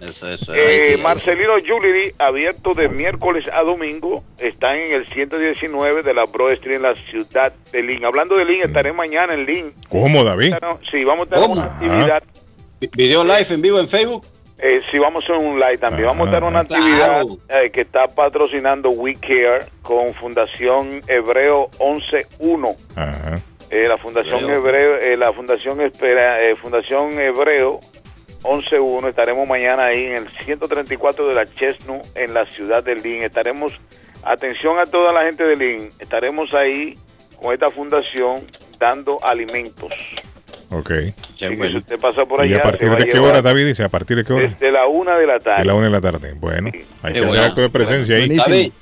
Eso, 0.00 0.28
eso. 0.28 0.52
Eh, 0.52 0.88
ahí 0.90 0.92
sí. 0.96 1.02
Marcelino 1.02 1.54
Jewelry, 1.64 2.12
abierto 2.18 2.72
de 2.74 2.88
miércoles 2.88 3.48
a 3.50 3.62
domingo, 3.62 4.24
está 4.38 4.74
en 4.74 4.92
el 4.92 5.06
119 5.06 6.02
de 6.02 6.12
la 6.12 6.24
Broad 6.30 6.52
Street 6.54 6.76
en 6.76 6.82
la 6.82 6.94
ciudad 6.96 7.52
de 7.72 7.82
Lynn. 7.82 8.04
Hablando 8.04 8.34
de 8.36 8.44
Lynn, 8.44 8.62
estaré 8.62 8.92
mañana 8.92 9.34
en 9.34 9.46
Lynn. 9.46 9.72
¿Cómo, 9.88 10.24
David? 10.24 10.54
Sí, 10.90 11.04
vamos 11.04 11.28
a 11.28 11.30
tener 11.30 11.44
¿Cómo? 11.46 11.54
una 11.60 11.64
actividad. 11.72 12.22
Video 12.96 13.24
live 13.24 13.46
en 13.48 13.62
vivo 13.62 13.78
en 13.80 13.88
Facebook. 13.88 14.26
Eh, 14.58 14.80
sí, 14.90 14.98
vamos 14.98 15.28
a 15.28 15.34
un 15.34 15.58
live 15.58 15.78
también. 15.78 16.06
Vamos 16.08 16.28
a 16.28 16.30
tener 16.30 16.44
una 16.48 16.64
Claro. 16.64 16.84
actividad 16.84 17.22
eh, 17.62 17.70
que 17.70 17.80
está 17.82 18.06
patrocinando 18.08 18.90
We 18.90 19.14
Care 19.14 19.66
con 19.82 20.14
Fundación 20.14 21.00
Hebreo 21.08 21.70
11.1. 21.78 22.76
Ajá. 22.96 23.38
Eh, 23.70 23.88
la 23.88 23.96
Fundación 23.96 24.44
Hebreo. 24.44 24.56
Hebreo, 24.94 24.96
eh, 24.98 25.16
la 25.16 25.32
Fundación 25.32 25.80
Espera, 25.80 26.40
eh, 26.40 26.54
Fundación 26.54 27.18
Hebreo 27.18 27.80
11.1. 28.42 29.08
Estaremos 29.08 29.48
mañana 29.48 29.86
ahí 29.86 30.04
en 30.06 30.16
el 30.18 30.28
134 30.28 31.26
de 31.28 31.34
la 31.34 31.44
Chesnu 31.46 32.00
en 32.14 32.32
la 32.34 32.46
ciudad 32.46 32.84
de 32.84 32.94
Lynn. 32.94 33.22
Estaremos, 33.24 33.72
atención 34.22 34.78
a 34.78 34.84
toda 34.86 35.12
la 35.12 35.22
gente 35.24 35.44
de 35.44 35.56
Lynn, 35.56 35.88
estaremos 35.98 36.54
ahí 36.54 36.94
con 37.42 37.52
esta 37.52 37.70
fundación 37.70 38.46
dando 38.78 39.18
alimentos. 39.24 39.92
Ok. 40.78 40.90
Así 40.90 41.56
que 41.56 41.68
si 41.68 41.76
usted 41.76 42.00
pasa 42.00 42.24
por 42.24 42.44
¿Y 42.46 42.54
a 42.54 42.62
partir 42.62 42.90
de 42.90 43.04
qué 43.04 43.18
hora, 43.18 43.42
David? 43.42 43.66
Dice, 43.66 43.84
¿a 43.84 43.88
partir 43.88 44.16
de 44.16 44.24
qué 44.24 44.32
hora? 44.32 44.48
Desde 44.48 44.72
la 44.72 44.86
una 44.86 45.16
de 45.16 45.26
la 45.26 45.38
tarde. 45.38 45.60
De 45.60 45.64
la 45.66 45.74
una 45.74 45.86
de 45.86 45.92
la 45.92 46.00
tarde. 46.00 46.34
Bueno, 46.34 46.70
hay 47.02 47.12
que 47.12 47.24
hacer 47.24 47.40
acto 47.40 47.60
de 47.60 47.70
presencia 47.70 48.16
ahí. 48.16 48.36
David, 48.36 48.72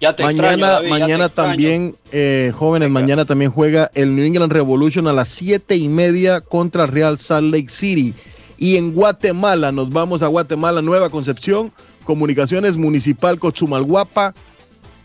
ya 0.00 0.16
te 0.16 0.22
extraño, 0.24 0.58
mañana 0.58 0.66
David, 0.72 0.88
ya 0.88 0.96
te 0.96 1.00
mañana 1.00 1.24
extraño. 1.26 1.48
también, 1.48 1.94
eh, 2.12 2.52
jóvenes, 2.54 2.90
mañana 2.90 3.24
también 3.24 3.50
juega 3.50 3.90
el 3.94 4.14
New 4.14 4.24
England 4.24 4.52
Revolution 4.52 5.06
a 5.08 5.12
las 5.12 5.28
siete 5.28 5.76
y 5.76 5.88
media 5.88 6.40
contra 6.40 6.86
Real 6.86 7.18
Salt 7.18 7.52
Lake 7.52 7.68
City. 7.70 8.14
Y 8.58 8.76
en 8.76 8.94
Guatemala, 8.94 9.72
nos 9.72 9.88
vamos 9.90 10.22
a 10.22 10.28
Guatemala, 10.28 10.82
Nueva 10.82 11.10
Concepción, 11.10 11.72
Comunicaciones 12.04 12.76
Municipal 12.76 13.38
Cochumalguapa, 13.38 14.34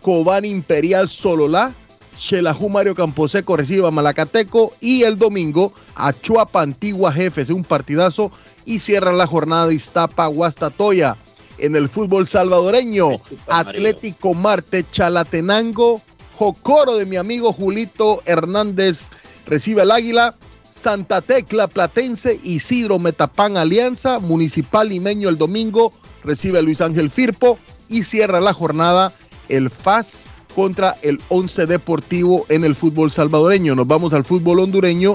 Cobán 0.00 0.44
Imperial 0.44 1.08
Sololá, 1.08 1.74
Xelajú 2.18 2.68
Mario 2.68 2.94
Camposeco 2.94 3.56
recibe 3.56 3.86
a 3.86 3.92
Malacateco 3.92 4.74
y 4.80 5.04
el 5.04 5.16
domingo 5.16 5.72
a 5.94 6.12
Chuapa 6.12 6.62
Antigua 6.62 7.12
Jefes, 7.12 7.50
un 7.50 7.64
partidazo 7.64 8.32
y 8.64 8.80
cierra 8.80 9.12
la 9.12 9.26
jornada 9.26 9.68
de 9.68 9.74
Iztapa 9.74 10.26
Guastatoya. 10.26 11.16
En 11.58 11.76
el 11.76 11.88
fútbol 11.88 12.26
salvadoreño, 12.26 13.10
Atlético 13.48 14.34
Marte 14.34 14.84
Chalatenango, 14.90 16.02
Jocoro 16.36 16.96
de 16.96 17.06
mi 17.06 17.16
amigo 17.16 17.52
Julito 17.52 18.22
Hernández 18.26 19.10
recibe 19.46 19.82
al 19.82 19.90
Águila, 19.90 20.34
Santa 20.70 21.20
Tecla 21.20 21.66
Platense, 21.66 22.38
Isidro 22.42 22.98
Metapán 22.98 23.56
Alianza, 23.56 24.18
Municipal 24.18 24.88
Limeño 24.88 25.28
el 25.28 25.38
domingo 25.38 25.92
recibe 26.22 26.58
a 26.58 26.62
Luis 26.62 26.80
Ángel 26.80 27.10
Firpo 27.10 27.58
y 27.88 28.04
cierra 28.04 28.40
la 28.40 28.52
jornada 28.52 29.12
el 29.48 29.70
FAS 29.70 30.26
contra 30.58 30.96
el 31.02 31.20
Once 31.28 31.66
Deportivo 31.66 32.44
en 32.48 32.64
el 32.64 32.74
fútbol 32.74 33.12
salvadoreño. 33.12 33.76
Nos 33.76 33.86
vamos 33.86 34.12
al 34.12 34.24
fútbol 34.24 34.58
hondureño 34.58 35.14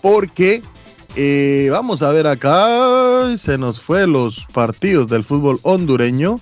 porque 0.00 0.62
eh, 1.16 1.66
vamos 1.72 2.02
a 2.02 2.12
ver 2.12 2.28
acá, 2.28 3.36
se 3.36 3.58
nos 3.58 3.80
fue 3.80 4.06
los 4.06 4.46
partidos 4.54 5.08
del 5.08 5.24
fútbol 5.24 5.58
hondureño. 5.64 6.38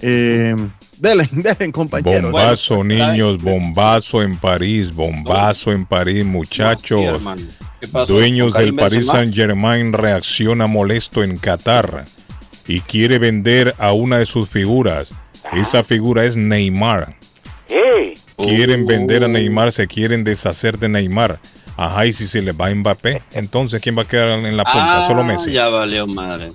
Eh, 0.00 0.56
Delen, 0.96 1.28
delen, 1.32 1.70
compañeros. 1.70 2.32
Bombazo, 2.32 2.82
niños, 2.82 3.40
bombazo 3.40 4.24
en 4.24 4.36
París, 4.36 4.92
bombazo 4.92 5.70
en 5.70 5.86
París, 5.86 6.24
muchachos. 6.24 6.98
Sí, 6.98 7.06
hermano. 7.06 7.42
¿Qué 7.80 7.86
pasó 7.86 8.12
Dueños 8.12 8.54
del 8.54 8.72
Benzema? 8.72 9.12
Saint 9.12 9.32
Germain 9.32 9.92
reacciona 9.92 10.66
molesto 10.66 11.22
en 11.22 11.38
Qatar 11.38 12.06
y 12.66 12.80
quiere 12.80 13.20
vender 13.20 13.76
a 13.78 13.92
una 13.92 14.18
de 14.18 14.26
sus 14.26 14.48
figuras. 14.48 15.12
Esa 15.52 15.84
figura 15.84 16.24
es 16.24 16.36
Neymar. 16.36 17.14
Quieren 18.36 18.86
vender 18.86 19.24
a 19.24 19.28
Neymar, 19.28 19.72
se 19.72 19.86
quieren 19.86 20.24
deshacer 20.24 20.78
de 20.78 20.88
Neymar. 20.88 21.38
Ajá, 21.76 22.06
y 22.06 22.12
si 22.12 22.26
se 22.26 22.42
les 22.42 22.58
va 22.58 22.66
a 22.66 22.74
Mbappé, 22.74 23.22
entonces 23.32 23.80
¿quién 23.80 23.96
va 23.96 24.02
a 24.02 24.08
quedar 24.08 24.38
en 24.38 24.56
la 24.56 24.64
punta? 24.64 25.04
Ah, 25.04 25.06
Solo 25.06 25.22
Messi. 25.22 25.52
Ya 25.52 25.68
valió 25.68 26.06
madre. 26.08 26.50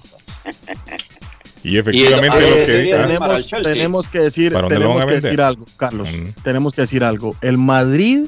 Y 1.64 1.78
efectivamente 1.78 2.38
Y 2.40 2.44
el- 2.44 2.50
lo 2.50 2.66
que... 2.66 3.04
tenemos, 3.04 3.48
tenemos 3.64 4.10
que 4.10 4.20
decir, 4.20 4.52
¿Para 4.52 4.64
dónde 4.64 4.80
lo 4.80 4.86
tenemos 4.94 5.06
que 5.06 5.22
decir 5.22 5.42
algo, 5.42 5.66
Carlos. 5.78 6.10
Mm. 6.12 6.42
Tenemos 6.44 6.74
que 6.74 6.82
decir 6.82 7.04
algo. 7.06 7.36
El 7.42 7.58
Madrid, 7.58 8.26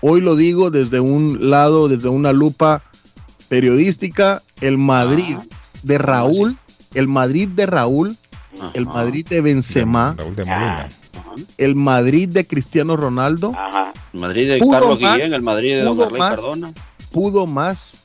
hoy 0.00 0.22
lo 0.22 0.34
digo 0.34 0.70
desde 0.70 0.98
un 1.00 1.50
lado, 1.50 1.88
desde 1.88 2.08
una 2.08 2.32
lupa 2.32 2.82
periodística, 3.50 4.42
el 4.62 4.78
Madrid 4.78 5.36
Ah. 5.38 5.44
de 5.82 5.98
Raúl, 5.98 6.56
el 6.94 7.06
Madrid 7.06 7.48
de 7.48 7.66
Raúl, 7.66 8.16
el 8.74 8.86
Madrid 8.86 9.26
de 9.28 9.40
Benzema, 9.42 10.14
Raúl 10.16 10.36
de 10.36 10.44
Molina. 10.44 10.88
El 11.58 11.74
Madrid 11.76 12.28
de 12.28 12.46
Cristiano 12.46 12.96
Ronaldo, 12.96 13.52
Ajá. 13.56 13.92
Madrid 14.12 14.48
de 14.50 14.58
Pudo 14.58 14.70
Carlos 14.72 15.00
más, 15.00 15.16
Guillén, 15.16 15.34
el 15.34 15.42
Madrid 15.42 15.76
de 15.76 15.82
Don 15.82 15.96
más. 15.96 16.36
Cardona. 16.36 16.72
pudo 17.10 17.46
más 17.46 17.98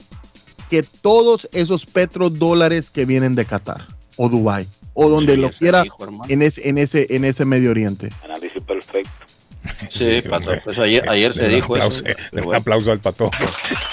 que 0.69 0.83
todos 0.83 1.47
esos 1.51 1.85
petrodólares 1.85 2.89
que 2.89 3.05
vienen 3.05 3.35
de 3.35 3.45
Qatar 3.45 3.85
o 4.17 4.29
Dubai 4.29 4.67
o 4.93 5.09
donde 5.09 5.35
Sí, 5.35 5.41
lo 5.41 5.47
eso 5.49 5.59
quiera 5.59 5.83
en 6.29 6.41
ese 6.41 6.67
en 6.69 6.77
ese 6.77 7.07
en 7.09 7.25
ese 7.25 7.45
Medio 7.45 7.71
Oriente. 7.71 8.09
Análisis 8.23 8.63
perfecto. 8.63 9.11
Sí, 9.91 10.21
Pato, 10.21 10.51
pues 10.63 10.77
ayer, 10.77 11.09
ayer 11.09 11.33
se 11.33 11.47
dijo 11.47 11.73
un 11.73 11.79
eso. 11.79 11.87
aplauso, 11.87 12.05
eh, 12.05 12.15
le 12.31 12.41
doy 12.41 12.49
un 12.49 12.55
aplauso 12.55 12.91
al 12.91 12.99
pato. 12.99 13.31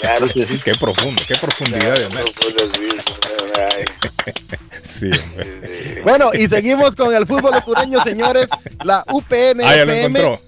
Claro. 0.00 0.26
Qué 0.64 0.74
profundo, 0.74 1.22
qué 1.26 1.34
profundidad 1.36 1.94
de 1.96 2.04
Sí. 4.82 5.10
Bueno, 6.02 6.30
y 6.34 6.48
seguimos 6.48 6.94
con 6.94 7.14
el 7.14 7.26
fútbol 7.26 7.54
hondureño, 7.54 8.02
señores. 8.02 8.48
La 8.84 9.04
UPN 9.10 9.62
Ah, 9.64 9.76
ya 9.76 9.84
lo 9.84 9.92
encontró. 9.94 10.40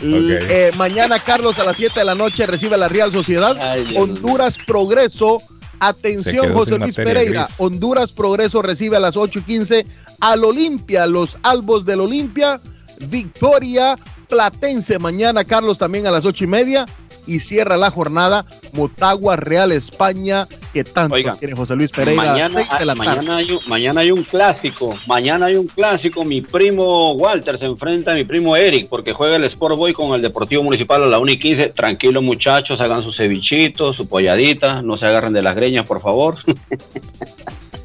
eh, 0.00 0.72
mañana 0.76 1.18
Carlos 1.20 1.58
a 1.58 1.64
las 1.64 1.76
7 1.76 2.00
de 2.00 2.04
la 2.04 2.14
noche 2.14 2.46
recibe 2.46 2.74
a 2.74 2.78
la 2.78 2.88
Real 2.88 3.12
Sociedad. 3.12 3.56
Ay, 3.60 3.94
Honduras 3.96 4.58
Progreso. 4.66 5.40
Atención, 5.78 6.52
José 6.54 6.78
Luis 6.78 6.96
Pereira. 6.96 7.44
gris. 7.44 7.54
Honduras 7.58 8.10
Progreso 8.12 8.62
recibe 8.62 8.96
a 8.96 9.00
las 9.00 9.16
8 9.16 9.40
y 9.40 9.42
15 9.42 9.86
al 10.20 10.44
Olimpia, 10.44 11.06
los 11.06 11.38
albos 11.42 11.84
del 11.84 12.00
Olimpia. 12.00 12.60
Victoria 13.08 13.96
Platense 14.28 14.98
mañana, 14.98 15.44
Carlos, 15.44 15.76
también 15.78 16.06
a 16.06 16.10
las 16.10 16.24
8 16.24 16.44
y 16.44 16.46
media. 16.46 16.86
Y 17.26 17.40
cierra 17.40 17.76
la 17.76 17.90
jornada 17.90 18.44
Motagua 18.72 19.34
Real 19.36 19.72
España, 19.72 20.46
que 20.72 20.84
tanto 20.84 21.14
Oiga, 21.16 21.34
quiere 21.36 21.54
José 21.56 21.74
Luis 21.74 21.90
Pereira. 21.90 22.22
Mañana, 22.22 22.54
6 22.54 22.68
de 22.78 22.86
la 22.86 22.94
tarde. 22.94 23.08
mañana, 23.16 23.36
hay 23.38 23.50
un, 23.50 23.58
mañana 23.66 24.00
hay 24.02 24.10
un 24.12 24.22
clásico. 24.22 24.94
Mañana 25.06 25.46
hay 25.46 25.56
un 25.56 25.66
clásico. 25.66 26.24
Mi 26.24 26.40
primo 26.40 27.12
Walter 27.14 27.58
se 27.58 27.66
enfrenta 27.66 28.12
a 28.12 28.14
mi 28.14 28.24
primo 28.24 28.56
Eric 28.56 28.88
porque 28.88 29.12
juega 29.12 29.36
el 29.36 29.44
Sport 29.44 29.76
Boy 29.76 29.92
con 29.92 30.12
el 30.14 30.22
Deportivo 30.22 30.62
Municipal 30.62 31.02
a 31.02 31.06
la 31.06 31.18
1 31.18 31.32
y 31.32 31.38
15. 31.38 31.68
Tranquilos, 31.70 32.22
muchachos, 32.22 32.80
hagan 32.80 33.04
su 33.04 33.12
cevichito, 33.12 33.92
su 33.92 34.06
polladita. 34.08 34.82
No 34.82 34.96
se 34.96 35.06
agarren 35.06 35.32
de 35.32 35.42
las 35.42 35.56
greñas, 35.56 35.86
por 35.86 36.00
favor. 36.00 36.36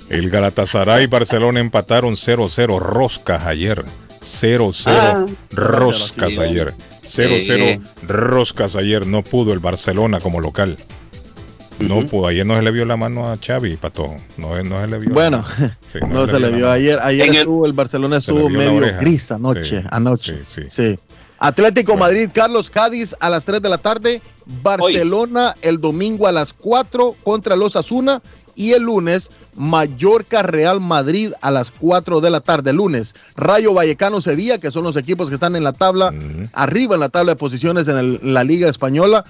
El 0.09 0.29
Galatasaray 0.29 1.05
y 1.05 1.07
Barcelona 1.07 1.61
empataron 1.61 2.15
0-0 2.15 2.79
roscas 2.79 3.45
ayer. 3.45 3.83
0-0 4.21 4.83
Ah, 4.87 5.25
roscas 5.51 6.33
sí. 6.33 6.39
ayer. 6.39 6.73
0-0 7.11 7.77
Sí. 7.77 8.05
roscas 8.07 8.75
ayer. 8.75 9.05
No 9.05 9.23
pudo 9.23 9.53
el 9.53 9.59
Barcelona 9.59 10.19
como 10.19 10.39
local. 10.39 10.77
No 11.79 12.05
pudo. 12.05 12.27
Ayer 12.27 12.45
no 12.45 12.55
se 12.55 12.61
le 12.61 12.71
vio 12.71 12.85
la 12.85 12.95
mano 12.95 13.27
a 13.29 13.37
Xavi, 13.37 13.75
Pato. 13.77 14.15
No, 14.37 14.61
no 14.63 14.81
se 14.81 14.87
le 14.87 14.99
vio. 14.99 15.09
Bueno, 15.11 15.43
Sí, 15.91 15.99
no 16.07 16.27
se 16.27 16.33
le 16.33 16.39
la 16.39 16.47
vio 16.49 16.59
mano. 16.65 16.71
ayer. 16.71 16.99
Ayer 17.01 17.27
En 17.27 17.35
estuvo 17.35 17.65
el 17.65 17.73
Barcelona 17.73 18.17
estuvo 18.17 18.49
medio 18.49 18.81
gris 18.99 19.31
anoche, 19.31 19.81
Sí, 19.81 19.87
anoche. 19.89 20.41
sí, 20.53 20.61
Sí. 20.69 20.99
Atlético 21.43 21.97
Madrid, 21.97 22.29
Carlos 22.31 22.69
Cádiz 22.69 23.15
a 23.19 23.27
las 23.27 23.45
3 23.45 23.63
de 23.63 23.69
la 23.69 23.79
tarde. 23.79 24.21
Barcelona 24.61 25.55
el 25.63 25.81
domingo 25.81 26.27
a 26.27 26.31
las 26.31 26.53
4 26.53 27.15
contra 27.23 27.55
los 27.55 27.75
Asuna. 27.75 28.21
Y 28.61 28.73
el 28.73 28.83
lunes, 28.83 29.31
Mallorca 29.55 30.43
Real 30.43 30.79
Madrid 30.79 31.31
a 31.41 31.49
las 31.49 31.71
4 31.71 32.21
de 32.21 32.29
la 32.29 32.41
tarde. 32.41 32.73
Lunes, 32.73 33.15
Rayo 33.35 33.73
Vallecano 33.73 34.21
Sevilla, 34.21 34.59
que 34.59 34.69
son 34.69 34.83
los 34.83 34.95
equipos 34.97 35.29
que 35.29 35.33
están 35.35 35.55
en 35.55 35.63
la 35.63 35.73
tabla, 35.73 36.13
arriba 36.53 36.93
en 36.93 36.99
la 36.99 37.09
tabla 37.09 37.31
de 37.31 37.37
posiciones 37.37 37.87
en 37.87 37.97
el- 37.97 38.19
la 38.21 38.43
Liga 38.43 38.69
Española. 38.69 39.25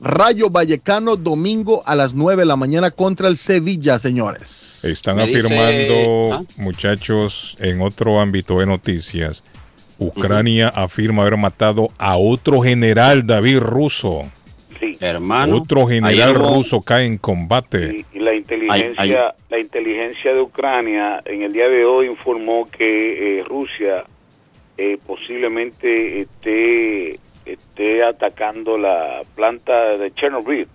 Rayo 0.00 0.50
Vallecano 0.50 1.14
domingo 1.14 1.84
a 1.86 1.94
las 1.94 2.12
9 2.12 2.42
de 2.42 2.46
la 2.46 2.56
mañana 2.56 2.90
contra 2.90 3.28
el 3.28 3.36
Sevilla, 3.36 4.00
señores. 4.00 4.80
Están 4.84 5.14
Me 5.16 5.26
dice- 5.28 5.38
afirmando, 5.38 6.34
¿Ah? 6.34 6.42
muchachos, 6.56 7.56
en 7.60 7.80
otro 7.82 8.20
ámbito 8.20 8.58
de 8.58 8.66
noticias, 8.66 9.44
Ucrania 9.98 10.68
afirma 10.74 11.22
haber 11.22 11.36
matado 11.36 11.86
a 11.98 12.16
otro 12.16 12.60
general 12.62 13.24
David 13.24 13.58
ruso. 13.60 14.22
Sí. 14.82 14.96
Hermano. 15.00 15.58
Otro 15.58 15.86
general 15.86 16.34
ruso 16.34 16.80
cae 16.82 17.06
en 17.06 17.16
combate. 17.16 18.04
Y 18.12 18.18
la 18.18 18.34
inteligencia, 18.34 18.94
Ay, 18.98 19.14
ay. 19.14 19.32
la 19.48 19.58
inteligencia 19.60 20.34
de 20.34 20.40
Ucrania 20.40 21.22
en 21.24 21.42
el 21.42 21.52
día 21.52 21.68
de 21.68 21.84
hoy 21.84 22.06
informó 22.08 22.68
que 22.68 23.38
eh, 23.38 23.44
Rusia 23.44 24.02
eh, 24.76 24.98
posiblemente 25.06 26.22
esté, 26.22 27.18
esté 27.46 28.02
atacando 28.02 28.76
la 28.76 29.22
planta 29.36 29.96
de 29.96 30.12
Chernobyl. 30.14 30.66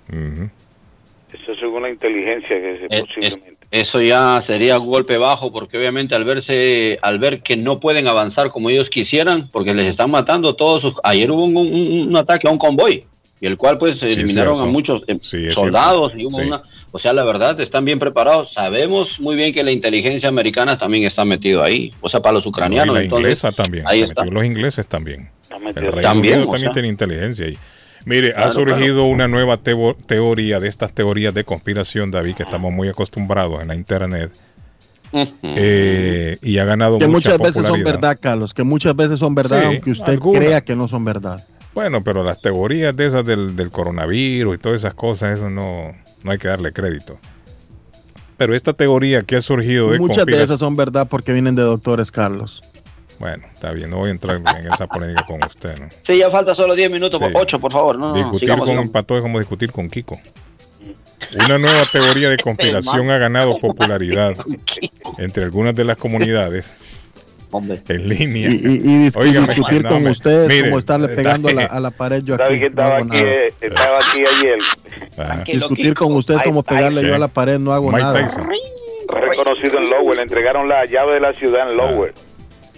Eso 1.34 1.54
según 1.60 1.82
la 1.84 1.90
inteligencia 1.90 2.56
que 2.62 2.78
se 2.78 2.86
Eh, 2.86 3.02
posiblemente. 3.02 3.50
es- 3.50 3.58
eso 3.70 4.00
ya 4.02 4.42
sería 4.42 4.80
un 4.80 4.88
golpe 4.88 5.18
bajo 5.18 5.52
porque 5.52 5.78
obviamente 5.78 6.16
al 6.16 6.24
verse 6.24 6.98
al 7.02 7.20
ver 7.20 7.42
que 7.42 7.58
no 7.58 7.82
pueden 7.82 8.08
avanzar 8.08 8.50
como 8.50 8.70
ellos 8.70 8.90
quisieran 8.90 9.50
porque 9.52 9.74
les 9.74 9.90
están 9.90 10.10
matando 10.10 10.56
todos 10.56 10.82
sus 10.84 10.96
ayer 11.04 11.30
hubo 11.30 11.44
un, 11.44 11.58
un- 11.58 12.08
un 12.08 12.16
ataque 12.16 12.48
a 12.48 12.52
un 12.52 12.58
convoy 12.58 13.04
y 13.40 13.46
el 13.48 13.58
cual 13.58 13.78
pues 13.78 13.96
es 14.02 14.18
eliminaron 14.18 14.56
a 14.56 14.64
cierto. 14.64 14.72
muchos 14.72 15.04
eh, 15.08 15.18
Sí, 15.22 15.52
soldados 15.54 16.14
y 16.16 16.26
hubo 16.26 16.38
Sí. 16.38 16.48
una 16.48 16.62
o 16.92 17.00
sea 17.00 17.14
la 17.14 17.24
verdad 17.24 17.60
están 17.62 17.86
bien 17.86 18.00
preparados 18.00 18.52
sabemos 18.54 19.20
muy 19.20 19.36
bien 19.36 19.54
que 19.54 19.64
la 19.64 19.72
inteligencia 19.72 20.30
americana 20.30 20.78
también 20.78 21.06
está 21.06 21.24
metido 21.26 21.62
ahí 21.62 21.94
o 22.02 22.10
sea 22.10 22.20
para 22.20 22.34
los 22.36 22.46
Y 22.46 22.50
ucranianos 22.50 22.96
la 22.96 23.04
entonces, 23.04 23.24
inglesa 23.26 23.52
también. 23.52 23.86
ahí 23.88 24.02
está 24.02 24.26
los 24.26 24.44
ingleses 24.46 24.88
también. 24.88 25.30
El 25.68 25.74
Reino 25.76 26.02
También, 26.02 26.36
Unido 26.36 26.50
o 26.50 26.52
también 26.52 26.70
sea. 26.70 26.74
tiene 26.74 26.88
inteligencia 26.88 27.46
ahí. 27.46 27.58
Mire, 28.06 28.30
ha 28.32 28.34
Claro, 28.52 28.54
surgido 28.54 29.04
una 29.06 29.28
nueva 29.28 29.58
teo- 29.58 29.96
teoría 30.06 30.60
de 30.60 30.68
estas 30.70 30.92
teorías 30.94 31.34
de 31.34 31.44
conspiración, 31.44 32.10
David, 32.12 32.36
que 32.36 32.44
estamos 32.44 32.72
muy 32.72 32.88
acostumbrados 32.90 33.62
en 33.62 33.68
la 33.68 33.76
internet. 33.76 34.32
Eh, 35.44 36.38
y 36.42 36.58
ha 36.58 36.66
ganado 36.66 37.00
que 37.00 37.08
mucha 37.08 37.32
muchas 37.38 37.40
veces 37.40 37.66
son 37.66 37.84
verdad, 37.84 38.18
Carlos, 38.22 38.54
que 38.54 38.64
muchas 38.64 38.96
veces 38.96 39.20
son 39.20 39.36
verdad, 39.36 39.62
Sí, 39.62 39.66
aunque 39.68 39.92
usted 39.92 40.14
algunas. 40.14 40.42
crea 40.42 40.62
que 40.62 40.76
no 40.76 40.88
son 40.88 41.04
verdad. 41.06 41.44
Bueno, 41.78 42.04
pero 42.04 42.24
las 42.24 42.42
teorías 42.42 42.98
de 42.98 43.06
esas 43.06 43.24
del, 43.24 43.56
del 43.56 43.70
coronavirus 43.70 44.56
y 44.56 44.58
todas 44.58 44.80
esas 44.80 44.96
cosas, 44.96 45.38
eso 45.38 45.52
no, 45.52 45.94
no 46.24 46.32
hay 46.32 46.40
que 46.40 46.48
darle 46.48 46.74
crédito. 46.74 47.20
Pero 48.36 48.56
esta 48.56 48.74
teoría 48.74 49.22
que 49.22 49.36
ha 49.36 49.42
surgido 49.44 49.92
de 49.92 50.00
Muchas 50.00 50.26
de 50.26 50.42
esas 50.42 50.58
son 50.58 50.76
verdad 50.76 51.08
porque 51.08 51.34
vienen 51.34 51.54
de 51.54 51.62
doctores, 51.62 52.12
Carlos. 52.12 52.64
Bueno, 53.20 53.46
está 53.54 53.74
bien, 53.74 53.92
no 53.92 53.98
voy 53.98 54.08
a 54.08 54.12
entrar 54.12 54.38
en 54.38 54.74
esa 54.74 54.88
polémica 54.88 55.24
con 55.28 55.40
usted. 55.46 55.78
¿no? 55.78 55.88
sí 56.02 56.18
ya 56.18 56.32
falta 56.32 56.56
solo 56.56 56.74
10 56.74 56.90
minutos 56.90 57.20
Sí. 57.20 57.32
8 57.32 57.60
por 57.60 57.72
favor 57.72 58.00
no, 58.00 58.08
no, 58.08 58.16
discutir 58.16 58.40
sigamos, 58.40 58.66
con 58.66 58.74
sigamos. 58.74 58.92
Pato 58.92 59.16
es 59.16 59.22
como 59.22 59.38
discutir 59.38 59.72
con 59.72 59.88
Kiko. 59.88 60.20
Una 61.46 61.60
nueva 61.60 61.88
teoría 61.92 62.32
de 62.32 62.38
conspiración 62.44 63.12
ha 63.12 63.20
ganado 63.20 63.60
popularidad 63.60 64.34
entre 65.20 65.44
algunas 65.44 65.76
de 65.76 65.84
las 65.84 65.98
comunidades 65.98 66.76
Hombre. 67.52 67.80
en 67.88 68.08
línea. 68.10 68.50
Y, 68.50 68.58
discutir 68.98 69.84
no, 69.84 69.90
con 69.90 69.98
hombre, 69.98 70.12
usted 70.12 70.44
es 70.44 70.48
mire, 70.50 70.64
como 70.66 70.80
estarle 70.80 71.06
está 71.08 71.16
pegando 71.16 71.48
a 71.50 71.54
la, 71.54 71.66
a 71.66 71.80
la 71.80 71.92
pared 71.92 72.22
yo 72.24 72.36
aquí. 72.36 72.60
que 72.60 72.60
no 72.62 72.68
estaba 72.68 72.96
hago 72.98 73.06
aquí, 73.06 73.18
eh, 73.24 73.48
estaba 73.62 73.98
aquí 74.00 74.24
ayer. 74.38 74.58
Ajá. 75.18 75.44
Discutir 75.46 75.94
con 75.94 76.14
usted 76.16 76.36
es 76.36 76.42
como 76.44 76.64
pegarle 76.64 77.04
yo 77.08 77.16
a 77.16 77.20
la 77.20 77.28
pared, 77.30 77.58
no 77.60 77.72
hago 77.74 77.90
Mike 77.92 78.04
nada. 78.04 78.22
Tyson. 78.28 78.50
reconocido 79.10 79.80
en 79.80 79.90
Lowell, 79.90 80.18
le 80.18 80.24
entregaron 80.24 80.68
la 80.68 80.86
llave 80.86 81.14
de 81.16 81.20
la 81.22 81.34
ciudad 81.34 81.70
en 81.72 81.78
Lowell. 81.78 82.12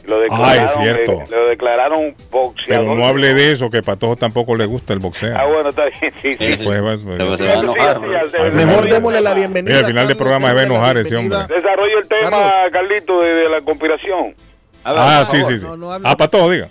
Lo 0.07 0.19
declararon, 0.22 0.59
Ah, 0.59 0.65
es 0.65 0.72
cierto. 0.81 1.11
eh, 1.11 1.23
lo 1.30 1.49
declararon 1.49 2.15
boxeador. 2.31 2.85
Pero 2.85 2.95
no 2.95 3.06
hable 3.06 3.33
de 3.35 3.51
eso, 3.51 3.69
que 3.69 3.83
Patojo 3.83 4.15
tampoco 4.15 4.56
le 4.56 4.65
gusta 4.65 4.93
el 4.93 4.99
boxeo. 4.99 5.35
Ah, 5.38 5.45
bueno, 5.45 5.69
está 5.69 5.83
bien, 5.85 6.14
sí, 6.19 6.35
sí. 6.39 6.48
Después 6.48 6.83
va- 6.83 6.98
Se 6.98 7.23
va- 7.23 7.38
se 7.38 7.43
va 7.45 7.51
a 7.51 7.59
enojar, 7.59 7.98
Sí, 7.98 8.06
sí, 8.06 8.09
sí, 8.31 8.38
Al 8.41 8.51
sí, 8.51 8.57
Mejor 8.57 8.89
démosle 8.89 9.22
la 9.22 9.33
bienvenida. 9.35 9.72
Mira, 9.75 9.85
al 9.85 9.91
final 9.91 10.07
del 10.07 10.17
programa 10.17 10.48
se 10.48 10.53
va 10.56 10.61
a 10.61 10.64
enojar 10.64 10.98
ese 10.98 11.15
hombre. 11.15 11.38
Desarrolla 11.48 11.99
el 12.01 12.07
tema, 12.07 12.30
Carlos. 12.31 12.53
Carlito, 12.72 13.22
de, 13.22 13.33
de 13.35 13.49
la 13.49 13.61
conspiración. 13.61 14.33
Ver, 14.85 14.93
Ah, 14.98 15.25
sí, 15.30 15.38
favor. 15.38 15.51
sí, 15.53 15.58
sí. 15.59 15.66
No, 15.66 15.77
no 15.77 15.91
hable. 15.91 16.08
Ah, 16.09 16.16
Patojo, 16.17 16.49
diga. 16.49 16.69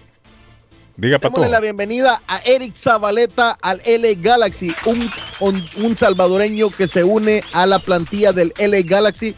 Diga 0.96 1.18
Patojo. 1.18 1.36
Démosle 1.42 1.52
la 1.52 1.60
bienvenida 1.60 2.22
a 2.26 2.38
Eric 2.38 2.74
Zabaleta 2.74 3.56
al 3.62 3.80
L 3.84 4.14
Galaxy, 4.16 4.74
un, 4.86 5.08
un, 5.40 5.64
un 5.76 5.96
salvadoreño 5.96 6.70
que 6.70 6.88
se 6.88 7.04
une 7.04 7.44
a 7.52 7.66
la 7.66 7.78
plantilla 7.78 8.32
del 8.32 8.52
L 8.58 8.82
Galaxy. 8.82 9.34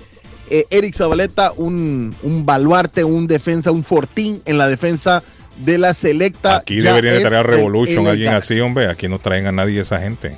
eh, 0.52 0.64
Eric 0.70 0.94
Zabaleta, 0.96 1.52
un, 1.56 2.14
un 2.22 2.44
baluarte, 2.46 3.04
un 3.04 3.26
defensa, 3.26 3.70
un 3.70 3.84
fortín 3.84 4.42
en 4.46 4.58
la 4.58 4.66
defensa 4.68 5.22
de 5.58 5.76
la 5.78 5.92
selecta. 5.94 6.56
Aquí 6.56 6.80
deberían 6.80 7.14
de 7.16 7.20
traer 7.20 7.34
a 7.36 7.42
Revolution, 7.42 8.04
LA 8.04 8.10
alguien 8.12 8.30
Galaxy. 8.32 8.54
así, 8.54 8.60
hombre. 8.60 8.88
Aquí 8.88 9.06
no 9.08 9.18
traen 9.18 9.46
a 9.46 9.52
nadie 9.52 9.80
esa 9.80 9.98
gente. 10.00 10.36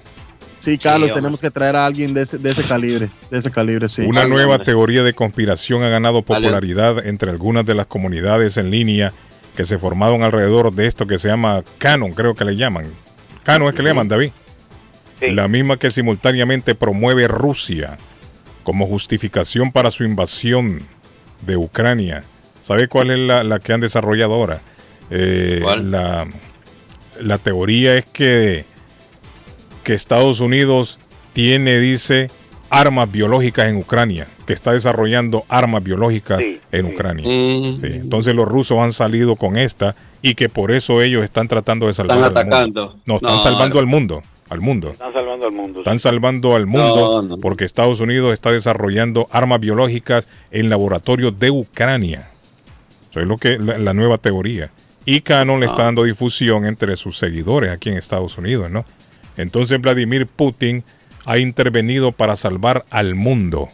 Sí, 0.62 0.78
Carlos, 0.78 1.08
Sí, 1.08 1.14
tenemos 1.16 1.40
que 1.40 1.50
traer 1.50 1.74
a 1.74 1.84
alguien 1.86 2.14
de 2.14 2.22
ese, 2.22 2.38
de 2.38 2.50
ese 2.50 2.62
calibre. 2.62 3.10
De 3.30 3.38
ese 3.38 3.50
calibre, 3.50 3.88
sí. 3.88 4.02
Una 4.02 4.26
nueva 4.26 4.60
teoría 4.60 5.02
de 5.02 5.12
conspiración 5.12 5.82
ha 5.82 5.88
ganado 5.88 6.22
popularidad 6.22 7.04
entre 7.04 7.30
algunas 7.30 7.66
de 7.66 7.74
las 7.74 7.86
comunidades 7.86 8.56
en 8.56 8.70
línea 8.70 9.12
que 9.56 9.64
se 9.64 9.78
formaron 9.78 10.22
alrededor 10.22 10.72
de 10.72 10.86
esto 10.86 11.06
que 11.06 11.18
se 11.18 11.28
llama 11.28 11.64
Canon, 11.78 12.12
creo 12.12 12.34
que 12.34 12.44
le 12.44 12.54
llaman. 12.54 12.84
Canon 13.42 13.68
es 13.68 13.74
que 13.74 13.82
le 13.82 13.90
llaman, 13.90 14.06
David. 14.08 14.30
La 15.20 15.48
misma 15.48 15.76
que 15.76 15.90
simultáneamente 15.90 16.74
promueve 16.76 17.26
Rusia 17.26 17.96
como 18.62 18.86
justificación 18.86 19.72
para 19.72 19.90
su 19.90 20.04
invasión 20.04 20.80
de 21.44 21.56
Ucrania. 21.56 22.22
¿Sabe 22.62 22.86
cuál 22.86 23.10
es 23.10 23.18
la, 23.18 23.42
la 23.42 23.58
que 23.58 23.72
han 23.72 23.80
desarrollado 23.80 24.34
ahora? 24.34 24.60
Eh, 25.10 25.60
La, 25.82 26.26
la 27.20 27.38
teoría 27.38 27.96
es 27.96 28.04
que, 28.04 28.64
que 29.82 29.94
Estados 29.94 30.40
Unidos 30.40 30.98
tiene, 31.32 31.78
dice, 31.78 32.28
armas 32.70 33.10
biológicas 33.10 33.68
en 33.68 33.76
Ucrania, 33.76 34.26
que 34.46 34.52
está 34.52 34.72
desarrollando 34.72 35.44
armas 35.48 35.82
biológicas 35.82 36.40
en 36.72 36.86
Ucrania. 36.86 37.24
Sí, 37.24 37.78
Entonces 37.82 38.34
los 38.34 38.48
rusos 38.48 38.78
han 38.78 38.92
salido 38.92 39.36
con 39.36 39.56
esta 39.56 39.94
y 40.22 40.34
que 40.34 40.48
por 40.48 40.70
eso 40.72 41.02
ellos 41.02 41.22
están 41.24 41.48
tratando 41.48 41.86
de 41.86 41.94
salvar 41.94 42.18
Están 42.18 42.36
al 42.36 42.44
mundo. 42.44 42.56
atacando. 42.56 42.96
No, 43.06 43.16
están 43.16 43.36
No, 43.36 43.42
salvando 43.42 43.74
no. 43.74 43.80
al 43.80 43.86
mundo, 43.86 44.22
al 44.48 44.60
mundo. 44.60 44.90
Están 44.92 45.12
salvando 45.12 45.46
al 45.46 45.52
mundo. 45.52 45.78
Están 45.80 45.98
salvando 45.98 46.54
al 46.54 46.66
mundo 46.66 47.22
No, 47.22 47.28
no. 47.28 47.36
porque 47.38 47.64
Estados 47.64 48.00
Unidos 48.00 48.32
está 48.32 48.50
desarrollando 48.50 49.26
armas 49.30 49.60
biológicas 49.60 50.28
en 50.50 50.68
laboratorios 50.70 51.38
de 51.38 51.50
Ucrania. 51.50 52.28
Eso 53.10 53.20
es 53.20 53.28
lo 53.28 53.36
que 53.36 53.58
la, 53.58 53.78
la 53.78 53.92
nueva 53.94 54.16
teoría. 54.18 54.70
Y 55.04 55.20
Canon 55.22 55.58
le 55.60 55.66
está 55.66 55.82
Ah. 55.82 55.84
dando 55.86 56.04
difusión 56.04 56.64
entre 56.64 56.96
sus 56.96 57.18
seguidores 57.18 57.70
aquí 57.72 57.88
en 57.90 57.96
Estados 57.96 58.38
Unidos, 58.38 58.70
¿no? 58.70 58.84
Entonces 59.36 59.80
Vladimir 59.80 60.26
Putin 60.26 60.84
ha 61.24 61.38
intervenido 61.38 62.12
para 62.12 62.36
salvar 62.36 62.84
al 62.90 63.14
mundo. 63.14 63.68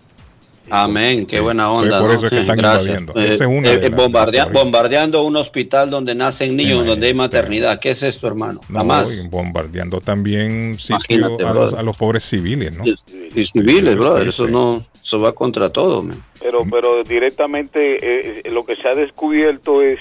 Amén, 0.70 1.26
qué 1.26 1.40
buena 1.40 1.66
Pues 1.70 1.84
onda. 1.84 1.98
por 2.00 2.08
¿no? 2.10 2.14
eso 2.14 2.26
es 2.26 2.30
que 2.30 2.40
están 2.40 2.58
Gracias. 2.58 2.82
invadiendo. 2.82 3.12
Eh, 3.18 3.28
Esa 3.34 3.44
es 3.44 3.50
una 3.50 3.72
eh, 3.72 3.90
bombardea- 3.90 4.52
bombardeando 4.52 5.22
un 5.22 5.36
hospital 5.36 5.88
donde 5.88 6.14
nacen 6.14 6.54
niños, 6.56 6.84
donde 6.84 7.06
hay 7.06 7.14
maternidad. 7.14 7.80
¿Qué 7.80 7.92
es 7.92 8.02
esto, 8.02 8.26
hermano? 8.26 8.60
No, 8.68 8.80
Jamás. 8.80 9.06
y 9.10 9.26
bombardeando 9.28 10.02
también 10.02 10.74
sitios 10.78 11.04
Imagínate, 11.08 11.44
a, 11.46 11.54
los, 11.54 11.72
a 11.72 11.82
los 11.82 11.96
pobres 11.96 12.22
civiles, 12.24 12.76
¿no? 12.76 12.84
Y 12.84 13.46
civiles, 13.46 13.92
Sí, 13.92 13.94
brother, 13.98 14.28
eso 14.28 14.46
no, 14.46 14.84
eso 15.02 15.18
va 15.18 15.32
contra 15.32 15.70
todo, 15.70 16.02
man. 16.02 16.22
Pero, 16.42 16.58
pero 16.70 17.02
directamente 17.02 18.42
eh, 18.46 18.50
lo 18.52 18.66
que 18.66 18.76
se 18.76 18.88
ha 18.88 18.94
descubierto 18.94 19.80
es, 19.80 19.98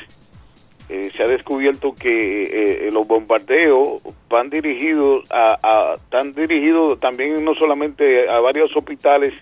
eh, 0.89 1.11
se 1.15 1.23
ha 1.23 1.27
descubierto 1.27 1.93
que 1.93 2.87
eh, 2.87 2.89
los 2.91 3.07
bombardeos 3.07 4.01
van 4.29 4.49
dirigidos 4.49 5.29
a, 5.31 5.57
a, 5.61 5.93
están 5.95 6.31
dirigidos 6.33 6.99
también 6.99 7.43
no 7.43 7.53
solamente 7.55 8.29
a 8.29 8.39
varios 8.39 8.75
hospitales, 8.75 9.33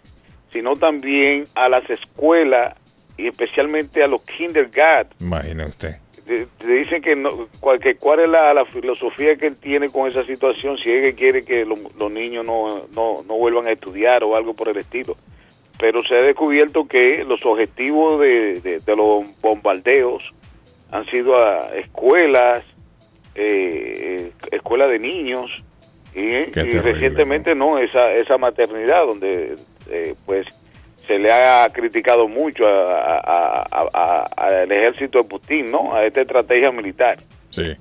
sino 0.52 0.76
también 0.76 1.44
a 1.56 1.70
las 1.70 1.88
escuelas 1.90 2.78
y 3.18 3.28
especialmente 3.28 4.04
a 4.04 4.08
los 4.08 4.22
kindergarten. 4.24 5.16
Imagine 5.28 5.66
usted. 5.66 5.96
Te- 6.26 6.48
te 6.58 6.68
dicen 6.68 7.02
que, 7.04 7.16
no, 7.16 7.30
cuál, 7.60 7.80
que 7.80 7.96
cuál 7.96 8.22
es 8.22 8.30
la, 8.30 8.52
la 8.54 8.66
filosofía 8.66 9.36
que 9.36 9.46
él 9.48 9.58
tiene 9.58 9.90
con 9.90 10.10
esa 10.10 10.26
situación, 10.26 10.76
si 10.80 10.92
es 10.92 11.04
que 11.04 11.14
quiere 11.14 11.46
que 11.46 11.64
lo- 11.66 11.76
los 12.00 12.12
niños 12.12 12.44
no, 12.44 12.82
no, 12.96 13.22
no 13.28 13.38
vuelvan 13.38 13.68
a 13.68 13.72
estudiar 13.72 14.24
o 14.24 14.36
algo 14.36 14.56
por 14.56 14.70
el 14.70 14.78
estilo. 14.78 15.16
Pero 15.78 16.02
se 16.04 16.16
ha 16.16 16.22
descubierto 16.24 16.88
que 16.88 17.24
los 17.26 17.46
objetivos 17.46 18.20
de, 18.22 18.60
de- 18.62 18.80
de 18.80 18.96
los 18.96 19.24
bombardeos 19.42 20.32
han 20.92 21.06
sido 21.06 21.38
a 21.38 21.74
escuelas, 21.76 22.64
eh, 23.36 24.32
escuelas 24.52 24.92
de 24.92 25.00
niños, 25.00 25.52
y, 26.14 26.30
recientemente 26.80 27.56
no, 27.56 27.78
esa, 27.78 28.14
esa 28.14 28.38
maternidad 28.38 29.06
donde 29.06 29.56
eh, 29.90 30.16
pues 30.26 30.48
se 31.06 31.20
le 31.20 31.32
ha 31.32 31.68
criticado 31.72 32.28
mucho 32.28 32.66
al 32.68 34.72
ejército 34.72 35.20
de 35.20 35.24
Putin, 35.26 35.72
¿no? 35.72 35.94
A 35.94 36.06
esta 36.06 36.22
estrategia 36.22 36.72
militar. 36.72 37.18
Sí. 37.50 37.76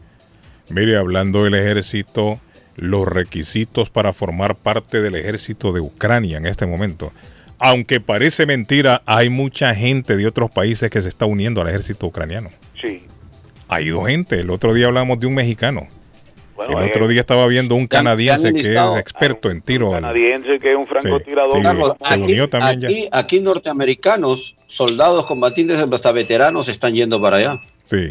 Mire, 0.68 0.96
hablando 0.96 1.44
del 1.44 1.54
ejército, 1.54 2.40
los 2.76 3.06
requisitos 3.06 3.88
para 3.88 4.12
formar 4.12 4.56
parte 4.56 5.00
del 5.00 5.14
ejército 5.14 5.72
de 5.72 5.80
Ucrania 5.80 6.38
en 6.38 6.46
este 6.46 6.66
momento. 6.66 7.12
Aunque 7.64 7.98
parece 8.00 8.44
mentira, 8.46 9.02
hay 9.06 9.30
mucha 9.30 9.74
gente 9.74 10.16
de 10.16 10.26
otros 10.26 10.50
países 10.50 10.90
que 10.90 11.00
se 11.00 11.08
está 11.08 11.24
uniendo 11.26 11.60
al 11.62 11.68
ejército 11.68 12.06
ucraniano. 12.06 12.50
Sí. 12.80 13.02
Ha 13.68 13.80
ido 13.80 14.04
gente. 14.04 14.38
El 14.40 14.50
otro 14.50 14.74
día 14.74 14.86
hablamos 14.86 15.18
de 15.18 15.26
un 15.26 15.34
mexicano. 15.34 15.88
Bueno, 16.56 16.78
el 16.78 16.84
hay- 16.84 16.90
otro 16.90 17.08
día 17.08 17.20
estaba 17.20 17.46
viendo 17.46 17.74
un 17.74 17.84
Ya- 17.88 17.88
ya 17.88 17.96
canadiense 17.98 18.52
que 18.52 18.74
es 18.76 18.96
experto 18.98 19.50
en 19.50 19.60
tiro. 19.62 19.94
al- 19.94 20.02
canadiense 20.02 20.58
que 20.58 20.72
es 20.72 20.78
un 20.78 20.86
francotirador. 20.86 21.56
Sí, 21.56 21.62
Carlos, 21.62 21.96
se 22.06 22.14
unió 22.18 22.48
también 22.48 22.80
ya. 22.82 22.88
aquí, 22.88 23.08
aquí 23.10 23.40
norteamericanos, 23.40 24.54
soldados 24.68 25.26
combatientes, 25.26 25.78
hasta 25.78 26.12
veteranos 26.12 26.68
están 26.68 26.92
yendo 26.94 27.20
para 27.20 27.38
allá. 27.38 27.60
Sí. 27.84 28.10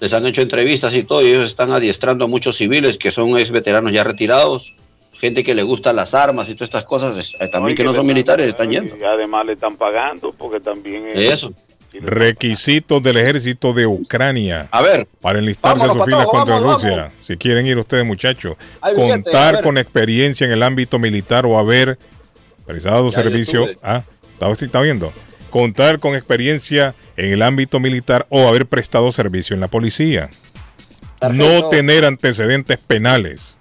Les 0.00 0.12
han 0.12 0.24
hecho 0.26 0.40
entrevistas 0.40 0.94
y 0.94 1.02
todo, 1.04 1.22
y 1.22 1.26
ellos 1.30 1.50
están 1.50 1.72
adiestrando 1.72 2.24
a 2.24 2.28
muchos 2.28 2.56
civiles 2.56 2.96
que 2.96 3.12
son 3.12 3.36
ex 3.36 3.50
veteranos 3.50 3.92
ya 3.92 4.04
retirados, 4.04 4.74
gente 5.20 5.44
que 5.44 5.54
le 5.54 5.62
gustan 5.62 5.96
las 5.96 6.14
armas 6.14 6.48
y 6.48 6.54
todas 6.54 6.68
estas 6.68 6.84
cosas, 6.84 7.32
eh, 7.38 7.48
también 7.48 7.76
que 7.76 7.84
no 7.84 7.94
son 7.94 8.06
militares, 8.06 8.48
están 8.48 8.70
yendo. 8.70 8.96
y 8.96 9.04
además 9.04 9.46
le 9.46 9.52
están 9.52 9.76
pagando 9.76 10.32
porque 10.36 10.60
también 10.60 11.06
es- 11.12 11.34
Eso. 11.34 11.52
Requisitos 11.92 13.02
del 13.02 13.16
ejército 13.16 13.72
de 13.72 13.84
Ucrania. 13.86 14.68
A 14.70 14.80
ver. 14.80 15.08
Para 15.20 15.40
enlistarse 15.40 15.84
a 15.84 15.92
sus 15.92 16.04
filas 16.04 16.26
contra 16.26 16.54
vamos, 16.60 16.74
Rusia. 16.74 16.96
vamos. 16.96 17.12
Si 17.20 17.36
quieren 17.36 17.66
ir 17.66 17.76
ustedes, 17.78 18.06
muchachos. 18.06 18.56
Contar 18.94 19.60
con 19.62 19.76
experiencia 19.76 20.46
en 20.46 20.52
el 20.52 20.62
ámbito 20.62 20.98
militar 21.00 21.46
o 21.46 21.58
haber 21.58 21.98
prestado 22.64 23.10
servicio. 23.10 23.68
Ah, 23.82 24.02
¿está, 24.32 24.48
usted 24.48 24.66
está 24.66 24.80
viendo? 24.80 25.12
Contar 25.50 25.98
con 25.98 26.14
experiencia 26.14 26.94
en 27.16 27.32
el 27.32 27.42
ámbito 27.42 27.80
militar 27.80 28.24
o 28.28 28.46
haber 28.46 28.66
prestado 28.66 29.10
servicio 29.10 29.54
en 29.54 29.60
la 29.60 29.68
policía. 29.68 30.30
No 31.32 31.68
tener 31.70 32.04
antecedentes 32.04 32.78
penales. 32.78 33.56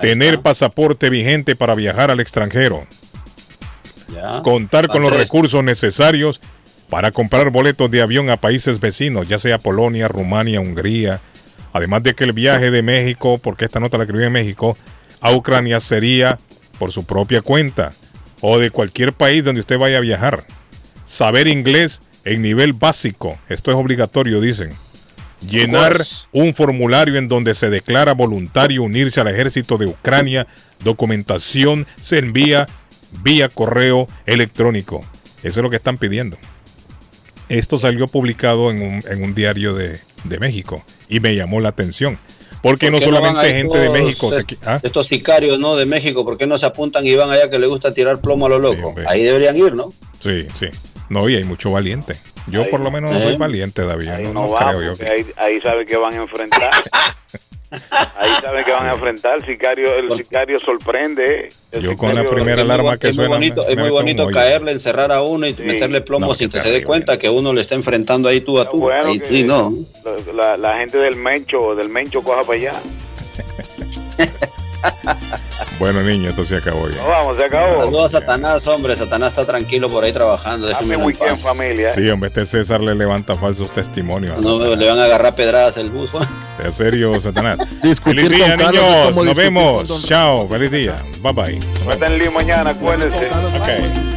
Tener 0.00 0.40
pasaporte 0.40 1.10
vigente 1.10 1.56
para 1.56 1.74
viajar 1.74 2.10
al 2.10 2.20
extranjero. 2.20 2.86
Ya. 4.14 4.42
Contar 4.42 4.88
con 4.88 5.02
los 5.02 5.16
recursos 5.16 5.62
necesarios 5.64 6.40
para 6.88 7.10
comprar 7.10 7.50
boletos 7.50 7.90
de 7.90 8.02
avión 8.02 8.30
a 8.30 8.36
países 8.36 8.80
vecinos, 8.80 9.28
ya 9.28 9.38
sea 9.38 9.58
Polonia, 9.58 10.08
Rumania, 10.08 10.60
Hungría. 10.60 11.20
Además 11.72 12.02
de 12.02 12.14
que 12.14 12.24
el 12.24 12.32
viaje 12.32 12.70
de 12.70 12.82
México, 12.82 13.38
porque 13.38 13.64
esta 13.64 13.80
nota 13.80 13.98
la 13.98 14.04
escribí 14.04 14.24
en 14.24 14.32
México, 14.32 14.76
a 15.20 15.32
Ucrania 15.32 15.80
sería 15.80 16.38
por 16.78 16.92
su 16.92 17.04
propia 17.04 17.42
cuenta 17.42 17.90
o 18.40 18.58
de 18.58 18.70
cualquier 18.70 19.12
país 19.12 19.44
donde 19.44 19.60
usted 19.60 19.78
vaya 19.78 19.98
a 19.98 20.02
viajar. 20.02 20.44
Saber 21.04 21.46
inglés 21.48 22.02
en 22.24 22.42
nivel 22.42 22.72
básico, 22.72 23.38
esto 23.48 23.70
es 23.70 23.76
obligatorio, 23.76 24.40
dicen. 24.40 24.72
Llenar 25.40 26.06
un 26.32 26.54
formulario 26.54 27.16
en 27.16 27.28
donde 27.28 27.54
se 27.54 27.70
declara 27.70 28.12
voluntario 28.12 28.82
unirse 28.82 29.20
al 29.20 29.28
ejército 29.28 29.78
de 29.78 29.86
Ucrania. 29.86 30.46
Documentación 30.82 31.86
se 32.00 32.18
envía 32.18 32.66
vía 33.22 33.48
correo 33.48 34.06
electrónico. 34.26 35.04
Eso 35.42 35.60
es 35.60 35.62
lo 35.62 35.70
que 35.70 35.76
están 35.76 35.98
pidiendo. 35.98 36.36
Esto 37.48 37.78
salió 37.78 38.08
publicado 38.08 38.70
en 38.70 38.82
un, 38.82 39.02
en 39.08 39.22
un 39.22 39.34
diario 39.34 39.74
de, 39.74 40.00
de 40.24 40.38
México 40.40 40.82
y 41.08 41.20
me 41.20 41.34
llamó 41.34 41.60
la 41.60 41.68
atención. 41.68 42.18
Porque 42.62 42.90
no 42.90 42.98
¿Por 42.98 43.06
qué 43.06 43.10
van 43.12 43.22
solamente 43.22 43.54
gente 43.54 43.78
de 43.78 43.90
México 43.90 44.32
se 44.32 44.44
¿ah? 44.64 44.80
Estos 44.82 45.06
sicarios, 45.06 45.60
¿no? 45.60 45.76
De 45.76 45.86
México, 45.86 46.24
¿por 46.24 46.36
qué 46.36 46.46
no 46.46 46.58
se 46.58 46.66
apuntan 46.66 47.06
y 47.06 47.14
van 47.14 47.30
allá 47.30 47.48
que 47.48 47.58
les 47.58 47.68
gusta 47.68 47.92
tirar 47.92 48.20
plomo 48.20 48.46
a 48.46 48.48
lo 48.48 48.58
loco? 48.58 48.94
Ahí 49.06 49.22
deberían 49.22 49.56
ir, 49.56 49.74
¿no? 49.74 49.92
Sí, 50.20 50.46
sí. 50.58 50.66
No, 51.08 51.28
y 51.28 51.36
hay 51.36 51.44
mucho 51.44 51.70
valiente. 51.70 52.14
Yo 52.48 52.62
Ahí- 52.62 52.68
por 52.70 52.80
lo 52.80 52.90
menos 52.90 53.10
no 53.12 53.18
¿Eh? 53.18 53.22
soy 53.22 53.36
valiente, 53.36 53.82
David. 53.84 54.08
Ahí 54.08 54.24
No, 54.24 54.32
no 54.32 54.48
va, 54.50 54.70
creo 54.70 54.82
yo 54.82 54.96
que- 54.98 55.06
ahí, 55.08 55.26
ahí 55.36 55.60
sabe 55.60 55.86
que 55.86 55.96
van 55.96 56.14
a 56.14 56.16
enfrentar. 56.16 56.70
ahí 58.16 58.30
sabe 58.42 58.64
que 58.64 58.72
van 58.72 58.86
a 58.88 58.92
enfrentar. 58.92 59.38
El 59.38 59.44
sicario, 59.44 59.94
el 59.94 60.10
sicario 60.16 60.58
sorprende. 60.58 61.48
El 61.72 61.82
Yo 61.82 61.96
con 61.96 62.14
la 62.14 62.28
primera 62.28 62.62
Es 62.62 62.66
muy 62.66 62.74
alarma 62.74 62.98
que 62.98 63.08
es 63.08 63.14
muy 63.16 63.24
suena. 63.26 63.36
bonito, 63.36 63.62
me- 63.66 63.72
es 63.72 63.78
muy 63.78 63.90
bonito 63.90 64.28
caerle, 64.30 64.72
encerrar 64.72 65.12
a 65.12 65.22
uno 65.22 65.46
y 65.46 65.54
meterle 65.54 66.00
plomo 66.00 66.26
No, 66.26 66.34
sin 66.34 66.50
que 66.50 66.60
se 66.60 66.70
dé 66.70 66.82
cuenta 66.84 67.18
que 67.18 67.28
uno 67.30 67.52
le 67.52 67.60
está 67.62 67.74
enfrentando 67.76 68.28
ahí 68.28 68.40
tú 68.40 68.58
a 68.60 68.68
tú. 68.70 68.78
Bueno, 68.78 69.06
ahí 69.10 69.20
sí, 69.28 69.42
no. 69.44 69.72
La, 70.34 70.56
la 70.56 70.78
gente 70.78 70.98
del 70.98 71.16
Mencho, 71.16 71.74
del 71.74 71.88
Mencho 71.88 72.22
coja 72.22 72.42
para 72.42 72.58
allá. 72.58 72.72
Bueno, 75.78 76.02
niño, 76.02 76.30
esto 76.30 76.44
se 76.44 76.56
acabó 76.56 76.88
ya. 76.88 76.96
No, 77.02 77.08
vamos, 77.08 77.36
se 77.36 77.44
acabó. 77.44 77.84
Saludos 77.84 78.14
a 78.14 78.20
Satanás, 78.20 78.66
hombre. 78.66 78.96
Satanás 78.96 79.30
está 79.30 79.44
tranquilo 79.44 79.88
por 79.90 80.04
ahí 80.04 80.12
trabajando. 80.12 80.66
déjeme 80.66 80.96
weekend, 80.96 81.32
paz. 81.32 81.40
familia. 81.42 81.92
Sí, 81.92 82.08
hombre, 82.08 82.28
este 82.28 82.46
César 82.46 82.80
le 82.80 82.94
levanta 82.94 83.34
falsos 83.34 83.70
testimonios. 83.70 84.38
No 84.38 84.58
Satanás. 84.58 84.78
le 84.78 84.88
van 84.88 84.98
a 84.98 85.04
agarrar 85.04 85.34
pedradas 85.34 85.76
el 85.76 85.90
bus. 85.90 86.10
En 86.64 86.72
serio, 86.72 87.20
Satanás. 87.20 87.58
Feliz 88.02 88.30
día, 88.30 88.56
niños. 88.56 89.14
Nos 89.14 89.34
vemos. 89.34 90.06
Chao. 90.06 90.48
Feliz 90.48 90.70
día. 90.70 90.96
Bye 91.20 91.32
bye. 91.32 92.30
Mañana, 92.30 92.70
acuérdense. 92.70 93.26
Ok. 93.26 94.15